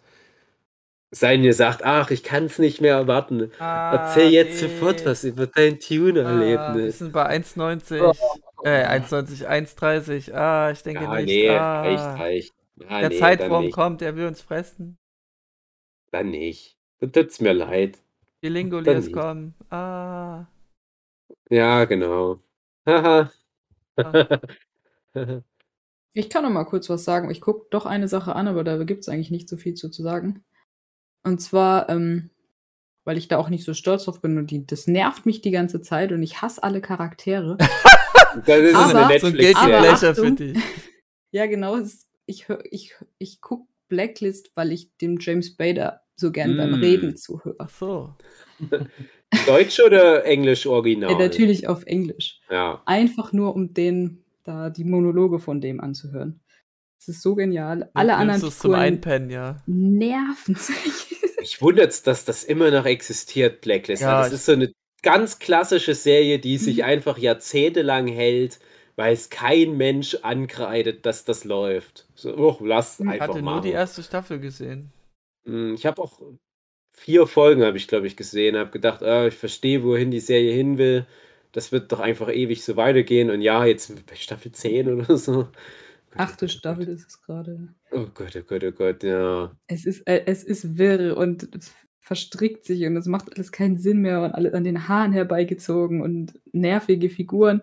Sein 1.10 1.42
ihr 1.42 1.54
sagt, 1.54 1.84
ach, 1.84 2.10
ich 2.10 2.22
kann 2.22 2.44
es 2.46 2.58
nicht 2.58 2.80
mehr 2.82 2.94
erwarten. 2.96 3.50
Erzähl 3.58 4.28
jetzt 4.30 4.58
sofort 4.58 5.06
was 5.06 5.24
über 5.24 5.46
dein 5.46 5.78
Ah, 6.24 6.40
wir 6.40 6.58
Tune-Erlebnis. 6.58 6.98
sind 6.98 7.12
bei 7.12 7.26
1,90. 7.30 8.14
Äh, 8.62 8.84
1,90, 9.00 9.46
1,30. 9.46 10.34
Ah, 10.34 10.70
ich 10.72 10.82
denke 10.82 11.04
ja, 11.04 11.14
nicht. 11.14 11.26
nee, 11.26 11.48
ah. 11.48 11.82
reicht, 11.82 12.14
reicht. 12.18 12.57
Ja, 12.80 13.08
Der 13.08 13.08
nee, 13.10 13.60
nicht. 13.60 13.72
kommt, 13.74 14.02
er 14.02 14.16
will 14.16 14.26
uns 14.26 14.40
fressen. 14.40 14.98
Dann 16.10 16.30
nicht. 16.30 16.76
Dann 17.00 17.12
tut's 17.12 17.40
mir 17.40 17.52
leid. 17.52 17.98
Die 18.42 18.48
Lingoliers 18.48 19.10
kommen. 19.12 19.54
Ah. 19.70 20.46
Ja, 21.50 21.84
genau. 21.84 22.40
Haha. 22.86 23.30
Ah. 23.96 24.38
Ich 26.14 26.30
kann 26.30 26.42
noch 26.42 26.50
mal 26.50 26.64
kurz 26.64 26.88
was 26.90 27.04
sagen. 27.04 27.30
Ich 27.30 27.40
gucke 27.40 27.66
doch 27.70 27.86
eine 27.86 28.08
Sache 28.08 28.34
an, 28.34 28.48
aber 28.48 28.64
da 28.64 28.82
gibt 28.82 29.02
es 29.02 29.08
eigentlich 29.08 29.30
nicht 29.30 29.48
so 29.48 29.56
viel 29.56 29.74
zu, 29.74 29.88
zu 29.88 30.02
sagen. 30.02 30.42
Und 31.22 31.40
zwar, 31.40 31.88
ähm, 31.90 32.30
weil 33.04 33.16
ich 33.18 33.28
da 33.28 33.36
auch 33.38 33.48
nicht 33.50 33.64
so 33.64 33.72
stolz 33.72 34.04
drauf 34.04 34.20
bin 34.20 34.36
und 34.36 34.50
die, 34.50 34.66
das 34.66 34.88
nervt 34.88 35.26
mich 35.26 35.42
die 35.42 35.52
ganze 35.52 35.80
Zeit 35.80 36.10
und 36.10 36.22
ich 36.22 36.42
hasse 36.42 36.62
alle 36.62 36.80
Charaktere. 36.80 37.56
Das 38.46 38.58
ist 38.58 38.74
Aber- 38.74 39.06
eine 39.06 39.18
so 39.20 39.26
ein 39.28 39.32
Netflix-Serie. 39.34 40.34
Dich. 40.34 40.62
ja, 41.30 41.46
genau. 41.46 41.76
es 41.76 41.94
ist- 41.94 42.07
Ich, 42.28 42.48
hör- 42.48 42.62
ich, 42.70 42.94
ich 43.18 43.40
gucke 43.40 43.66
Blacklist, 43.88 44.52
weil 44.54 44.70
ich 44.72 44.94
dem 44.98 45.18
James 45.18 45.56
Bader 45.56 46.02
so 46.14 46.30
gern 46.30 46.56
beim 46.56 46.72
Mm. 46.78 46.82
Reden 46.82 47.16
zuhöre. 47.16 47.56
Ach 47.58 47.70
so. 47.70 48.14
Deutsch 49.46 49.80
oder 49.80 50.24
Englisch 50.24 50.66
Original? 50.66 51.10
Ja, 51.12 51.18
natürlich 51.18 51.68
auf 51.68 51.84
Englisch. 51.84 52.40
Ja. 52.50 52.82
Einfach 52.86 53.32
nur, 53.32 53.54
um 53.54 53.72
den, 53.74 54.24
da 54.44 54.70
die 54.70 54.84
Monologe 54.84 55.38
von 55.38 55.60
dem 55.60 55.80
anzuhören. 55.80 56.40
Das 56.98 57.08
ist 57.08 57.22
so 57.22 57.34
genial. 57.34 57.90
Alle 57.94 58.16
Nimmst 58.16 58.20
anderen 58.20 58.52
zum 58.52 58.74
Einpennen, 58.74 59.30
ja. 59.30 59.56
nerven 59.66 60.54
sich. 60.54 61.14
Ich 61.40 61.62
wundert's, 61.62 62.02
dass 62.02 62.24
das 62.24 62.42
immer 62.42 62.70
noch 62.72 62.84
existiert, 62.84 63.60
Blacklist. 63.60 64.02
Ja, 64.02 64.22
das 64.24 64.32
ist 64.32 64.44
so 64.46 64.52
eine 64.52 64.72
ganz 65.02 65.38
klassische 65.38 65.94
Serie, 65.94 66.40
die 66.40 66.58
sich 66.58 66.78
Mhm. 66.78 66.82
einfach 66.82 67.16
jahrzehntelang 67.16 68.08
hält, 68.08 68.58
weil 68.98 69.12
es 69.14 69.30
kein 69.30 69.76
Mensch 69.76 70.16
ankreidet, 70.22 71.06
dass 71.06 71.24
das 71.24 71.44
läuft. 71.44 72.08
So, 72.16 72.36
oh, 72.36 72.58
lass 72.64 73.00
einfach 73.00 73.20
hatte 73.28 73.32
nur 73.34 73.42
machen. 73.42 73.62
die 73.62 73.70
erste 73.70 74.02
Staffel 74.02 74.40
gesehen. 74.40 74.90
Mm, 75.44 75.74
Ich 75.74 75.86
habe 75.86 76.02
auch 76.02 76.20
vier 76.90 77.28
Folgen, 77.28 77.62
habe 77.62 77.76
ich 77.76 77.86
glaube 77.86 78.08
ich 78.08 78.16
gesehen, 78.16 78.56
habe 78.56 78.72
gedacht, 78.72 79.04
ah, 79.04 79.28
ich 79.28 79.34
verstehe, 79.34 79.84
wohin 79.84 80.10
die 80.10 80.18
Serie 80.18 80.52
hin 80.52 80.78
will. 80.78 81.06
Das 81.52 81.70
wird 81.70 81.92
doch 81.92 82.00
einfach 82.00 82.28
ewig 82.28 82.64
so 82.64 82.74
weitergehen. 82.76 83.30
Und 83.30 83.40
ja, 83.40 83.64
jetzt 83.64 83.86
sind 83.86 84.00
wir 84.00 84.04
bei 84.06 84.16
Staffel 84.16 84.50
10 84.50 84.92
oder 84.92 85.16
so. 85.16 85.46
Achte 86.16 86.48
Staffel 86.48 86.88
ist 86.88 87.06
es 87.06 87.22
gerade. 87.22 87.68
Oh 87.92 88.06
Gott, 88.12 88.34
oh 88.34 88.42
Gott, 88.42 88.64
oh 88.64 88.72
Gott, 88.72 89.04
ja. 89.04 89.56
Es 89.68 89.86
ist, 89.86 90.08
äh, 90.08 90.24
es 90.26 90.42
ist 90.42 90.76
wirr 90.76 91.16
und 91.16 91.48
es 91.54 91.72
verstrickt 92.00 92.64
sich 92.64 92.84
und 92.84 92.96
es 92.96 93.06
macht 93.06 93.32
alles 93.32 93.52
keinen 93.52 93.76
Sinn 93.78 93.98
mehr 94.00 94.22
und 94.22 94.32
alles 94.32 94.54
an 94.54 94.64
den 94.64 94.88
Haaren 94.88 95.12
herbeigezogen 95.12 96.02
und 96.02 96.36
nervige 96.52 97.10
Figuren. 97.10 97.62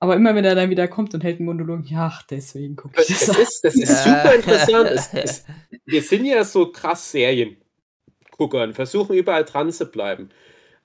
Aber 0.00 0.14
immer 0.14 0.34
wenn 0.34 0.44
er 0.44 0.54
dann 0.54 0.70
wieder 0.70 0.86
kommt 0.86 1.12
und 1.14 1.24
hält 1.24 1.38
einen 1.38 1.46
Monolog, 1.46 1.90
ja, 1.90 2.06
ach, 2.12 2.22
deswegen 2.22 2.76
gucke 2.76 3.00
ich 3.02 3.08
Das 3.08 3.26
das 3.26 3.38
ist, 3.38 3.64
das 3.64 3.74
ist 3.74 4.04
super 4.04 4.34
interessant. 4.36 4.90
Es, 4.90 5.12
es, 5.12 5.44
wir 5.86 6.02
sind 6.02 6.24
ja 6.24 6.44
so 6.44 6.70
krass 6.70 7.10
Seriengucker 7.10 8.62
und 8.62 8.74
versuchen 8.74 9.16
überall 9.16 9.44
dran 9.44 9.72
zu 9.72 9.86
bleiben. 9.86 10.30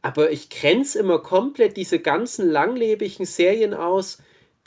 Aber 0.01 0.31
ich 0.31 0.49
grenze 0.49 0.99
immer 0.99 1.19
komplett 1.19 1.77
diese 1.77 1.99
ganzen 1.99 2.49
langlebigen 2.49 3.25
Serien 3.25 3.73
aus, 3.73 4.17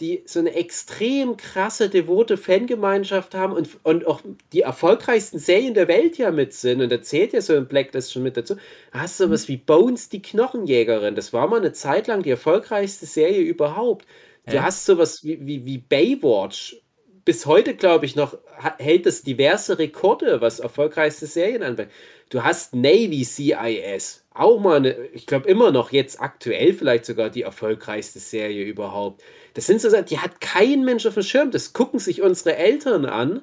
die 0.01 0.23
so 0.27 0.40
eine 0.40 0.55
extrem 0.55 1.36
krasse, 1.36 1.89
devote 1.89 2.36
Fangemeinschaft 2.36 3.35
haben 3.35 3.55
und, 3.55 3.68
und 3.82 4.06
auch 4.06 4.20
die 4.52 4.60
erfolgreichsten 4.60 5.39
Serien 5.39 5.74
der 5.74 5.89
Welt 5.89 6.18
ja 6.18 6.31
mit 6.31 6.52
sind. 6.52 6.82
Und 6.82 6.93
da 6.93 7.01
zählt 7.02 7.32
ja 7.32 7.40
so 7.40 7.55
ein 7.56 7.66
Blacklist 7.66 8.12
schon 8.12 8.23
mit 8.23 8.36
dazu. 8.36 8.56
Da 8.93 9.01
hast 9.01 9.18
du 9.18 9.24
sowas 9.24 9.48
wie 9.48 9.56
Bones, 9.56 10.09
die 10.10 10.23
Knochenjägerin. 10.23 11.14
Das 11.14 11.32
war 11.32 11.48
mal 11.48 11.59
eine 11.60 11.73
Zeit 11.73 12.06
lang 12.09 12.23
die 12.23 12.31
erfolgreichste 12.31 13.06
Serie 13.06 13.40
überhaupt. 13.40 14.06
Du 14.48 14.62
hast 14.62 14.86
sowas 14.86 15.24
wie, 15.24 15.44
wie, 15.44 15.64
wie 15.64 15.78
Baywatch. 15.78 16.77
Bis 17.24 17.47
heute, 17.47 17.74
glaube 17.74 18.06
ich, 18.06 18.14
noch 18.14 18.39
hält 18.78 19.05
es 19.06 19.24
diverse 19.24 19.78
Rekorde, 19.78 20.40
was 20.40 20.60
erfolgreichste 20.60 21.27
Serien 21.27 21.64
anbelangt. 21.64 21.93
Du 22.31 22.44
hast 22.44 22.73
Navy 22.74 23.24
CIS. 23.24 24.24
Auch 24.32 24.60
mal 24.60 24.77
eine, 24.77 25.06
ich 25.12 25.27
glaube 25.27 25.48
immer 25.48 25.73
noch 25.73 25.90
jetzt 25.90 26.20
aktuell 26.20 26.73
vielleicht 26.73 27.06
sogar 27.06 27.31
die 27.31 27.43
erfolgreichste 27.43 28.20
Serie 28.20 28.64
überhaupt. 28.64 29.23
Das 29.55 29.66
sind 29.66 29.81
so 29.81 29.89
Sachen, 29.89 30.06
die 30.06 30.20
hat 30.20 30.40
kein 30.40 30.85
Mensch 30.85 31.06
auf 31.06 31.14
dem 31.14 31.24
Schirm. 31.24 31.51
Das 31.51 31.73
gucken 31.73 31.98
sich 31.98 32.23
unsere 32.23 32.56
Eltern 32.56 33.05
an. 33.06 33.43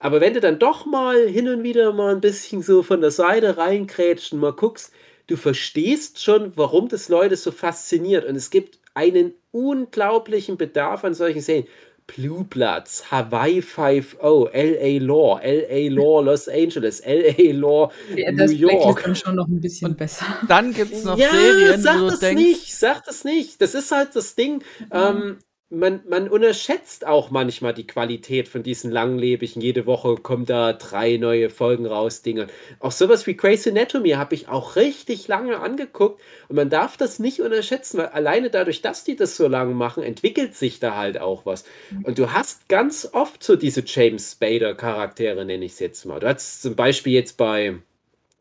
Aber 0.00 0.20
wenn 0.20 0.34
du 0.34 0.40
dann 0.40 0.58
doch 0.58 0.86
mal 0.86 1.28
hin 1.28 1.48
und 1.48 1.62
wieder 1.62 1.92
mal 1.92 2.12
ein 2.12 2.20
bisschen 2.20 2.62
so 2.62 2.82
von 2.82 3.00
der 3.00 3.12
Seite 3.12 3.56
reinkrätscht 3.56 4.32
und 4.32 4.40
mal 4.40 4.52
guckst, 4.52 4.92
du 5.28 5.36
verstehst 5.36 6.20
schon, 6.20 6.56
warum 6.56 6.88
das 6.88 7.08
Leute 7.08 7.36
so 7.36 7.52
fasziniert. 7.52 8.24
Und 8.24 8.34
es 8.34 8.50
gibt 8.50 8.81
einen 8.94 9.34
unglaublichen 9.50 10.56
Bedarf 10.56 11.04
an 11.04 11.14
solchen 11.14 11.40
Serien. 11.40 11.66
Blue 12.08 12.42
Bloods, 12.44 13.10
Hawaii 13.12 13.60
5.0, 13.60 14.50
LA 14.52 14.98
Law, 15.06 15.40
LA 15.40 15.88
Law 15.88 16.20
Los 16.20 16.48
Angeles, 16.48 17.00
LA 17.06 17.52
Law 17.52 17.92
Ja, 18.16 18.32
New 18.32 18.38
das 18.38 18.52
York. 18.52 19.02
dann 19.04 19.14
schon 19.16 19.36
noch 19.36 19.46
ein 19.46 19.60
bisschen 19.60 19.90
Und- 19.90 19.98
besser. 19.98 20.26
Dann 20.48 20.74
gibt 20.74 20.92
es 20.92 21.04
noch 21.04 21.16
ja, 21.16 21.30
Serien, 21.30 21.80
sag 21.80 22.00
das 22.08 22.18
denkst, 22.18 22.42
nicht, 22.42 22.74
sag 22.76 23.04
das 23.04 23.24
nicht. 23.24 23.62
Das 23.62 23.74
ist 23.74 23.92
halt 23.92 24.16
das 24.16 24.34
Ding. 24.34 24.64
Ähm, 24.92 25.38
man, 25.72 26.00
man 26.06 26.28
unterschätzt 26.28 27.06
auch 27.06 27.30
manchmal 27.30 27.72
die 27.72 27.86
Qualität 27.86 28.46
von 28.46 28.62
diesen 28.62 28.90
langlebigen. 28.90 29.62
Jede 29.62 29.86
Woche 29.86 30.16
kommen 30.16 30.44
da 30.44 30.74
drei 30.74 31.16
neue 31.16 31.48
Folgen 31.48 31.86
raus, 31.86 32.20
Dinge. 32.20 32.48
Auch 32.78 32.92
sowas 32.92 33.26
wie 33.26 33.36
Grey's 33.36 33.66
Anatomy 33.66 34.10
habe 34.10 34.34
ich 34.34 34.48
auch 34.48 34.76
richtig 34.76 35.28
lange 35.28 35.58
angeguckt. 35.58 36.20
Und 36.48 36.56
man 36.56 36.68
darf 36.68 36.98
das 36.98 37.18
nicht 37.18 37.40
unterschätzen, 37.40 37.98
weil 37.98 38.06
alleine 38.08 38.50
dadurch, 38.50 38.82
dass 38.82 39.04
die 39.04 39.16
das 39.16 39.36
so 39.36 39.48
lange 39.48 39.74
machen, 39.74 40.02
entwickelt 40.02 40.54
sich 40.54 40.78
da 40.78 40.96
halt 40.96 41.18
auch 41.18 41.46
was. 41.46 41.64
Und 42.02 42.18
du 42.18 42.32
hast 42.32 42.68
ganz 42.68 43.08
oft 43.10 43.42
so 43.42 43.56
diese 43.56 43.82
James 43.86 44.32
Spader-Charaktere, 44.32 45.44
nenne 45.44 45.64
ich 45.64 45.72
es 45.72 45.78
jetzt 45.78 46.04
mal. 46.04 46.20
Du 46.20 46.28
hast 46.28 46.60
zum 46.60 46.76
Beispiel 46.76 47.14
jetzt 47.14 47.38
bei, 47.38 47.76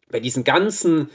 bei 0.09 0.19
diesen 0.19 0.43
ganzen 0.43 1.09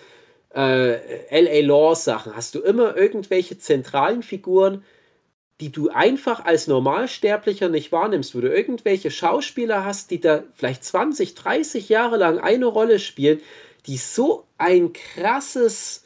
äh, 0.55 0.97
LA 1.31 1.67
Law 1.67 1.95
Sachen 1.95 2.35
hast 2.35 2.55
du 2.55 2.61
immer 2.61 2.97
irgendwelche 2.97 3.59
zentralen 3.59 4.23
Figuren, 4.23 4.83
die 5.61 5.73
du 5.73 5.89
einfach 5.89 6.45
als 6.45 6.67
Normalsterblicher 6.67 7.69
nicht 7.69 7.91
wahrnimmst, 7.91 8.35
wo 8.35 8.41
du 8.41 8.55
irgendwelche 8.55 9.11
Schauspieler 9.11 9.85
hast, 9.85 10.11
die 10.11 10.21
da 10.21 10.43
vielleicht 10.55 10.85
20, 10.85 11.35
30 11.35 11.89
Jahre 11.89 12.19
lang 12.19 12.39
eine 12.39 12.67
Rolle 12.67 12.99
spielen, 12.99 13.41
die 13.87 13.97
so 13.97 14.47
ein 14.59 14.93
krasses, 14.93 16.05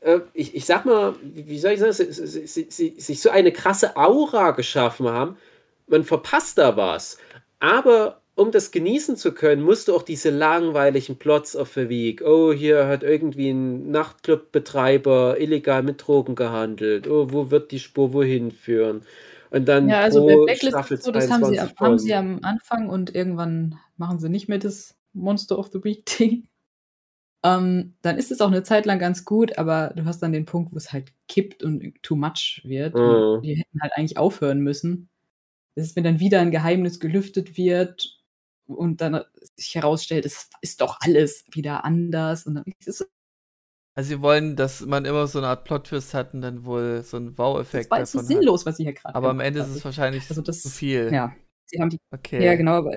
äh, 0.00 0.20
ich, 0.34 0.54
ich 0.54 0.66
sag 0.66 0.84
mal, 0.84 1.14
wie 1.22 1.58
soll 1.58 1.72
ich 1.72 1.80
sagen, 1.80 1.92
sie, 1.92 2.46
sie, 2.46 2.66
sie, 2.68 2.94
sich 2.98 3.22
so 3.22 3.30
eine 3.30 3.52
krasse 3.52 3.96
Aura 3.96 4.50
geschaffen 4.50 5.08
haben, 5.08 5.36
man 5.86 6.04
verpasst 6.04 6.58
da 6.58 6.76
was. 6.76 7.18
Aber 7.60 8.21
um 8.34 8.50
das 8.50 8.70
genießen 8.70 9.16
zu 9.16 9.32
können, 9.32 9.62
musst 9.62 9.88
du 9.88 9.94
auch 9.94 10.02
diese 10.02 10.30
langweiligen 10.30 11.16
Plots 11.16 11.54
auf 11.54 11.74
der 11.74 11.88
Weg. 11.88 12.22
Oh, 12.22 12.52
hier 12.52 12.86
hat 12.86 13.02
irgendwie 13.02 13.50
ein 13.50 13.90
Nachtclubbetreiber 13.90 15.38
illegal 15.38 15.82
mit 15.82 16.06
Drogen 16.06 16.34
gehandelt. 16.34 17.06
Oh, 17.08 17.28
wo 17.30 17.50
wird 17.50 17.72
die 17.72 17.78
Spur 17.78 18.12
wohin 18.14 18.50
führen? 18.50 19.02
Und 19.50 19.68
dann 19.68 19.88
Ja, 19.88 20.00
also 20.00 20.24
bei 20.24 20.32
pro 20.32 20.44
Blacklist 20.44 20.72
Staffel 20.72 20.94
ist 20.96 21.04
so, 21.04 21.12
das 21.12 21.30
haben 21.30 21.44
sie, 21.44 21.56
22 21.56 21.80
haben 21.80 21.98
sie 21.98 22.14
am 22.14 22.38
Anfang 22.42 22.88
und 22.88 23.14
irgendwann 23.14 23.78
machen 23.98 24.18
sie 24.18 24.30
nicht 24.30 24.48
mehr 24.48 24.58
das 24.58 24.96
Monster 25.12 25.58
of 25.58 25.68
the 25.72 25.82
Week 25.84 26.04
Ding. 26.18 26.48
Ähm, 27.44 27.96
dann 28.02 28.18
ist 28.18 28.30
es 28.30 28.40
auch 28.40 28.52
eine 28.52 28.62
Zeit 28.62 28.86
lang 28.86 29.00
ganz 29.00 29.24
gut, 29.24 29.58
aber 29.58 29.92
du 29.96 30.04
hast 30.04 30.20
dann 30.20 30.30
den 30.30 30.44
Punkt, 30.44 30.72
wo 30.72 30.76
es 30.76 30.92
halt 30.92 31.12
kippt 31.26 31.64
und 31.64 32.00
too 32.04 32.14
much 32.14 32.60
wird. 32.62 32.94
Mhm. 32.94 33.00
Und 33.00 33.42
die 33.42 33.56
hätten 33.56 33.80
halt 33.82 33.94
eigentlich 33.96 34.16
aufhören 34.16 34.60
müssen. 34.60 35.08
Das 35.74 35.86
ist, 35.86 35.96
wenn 35.96 36.04
dann 36.04 36.20
wieder 36.20 36.40
ein 36.40 36.52
Geheimnis 36.52 37.00
gelüftet 37.00 37.56
wird 37.56 38.21
und 38.74 39.00
dann 39.00 39.22
sich 39.56 39.74
herausstellt, 39.74 40.24
es 40.26 40.48
ist 40.60 40.80
doch 40.80 40.98
alles 41.00 41.44
wieder 41.52 41.84
anders. 41.84 42.46
Und 42.46 42.54
dann 42.56 42.64
ist 42.78 42.88
es 42.88 43.08
also 43.94 44.08
sie 44.08 44.22
wollen, 44.22 44.56
dass 44.56 44.80
man 44.86 45.04
immer 45.04 45.26
so 45.26 45.36
eine 45.38 45.48
Art 45.48 45.64
Plot-Twist 45.64 46.14
hat 46.14 46.32
und 46.32 46.40
dann 46.40 46.64
wohl 46.64 47.02
so 47.02 47.18
einen 47.18 47.26
das 47.28 47.38
Wow-Effekt 47.38 47.90
war 47.90 47.98
jetzt 47.98 48.12
so 48.12 48.18
davon 48.20 48.30
hat. 48.30 48.38
sinnlos, 48.40 48.64
was 48.66 48.76
sie 48.78 48.84
hier 48.84 48.94
gerade 48.94 49.14
Aber 49.14 49.28
am 49.28 49.40
Ende 49.40 49.60
ist 49.60 49.68
es 49.68 49.84
wahrscheinlich 49.84 50.24
Also 50.30 50.40
das- 50.40 50.62
zu 50.62 50.70
viel. 50.70 51.12
Ja, 51.12 51.34
sie 51.66 51.78
haben 51.78 51.90
die 51.90 51.98
Okay. 52.10 52.42
Ja, 52.42 52.54
genau, 52.54 52.72
aber 52.76 52.94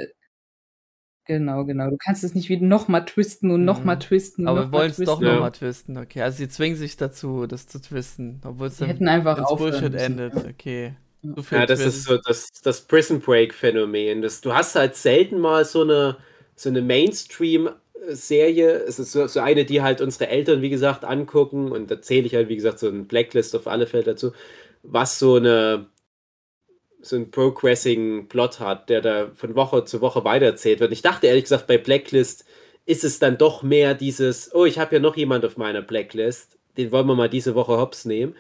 genau, 1.26 1.66
genau. 1.66 1.90
Du 1.90 1.98
kannst 1.98 2.24
es 2.24 2.34
nicht 2.36 2.48
wieder 2.50 2.66
nochmal 2.66 3.04
twisten 3.06 3.52
und 3.52 3.66
nochmal 3.66 3.96
Mhm. 3.96 4.00
twisten 4.02 4.44
und 4.44 4.48
Aber 4.48 4.60
wir 4.60 4.64
noch 4.66 4.72
mal 4.72 4.78
wollen 4.80 4.92
es 4.92 4.98
doch. 4.98 5.22
Ja. 5.22 5.34
nochmal 5.34 5.52
twisten. 5.52 5.98
Okay, 5.98 6.22
also 6.22 6.38
sie 6.38 6.48
zwingen 6.50 6.78
sich 6.78 6.96
dazu, 6.98 7.46
das 7.48 7.68
zu 7.68 7.82
twisten, 7.82 8.40
obwohl 8.46 8.68
es 8.68 8.78
dann 8.78 8.88
hätten 8.88 9.08
einfach 9.10 9.38
ins 9.38 9.48
aufhören 9.48 9.72
Bullshit 9.72 9.92
müssen. 9.92 10.20
endet. 10.20 10.36
Okay. 10.46 10.96
Ja. 11.52 11.66
Das 11.66 11.80
Twist. 11.80 11.98
ist 11.98 12.04
so 12.06 12.18
das, 12.18 12.52
das 12.64 12.82
Prison 12.82 13.20
Break 13.20 13.54
Phänomen. 13.54 14.22
Das, 14.22 14.42
du 14.42 14.54
hast 14.54 14.76
halt 14.76 14.96
selten 14.96 15.40
mal 15.40 15.66
so 15.66 15.82
eine, 15.82 16.18
so 16.56 16.70
eine 16.70 16.82
Mainstream 16.82 17.70
Serie. 18.08 18.84
Es 18.88 19.00
ist 19.00 19.12
so, 19.12 19.28
so 19.28 19.40
eine, 19.40 19.66
die 19.66 19.82
halt 19.82 20.02
unsere 20.02 20.28
Eltern, 20.28 20.62
wie 20.62 20.70
gesagt, 20.70 21.04
angucken. 21.04 21.72
Und 21.72 21.90
da 21.90 22.02
zähle 22.02 22.28
ich 22.28 22.36
halt, 22.36 22.50
wie 22.50 22.56
gesagt, 22.56 22.80
so 22.80 22.88
ein 22.88 23.08
Blacklist 23.08 23.56
auf 23.56 23.68
alle 23.68 23.88
Fälle 23.88 24.04
dazu, 24.04 24.32
was 24.84 25.20
so 25.20 25.36
eine 25.36 25.88
so 27.06 27.16
einen 27.16 27.30
progressing 27.30 28.28
Plot 28.28 28.60
hat, 28.60 28.90
der 28.90 29.00
da 29.02 29.32
von 29.36 29.56
Woche 29.56 29.86
zu 29.86 30.02
Woche 30.02 30.24
weitererzählt 30.24 30.80
wird. 30.80 30.92
Ich 30.92 31.04
dachte 31.04 31.28
ehrlich 31.28 31.44
gesagt, 31.44 31.68
bei 31.68 31.78
Blacklist 31.78 32.46
ist 32.86 33.04
es 33.04 33.20
dann 33.20 33.38
doch 33.38 33.64
mehr 33.64 33.94
dieses, 33.94 34.54
oh, 34.54 34.66
ich 34.66 34.80
habe 34.80 34.96
ja 34.96 35.00
noch 35.00 35.16
jemand 35.16 35.46
auf 35.46 35.58
meiner 35.58 35.82
Blacklist, 35.82 36.58
den 36.78 36.92
wollen 36.92 37.08
wir 37.08 37.16
mal 37.16 37.30
diese 37.30 37.56
Woche 37.56 37.78
hops 37.78 38.06
nehmen. 38.06 38.36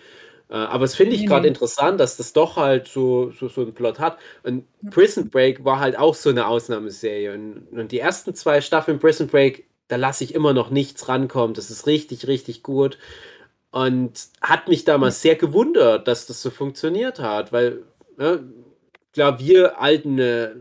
Äh, 0.55 0.59
aber 0.59 0.85
es 0.85 0.95
finde 0.95 1.15
ich 1.17 1.25
gerade 1.25 1.41
nee. 1.41 1.49
interessant, 1.49 1.99
dass 1.99 2.15
das 2.15 2.31
doch 2.31 2.55
halt 2.55 2.87
so, 2.87 3.31
so, 3.31 3.49
so 3.49 3.61
einen 3.61 3.73
Plot 3.73 3.99
hat. 3.99 4.17
Und 4.43 4.63
Prison 4.89 5.29
Break 5.29 5.65
war 5.65 5.79
halt 5.81 5.97
auch 5.97 6.15
so 6.15 6.29
eine 6.29 6.47
Ausnahmeserie. 6.47 7.33
Und, 7.33 7.67
und 7.77 7.91
die 7.91 7.99
ersten 7.99 8.33
zwei 8.35 8.61
Staffeln 8.61 8.99
Prison 8.99 9.27
Break, 9.27 9.65
da 9.89 9.97
lasse 9.97 10.23
ich 10.23 10.33
immer 10.33 10.53
noch 10.53 10.69
nichts 10.69 11.09
rankommen. 11.09 11.55
Das 11.55 11.69
ist 11.69 11.87
richtig, 11.87 12.27
richtig 12.27 12.63
gut. 12.63 12.97
Und 13.71 14.13
hat 14.41 14.69
mich 14.69 14.85
damals 14.85 15.21
sehr 15.21 15.35
gewundert, 15.35 16.07
dass 16.07 16.25
das 16.25 16.41
so 16.41 16.49
funktioniert 16.49 17.19
hat, 17.19 17.51
weil, 17.51 17.83
ne, 18.17 18.41
klar, 19.11 19.37
wir 19.39 19.81
alten 19.81 20.17
äh, 20.17 20.51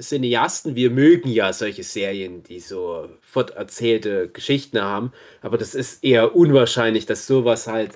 Cineasten, 0.00 0.74
wir 0.74 0.90
mögen 0.90 1.28
ja 1.28 1.52
solche 1.52 1.82
Serien, 1.82 2.42
die 2.42 2.60
so 2.60 3.10
forterzählte 3.20 4.30
Geschichten 4.30 4.80
haben, 4.80 5.12
aber 5.42 5.58
das 5.58 5.74
ist 5.74 6.02
eher 6.02 6.34
unwahrscheinlich, 6.34 7.04
dass 7.04 7.26
sowas 7.26 7.66
halt 7.66 7.90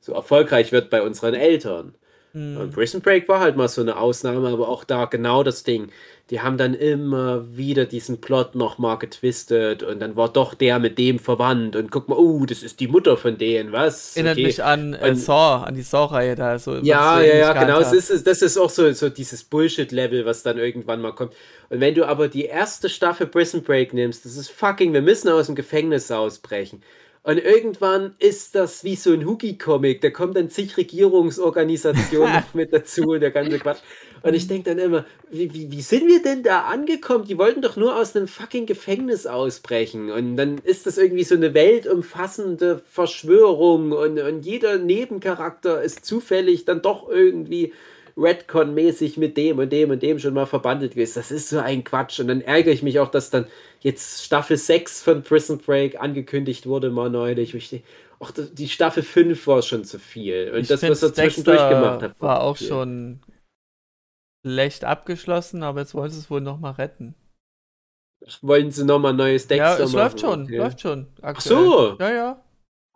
so 0.00 0.12
erfolgreich 0.12 0.72
wird 0.72 0.90
bei 0.90 1.02
unseren 1.02 1.34
Eltern. 1.34 1.94
Hm. 2.32 2.56
Und 2.58 2.72
Prison 2.72 3.00
Break 3.00 3.28
war 3.28 3.40
halt 3.40 3.56
mal 3.56 3.68
so 3.68 3.80
eine 3.80 3.96
Ausnahme, 3.96 4.48
aber 4.48 4.68
auch 4.68 4.84
da 4.84 5.06
genau 5.06 5.42
das 5.42 5.64
Ding. 5.64 5.90
Die 6.30 6.40
haben 6.40 6.56
dann 6.58 6.74
immer 6.74 7.56
wieder 7.56 7.86
diesen 7.86 8.20
Plot 8.20 8.54
nochmal 8.54 8.98
getwistet 8.98 9.82
und 9.82 9.98
dann 9.98 10.14
war 10.14 10.32
doch 10.32 10.54
der 10.54 10.78
mit 10.78 10.96
dem 10.96 11.18
verwandt 11.18 11.74
und 11.74 11.90
guck 11.90 12.08
mal, 12.08 12.16
oh, 12.16 12.46
das 12.46 12.62
ist 12.62 12.78
die 12.78 12.86
Mutter 12.86 13.16
von 13.16 13.36
denen, 13.36 13.72
was? 13.72 14.14
Erinnert 14.14 14.34
Okay. 14.34 14.46
mich 14.46 14.62
an 14.62 14.94
äh, 14.94 15.16
Saw, 15.16 15.64
an 15.64 15.74
die 15.74 15.82
Saw-Reihe 15.82 16.36
da. 16.36 16.56
So, 16.60 16.76
Ja, 16.76 17.20
ja, 17.20 17.34
ja, 17.34 17.52
genau. 17.52 17.80
Es 17.80 17.92
ist, 17.92 18.24
das 18.28 18.42
ist 18.42 18.56
auch 18.58 18.70
so, 18.70 18.92
so 18.92 19.08
dieses 19.08 19.42
Bullshit-Level, 19.42 20.24
was 20.24 20.44
dann 20.44 20.56
irgendwann 20.56 21.00
mal 21.00 21.12
kommt. 21.12 21.34
Und 21.68 21.80
wenn 21.80 21.96
du 21.96 22.04
aber 22.06 22.28
die 22.28 22.44
erste 22.44 22.88
Staffel 22.88 23.26
Prison 23.26 23.64
Break 23.64 23.92
nimmst, 23.92 24.24
das 24.24 24.36
ist 24.36 24.52
fucking, 24.52 24.92
wir 24.92 25.02
müssen 25.02 25.28
aus 25.30 25.46
dem 25.46 25.56
Gefängnis 25.56 26.12
ausbrechen. 26.12 26.80
Und 27.22 27.38
irgendwann 27.38 28.14
ist 28.18 28.54
das 28.54 28.82
wie 28.82 28.96
so 28.96 29.12
ein 29.12 29.26
Hookie-Comic, 29.26 30.00
da 30.00 30.08
kommen 30.08 30.32
dann 30.32 30.48
zig 30.48 30.76
Regierungsorganisationen 30.76 32.32
noch 32.34 32.54
mit 32.54 32.72
dazu 32.72 33.02
und 33.02 33.20
der 33.20 33.30
ganze 33.30 33.58
Quatsch. 33.58 33.80
Und 34.22 34.34
ich 34.34 34.48
denke 34.48 34.70
dann 34.70 34.78
immer, 34.78 35.04
wie, 35.30 35.52
wie, 35.52 35.70
wie 35.70 35.82
sind 35.82 36.06
wir 36.06 36.22
denn 36.22 36.42
da 36.42 36.62
angekommen? 36.62 37.24
Die 37.26 37.38
wollten 37.38 37.62
doch 37.62 37.76
nur 37.76 37.96
aus 37.96 38.16
einem 38.16 38.28
fucking 38.28 38.66
Gefängnis 38.66 39.26
ausbrechen. 39.26 40.10
Und 40.10 40.36
dann 40.36 40.58
ist 40.58 40.86
das 40.86 40.98
irgendwie 40.98 41.24
so 41.24 41.34
eine 41.34 41.54
weltumfassende 41.54 42.82
Verschwörung 42.90 43.92
und, 43.92 44.18
und 44.18 44.44
jeder 44.44 44.78
Nebencharakter 44.78 45.82
ist 45.82 46.04
zufällig 46.04 46.64
dann 46.64 46.82
doch 46.82 47.08
irgendwie 47.08 47.72
Redcon-mäßig 48.20 49.18
mit 49.18 49.36
dem 49.36 49.58
und 49.58 49.70
dem 49.72 49.90
und 49.90 50.02
dem 50.02 50.18
schon 50.18 50.34
mal 50.34 50.46
verbandelt 50.46 50.92
gewesen. 50.92 51.14
Das 51.16 51.30
ist 51.30 51.48
so 51.48 51.58
ein 51.58 51.82
Quatsch. 51.84 52.20
Und 52.20 52.28
dann 52.28 52.40
ärgere 52.40 52.72
ich 52.72 52.82
mich 52.82 52.98
auch, 53.00 53.10
dass 53.10 53.30
dann 53.30 53.46
jetzt 53.80 54.24
Staffel 54.24 54.56
6 54.56 55.02
von 55.02 55.22
Prison 55.22 55.58
Break 55.58 56.00
angekündigt 56.00 56.66
wurde, 56.66 56.90
mal 56.90 57.08
neulich. 57.10 57.54
Ich 57.54 57.82
das- 58.34 58.52
die 58.52 58.68
Staffel 58.68 59.02
5 59.02 59.46
war 59.46 59.62
schon 59.62 59.84
zu 59.84 59.98
viel. 59.98 60.50
Und 60.52 60.60
Ich 60.60 60.68
das, 60.68 60.82
was 60.82 61.02
er 61.02 61.14
zwischendurch 61.14 61.68
gemacht 61.68 62.02
hat, 62.02 62.20
war 62.20 62.42
auch 62.42 62.56
viel. 62.58 62.68
schon 62.68 63.20
schlecht 64.46 64.84
abgeschlossen, 64.84 65.62
aber 65.62 65.80
jetzt 65.80 65.94
wollen 65.94 66.10
sie 66.10 66.18
es 66.18 66.30
wohl 66.30 66.40
nochmal 66.40 66.72
retten. 66.72 67.14
Wollen 68.42 68.70
sie 68.70 68.84
nochmal 68.84 69.14
neues 69.14 69.46
Dexter 69.48 69.78
ja, 69.78 69.84
es 69.84 69.92
machen? 69.92 70.02
läuft 70.02 70.20
schon, 70.20 70.42
Okay. 70.44 70.56
läuft 70.58 70.80
schon. 70.82 71.06
Ach 71.22 71.40
so. 71.40 71.96
Ja, 71.98 72.10
ja. 72.12 72.44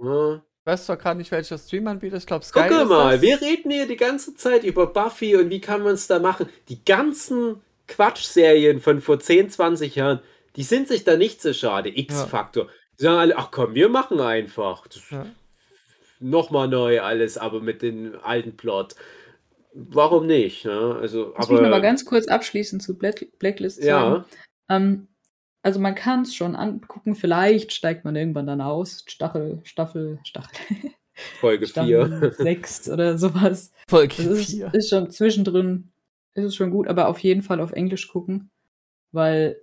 Ja. 0.03 0.43
Weiß 0.65 0.87
zwar 0.87 0.97
gerade 0.97 1.19
nicht, 1.19 1.31
welcher 1.31 1.59
Stream-Anbieter, 1.59 2.17
ich 2.17 2.27
glaube 2.27 2.45
Sky 2.45 2.69
Guck 2.69 2.83
ist 2.83 2.89
mal, 2.89 3.13
das. 3.13 3.21
wir 3.23 3.41
reden 3.43 3.71
hier 3.71 3.87
die 3.87 3.97
ganze 3.97 4.35
Zeit 4.35 4.65
über 4.65 4.87
Buffy 4.87 5.37
und 5.37 5.51
wie 5.51 5.61
kann 5.61 5.83
man 5.83 5.93
es 5.95 6.07
da 6.07 6.19
machen. 6.19 6.49
Die 6.69 6.83
ganzen 6.85 7.61
Quatschserien 7.87 8.81
von 8.81 9.01
vor 9.03 9.21
10, 9.21 9.51
20 9.51 9.95
Jahren, 9.95 10.21
die 10.57 10.63
sind 10.63 10.89
sich 10.89 11.05
da 11.05 11.17
nicht 11.19 11.43
so 11.43 11.53
schade. 11.53 11.91
X-Faktor. 11.97 12.69
Die 12.99 13.03
sagen 13.03 13.19
alle, 13.19 13.37
ach 13.37 13.51
komm, 13.51 13.75
wir 13.75 13.89
machen 13.91 14.21
einfach. 14.21 14.87
Ja. 15.11 15.27
Nochmal 16.21 16.69
neu 16.69 17.01
alles, 17.03 17.37
aber 17.37 17.61
mit 17.61 17.83
dem 17.83 18.15
alten 18.23 18.57
Plot. 18.57 18.95
Warum 19.75 20.27
nicht? 20.27 20.65
Ne? 20.65 20.97
Also, 21.01 21.35
Lass 21.37 21.49
mich 21.51 21.57
noch 21.57 21.63
mal 21.63 21.75
aber 21.75 21.81
ganz 21.83 22.05
kurz 22.07 22.29
abschließend 22.29 22.83
zu 22.83 22.97
Black 22.97 23.27
Blacklist 23.39 23.83
Ja. 23.83 24.01
sagen. 24.01 24.25
Ähm, 24.71 25.09
also 25.65 25.81
man 25.81 25.95
kann 25.95 26.23
es 26.23 26.35
schon 26.35 26.57
angucken, 26.57 27.15
vielleicht 27.15 27.73
steigt 27.73 28.05
man 28.05 28.15
irgendwann 28.15 28.47
dann 28.47 28.61
aus. 28.61 29.03
Stachel, 29.07 29.61
Staffel, 29.65 30.19
Stachel, 30.23 30.77
Folge 31.41 31.67
4. 31.67 32.07
Staffel 32.07 32.33
6 32.33 32.91
oder 32.91 33.17
sowas. 33.17 33.73
Folge 33.89 34.15
Das 34.15 34.27
ist, 34.27 34.51
4. 34.51 34.75
ist 34.75 34.91
schon 34.91 35.11
zwischendrin, 35.11 35.91
ist 36.35 36.45
es 36.45 36.55
schon 36.55 36.71
gut, 36.71 36.87
aber 36.87 37.09
auf 37.09 37.19
jeden 37.21 37.41
Fall 37.41 37.61
auf 37.61 37.73
Englisch 37.73 38.09
gucken, 38.09 38.51
weil 39.11 39.59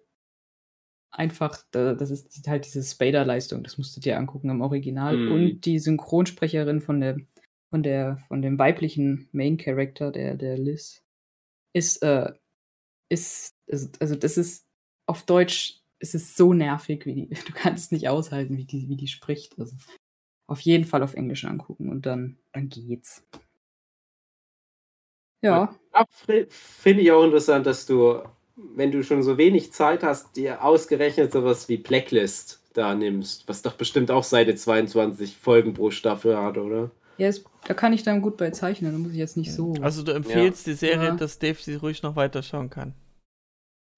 einfach, 1.12 1.64
da, 1.70 1.94
das 1.94 2.10
ist 2.10 2.48
halt 2.48 2.66
diese 2.66 2.82
Spader-Leistung, 2.82 3.62
das 3.62 3.78
musst 3.78 3.96
du 3.96 4.02
dir 4.02 4.18
angucken 4.18 4.50
im 4.50 4.62
Original. 4.62 5.16
Mhm. 5.16 5.32
Und 5.32 5.62
die 5.66 5.78
Synchronsprecherin 5.78 6.82
von 6.82 7.00
der, 7.00 7.18
von 7.70 7.84
der, 7.84 8.18
von 8.28 8.42
dem 8.42 8.58
weiblichen 8.58 9.30
Main-Character, 9.34 10.12
der, 10.12 10.34
der 10.36 10.58
Liz, 10.58 11.04
ist, 11.74 12.02
äh, 12.02 12.34
ist, 13.10 13.54
ist, 13.68 14.02
also 14.02 14.16
das 14.16 14.38
ist 14.38 14.66
auf 15.06 15.24
Deutsch, 15.28 15.81
es 16.02 16.14
ist 16.16 16.36
so 16.36 16.54
nervig, 16.54 17.06
wie 17.06 17.14
die, 17.14 17.30
du 17.48 17.54
kannst 17.54 17.86
es 17.86 17.92
nicht 17.92 18.10
aushalten, 18.10 18.58
wie 18.58 18.66
die, 18.66 18.90
wie 18.90 18.96
die 18.98 19.08
spricht. 19.08 19.58
Also 19.60 19.76
auf 20.48 20.60
jeden 20.62 20.86
Fall 20.86 21.04
auf 21.04 21.14
Englisch 21.14 21.46
angucken 21.46 21.90
und 21.90 22.06
dann, 22.06 22.38
dann 22.54 22.68
geht's. 22.70 23.24
Ja. 25.44 25.74
Finde 26.50 27.02
ich 27.04 27.12
auch 27.12 27.24
interessant, 27.24 27.66
dass 27.66 27.86
du, 27.86 28.22
wenn 28.56 28.92
du 28.92 29.04
schon 29.04 29.24
so 29.24 29.38
wenig 29.38 29.72
Zeit 29.72 30.04
hast, 30.04 30.36
dir 30.36 30.64
ausgerechnet 30.64 31.32
sowas 31.32 31.68
wie 31.70 31.78
Blacklist 31.78 32.62
da 32.74 32.94
nimmst, 32.96 33.48
was 33.48 33.62
doch 33.62 33.74
bestimmt 33.74 34.12
auch 34.12 34.24
Seite 34.24 34.56
22 34.56 35.36
Folgen 35.38 35.74
pro 35.74 35.90
Staffel 35.92 36.38
hat, 36.38 36.58
oder? 36.58 36.92
Ja, 37.18 37.28
es, 37.28 37.44
da 37.66 37.74
kann 37.74 37.92
ich 37.94 38.04
dann 38.04 38.22
gut 38.22 38.38
bei 38.38 38.52
zeichnen, 38.52 38.92
da 38.94 38.98
muss 38.98 39.12
ich 39.12 39.18
jetzt 39.18 39.36
nicht 39.38 39.54
so. 39.54 39.74
Also 39.82 40.04
du 40.04 40.12
empfehlst 40.14 40.68
die 40.68 40.74
Serie, 40.74 41.10
Ja. 41.10 41.16
dass 41.16 41.40
Dave 41.40 41.58
sie 41.60 41.76
ruhig 41.76 42.02
noch 42.04 42.16
weiter 42.16 42.44
schauen 42.44 42.70
kann. 42.70 42.94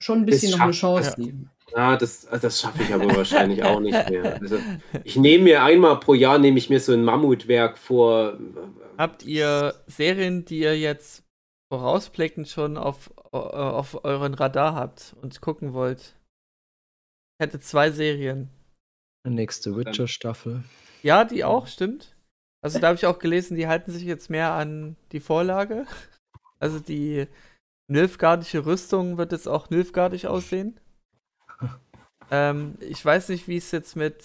schon 0.01 0.19
ein 0.19 0.25
bisschen 0.25 0.51
noch 0.51 0.61
eine 0.61 0.71
Chance 0.71 1.15
geben. 1.17 1.49
Ah, 1.73 1.97
das, 1.97 2.27
das 2.29 2.59
schaffe 2.59 2.83
ich 2.83 2.93
aber 2.93 3.15
wahrscheinlich 3.15 3.63
auch 3.63 3.79
nicht 3.79 4.09
mehr. 4.09 4.39
Also, 4.41 4.59
ich 5.03 5.15
nehme 5.15 5.45
mir 5.45 5.63
einmal 5.63 5.99
pro 5.99 6.13
Jahr, 6.13 6.37
nehme 6.37 6.57
ich 6.57 6.69
mir 6.69 6.79
so 6.79 6.93
ein 6.93 7.03
Mammutwerk 7.03 7.77
vor. 7.77 8.37
Habt 8.97 9.23
ihr 9.23 9.75
Serien, 9.87 10.45
die 10.45 10.59
ihr 10.59 10.77
jetzt 10.77 11.23
vorausblickend 11.71 12.47
schon 12.47 12.77
auf, 12.77 13.11
äh, 13.31 13.37
auf 13.37 14.03
euren 14.05 14.35
Radar 14.35 14.75
habt 14.75 15.15
und 15.21 15.41
gucken 15.41 15.73
wollt? 15.73 16.15
Ich 17.39 17.47
hätte 17.47 17.59
zwei 17.59 17.89
Serien. 17.89 18.49
Nächste 19.27 19.75
Witcher-Staffel. 19.75 20.63
Ja, 21.01 21.25
die 21.25 21.43
auch, 21.43 21.67
stimmt. 21.67 22.15
Also 22.61 22.79
da 22.79 22.87
habe 22.87 22.97
ich 22.97 23.05
auch 23.05 23.19
gelesen, 23.19 23.57
die 23.57 23.67
halten 23.67 23.91
sich 23.91 24.03
jetzt 24.03 24.29
mehr 24.29 24.51
an 24.51 24.95
die 25.11 25.19
Vorlage. 25.19 25.85
Also 26.59 26.79
die 26.79 27.27
Nilfgaardische 27.91 28.65
Rüstung 28.65 29.17
wird 29.17 29.33
jetzt 29.33 29.49
auch 29.49 29.69
Nilfgaardisch 29.69 30.25
aussehen. 30.25 30.79
Ähm, 32.33 32.73
ich 32.79 33.05
weiß 33.05 33.29
nicht, 33.29 33.47
wie 33.47 33.57
es 33.57 33.69
jetzt 33.71 33.95
mit 33.95 34.15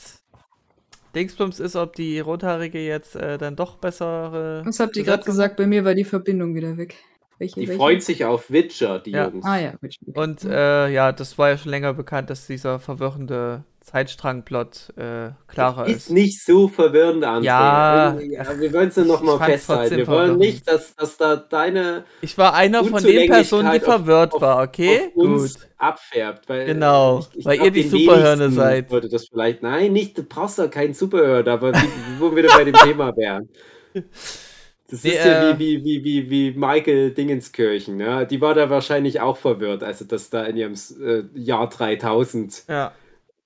Dingsbums 1.14 1.60
ist, 1.60 1.76
ob 1.76 1.94
die 1.94 2.20
Rothaarige 2.20 2.78
jetzt 2.78 3.16
äh, 3.16 3.36
dann 3.36 3.54
doch 3.54 3.76
bessere. 3.76 4.62
Was 4.64 4.80
habt 4.80 4.96
ihr 4.96 5.04
gerade 5.04 5.24
gesagt? 5.24 5.58
Bei 5.58 5.66
mir 5.66 5.84
war 5.84 5.94
die 5.94 6.04
Verbindung 6.04 6.54
wieder 6.54 6.78
weg. 6.78 6.96
Welche, 7.38 7.60
Die 7.60 7.68
welche? 7.68 7.78
freut 7.78 8.02
sich 8.02 8.24
auf 8.24 8.50
Witcher, 8.50 8.98
die 8.98 9.12
Ja. 9.12 9.28
Jungs. 9.28 9.44
Ah 9.44 9.58
ja. 9.58 9.72
Und 10.14 10.44
äh, 10.44 10.88
ja, 10.88 11.12
das 11.12 11.38
war 11.38 11.50
ja 11.50 11.58
schon 11.58 11.70
länger 11.70 11.94
bekannt, 11.94 12.30
dass 12.30 12.46
dieser 12.46 12.80
verwirrende 12.80 13.62
Zeitstrangplot 13.80 14.92
äh, 14.98 15.30
klarer 15.46 15.86
Ist 15.86 15.96
ist. 15.96 16.10
nicht 16.10 16.44
so 16.44 16.68
verwirrend, 16.68 17.24
André. 17.24 17.44
Ja. 17.44 18.08
Irgendwie, 18.18 18.34
ja 18.34 18.60
wir 18.60 18.72
wollen 18.72 18.88
es 18.88 18.96
nur 18.96 19.06
noch 19.06 19.20
Ich 19.20 19.26
mal 19.26 19.38
fand's 19.38 19.52
festhalten. 19.52 19.96
Wir 19.96 20.06
wollen 20.08 20.18
verwirrend. 20.18 20.38
nicht, 20.40 20.68
dass, 20.68 20.94
dass 20.96 21.16
da 21.16 21.36
deine 21.36 22.04
Ich 22.20 22.36
war 22.36 22.54
einer 22.54 22.84
von 22.84 23.02
den 23.02 23.30
Personen, 23.30 23.72
die 23.72 23.80
verwirrt 23.80 24.34
auf- 24.34 24.40
war, 24.42 24.62
okay? 24.62 25.06
auf 25.08 25.16
uns 25.16 25.54
Gut. 25.54 25.68
abfärbt. 25.78 26.48
Weil, 26.48 26.66
Genau, 26.66 27.24
weil 27.44 27.56
glaub, 27.56 27.66
ihr 27.66 27.70
die 27.70 27.92
wenigsten 27.92 28.50
seid. 28.52 28.90
Würde 28.90 29.08
das 29.08 29.28
vielleicht, 29.28 29.62
nein, 29.62 29.92
nicht, 29.92 30.18
du 30.18 30.22
brauchst 30.24 30.58
doch 30.58 30.68
keinen 30.70 30.92
Superhirn, 30.92 31.48
aber 31.48 31.72
wo 32.18 32.30
wir 32.34 32.44
wieder 32.44 32.54
bei 32.54 32.64
dem 32.64 32.74
Thema 32.74 33.16
wären. 33.16 33.48
Das 34.90 35.04
Nee, 35.04 35.16
ist 35.16 35.22
ja 35.24 35.38
äh, 35.52 35.58
wie, 35.58 35.58
wie, 35.58 35.84
wie, 35.84 36.02
wie, 36.04 36.30
wie 36.30 36.52
Michael 36.58 37.12
Dingenskirchen. 37.12 37.96
Ne? 37.98 38.26
Die 38.26 38.40
war 38.40 38.54
da 38.54 38.70
wahrscheinlich 38.70 39.20
auch 39.20 39.36
verwirrt, 39.36 39.82
also 39.82 40.04
dass 40.06 40.30
da 40.30 40.44
in 40.46 40.56
ihrem 40.56 40.74
äh, 41.02 41.24
Jahr 41.38 41.68
3000 41.68 42.66
Ja. 42.68 42.98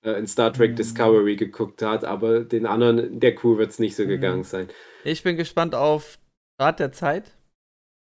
äh, 0.03 0.11
in 0.13 0.27
Star 0.27 0.53
Trek 0.53 0.75
Mhm. 0.75 0.77
Discovery 0.77 1.35
geguckt 1.37 1.81
hat, 1.81 2.05
aber 2.05 2.41
den 2.45 2.65
anderen 2.65 3.19
der 3.19 3.35
Crew 3.35 3.57
wird 3.57 3.71
es 3.71 3.79
nicht 3.79 3.95
so 3.95 4.05
Mhm. 4.05 4.07
gegangen 4.07 4.43
sein. 4.45 4.69
Ich 5.03 5.23
bin 5.23 5.37
gespannt 5.37 5.75
auf 5.75 6.19
Rat 6.59 6.79
der 6.79 6.91
Zeit. 6.91 7.35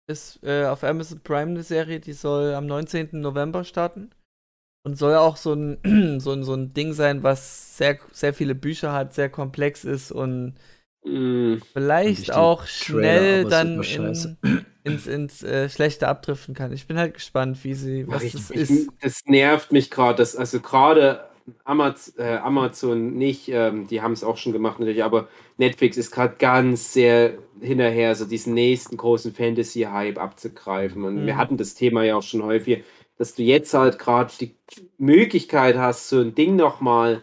Ist 0.09 0.43
äh, 0.45 0.67
auf 0.67 0.85
Amazon 0.85 1.21
Prime 1.23 1.53
eine 1.53 1.63
Serie, 1.65 2.01
die 2.01 2.13
soll 2.15 2.55
am 2.55 2.67
19. 2.67 3.21
November 3.21 3.65
starten. 3.65 4.11
und 4.85 4.97
soll 4.97 5.15
auch 5.17 5.37
so 5.37 5.55
ein, 5.55 5.79
so 6.21 6.33
ein, 6.33 6.45
so 6.45 6.55
ein 6.55 6.75
Ding 6.75 6.93
sein, 6.95 7.23
was 7.25 7.77
sehr, 7.79 7.99
sehr 8.13 8.35
viele 8.35 8.55
Bücher 8.57 8.93
hat, 8.93 9.15
sehr 9.15 9.31
komplex 9.31 9.85
ist 9.85 10.13
und 10.13 10.55
Mm, 11.07 11.59
vielleicht 11.73 12.33
auch 12.33 12.65
Trailer 12.65 12.69
schnell 12.73 13.45
dann 13.45 13.83
in, 13.83 14.37
ins, 14.85 15.07
ins 15.07 15.43
äh, 15.43 15.69
Schlechte 15.69 16.09
abdriften 16.09 16.55
kann. 16.55 16.73
Ich 16.73 16.87
bin 16.87 16.99
halt 16.99 17.15
gespannt, 17.15 17.63
wie 17.65 17.75
sie, 17.75 18.09
was 18.09 18.23
ich, 18.25 18.33
das 18.33 18.51
ich, 18.51 18.71
ist. 18.71 18.89
das 19.01 19.23
nervt 19.27 19.73
mich 19.73 19.91
gerade, 19.91 20.17
dass 20.19 20.35
also 20.37 20.61
gerade 20.61 21.25
Amaz, 21.65 22.13
äh, 22.19 22.39
Amazon 22.39 23.15
nicht, 23.15 23.49
ähm, 23.49 23.87
die 23.87 24.03
haben 24.03 24.13
es 24.13 24.25
auch 24.25 24.37
schon 24.37 24.53
gemacht 24.53 24.81
natürlich, 24.81 25.05
aber 25.05 25.29
Netflix 25.59 25.97
ist 25.97 26.11
gerade 26.11 26.35
ganz 26.39 26.93
sehr 26.93 27.35
hinterher, 27.61 28.15
so 28.17 28.25
diesen 28.25 28.55
nächsten 28.55 28.97
großen 28.97 29.33
Fantasy-Hype 29.33 30.19
abzugreifen. 30.19 31.05
Und 31.05 31.23
Mhm. 31.23 31.27
wir 31.27 31.37
hatten 31.37 31.57
das 31.57 31.75
Thema 31.75 32.03
ja 32.03 32.17
auch 32.17 32.23
schon 32.23 32.43
häufig, 32.43 32.83
dass 33.17 33.35
du 33.35 33.43
jetzt 33.43 33.73
halt 33.75 33.99
gerade 33.99 34.33
die 34.41 34.57
Möglichkeit 34.99 35.77
hast, 35.79 36.09
so 36.09 36.21
ein 36.21 36.35
Ding 36.35 36.57
nochmal 36.57 37.23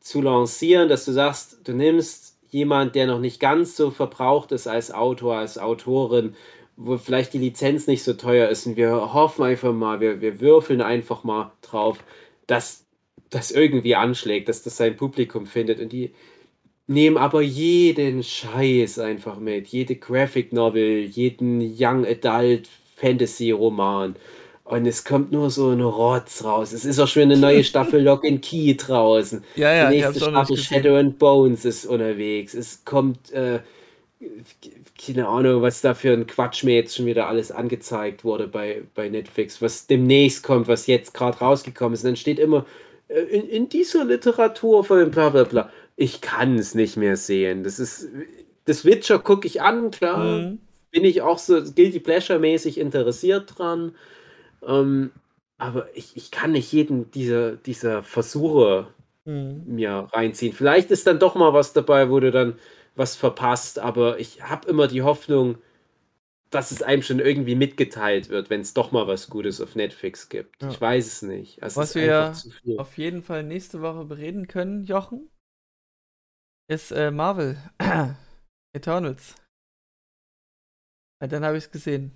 zu 0.00 0.20
lancieren, 0.22 0.88
dass 0.88 1.04
du 1.04 1.12
sagst, 1.12 1.60
du 1.64 1.72
nimmst 1.72 2.31
jemand, 2.52 2.94
der 2.94 3.06
noch 3.06 3.18
nicht 3.18 3.40
ganz 3.40 3.76
so 3.76 3.90
verbraucht 3.90 4.52
ist 4.52 4.68
als 4.68 4.92
Autor, 4.92 5.38
als 5.38 5.58
Autorin, 5.58 6.36
wo 6.76 6.96
vielleicht 6.98 7.32
die 7.32 7.38
Lizenz 7.38 7.86
nicht 7.86 8.04
so 8.04 8.12
teuer 8.12 8.48
ist. 8.48 8.66
Und 8.66 8.76
wir 8.76 9.12
hoffen 9.12 9.44
einfach 9.44 9.72
mal, 9.72 10.00
wir, 10.00 10.20
wir 10.20 10.40
würfeln 10.40 10.80
einfach 10.80 11.24
mal 11.24 11.52
drauf, 11.62 12.04
dass 12.46 12.84
das 13.30 13.50
irgendwie 13.50 13.96
anschlägt, 13.96 14.48
dass 14.48 14.62
das 14.62 14.76
sein 14.76 14.96
Publikum 14.96 15.46
findet. 15.46 15.80
Und 15.80 15.92
die 15.92 16.12
nehmen 16.86 17.16
aber 17.16 17.40
jeden 17.40 18.22
Scheiß 18.22 18.98
einfach 18.98 19.38
mit, 19.38 19.68
jede 19.68 19.96
Graphic 19.96 20.52
Novel, 20.52 21.04
jeden 21.04 21.60
Young 21.60 22.06
Adult 22.06 22.68
Fantasy 22.96 23.50
Roman 23.50 24.14
und 24.64 24.86
es 24.86 25.04
kommt 25.04 25.32
nur 25.32 25.50
so 25.50 25.70
ein 25.70 25.80
Rotz 25.80 26.44
raus. 26.44 26.72
Es 26.72 26.84
ist 26.84 26.98
auch 27.00 27.08
schon 27.08 27.22
eine 27.22 27.36
neue 27.36 27.64
Staffel 27.64 28.00
Lock 28.04 28.24
and 28.24 28.42
Key 28.42 28.76
draußen. 28.76 29.44
Ja, 29.56 29.74
ja, 29.74 29.90
Die 29.90 29.96
nächste 29.96 30.20
Staffel. 30.20 30.56
Shadow 30.56 30.96
and 30.96 31.18
Bones 31.18 31.64
ist 31.64 31.84
unterwegs. 31.84 32.54
Es 32.54 32.84
kommt, 32.84 33.32
äh, 33.32 33.60
keine 35.04 35.26
Ahnung, 35.26 35.62
was 35.62 35.80
da 35.80 35.94
für 35.94 36.12
ein 36.12 36.26
Quatsch 36.26 36.62
mir 36.62 36.76
jetzt 36.76 36.96
schon 36.96 37.06
wieder 37.06 37.26
alles 37.26 37.50
angezeigt 37.50 38.24
wurde 38.24 38.46
bei, 38.46 38.82
bei 38.94 39.08
Netflix, 39.08 39.60
was 39.60 39.88
demnächst 39.88 40.44
kommt, 40.44 40.68
was 40.68 40.86
jetzt 40.86 41.12
gerade 41.12 41.38
rausgekommen 41.38 41.94
ist. 41.94 42.04
Und 42.04 42.10
dann 42.10 42.16
steht 42.16 42.38
immer, 42.38 42.64
äh, 43.08 43.20
in, 43.20 43.48
in 43.48 43.68
dieser 43.68 44.04
Literatur 44.04 44.84
von 44.84 45.10
bla 45.10 45.30
bla 45.30 45.44
bla. 45.44 45.70
Ich 45.96 46.20
kann 46.20 46.56
es 46.56 46.74
nicht 46.74 46.96
mehr 46.96 47.16
sehen. 47.16 47.64
Das 47.64 47.80
ist, 47.80 48.08
das 48.64 48.84
Witcher 48.84 49.18
gucke 49.18 49.46
ich 49.46 49.60
an, 49.60 49.90
klar. 49.90 50.24
Mhm. 50.24 50.58
Bin 50.92 51.04
ich 51.04 51.20
auch 51.20 51.38
so 51.38 51.60
Guilty 51.62 52.00
Pleasure-mäßig 52.00 52.78
interessiert 52.78 53.58
dran. 53.58 53.92
Ähm, 54.66 55.12
aber 55.58 55.88
ich, 55.96 56.16
ich 56.16 56.30
kann 56.30 56.52
nicht 56.52 56.72
jeden 56.72 57.10
dieser, 57.12 57.52
dieser 57.56 58.02
Versuche 58.02 58.88
Mhm. 59.26 59.66
mir 59.66 60.08
reinziehen. 60.12 60.52
Vielleicht 60.54 60.90
ist 60.90 61.06
dann 61.06 61.18
doch 61.20 61.34
mal 61.36 61.52
was 61.54 61.72
dabei, 61.72 62.10
wo 62.10 62.20
du 62.20 62.30
dann 62.32 62.58
was 62.96 63.16
verpasst, 63.16 63.78
aber 63.78 64.18
ich 64.20 64.42
habe 64.42 64.68
immer 64.68 64.88
die 64.88 65.02
Hoffnung, 65.02 65.58
dass 66.50 66.70
es 66.70 66.82
einem 66.82 67.02
schon 67.02 67.20
irgendwie 67.20 67.54
mitgeteilt 67.54 68.28
wird, 68.28 68.50
wenn 68.50 68.60
es 68.60 68.74
doch 68.74 68.92
mal 68.92 69.06
was 69.06 69.30
Gutes 69.30 69.60
auf 69.60 69.74
Netflix 69.76 70.28
gibt. 70.28 70.62
Ja. 70.62 70.70
Ich 70.70 70.80
weiß 70.80 71.06
es 71.06 71.22
nicht. 71.22 71.58
Es 71.62 71.76
Was 71.76 71.94
wir 71.94 72.32
auf 72.76 72.96
jeden 72.98 73.22
Fall 73.22 73.42
nächste 73.44 73.82
Woche 73.82 74.04
bereden 74.04 74.48
können, 74.48 74.84
Jochen, 74.84 75.30
ist 76.68 76.90
äh, 76.90 77.10
Marvel 77.10 77.56
Eternals. 78.74 79.36
Ja, 81.22 81.26
dann 81.28 81.44
habe 81.44 81.56
ich 81.56 81.64
es 81.64 81.70
gesehen. 81.70 82.12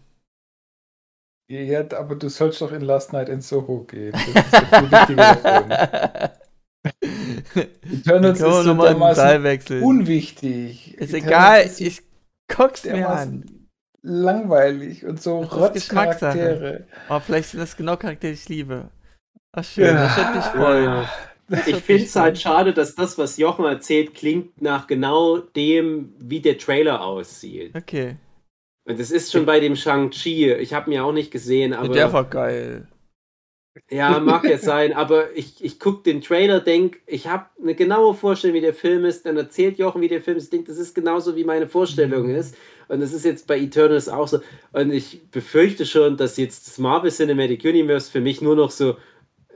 Ja, 1.49 1.85
aber 1.97 2.17
du 2.17 2.29
sollst 2.29 2.61
doch 2.61 2.73
in 2.73 2.83
Last 2.83 3.13
Night 3.13 3.29
in 3.29 3.41
Soho 3.41 3.85
gehen. 3.85 4.13
Das 4.13 4.27
ist 4.27 4.53
der 4.53 4.67
viel 4.67 4.91
wichtigere 4.91 5.37
Film. 5.37 5.71
Eternals 7.93 8.41
ist 8.41 8.63
so 8.65 8.75
dermaßen 8.75 9.83
unwichtig. 9.83 10.95
Ist 10.99 11.15
egal, 11.15 11.63
ist 11.63 11.81
ich 11.81 12.03
guck's 12.49 12.85
mir 12.85 13.09
an. 13.09 13.45
langweilig 14.03 15.05
und 15.05 15.21
so. 15.23 15.41
Rotzcharaktere. 15.41 16.87
Aber 17.09 17.21
vielleicht 17.21 17.51
sind 17.51 17.61
das 17.61 17.77
genau 17.77 17.97
Charaktere, 17.97 18.33
die 18.33 18.39
ich 18.39 18.49
liebe. 18.49 18.91
Ach 19.53 19.65
schön, 19.65 19.87
Ja. 19.87 20.05
das 20.05 20.17
würde 20.17 20.35
mich 20.37 20.45
freuen. 20.47 20.85
Ja. 20.85 21.11
Das 21.49 21.67
Ich 21.67 21.77
finde 21.77 22.05
es 22.05 22.17
halt 22.17 22.39
schade, 22.39 22.73
dass 22.75 22.95
das, 22.97 23.17
was 23.19 23.37
Jochen 23.37 23.65
erzählt, 23.67 24.15
klingt 24.15 24.61
nach 24.61 24.87
genau 24.89 25.39
dem, 25.39 26.13
wie 26.19 26.41
der 26.41 26.59
Trailer 26.59 27.01
aussieht. 27.03 27.75
Okay. 27.77 28.17
Und 28.87 29.01
das 29.01 29.11
ist 29.11 29.33
schon 29.33 29.47
bei 29.47 29.59
dem 29.59 29.75
Shang-Chi. 29.75 30.53
Ich 30.53 30.73
habe 30.73 30.91
ihn 30.91 30.95
ja 30.95 31.03
auch 31.03 31.13
nicht 31.13 31.33
gesehen, 31.33 31.75
aber. 31.75 31.93
der 31.93 32.13
war 32.13 32.25
geil. 32.25 32.87
Ja, 33.91 34.21
mag 34.21 34.45
ja 34.45 34.59
sein, 34.59 34.93
aber 34.95 35.37
ich, 35.37 35.63
ich 35.63 35.79
gucke 35.79 36.03
den 36.03 36.23
Trailer, 36.23 36.61
denk, 36.61 37.01
ich 37.07 37.27
habe 37.27 37.47
eine 37.61 37.75
genaue 37.75 38.15
Vorstellung, 38.15 38.57
wie 38.57 38.61
der 38.61 38.73
Film 38.73 39.05
ist, 39.05 39.27
dann 39.27 39.37
erzählt 39.37 39.79
Jochen, 39.79 40.01
wie 40.01 40.09
der 40.09 40.23
Film 40.23 40.39
ist, 40.39 40.45
ich 40.45 40.51
denke, 40.51 40.69
das 40.69 40.79
ist 40.79 40.95
genauso, 40.95 41.37
wie 41.37 41.45
meine 41.45 41.67
Vorstellung 41.67 42.31
ist. 42.31 42.57
Und 42.89 43.01
das 43.01 43.13
ist 43.13 43.25
jetzt 43.25 43.47
bei 43.47 43.59
Eternals 43.59 44.09
auch 44.09 44.29
so. 44.29 44.39
Und 44.73 44.93
ich 44.93 45.29
befürchte 45.31 45.85
schon, 45.85 46.17
dass 46.17 46.37
jetzt 46.37 46.69
das 46.69 46.79
Marvel 46.79 47.11
Cinematic 47.11 47.65
Universe 47.65 48.11
für 48.11 48.21
mich 48.21 48.41
nur 48.41 48.55
noch 48.55 48.71
so 48.71 48.97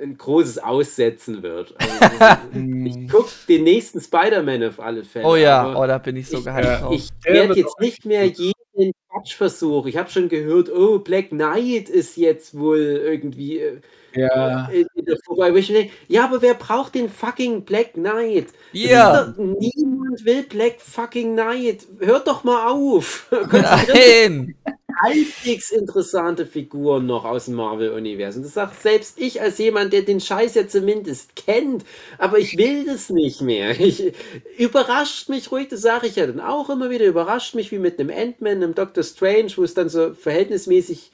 ein 0.03 0.17
großes 0.19 0.59
Aussetzen 0.59 1.43
wird. 1.43 1.75
Also, 1.79 2.41
ich 2.85 3.09
gucke 3.09 3.31
den 3.49 3.65
nächsten 3.65 4.01
Spider-Man 4.01 4.65
auf 4.65 4.81
alle 4.81 5.05
Fälle. 5.05 5.27
Oh 5.27 5.37
ja, 5.37 5.77
oh, 5.77 5.87
da 5.87 5.99
bin 5.99 6.17
ich 6.17 6.29
so 6.29 6.39
ich, 6.39 6.45
gehypt 6.45 6.83
drauf. 6.83 6.95
ich 6.95 7.09
Der 7.25 7.35
werde 7.35 7.55
jetzt 7.55 7.79
nicht 7.81 8.05
mehr 8.05 8.25
jeden 8.27 8.60
Quatschversuch. 9.09 9.87
Ich 9.87 9.97
habe 9.97 10.11
schon 10.11 10.29
gehört, 10.29 10.71
oh, 10.71 10.99
Black 11.01 11.31
Knight 11.31 11.89
ist 11.89 12.17
jetzt 12.17 12.59
wohl 12.59 12.79
irgendwie 12.79 13.59
äh, 13.61 13.81
Ja. 14.15 14.69
in, 14.69 14.87
in 14.95 15.05
der 15.05 15.19
vorbei. 15.25 15.53
Wo 15.53 15.57
ich 15.57 15.69
denke, 15.69 15.93
ja, 16.09 16.25
aber 16.25 16.43
wer 16.43 16.55
braucht 16.55 16.95
den 16.95 17.09
fucking 17.09 17.65
Black 17.65 17.95
Knight? 17.95 18.49
Ja. 18.73 19.27
doch, 19.27 19.37
niemand 19.37 20.25
will 20.25 20.43
Black 20.45 20.81
fucking 20.81 21.35
Knight. 21.35 21.87
Hört 22.01 22.27
doch 22.27 22.45
mal 22.45 22.69
auf. 22.71 23.31
Nein! 23.53 24.55
halbwegs 25.03 25.71
interessante 25.71 26.47
Figuren 26.47 27.07
noch 27.07 27.25
aus 27.25 27.47
dem 27.47 27.55
Marvel-Universum. 27.55 28.43
Das 28.43 28.55
sagt 28.55 28.81
selbst 28.83 29.19
ich 29.19 29.41
als 29.41 29.59
jemand, 29.59 29.93
der 29.93 30.03
den 30.03 30.21
Scheiß 30.21 30.55
ja 30.55 30.67
zumindest 30.69 31.37
kennt. 31.37 31.85
Aber 32.19 32.39
ich 32.39 32.57
will 32.59 32.85
das 32.85 33.11
nicht 33.11 33.41
mehr. 33.41 33.79
Ich, 33.81 34.13
überrascht 34.59 35.29
mich 35.31 35.51
ruhig, 35.51 35.69
das 35.69 35.81
sage 35.81 36.07
ich 36.07 36.17
ja 36.17 36.27
dann 36.27 36.39
auch 36.39 36.69
immer 36.71 36.91
wieder, 36.91 37.07
überrascht 37.07 37.55
mich 37.55 37.73
wie 37.73 37.79
mit 37.79 37.99
einem 37.99 38.11
Ant-Man, 38.11 38.63
einem 38.63 38.75
Doctor 38.75 39.03
Strange, 39.03 39.53
wo 39.57 39.65
es 39.65 39.75
dann 39.75 39.89
so 39.89 40.13
verhältnismäßig 40.13 41.11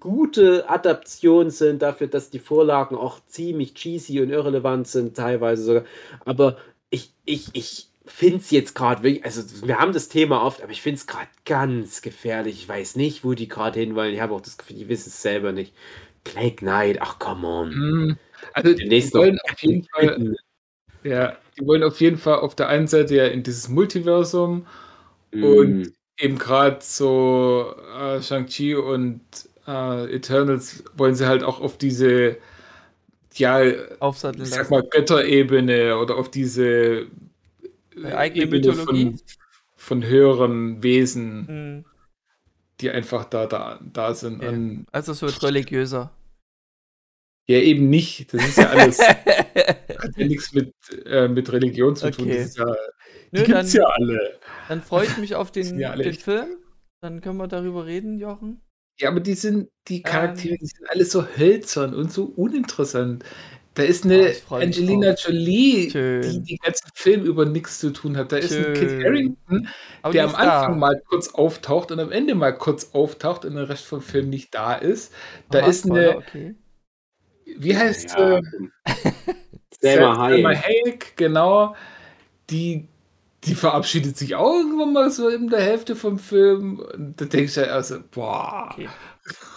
gute 0.00 0.68
Adaptionen 0.68 1.50
sind 1.50 1.82
dafür, 1.82 2.06
dass 2.06 2.30
die 2.30 2.38
Vorlagen 2.38 2.96
auch 2.96 3.20
ziemlich 3.26 3.74
cheesy 3.74 4.20
und 4.20 4.30
irrelevant 4.30 4.86
sind, 4.88 5.16
teilweise 5.16 5.62
sogar. 5.64 5.84
Aber 6.24 6.56
ich, 6.90 7.12
ich, 7.24 7.48
ich 7.54 7.88
finde 8.04 8.38
es 8.38 8.50
jetzt 8.50 8.74
gerade 8.74 9.02
wirklich, 9.02 9.24
also 9.24 9.66
wir 9.66 9.78
haben 9.78 9.92
das 9.92 10.08
Thema 10.08 10.42
oft, 10.44 10.62
aber 10.62 10.72
ich 10.72 10.82
finde 10.82 10.98
es 10.98 11.06
gerade 11.06 11.28
ganz 11.44 12.02
gefährlich. 12.02 12.54
Ich 12.62 12.68
weiß 12.68 12.96
nicht, 12.96 13.24
wo 13.24 13.34
die 13.34 13.48
gerade 13.48 13.80
hinwollen. 13.80 14.14
Ich 14.14 14.20
habe 14.20 14.34
auch 14.34 14.40
das 14.40 14.58
Gefühl, 14.58 14.76
die 14.76 14.88
wissen 14.88 15.08
es 15.08 15.22
selber 15.22 15.52
nicht. 15.52 15.74
Black 16.24 16.58
Knight, 16.58 16.98
ach 17.00 17.18
come 17.18 17.46
on. 17.46 17.70
Mm, 17.70 18.18
Also 18.52 18.74
die 18.74 18.90
wollen 19.14 19.38
auf 19.50 19.58
jeden 19.62 19.84
Fall, 19.84 20.36
ja, 21.04 21.36
die 21.58 21.66
wollen 21.66 21.82
auf 21.82 22.00
jeden 22.00 22.18
Fall 22.18 22.40
auf 22.40 22.54
der 22.54 22.68
einen 22.68 22.86
Seite 22.88 23.14
ja 23.16 23.26
in 23.26 23.42
dieses 23.42 23.68
Multiversum 23.68 24.66
und 25.32 25.80
Mm. 25.80 25.92
eben 26.18 26.38
gerade 26.38 26.78
so 26.82 27.74
äh, 27.98 28.22
Shang-Chi 28.22 28.76
und 28.76 29.20
äh, 29.66 30.14
Eternals 30.14 30.84
wollen 30.94 31.14
sie 31.14 31.26
halt 31.26 31.42
auch 31.44 31.60
auf 31.60 31.78
diese, 31.78 32.38
ja, 33.34 33.60
Aufsatteln 34.00 34.44
ich 34.44 34.50
sag 34.50 34.70
mal 34.70 34.82
Götterebene 34.82 35.96
oder 35.98 36.16
auf 36.16 36.30
diese 36.30 37.06
eigene 38.02 38.44
Ebene 38.44 38.68
Mythologie? 38.68 39.04
Von, 39.04 39.20
von 39.76 40.04
höheren 40.06 40.82
Wesen, 40.82 41.46
Hm. 41.48 41.84
die 42.80 42.90
einfach 42.90 43.24
da, 43.24 43.46
da, 43.46 43.80
da 43.82 44.14
sind. 44.14 44.42
Ja. 44.42 44.52
Also 44.92 45.12
es 45.12 45.22
wird 45.22 45.42
religiöser. 45.42 46.16
ja, 47.48 47.58
eben 47.58 47.90
nicht. 47.90 48.32
Das 48.32 48.44
ist 48.46 48.58
ja 48.58 48.68
alles, 48.70 48.98
hat 49.98 50.16
ja 50.16 50.26
nichts 50.26 50.52
mit, 50.52 50.72
äh, 51.06 51.28
mit 51.28 51.52
Religion 51.52 51.96
zu 51.96 52.10
tun. 52.10 52.26
Okay. 52.26 52.38
Das 52.38 52.46
ist 52.48 52.58
ja, 52.58 52.66
die 53.34 53.40
Nö, 53.40 53.44
gibt's 53.44 53.72
dann, 53.72 53.82
ja 53.82 53.86
alle. 53.88 54.40
dann 54.68 54.82
freue 54.82 55.06
ich 55.06 55.16
mich 55.18 55.34
auf 55.34 55.50
den, 55.52 55.78
ja 55.78 55.96
den. 55.96 56.14
Film. 56.14 56.56
Dann 57.00 57.20
können 57.20 57.38
wir 57.38 57.48
darüber 57.48 57.86
reden, 57.86 58.18
Jochen. 58.18 58.62
Ja, 58.98 59.08
aber 59.10 59.20
die 59.20 59.34
sind, 59.34 59.68
die 59.88 60.02
Charaktere, 60.02 60.54
Ähm. 60.54 60.58
die 60.60 60.66
sind 60.66 60.88
alle 60.90 61.04
so 61.04 61.24
hölzern 61.36 61.94
und 61.94 62.12
so 62.12 62.24
uninteressant. 62.36 63.24
Da 63.74 63.84
ist 63.84 64.04
eine 64.04 64.18
mich 64.24 64.50
Angelina. 64.50 65.14
Jolie, 65.14 65.90
Schön. 65.90 66.22
die 66.22 66.42
den 66.42 66.58
ganzen 66.58 66.90
Film 66.94 67.24
über 67.24 67.46
nichts 67.46 67.78
zu 67.80 67.90
tun 67.90 68.16
hat. 68.18 68.30
Da 68.30 68.36
ist 68.36 68.52
ein 68.52 68.74
Kit 68.74 68.90
Schön. 68.90 69.02
Harington, 69.02 69.68
Aber 70.02 70.12
der 70.12 70.24
am 70.24 70.30
ist 70.30 70.36
da. 70.36 70.60
Anfang 70.60 70.78
mal 70.78 71.00
kurz 71.08 71.28
auftaucht 71.34 71.90
und 71.90 71.98
am 71.98 72.12
Ende 72.12 72.34
mal 72.34 72.52
kurz 72.52 72.90
auftaucht 72.92 73.44
und 73.46 73.54
der 73.54 73.68
Rest 73.70 73.86
vom 73.86 74.02
Film 74.02 74.28
nicht 74.28 74.54
da 74.54 74.74
ist. 74.74 75.12
Da 75.50 75.60
Aha, 75.60 75.68
ist 75.68 75.86
eine, 75.86 76.16
Okay. 76.18 76.54
wie 77.56 77.76
heißt 77.76 78.10
Ja. 78.10 78.38
äh, 78.38 78.42
Selma 79.80 80.28
Selma 80.28 80.54
Hayek. 80.54 80.64
Hayek, 80.64 81.16
genau. 81.16 81.74
Die, 82.50 82.88
die 83.44 83.54
verabschiedet 83.54 84.16
sich 84.16 84.34
auch 84.36 84.54
irgendwann 84.54 84.92
mal 84.92 85.10
so 85.10 85.28
in 85.28 85.48
der 85.48 85.60
Hälfte 85.62 85.96
vom 85.96 86.18
Film. 86.18 86.78
Und 86.80 87.20
da 87.20 87.24
denkst 87.24 87.54
du 87.54 87.70
also, 87.72 87.98
boah, 88.10 88.70
Okay. 88.72 88.88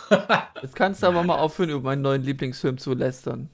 Jetzt 0.61 0.75
kannst 0.75 1.01
du 1.01 1.07
aber 1.07 1.23
mal 1.23 1.37
aufhören, 1.39 1.69
über 1.71 1.81
meinen 1.81 2.03
neuen 2.03 2.21
Lieblingsfilm 2.23 2.77
zu 2.77 2.93
lästern. 2.93 3.49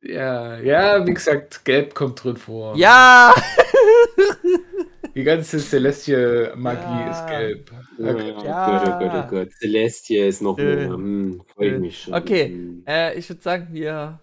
Ja, 0.00 0.56
ja, 0.58 1.04
wie 1.04 1.12
gesagt, 1.14 1.64
Gelb 1.64 1.92
kommt 1.94 2.22
drin 2.22 2.36
vor. 2.36 2.76
Ja! 2.76 3.34
Die 5.14 5.24
ganze 5.24 5.58
Celestia-Magie 5.58 6.80
Ja. 6.80 7.10
ist 7.10 7.26
gelb. 7.26 7.72
Ja, 7.98 8.10
Okay. 8.12 8.34
oh 8.38 8.44
Ja. 8.44 8.78
Gott, 8.78 8.88
oh 8.88 8.98
Gott, 9.00 9.24
oh 9.24 9.30
Gott. 9.30 9.52
Celestia 9.54 10.26
ist 10.26 10.42
noch 10.42 10.56
mehr. 10.56 10.88
Hm, 10.90 11.42
Freue 11.52 11.66
ich 11.66 11.72
Schön. 11.72 11.80
mich 11.80 12.02
schon. 12.02 12.14
Okay. 12.14 12.46
Hm. 12.48 12.84
Äh, 12.86 13.14
ich 13.18 13.28
würde 13.28 13.42
sagen, 13.42 13.68
wir 13.72 14.20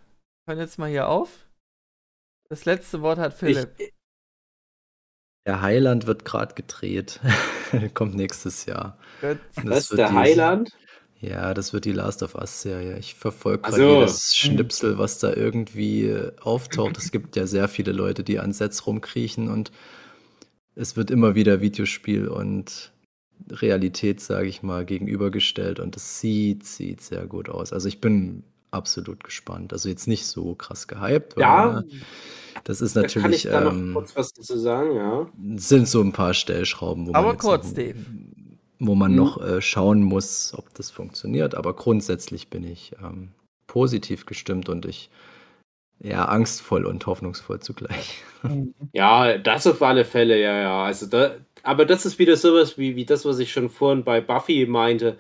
hören 0.48 0.60
jetzt 0.60 0.80
mal 0.80 0.90
hier 0.90 1.10
auf. 1.10 1.30
Das 2.50 2.64
letzte 2.64 3.02
Wort 3.02 3.18
hat 3.20 3.34
Philipp. 3.34 3.70
Der 5.46 5.62
Highland 5.62 6.08
wird 6.08 6.26
gerade 6.26 6.56
gedreht. 6.56 7.20
Kommt 7.94 8.16
nächstes 8.16 8.66
Jahr. 8.66 8.98
Das 9.22 9.38
Was, 9.64 9.90
wird 9.92 10.00
der 10.00 10.10
die- 10.10 10.16
Highland? 10.16 10.72
Ja, 11.22 11.54
das 11.54 11.72
wird 11.74 11.86
die 11.86 11.92
Last 11.94 12.24
of 12.24 12.36
Us-Serie. 12.36 12.98
Ich 13.00 13.16
verfolge 13.16 13.62
gerade 13.64 13.78
so. 13.78 14.00
jedes 14.00 14.36
Schnipsel, 14.36 14.98
was 14.98 15.18
da 15.18 15.34
irgendwie 15.34 16.14
auftaucht. 16.42 16.98
Es 16.98 17.10
gibt 17.12 17.36
ja 17.36 17.48
sehr 17.48 17.68
viele 17.68 17.94
Leute, 17.94 18.24
die 18.24 18.38
an 18.40 18.52
Sets 18.52 18.86
rumkriechen 18.86 19.50
und 19.50 19.72
es 20.76 20.98
wird 20.98 21.10
immer 21.10 21.34
wieder 21.34 21.62
Videospiel 21.62 22.28
und 22.28 22.92
Realität, 23.50 24.20
sage 24.20 24.48
ich 24.50 24.62
mal, 24.62 24.86
gegenübergestellt 24.86 25.80
und 25.80 25.96
es 25.96 26.20
sieht, 26.20 26.66
sieht 26.66 27.02
sehr 27.02 27.26
gut 27.28 27.50
aus. 27.50 27.72
Also 27.72 27.88
ich 27.88 28.02
bin 28.02 28.44
absolut 28.76 29.24
gespannt. 29.24 29.74
Also 29.74 29.90
jetzt 29.90 30.08
nicht 30.08 30.26
so 30.28 30.56
krass 30.56 30.88
gehypt. 30.88 31.36
weil, 31.36 31.42
Ja, 31.42 31.82
ne, 31.82 31.88
das 32.64 32.82
ist 32.82 32.96
da 32.96 33.02
kann 33.04 33.34
ich 33.34 33.44
natürlich, 33.44 33.44
da 33.44 33.62
noch 33.62 33.72
ähm, 33.74 33.94
kurz 33.94 34.16
was 34.16 34.34
dazu 34.34 34.58
sagen, 34.58 34.96
ja. 34.96 35.28
sind 35.58 35.88
so 35.88 36.02
ein 36.02 36.12
paar 36.14 36.34
Stellschrauben, 36.34 37.08
wo 37.08 37.14
Aber 37.14 37.28
man 37.30 37.38
kurz, 37.38 37.68
noch, 37.68 37.74
Dave. 37.74 37.96
wo 38.80 38.96
man 38.96 39.12
Mhm. 39.12 39.18
noch 39.18 39.42
äh, 39.42 39.62
schauen 39.62 40.04
muss, 40.04 40.54
ob 40.56 40.74
das 40.76 40.92
funktioniert. 40.92 41.56
Aber 41.56 41.74
grundsätzlich 41.76 42.50
bin 42.50 42.64
ich 42.64 42.94
ähm, 43.04 43.30
positiv 43.68 44.26
gestimmt 44.26 44.70
und 44.70 44.86
ich 44.86 45.10
ja 46.00 46.26
angstvoll 46.26 46.86
und 46.86 47.06
hoffnungsvoll 47.06 47.60
zugleich. 47.62 48.24
Ja, 48.94 49.38
das 49.38 49.66
auf 49.66 49.82
alle 49.82 50.06
Fälle, 50.06 50.40
ja, 50.40 50.56
ja. 50.62 50.84
Also 50.84 51.06
da, 51.08 51.36
aber 51.64 51.86
das 51.86 52.06
ist 52.06 52.20
wieder 52.20 52.36
sowas 52.38 52.78
wie, 52.78 52.96
wie 52.96 53.06
das, 53.06 53.26
was 53.26 53.40
ich 53.40 53.52
schon 53.52 53.70
vorhin 53.70 54.04
bei 54.04 54.22
Buffy 54.22 54.66
meinte. 54.68 55.18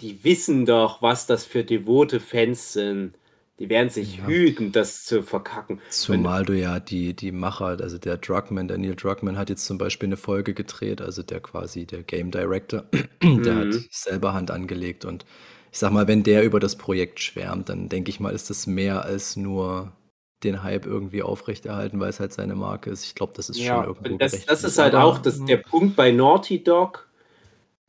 Die 0.00 0.24
wissen 0.24 0.64
doch, 0.66 1.02
was 1.02 1.26
das 1.26 1.44
für 1.44 1.62
devote 1.64 2.18
Fans 2.20 2.72
sind. 2.72 3.14
Die 3.58 3.68
werden 3.68 3.88
sich 3.90 4.18
Ja. 4.18 4.26
hüten, 4.26 4.72
das 4.72 5.04
zu 5.04 5.22
verkacken. 5.22 5.80
Zumal 5.88 6.44
du 6.44 6.52
ja 6.52 6.80
die, 6.80 7.14
die 7.14 7.30
Macher, 7.30 7.66
also 7.80 7.96
der 7.98 8.16
Druckmann, 8.18 8.66
der 8.66 8.76
Neil 8.78 8.96
Druckmann 8.96 9.38
hat 9.38 9.50
jetzt 9.50 9.64
zum 9.64 9.78
Beispiel 9.78 10.08
eine 10.08 10.16
Folge 10.16 10.52
gedreht, 10.52 11.00
also 11.00 11.22
der 11.22 11.40
quasi 11.40 11.86
der 11.86 12.02
Game 12.02 12.30
Director, 12.32 12.84
der 13.22 13.56
hat 13.56 13.68
Mhm. 13.74 13.88
selber 13.90 14.34
Hand 14.34 14.50
angelegt 14.50 15.04
und 15.04 15.24
ich 15.72 15.78
sag 15.78 15.92
mal, 15.92 16.08
wenn 16.08 16.22
der 16.24 16.42
über 16.44 16.58
das 16.58 16.76
Projekt 16.76 17.20
schwärmt, 17.20 17.68
dann 17.68 17.88
denke 17.88 18.10
ich 18.10 18.18
mal, 18.18 18.30
ist 18.34 18.50
das 18.50 18.66
mehr 18.66 19.04
als 19.04 19.36
nur 19.36 19.92
den 20.42 20.62
Hype 20.62 20.86
irgendwie 20.86 21.22
aufrechterhalten, 21.22 22.00
weil 22.00 22.10
es 22.10 22.18
halt 22.20 22.32
seine 22.32 22.56
Marke 22.56 22.90
ist. 22.90 23.04
Ich 23.04 23.14
glaube, 23.14 23.34
das 23.36 23.48
ist 23.48 23.60
Ja, 23.60 23.80
schon 23.80 23.84
irgendwo 23.84 24.14
und 24.14 24.22
das, 24.22 24.44
das 24.46 24.64
ist 24.64 24.78
halt 24.78 24.94
auch 24.94 25.18
das, 25.18 25.44
der 25.44 25.56
Punkt 25.58 25.96
bei 25.96 26.10
Naughty 26.12 26.62
Dog. 26.62 27.08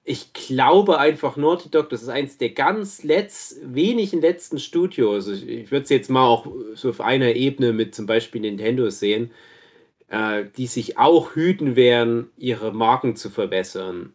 Ich 0.10 0.32
glaube 0.32 1.00
einfach, 1.00 1.36
Naughty 1.36 1.70
Dog, 1.70 1.90
das 1.90 2.02
ist 2.02 2.08
eins 2.08 2.38
der 2.38 2.52
ganz 2.52 3.04
letz, 3.04 3.58
wenigen 3.62 4.22
letzten 4.22 4.58
Studios. 4.58 5.28
Ich, 5.28 5.46
ich 5.46 5.70
würde 5.72 5.84
es 5.84 5.90
jetzt 5.90 6.10
mal 6.10 6.26
auch 6.26 6.48
so 6.76 6.90
auf 6.92 7.02
einer 7.02 7.36
Ebene 7.36 7.74
mit 7.74 7.94
zum 7.94 8.06
Beispiel 8.06 8.40
Nintendo 8.40 8.90
sehen, 8.90 9.32
äh, 10.10 10.46
die 10.58 10.68
sich 10.68 10.98
auch 10.98 11.36
hüten 11.36 11.76
werden, 11.76 12.32
ihre 12.38 12.74
Marken 12.74 13.16
zu 13.18 13.30
verbessern. 13.30 14.14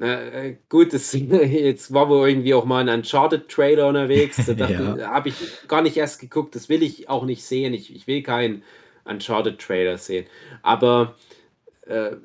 Äh, 0.00 0.56
gut, 0.68 0.92
das, 0.92 1.12
jetzt 1.14 1.92
war 1.94 2.08
wohl 2.08 2.28
irgendwie 2.28 2.54
auch 2.54 2.64
mal 2.66 2.86
ein 2.88 2.98
Uncharted-Trailer 3.00 3.88
unterwegs. 3.88 4.46
Da 4.46 4.68
Ja. 4.70 5.08
habe 5.10 5.30
ich 5.30 5.36
gar 5.68 5.82
nicht 5.82 5.96
erst 5.96 6.20
geguckt. 6.20 6.54
Das 6.56 6.68
will 6.68 6.82
ich 6.82 7.08
auch 7.08 7.24
nicht 7.24 7.44
sehen. 7.44 7.74
Ich, 7.74 7.94
ich 7.94 8.06
will 8.06 8.22
keinen 8.22 8.62
Uncharted-Trailer 9.04 9.98
sehen. 9.98 10.26
Aber 10.62 11.16
äh, 11.86 12.16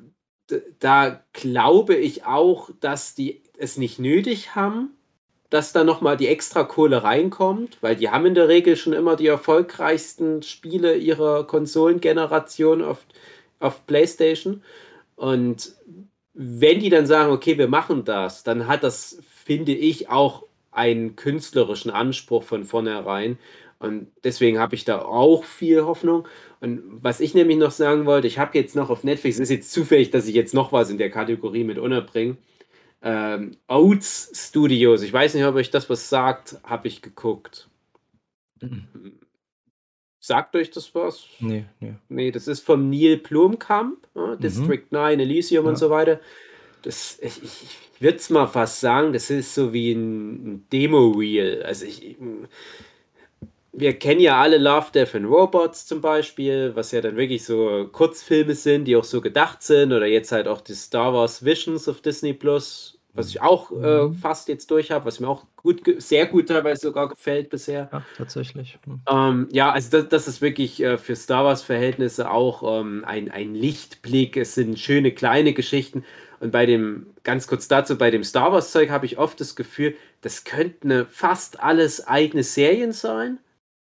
da 0.80 1.22
glaube 1.32 1.94
ich 1.94 2.24
auch, 2.24 2.70
dass 2.80 3.14
die 3.14 3.42
es 3.58 3.76
nicht 3.76 3.98
nötig 3.98 4.54
haben, 4.54 4.90
dass 5.50 5.72
da 5.72 5.84
nochmal 5.84 6.16
die 6.16 6.28
extra 6.28 6.64
Kohle 6.64 7.04
reinkommt, 7.04 7.78
weil 7.82 7.96
die 7.96 8.08
haben 8.08 8.26
in 8.26 8.34
der 8.34 8.48
Regel 8.48 8.76
schon 8.76 8.94
immer 8.94 9.16
die 9.16 9.26
erfolgreichsten 9.26 10.42
Spiele 10.42 10.96
ihrer 10.96 11.46
Konsolengeneration 11.46 12.82
auf, 12.82 13.04
auf 13.60 13.86
PlayStation. 13.86 14.62
Und 15.14 15.74
wenn 16.34 16.80
die 16.80 16.88
dann 16.88 17.06
sagen, 17.06 17.32
okay, 17.32 17.58
wir 17.58 17.68
machen 17.68 18.04
das, 18.04 18.44
dann 18.44 18.66
hat 18.66 18.82
das, 18.82 19.18
finde 19.44 19.72
ich, 19.72 20.08
auch 20.08 20.44
einen 20.70 21.16
künstlerischen 21.16 21.90
Anspruch 21.90 22.42
von 22.42 22.64
vornherein. 22.64 23.38
Und 23.78 24.06
deswegen 24.24 24.58
habe 24.58 24.74
ich 24.74 24.84
da 24.84 25.02
auch 25.02 25.44
viel 25.44 25.84
Hoffnung. 25.84 26.26
Und 26.62 27.02
was 27.02 27.18
ich 27.18 27.34
nämlich 27.34 27.56
noch 27.58 27.72
sagen 27.72 28.06
wollte, 28.06 28.28
ich 28.28 28.38
habe 28.38 28.56
jetzt 28.56 28.76
noch 28.76 28.88
auf 28.88 29.02
Netflix, 29.02 29.40
ist 29.40 29.50
jetzt 29.50 29.72
zufällig, 29.72 30.10
dass 30.10 30.28
ich 30.28 30.34
jetzt 30.36 30.54
noch 30.54 30.70
was 30.70 30.90
in 30.90 30.96
der 30.98 31.10
Kategorie 31.10 31.64
mit 31.64 31.76
unterbringe. 31.76 32.36
Ähm, 33.02 33.56
Oats 33.66 34.30
Studios, 34.32 35.02
ich 35.02 35.12
weiß 35.12 35.34
nicht, 35.34 35.44
ob 35.44 35.56
euch 35.56 35.70
das 35.70 35.90
was 35.90 36.08
sagt, 36.08 36.58
habe 36.62 36.86
ich 36.86 37.02
geguckt. 37.02 37.68
Mhm. 38.60 38.84
Sagt 40.20 40.54
euch 40.54 40.70
das 40.70 40.94
was? 40.94 41.26
Nee, 41.40 41.64
nee. 41.80 41.94
Nee, 42.08 42.30
das 42.30 42.46
ist 42.46 42.60
vom 42.60 42.88
Neil 42.90 43.16
Blomkamp, 43.16 44.06
ja, 44.14 44.36
District 44.36 44.84
9, 44.92 45.18
Elysium 45.18 45.66
und 45.66 45.72
Ja. 45.72 45.78
so 45.78 45.90
weiter. 45.90 46.20
Das, 46.82 47.18
ich 47.20 47.42
ich, 47.42 47.76
würde 47.98 48.18
es 48.18 48.30
mal 48.30 48.46
fast 48.46 48.78
sagen, 48.78 49.12
das 49.12 49.30
ist 49.30 49.52
so 49.52 49.72
wie 49.72 49.90
ein, 49.90 50.30
ein 50.46 50.66
Demo-Reel. 50.72 51.64
Also 51.64 51.86
ich- 51.86 52.16
wir 53.72 53.98
kennen 53.98 54.20
ja 54.20 54.40
alle 54.40 54.58
Love, 54.58 54.88
Death 54.94 55.14
and 55.14 55.26
Robots 55.26 55.86
zum 55.86 56.00
Beispiel, 56.02 56.72
was 56.74 56.92
ja 56.92 57.00
dann 57.00 57.16
wirklich 57.16 57.44
so 57.44 57.88
Kurzfilme 57.90 58.54
sind, 58.54 58.84
die 58.84 58.96
auch 58.96 59.04
so 59.04 59.20
gedacht 59.20 59.62
sind. 59.62 59.92
Oder 59.92 60.06
jetzt 60.06 60.30
halt 60.30 60.46
auch 60.46 60.60
die 60.60 60.74
Star 60.74 61.14
Wars 61.14 61.44
Visions 61.44 61.88
auf 61.88 62.02
Disney 62.02 62.34
Plus, 62.34 62.98
was 63.14 63.30
ich 63.30 63.40
auch 63.40 63.72
äh, 63.72 64.10
fast 64.12 64.48
jetzt 64.48 64.70
durch 64.70 64.90
habe, 64.90 65.06
was 65.06 65.20
mir 65.20 65.28
auch 65.28 65.46
gut, 65.56 65.80
sehr 65.98 66.26
gut 66.26 66.48
teilweise 66.48 66.82
sogar 66.82 67.08
gefällt 67.08 67.48
bisher. 67.48 67.88
Ja, 67.90 68.02
tatsächlich. 68.18 68.78
Hm. 68.84 69.00
Ähm, 69.08 69.48
ja, 69.52 69.72
also 69.72 69.90
das, 69.90 70.08
das 70.08 70.28
ist 70.28 70.42
wirklich 70.42 70.82
äh, 70.82 70.98
für 70.98 71.16
Star 71.16 71.44
Wars-Verhältnisse 71.46 72.30
auch 72.30 72.80
ähm, 72.80 73.04
ein, 73.06 73.30
ein 73.30 73.54
Lichtblick. 73.54 74.36
Es 74.36 74.54
sind 74.54 74.78
schöne 74.78 75.12
kleine 75.12 75.54
Geschichten. 75.54 76.04
Und 76.40 76.50
bei 76.50 76.66
dem, 76.66 77.06
ganz 77.22 77.46
kurz 77.46 77.68
dazu, 77.68 77.96
bei 77.96 78.10
dem 78.10 78.24
Star 78.24 78.52
Wars-Zeug 78.52 78.90
habe 78.90 79.06
ich 79.06 79.16
oft 79.16 79.40
das 79.40 79.56
Gefühl, 79.56 79.94
das 80.20 80.44
könnten 80.44 81.06
fast 81.06 81.60
alles 81.60 82.06
eigene 82.06 82.42
Serien 82.42 82.92
sein. 82.92 83.38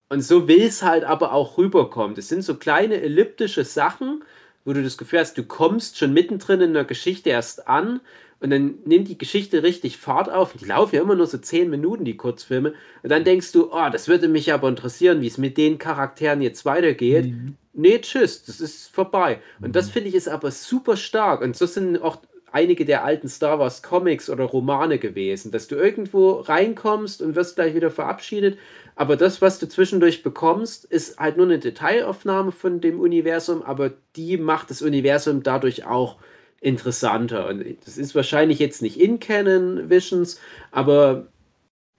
Und 0.10 0.22
so 0.22 0.48
will 0.48 0.64
es 0.64 0.81
halt 0.84 1.03
aber 1.03 1.34
auch 1.34 1.57
rüberkommen. 1.57 2.15
Das 2.15 2.27
sind 2.27 2.44
so 2.44 2.56
kleine 2.56 3.02
elliptische 3.02 3.64
Sachen, 3.64 4.23
wo 4.65 4.73
du 4.73 4.84
das 4.84 4.98
Gefühl 4.98 5.19
hast, 5.19 5.38
du 5.38 5.44
kommst 5.44 5.98
schon 5.98 6.14
mittendrin 6.14 6.61
in 6.61 6.73
der 6.73 6.84
Geschichte 6.84 7.30
erst 7.30 7.68
an 7.68 8.02
und 8.40 8.52
dann 8.52 8.76
nimmt 8.86 9.07
die 9.10 9.18
Geschichte 9.18 9.64
richtig 9.64 9.98
Fahrt 9.98 10.30
auf. 10.30 10.53
Die 10.53 10.65
laufen 10.65 10.95
ja 10.95 11.02
immer 11.02 11.15
nur 11.15 11.27
so 11.27 11.38
10 11.38 11.69
Minuten, 11.69 12.06
die 12.06 12.15
Kurzfilme. 12.15 12.73
Und 13.03 13.10
dann 13.10 13.23
denkst 13.23 13.52
du, 13.52 13.72
oh, 13.72 13.90
das 13.91 14.07
würde 14.07 14.27
mich 14.27 14.53
aber 14.53 14.69
interessieren, 14.69 15.22
wie 15.22 15.27
es 15.27 15.38
mit 15.38 15.57
den 15.57 15.77
Charakteren 15.77 16.41
jetzt 16.41 16.65
weitergeht. 16.65 17.34
Nee, 17.73 17.99
tschüss, 17.99 18.44
das 18.44 18.61
ist 18.61 18.94
vorbei. 18.94 19.41
Und 19.61 19.76
das 19.76 19.90
finde 19.90 20.10
ich 20.10 20.15
ist 20.15 20.30
aber 20.30 20.52
super 20.52 20.95
stark. 20.95 21.41
Und 21.41 21.57
so 21.57 21.65
sind 21.65 22.02
auch 22.02 22.18
einige 22.52 22.86
der 22.86 23.03
alten 23.03 23.27
Star 23.27 23.60
Wars 23.60 23.84
Comics 23.84 24.30
oder 24.30 24.45
Romane 24.45 24.99
gewesen, 24.99 25.52
dass 25.52 25.68
du 25.68 25.76
irgendwo 25.76 26.31
reinkommst 26.31 27.22
und 27.22 27.36
wirst 27.36 27.56
gleich 27.56 27.76
wieder 27.76 27.91
verabschiedet. 27.91 28.57
Aber 29.00 29.16
das, 29.16 29.42
was 29.42 29.60
du 29.60 29.70
zwischendurch 29.70 30.24
bekommst, 30.24 30.84
ist 30.84 31.18
halt 31.18 31.38
nur 31.38 31.46
eine 31.46 31.58
Detailaufnahme 31.58 32.52
von 32.52 32.82
dem 32.82 33.00
Universum, 33.00 33.64
aber 33.64 33.94
die 34.18 34.36
macht 34.36 34.70
das 34.72 34.82
Universum 34.82 35.42
dadurch 35.42 35.86
auch 35.86 36.18
interessanter. 36.60 37.48
Und 37.48 37.64
das 37.86 37.98
ist 37.98 38.14
wahrscheinlich 38.14 38.60
jetzt 38.60 38.82
nicht 38.82 39.00
in 39.00 39.22
Canon 39.22 39.90
Visions, 39.90 40.42
aber 40.72 41.28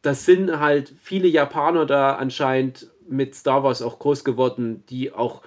das 0.03 0.27
sind 0.27 0.61
halt 0.61 0.93
viele 1.01 1.27
Japaner 1.27 1.87
da 1.87 2.17
anscheinend 2.17 2.91
mit 3.09 3.35
Star 3.35 3.65
Wars 3.65 3.81
auch 3.81 3.99
groß 3.99 4.23
geworden, 4.23 4.85
die 4.91 5.11
auch, 5.11 5.41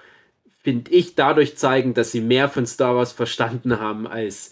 finde 0.64 0.90
ich, 0.90 1.14
dadurch 1.14 1.56
zeigen, 1.56 1.94
dass 1.94 2.10
sie 2.10 2.20
mehr 2.20 2.48
von 2.48 2.66
Star 2.66 2.96
Wars 2.96 3.12
verstanden 3.12 3.78
haben 3.78 4.08
als 4.08 4.50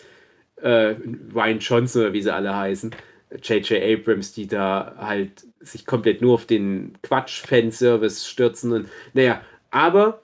äh, 0.54 0.94
Ryan 1.34 1.58
Johnson 1.58 2.02
oder 2.02 2.12
wie 2.12 2.22
sie 2.22 2.32
alle 2.32 2.54
heißen. 2.54 2.94
J.J. 3.42 3.82
Abrams, 3.82 4.32
die 4.34 4.46
da 4.46 4.94
halt 4.98 5.46
sich 5.62 5.86
komplett 5.86 6.20
nur 6.20 6.34
auf 6.34 6.46
den 6.46 6.98
Quatsch-Fanservice 7.02 8.26
stürzen 8.26 8.72
und 8.72 8.88
naja, 9.14 9.42
aber 9.70 10.22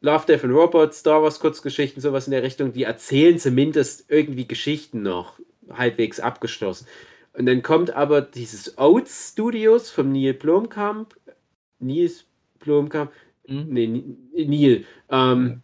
Love, 0.00 0.26
Death 0.26 0.44
and 0.44 0.52
Robots, 0.54 0.98
Star 1.00 1.22
Wars 1.22 1.40
Kurzgeschichten, 1.40 2.02
sowas 2.02 2.26
in 2.26 2.32
der 2.32 2.42
Richtung, 2.42 2.72
die 2.72 2.84
erzählen 2.84 3.38
zumindest 3.38 4.04
irgendwie 4.08 4.46
Geschichten 4.46 5.02
noch 5.02 5.40
halbwegs 5.70 6.20
abgeschlossen. 6.20 6.86
Und 7.32 7.46
dann 7.46 7.62
kommt 7.62 7.90
aber 7.90 8.20
dieses 8.22 8.78
Oats 8.78 9.30
Studios 9.32 9.90
vom 9.90 10.12
Neil 10.12 10.34
Blomkamp, 10.34 11.14
Nils 11.78 12.24
Blomkamp, 12.58 13.10
Mhm. 13.48 13.66
nee, 13.68 14.44
Neil, 14.44 14.84
ähm, 15.08 15.62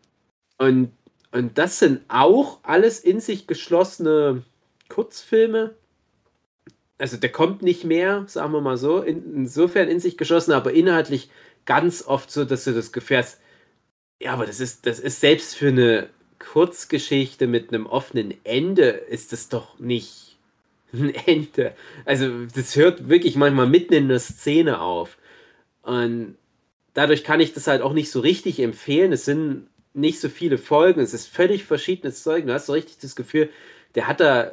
und, 0.58 0.92
und 1.32 1.58
das 1.58 1.78
sind 1.78 2.02
auch 2.08 2.60
alles 2.62 3.00
in 3.00 3.20
sich 3.20 3.46
geschlossene 3.46 4.44
Kurzfilme. 4.88 5.74
Also 7.02 7.16
der 7.16 7.32
kommt 7.32 7.62
nicht 7.62 7.82
mehr, 7.82 8.26
sagen 8.28 8.52
wir 8.52 8.60
mal 8.60 8.76
so, 8.76 9.00
in, 9.00 9.34
insofern 9.34 9.88
in 9.88 9.98
sich 9.98 10.16
geschossen, 10.16 10.52
aber 10.52 10.72
inhaltlich 10.72 11.30
ganz 11.64 12.06
oft 12.06 12.30
so, 12.30 12.44
dass 12.44 12.62
du 12.62 12.72
das 12.72 12.92
Gefühl 12.92 13.16
hast, 13.16 13.40
ja, 14.20 14.34
aber 14.34 14.46
das 14.46 14.60
ist, 14.60 14.86
das 14.86 15.00
ist 15.00 15.20
selbst 15.20 15.56
für 15.56 15.66
eine 15.66 16.10
Kurzgeschichte 16.38 17.48
mit 17.48 17.70
einem 17.70 17.86
offenen 17.86 18.34
Ende, 18.44 18.84
ist 18.84 19.32
das 19.32 19.48
doch 19.48 19.80
nicht 19.80 20.38
ein 20.92 21.12
Ende. 21.26 21.74
Also 22.04 22.46
das 22.54 22.76
hört 22.76 23.08
wirklich 23.08 23.34
manchmal 23.34 23.66
mitten 23.66 23.94
in 23.94 24.08
der 24.08 24.20
Szene 24.20 24.80
auf. 24.80 25.18
Und 25.82 26.36
dadurch 26.94 27.24
kann 27.24 27.40
ich 27.40 27.52
das 27.52 27.66
halt 27.66 27.82
auch 27.82 27.94
nicht 27.94 28.12
so 28.12 28.20
richtig 28.20 28.60
empfehlen. 28.60 29.10
Es 29.10 29.24
sind 29.24 29.66
nicht 29.92 30.20
so 30.20 30.28
viele 30.28 30.56
Folgen, 30.56 31.00
es 31.00 31.14
ist 31.14 31.26
völlig 31.26 31.64
verschiedenes 31.64 32.22
Zeug. 32.22 32.46
Du 32.46 32.52
hast 32.52 32.66
so 32.66 32.74
richtig 32.74 32.98
das 32.98 33.16
Gefühl, 33.16 33.50
der 33.96 34.06
hat 34.06 34.20
da, 34.20 34.52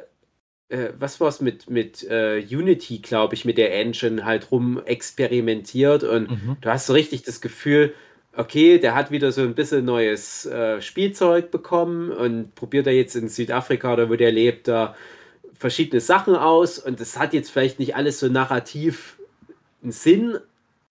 äh, 0.70 0.90
was 0.98 1.20
war 1.20 1.28
es 1.28 1.40
mit, 1.40 1.68
mit 1.68 2.04
äh, 2.08 2.38
Unity, 2.50 2.98
glaube 2.98 3.34
ich, 3.34 3.44
mit 3.44 3.58
der 3.58 3.74
Engine 3.74 4.24
halt 4.24 4.50
rum 4.50 4.80
experimentiert 4.84 6.04
und 6.04 6.30
Mhm. 6.30 6.56
du 6.60 6.68
hast 6.70 6.86
so 6.86 6.92
richtig 6.92 7.22
das 7.22 7.40
Gefühl, 7.40 7.92
okay, 8.36 8.78
der 8.78 8.94
hat 8.94 9.10
wieder 9.10 9.32
so 9.32 9.42
ein 9.42 9.54
bisschen 9.54 9.84
neues 9.84 10.46
äh, 10.46 10.80
Spielzeug 10.80 11.50
bekommen 11.50 12.10
und 12.12 12.54
probiert 12.54 12.86
er 12.86 12.92
jetzt 12.94 13.16
in 13.16 13.28
Südafrika 13.28 13.92
oder 13.92 14.08
wo 14.08 14.14
der 14.16 14.32
lebt, 14.32 14.68
da 14.68 14.94
verschiedene 15.58 16.00
Sachen 16.00 16.36
aus 16.36 16.78
und 16.78 17.00
das 17.00 17.18
hat 17.18 17.34
jetzt 17.34 17.50
vielleicht 17.50 17.78
nicht 17.80 17.96
alles 17.96 18.20
so 18.20 18.28
narrativ 18.28 19.18
einen 19.82 19.92
Sinn, 19.92 20.38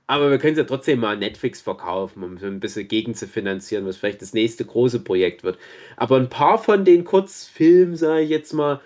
aber 0.06 0.30
wir 0.31 0.38
können 0.39 0.53
es 0.53 0.57
ja 0.60 0.64
trotzdem 0.65 0.99
mal 0.99 1.18
Netflix 1.18 1.61
verkaufen, 1.61 2.23
um 2.23 2.38
so 2.38 2.47
ein 2.47 2.60
bisschen 2.60 2.88
gegen 2.88 3.15
zu 3.15 3.27
finanzieren, 3.27 3.85
was 3.85 3.97
vielleicht 3.97 4.22
das 4.22 4.34
nächste 4.34 4.65
große 4.65 4.99
Projekt 4.99 5.43
wird. 5.43 5.57
Aber 5.97 6.18
ein 6.18 6.30
paar 6.30 6.57
von 6.57 6.84
den 6.84 7.03
Kurzfilmen, 7.03 7.95
sage 7.95 8.22
ich 8.23 8.30
jetzt 8.30 8.53
mal, 8.53 8.81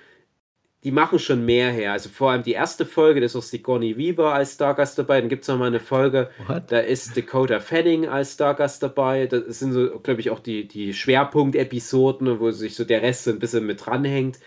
die 0.84 0.92
machen 0.92 1.18
schon 1.18 1.46
mehr 1.46 1.72
her. 1.72 1.94
Also 1.94 2.10
vor 2.10 2.32
allem 2.32 2.44
die 2.44 2.52
erste 2.52 2.86
Folge, 2.86 3.22
da 3.22 3.26
ist 3.26 3.36
auch 3.36 3.42
Sigourney 3.44 3.98
Weaver 3.98 4.34
als 4.34 4.54
Stargast 4.56 5.00
dabei. 5.00 5.22
Dann 5.22 5.30
gibt 5.30 5.44
es 5.44 5.48
noch 5.48 5.58
mal 5.58 5.68
eine 5.68 5.80
Folge, 5.80 6.30
What? 6.48 6.72
da 6.72 6.80
ist 6.80 7.16
Dakota 7.16 7.60
Fanning 7.60 8.08
als 8.08 8.34
Stargast 8.34 8.84
dabei. 8.84 9.28
Das 9.28 9.60
sind 9.60 9.72
so, 9.72 10.00
glaube 10.00 10.20
ich, 10.20 10.30
auch 10.30 10.40
die, 10.40 10.68
die 10.68 10.94
Schwerpunkt-Episoden, 10.94 12.40
wo 12.40 12.52
sich 12.52 12.76
so 12.76 12.84
der 12.84 13.02
Rest 13.02 13.24
so 13.24 13.32
ein 13.32 13.40
bisschen 13.40 13.66
mit 13.66 13.86
dranhängt. 13.86 14.40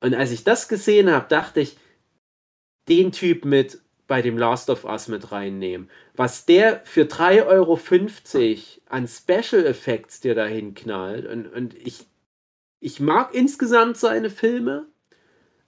Und 0.00 0.14
als 0.14 0.32
ich 0.32 0.44
das 0.44 0.68
gesehen 0.68 1.10
habe, 1.10 1.26
dachte 1.28 1.60
ich, 1.60 1.76
den 2.88 3.12
Typ 3.12 3.44
mit 3.44 3.80
bei 4.06 4.22
dem 4.22 4.38
Last 4.38 4.70
of 4.70 4.84
Us 4.84 5.08
mit 5.08 5.32
reinnehmen. 5.32 5.90
Was 6.14 6.46
der 6.46 6.80
für 6.84 7.02
3,50 7.02 7.46
Euro 7.46 7.78
an 8.88 9.08
Special 9.08 9.66
Effects 9.66 10.20
dir 10.20 10.34
dahin 10.34 10.74
knallt. 10.74 11.26
Und, 11.26 11.46
und 11.48 11.74
ich, 11.74 12.06
ich 12.80 13.00
mag 13.00 13.34
insgesamt 13.34 13.96
seine 13.96 14.30
Filme, 14.30 14.86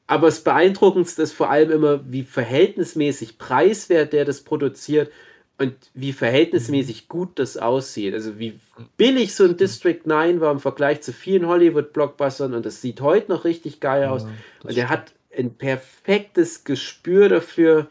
aber 0.09 0.28
das 0.28 0.40
Beeindruckendste 0.40 1.22
ist 1.22 1.35
vor 1.35 1.51
allem 1.51 1.70
immer, 1.70 2.10
wie 2.10 2.22
verhältnismäßig 2.22 3.36
preiswert 3.36 4.14
der 4.14 4.24
das 4.24 4.40
produziert 4.40 5.12
und 5.59 5.74
wie 5.93 6.14
verhältnismäßig 6.14 7.09
gut 7.09 7.39
das 7.39 7.59
aussieht. 7.59 8.14
Also 8.14 8.39
wie 8.39 8.59
billig 8.97 9.35
so 9.35 9.44
ein 9.44 9.59
District 9.59 10.01
9 10.05 10.40
war 10.40 10.51
im 10.51 10.60
Vergleich 10.60 11.02
zu 11.02 11.12
vielen 11.12 11.47
Hollywood-Blockbustern 11.47 12.55
und 12.55 12.64
das 12.64 12.80
sieht 12.80 13.02
heute 13.02 13.30
noch 13.30 13.44
richtig 13.44 13.80
geil 13.80 14.06
aus. 14.06 14.22
Ja, 14.22 14.28
Und 14.62 14.78
er 14.78 14.89
hat 14.89 15.12
ein 15.36 15.55
perfektes 15.55 16.64
Gespür 16.64 17.28
dafür, 17.28 17.89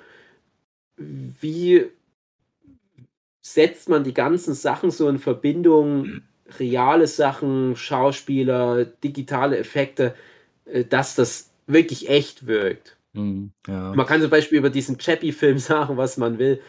wie 0.98 1.86
setzt 3.42 3.90
man 3.90 4.04
die 4.04 4.16
ganzen 4.16 4.56
Sachen 4.56 4.90
so 4.90 5.08
in 5.08 5.20
Verbindung, 5.20 6.22
reale 6.58 7.06
Sachen, 7.06 7.76
Schauspieler, 7.76 8.86
digitale 8.86 9.60
Effekte, 9.60 10.16
äh, 10.66 10.84
dass 10.84 11.14
das 11.14 11.52
wirklich 11.68 12.10
echt 12.10 12.48
wirkt. 12.48 12.98
Hm, 13.14 13.52
ja. 13.68 13.94
Man 13.96 14.06
kann 14.06 14.22
zum 14.22 14.30
Beispiel 14.30 14.58
über 14.58 14.70
diesen 14.70 14.98
Chappie-Film 14.98 15.58
sagen, 15.60 15.98
was 15.98 16.18
man 16.18 16.40
will, 16.40 16.62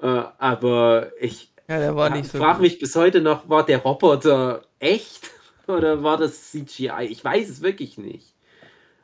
äh, 0.00 0.06
aber 0.38 1.12
ich 1.20 1.52
Ja, 1.68 1.94
war 1.94 2.24
so. 2.24 2.38
frage 2.38 2.60
mich 2.62 2.78
bis 2.78 2.96
heute 2.96 3.20
noch, 3.20 3.48
war 3.48 3.64
der 3.64 3.78
Roboter 3.78 4.62
echt 4.78 5.30
oder 5.68 6.02
war 6.02 6.16
das 6.16 6.50
CGI? 6.50 7.06
Ich 7.08 7.24
weiß 7.24 7.48
es 7.48 7.62
wirklich 7.62 7.98
nicht. 7.98 8.34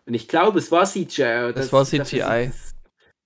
Und 0.06 0.14
ich 0.14 0.26
glaube, 0.28 0.59
es 0.59 0.72
war 0.72 0.84
CGI. 0.86 1.52
Das 1.55 1.72
war 1.72 1.84
dafür 1.84 2.05
CGI. 2.05 2.48
es- 2.50 2.74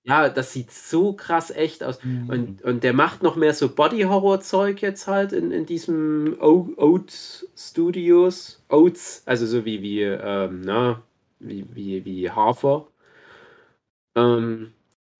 Ja, 0.03 0.27
das 0.27 0.51
sieht 0.51 0.69
so 0.71 1.13
krass 1.13 1.49
echt 1.49 1.81
aus. 1.81 2.03
Mhm. 2.03 2.29
Und, 2.29 2.61
und 2.63 2.83
der 2.83 2.91
macht 2.91 3.23
noch 3.23 3.37
mehr 3.37 3.53
so 3.53 3.69
Body-Horror-Zeug 3.69 4.81
jetzt 4.81 5.07
halt 5.07 5.31
in, 5.31 5.51
in 5.51 5.65
diesem 5.65 6.35
O- 6.41 6.67
Oats 6.75 7.47
Studios. 7.55 8.61
Oats, 8.67 9.23
also 9.25 9.45
so 9.45 9.63
wie, 9.63 9.81
wie, 9.81 10.01
ähm, 10.01 10.61
na, 10.65 11.01
wie, 11.43 11.65
wie, 11.73 12.05
wie 12.05 12.29
Hafer. 12.31 12.87
Ähm, 14.15 14.73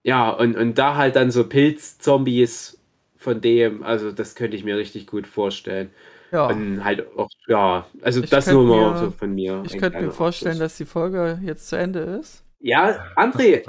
ja, 0.03 0.29
und, 0.29 0.55
und 0.57 0.77
da 0.77 0.95
halt 0.95 1.15
dann 1.15 1.31
so 1.31 1.47
Pilz-Zombies 1.47 2.79
von 3.17 3.41
dem, 3.41 3.83
also 3.83 4.11
das 4.11 4.35
könnte 4.35 4.57
ich 4.57 4.63
mir 4.63 4.77
richtig 4.77 5.07
gut 5.07 5.27
vorstellen. 5.27 5.91
Ja. 6.31 6.47
Und 6.47 6.83
halt 6.83 7.07
auch, 7.15 7.29
ja, 7.47 7.85
also 8.01 8.21
Ich 8.23 8.29
das 8.29 8.47
nur 8.47 8.63
mal 8.65 8.91
mir- 8.93 8.97
so 8.97 9.11
von 9.11 9.33
mir. 9.33 9.63
Ich 9.65 9.77
könnte 9.77 10.01
mir 10.01 10.11
vorstellen, 10.11 10.53
Abschluss. 10.53 10.71
dass 10.71 10.77
die 10.77 10.85
Folge 10.85 11.39
jetzt 11.43 11.67
zu 11.69 11.77
Ende 11.77 11.99
ist. 11.99 12.43
Ja, 12.59 13.05
André, 13.15 13.63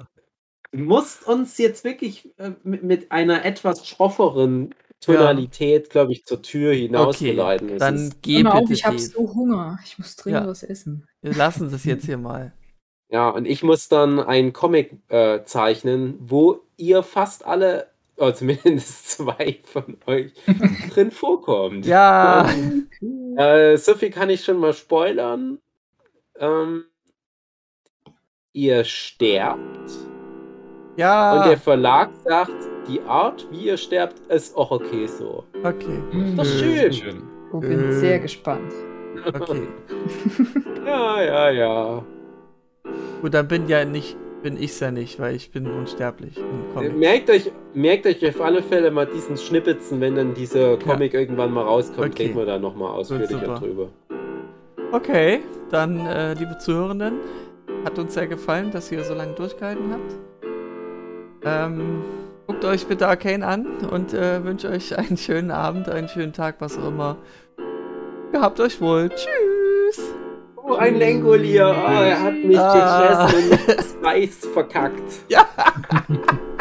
du 0.73 0.79
musst 0.79 1.27
uns 1.27 1.59
jetzt 1.59 1.85
wirklich 1.85 2.33
äh, 2.39 2.53
mit, 2.63 2.83
mit 2.83 3.13
einer 3.13 3.45
etwas 3.45 3.87
schrofferen 3.87 4.75
Tonalität, 5.07 5.91
glaube 5.91 6.13
ich, 6.13 6.25
zur 6.25 6.43
Tür 6.43 6.73
hinaus 6.75 7.17
Okay, 7.17 7.35
dann 7.79 7.95
ist- 7.97 8.23
geh 8.23 8.43
mal 8.43 8.53
auf, 8.53 8.61
bitte 8.61 8.73
ich 8.75 8.85
habe 8.87 8.99
so 8.99 9.35
Hunger. 9.35 9.79
Ich 9.85 9.99
muss 9.99 10.17
dringend 10.17 10.43
Ja. 10.45 10.49
was 10.51 10.63
essen. 10.63 11.07
Wir 11.23 11.35
lassen 11.35 11.67
es 11.73 11.85
jetzt 11.85 12.07
hier 12.07 12.19
mal. 12.19 12.53
Ja, 13.11 13.29
und 13.29 13.47
ich 13.47 13.63
muss 13.63 13.89
dann 13.89 14.19
einen 14.19 14.53
Comic 14.53 14.97
äh, 15.09 15.45
zeichnen, 15.45 16.17
wo 16.21 16.61
ihr 16.77 17.03
fast 17.03 17.45
alle, 17.45 17.89
oder 18.17 18.35
zumindest 18.35 19.09
zwei 19.11 19.61
von 19.65 19.97
euch, 20.07 20.33
drin 20.95 21.11
vorkommt. 21.11 21.87
Ja, 21.87 22.49
Äh, 23.37 23.77
so 23.79 23.95
viel 23.95 24.11
kann 24.11 24.31
ich 24.31 24.45
schon 24.45 24.59
mal 24.59 24.73
spoilern. 24.73 25.59
Ähm, 26.39 26.85
ihr 28.53 28.85
sterbt 28.85 29.59
und 29.91 30.99
ja. 30.99 31.47
der 31.49 31.59
Verlag 31.59 32.11
sagt, 32.25 32.53
die 32.89 33.01
Art, 33.03 33.47
wie 33.51 33.67
ihr 33.67 33.77
sterbt, 33.77 34.19
ist 34.29 34.57
auch 34.57 34.71
okay 34.71 35.07
so. 35.07 35.45
Okay, 35.63 35.99
Das 36.37 36.49
ist 36.49 36.63
Äh, 36.63 36.65
schön. 36.65 36.93
Schön. 36.93 37.23
Ich 37.55 37.61
bin 37.61 37.89
Äh. 37.89 37.93
sehr 37.93 38.19
gespannt. 38.21 38.73
okay. 39.27 39.63
Ja, 40.87 41.23
ja, 41.23 41.51
ja. 41.51 42.05
Gut, 43.23 43.33
dann 43.33 43.49
bin 43.49 43.69
ja 43.69 43.85
nicht, 43.87 44.17
bin 44.43 44.59
ich's 44.61 44.81
ja 44.81 44.91
nicht, 44.91 45.19
weil 45.19 45.35
ich 45.35 45.51
bin 45.51 45.67
unsterblich 45.67 46.39
Comic. 46.75 46.95
Merkt 46.99 47.31
euch, 47.31 47.51
merkt 47.73 48.07
euch 48.07 48.27
auf 48.29 48.41
alle 48.43 48.63
Fälle 48.63 48.91
mal 48.91 49.07
diesen 49.07 49.39
Schnippelzen, 49.39 50.01
wenn 50.03 50.15
dann 50.15 50.35
dieser 50.35 50.77
Comic 50.77 51.15
irgendwann 51.15 51.53
mal 51.55 51.63
rauskommt, 51.63 52.11
Okay. 52.13 52.25
reden 52.25 52.37
wir 52.37 52.45
da 52.45 52.59
nochmal 52.59 52.91
ausführlicher 52.91 53.55
drüber. 53.59 53.89
Okay, 54.93 55.41
dann, 55.71 56.05
äh, 56.07 56.35
liebe 56.35 56.59
Zuhörenden, 56.59 57.15
hat 57.85 57.99
uns 57.99 58.13
sehr 58.15 58.27
gefallen, 58.27 58.71
dass 58.71 58.93
ihr 58.93 59.03
so 59.05 59.15
lange 59.15 59.33
durchgehalten 59.33 59.91
habt. 59.93 60.17
Ähm, 61.47 62.03
guckt 62.47 62.65
euch 62.65 62.87
bitte 62.87 63.09
Arcane 63.09 63.47
an 63.47 63.67
und 63.91 64.13
äh, 64.15 64.45
wünsche 64.45 64.69
euch 64.71 64.97
einen 64.99 65.17
schönen 65.17 65.51
Abend, 65.51 65.89
einen 65.89 66.09
schönen 66.09 66.33
Tag, 66.33 66.57
was 66.61 66.79
auch 66.79 66.89
immer. 66.89 67.17
Gehabt 68.33 68.61
euch 68.61 68.81
wohl. 68.81 69.09
Tschüss. 69.11 70.03
Oh, 70.57 70.75
ein 70.75 70.97
Lengolier. 70.97 71.75
Oh, 71.77 71.91
er 71.91 72.23
hat 72.23 72.35
mich 72.35 72.59
Ah. 72.59 73.27
gefressen 73.29 73.51
und 73.77 73.85
Spice 74.13 74.47
verkackt. 74.53 75.13
Ja. 75.29 75.45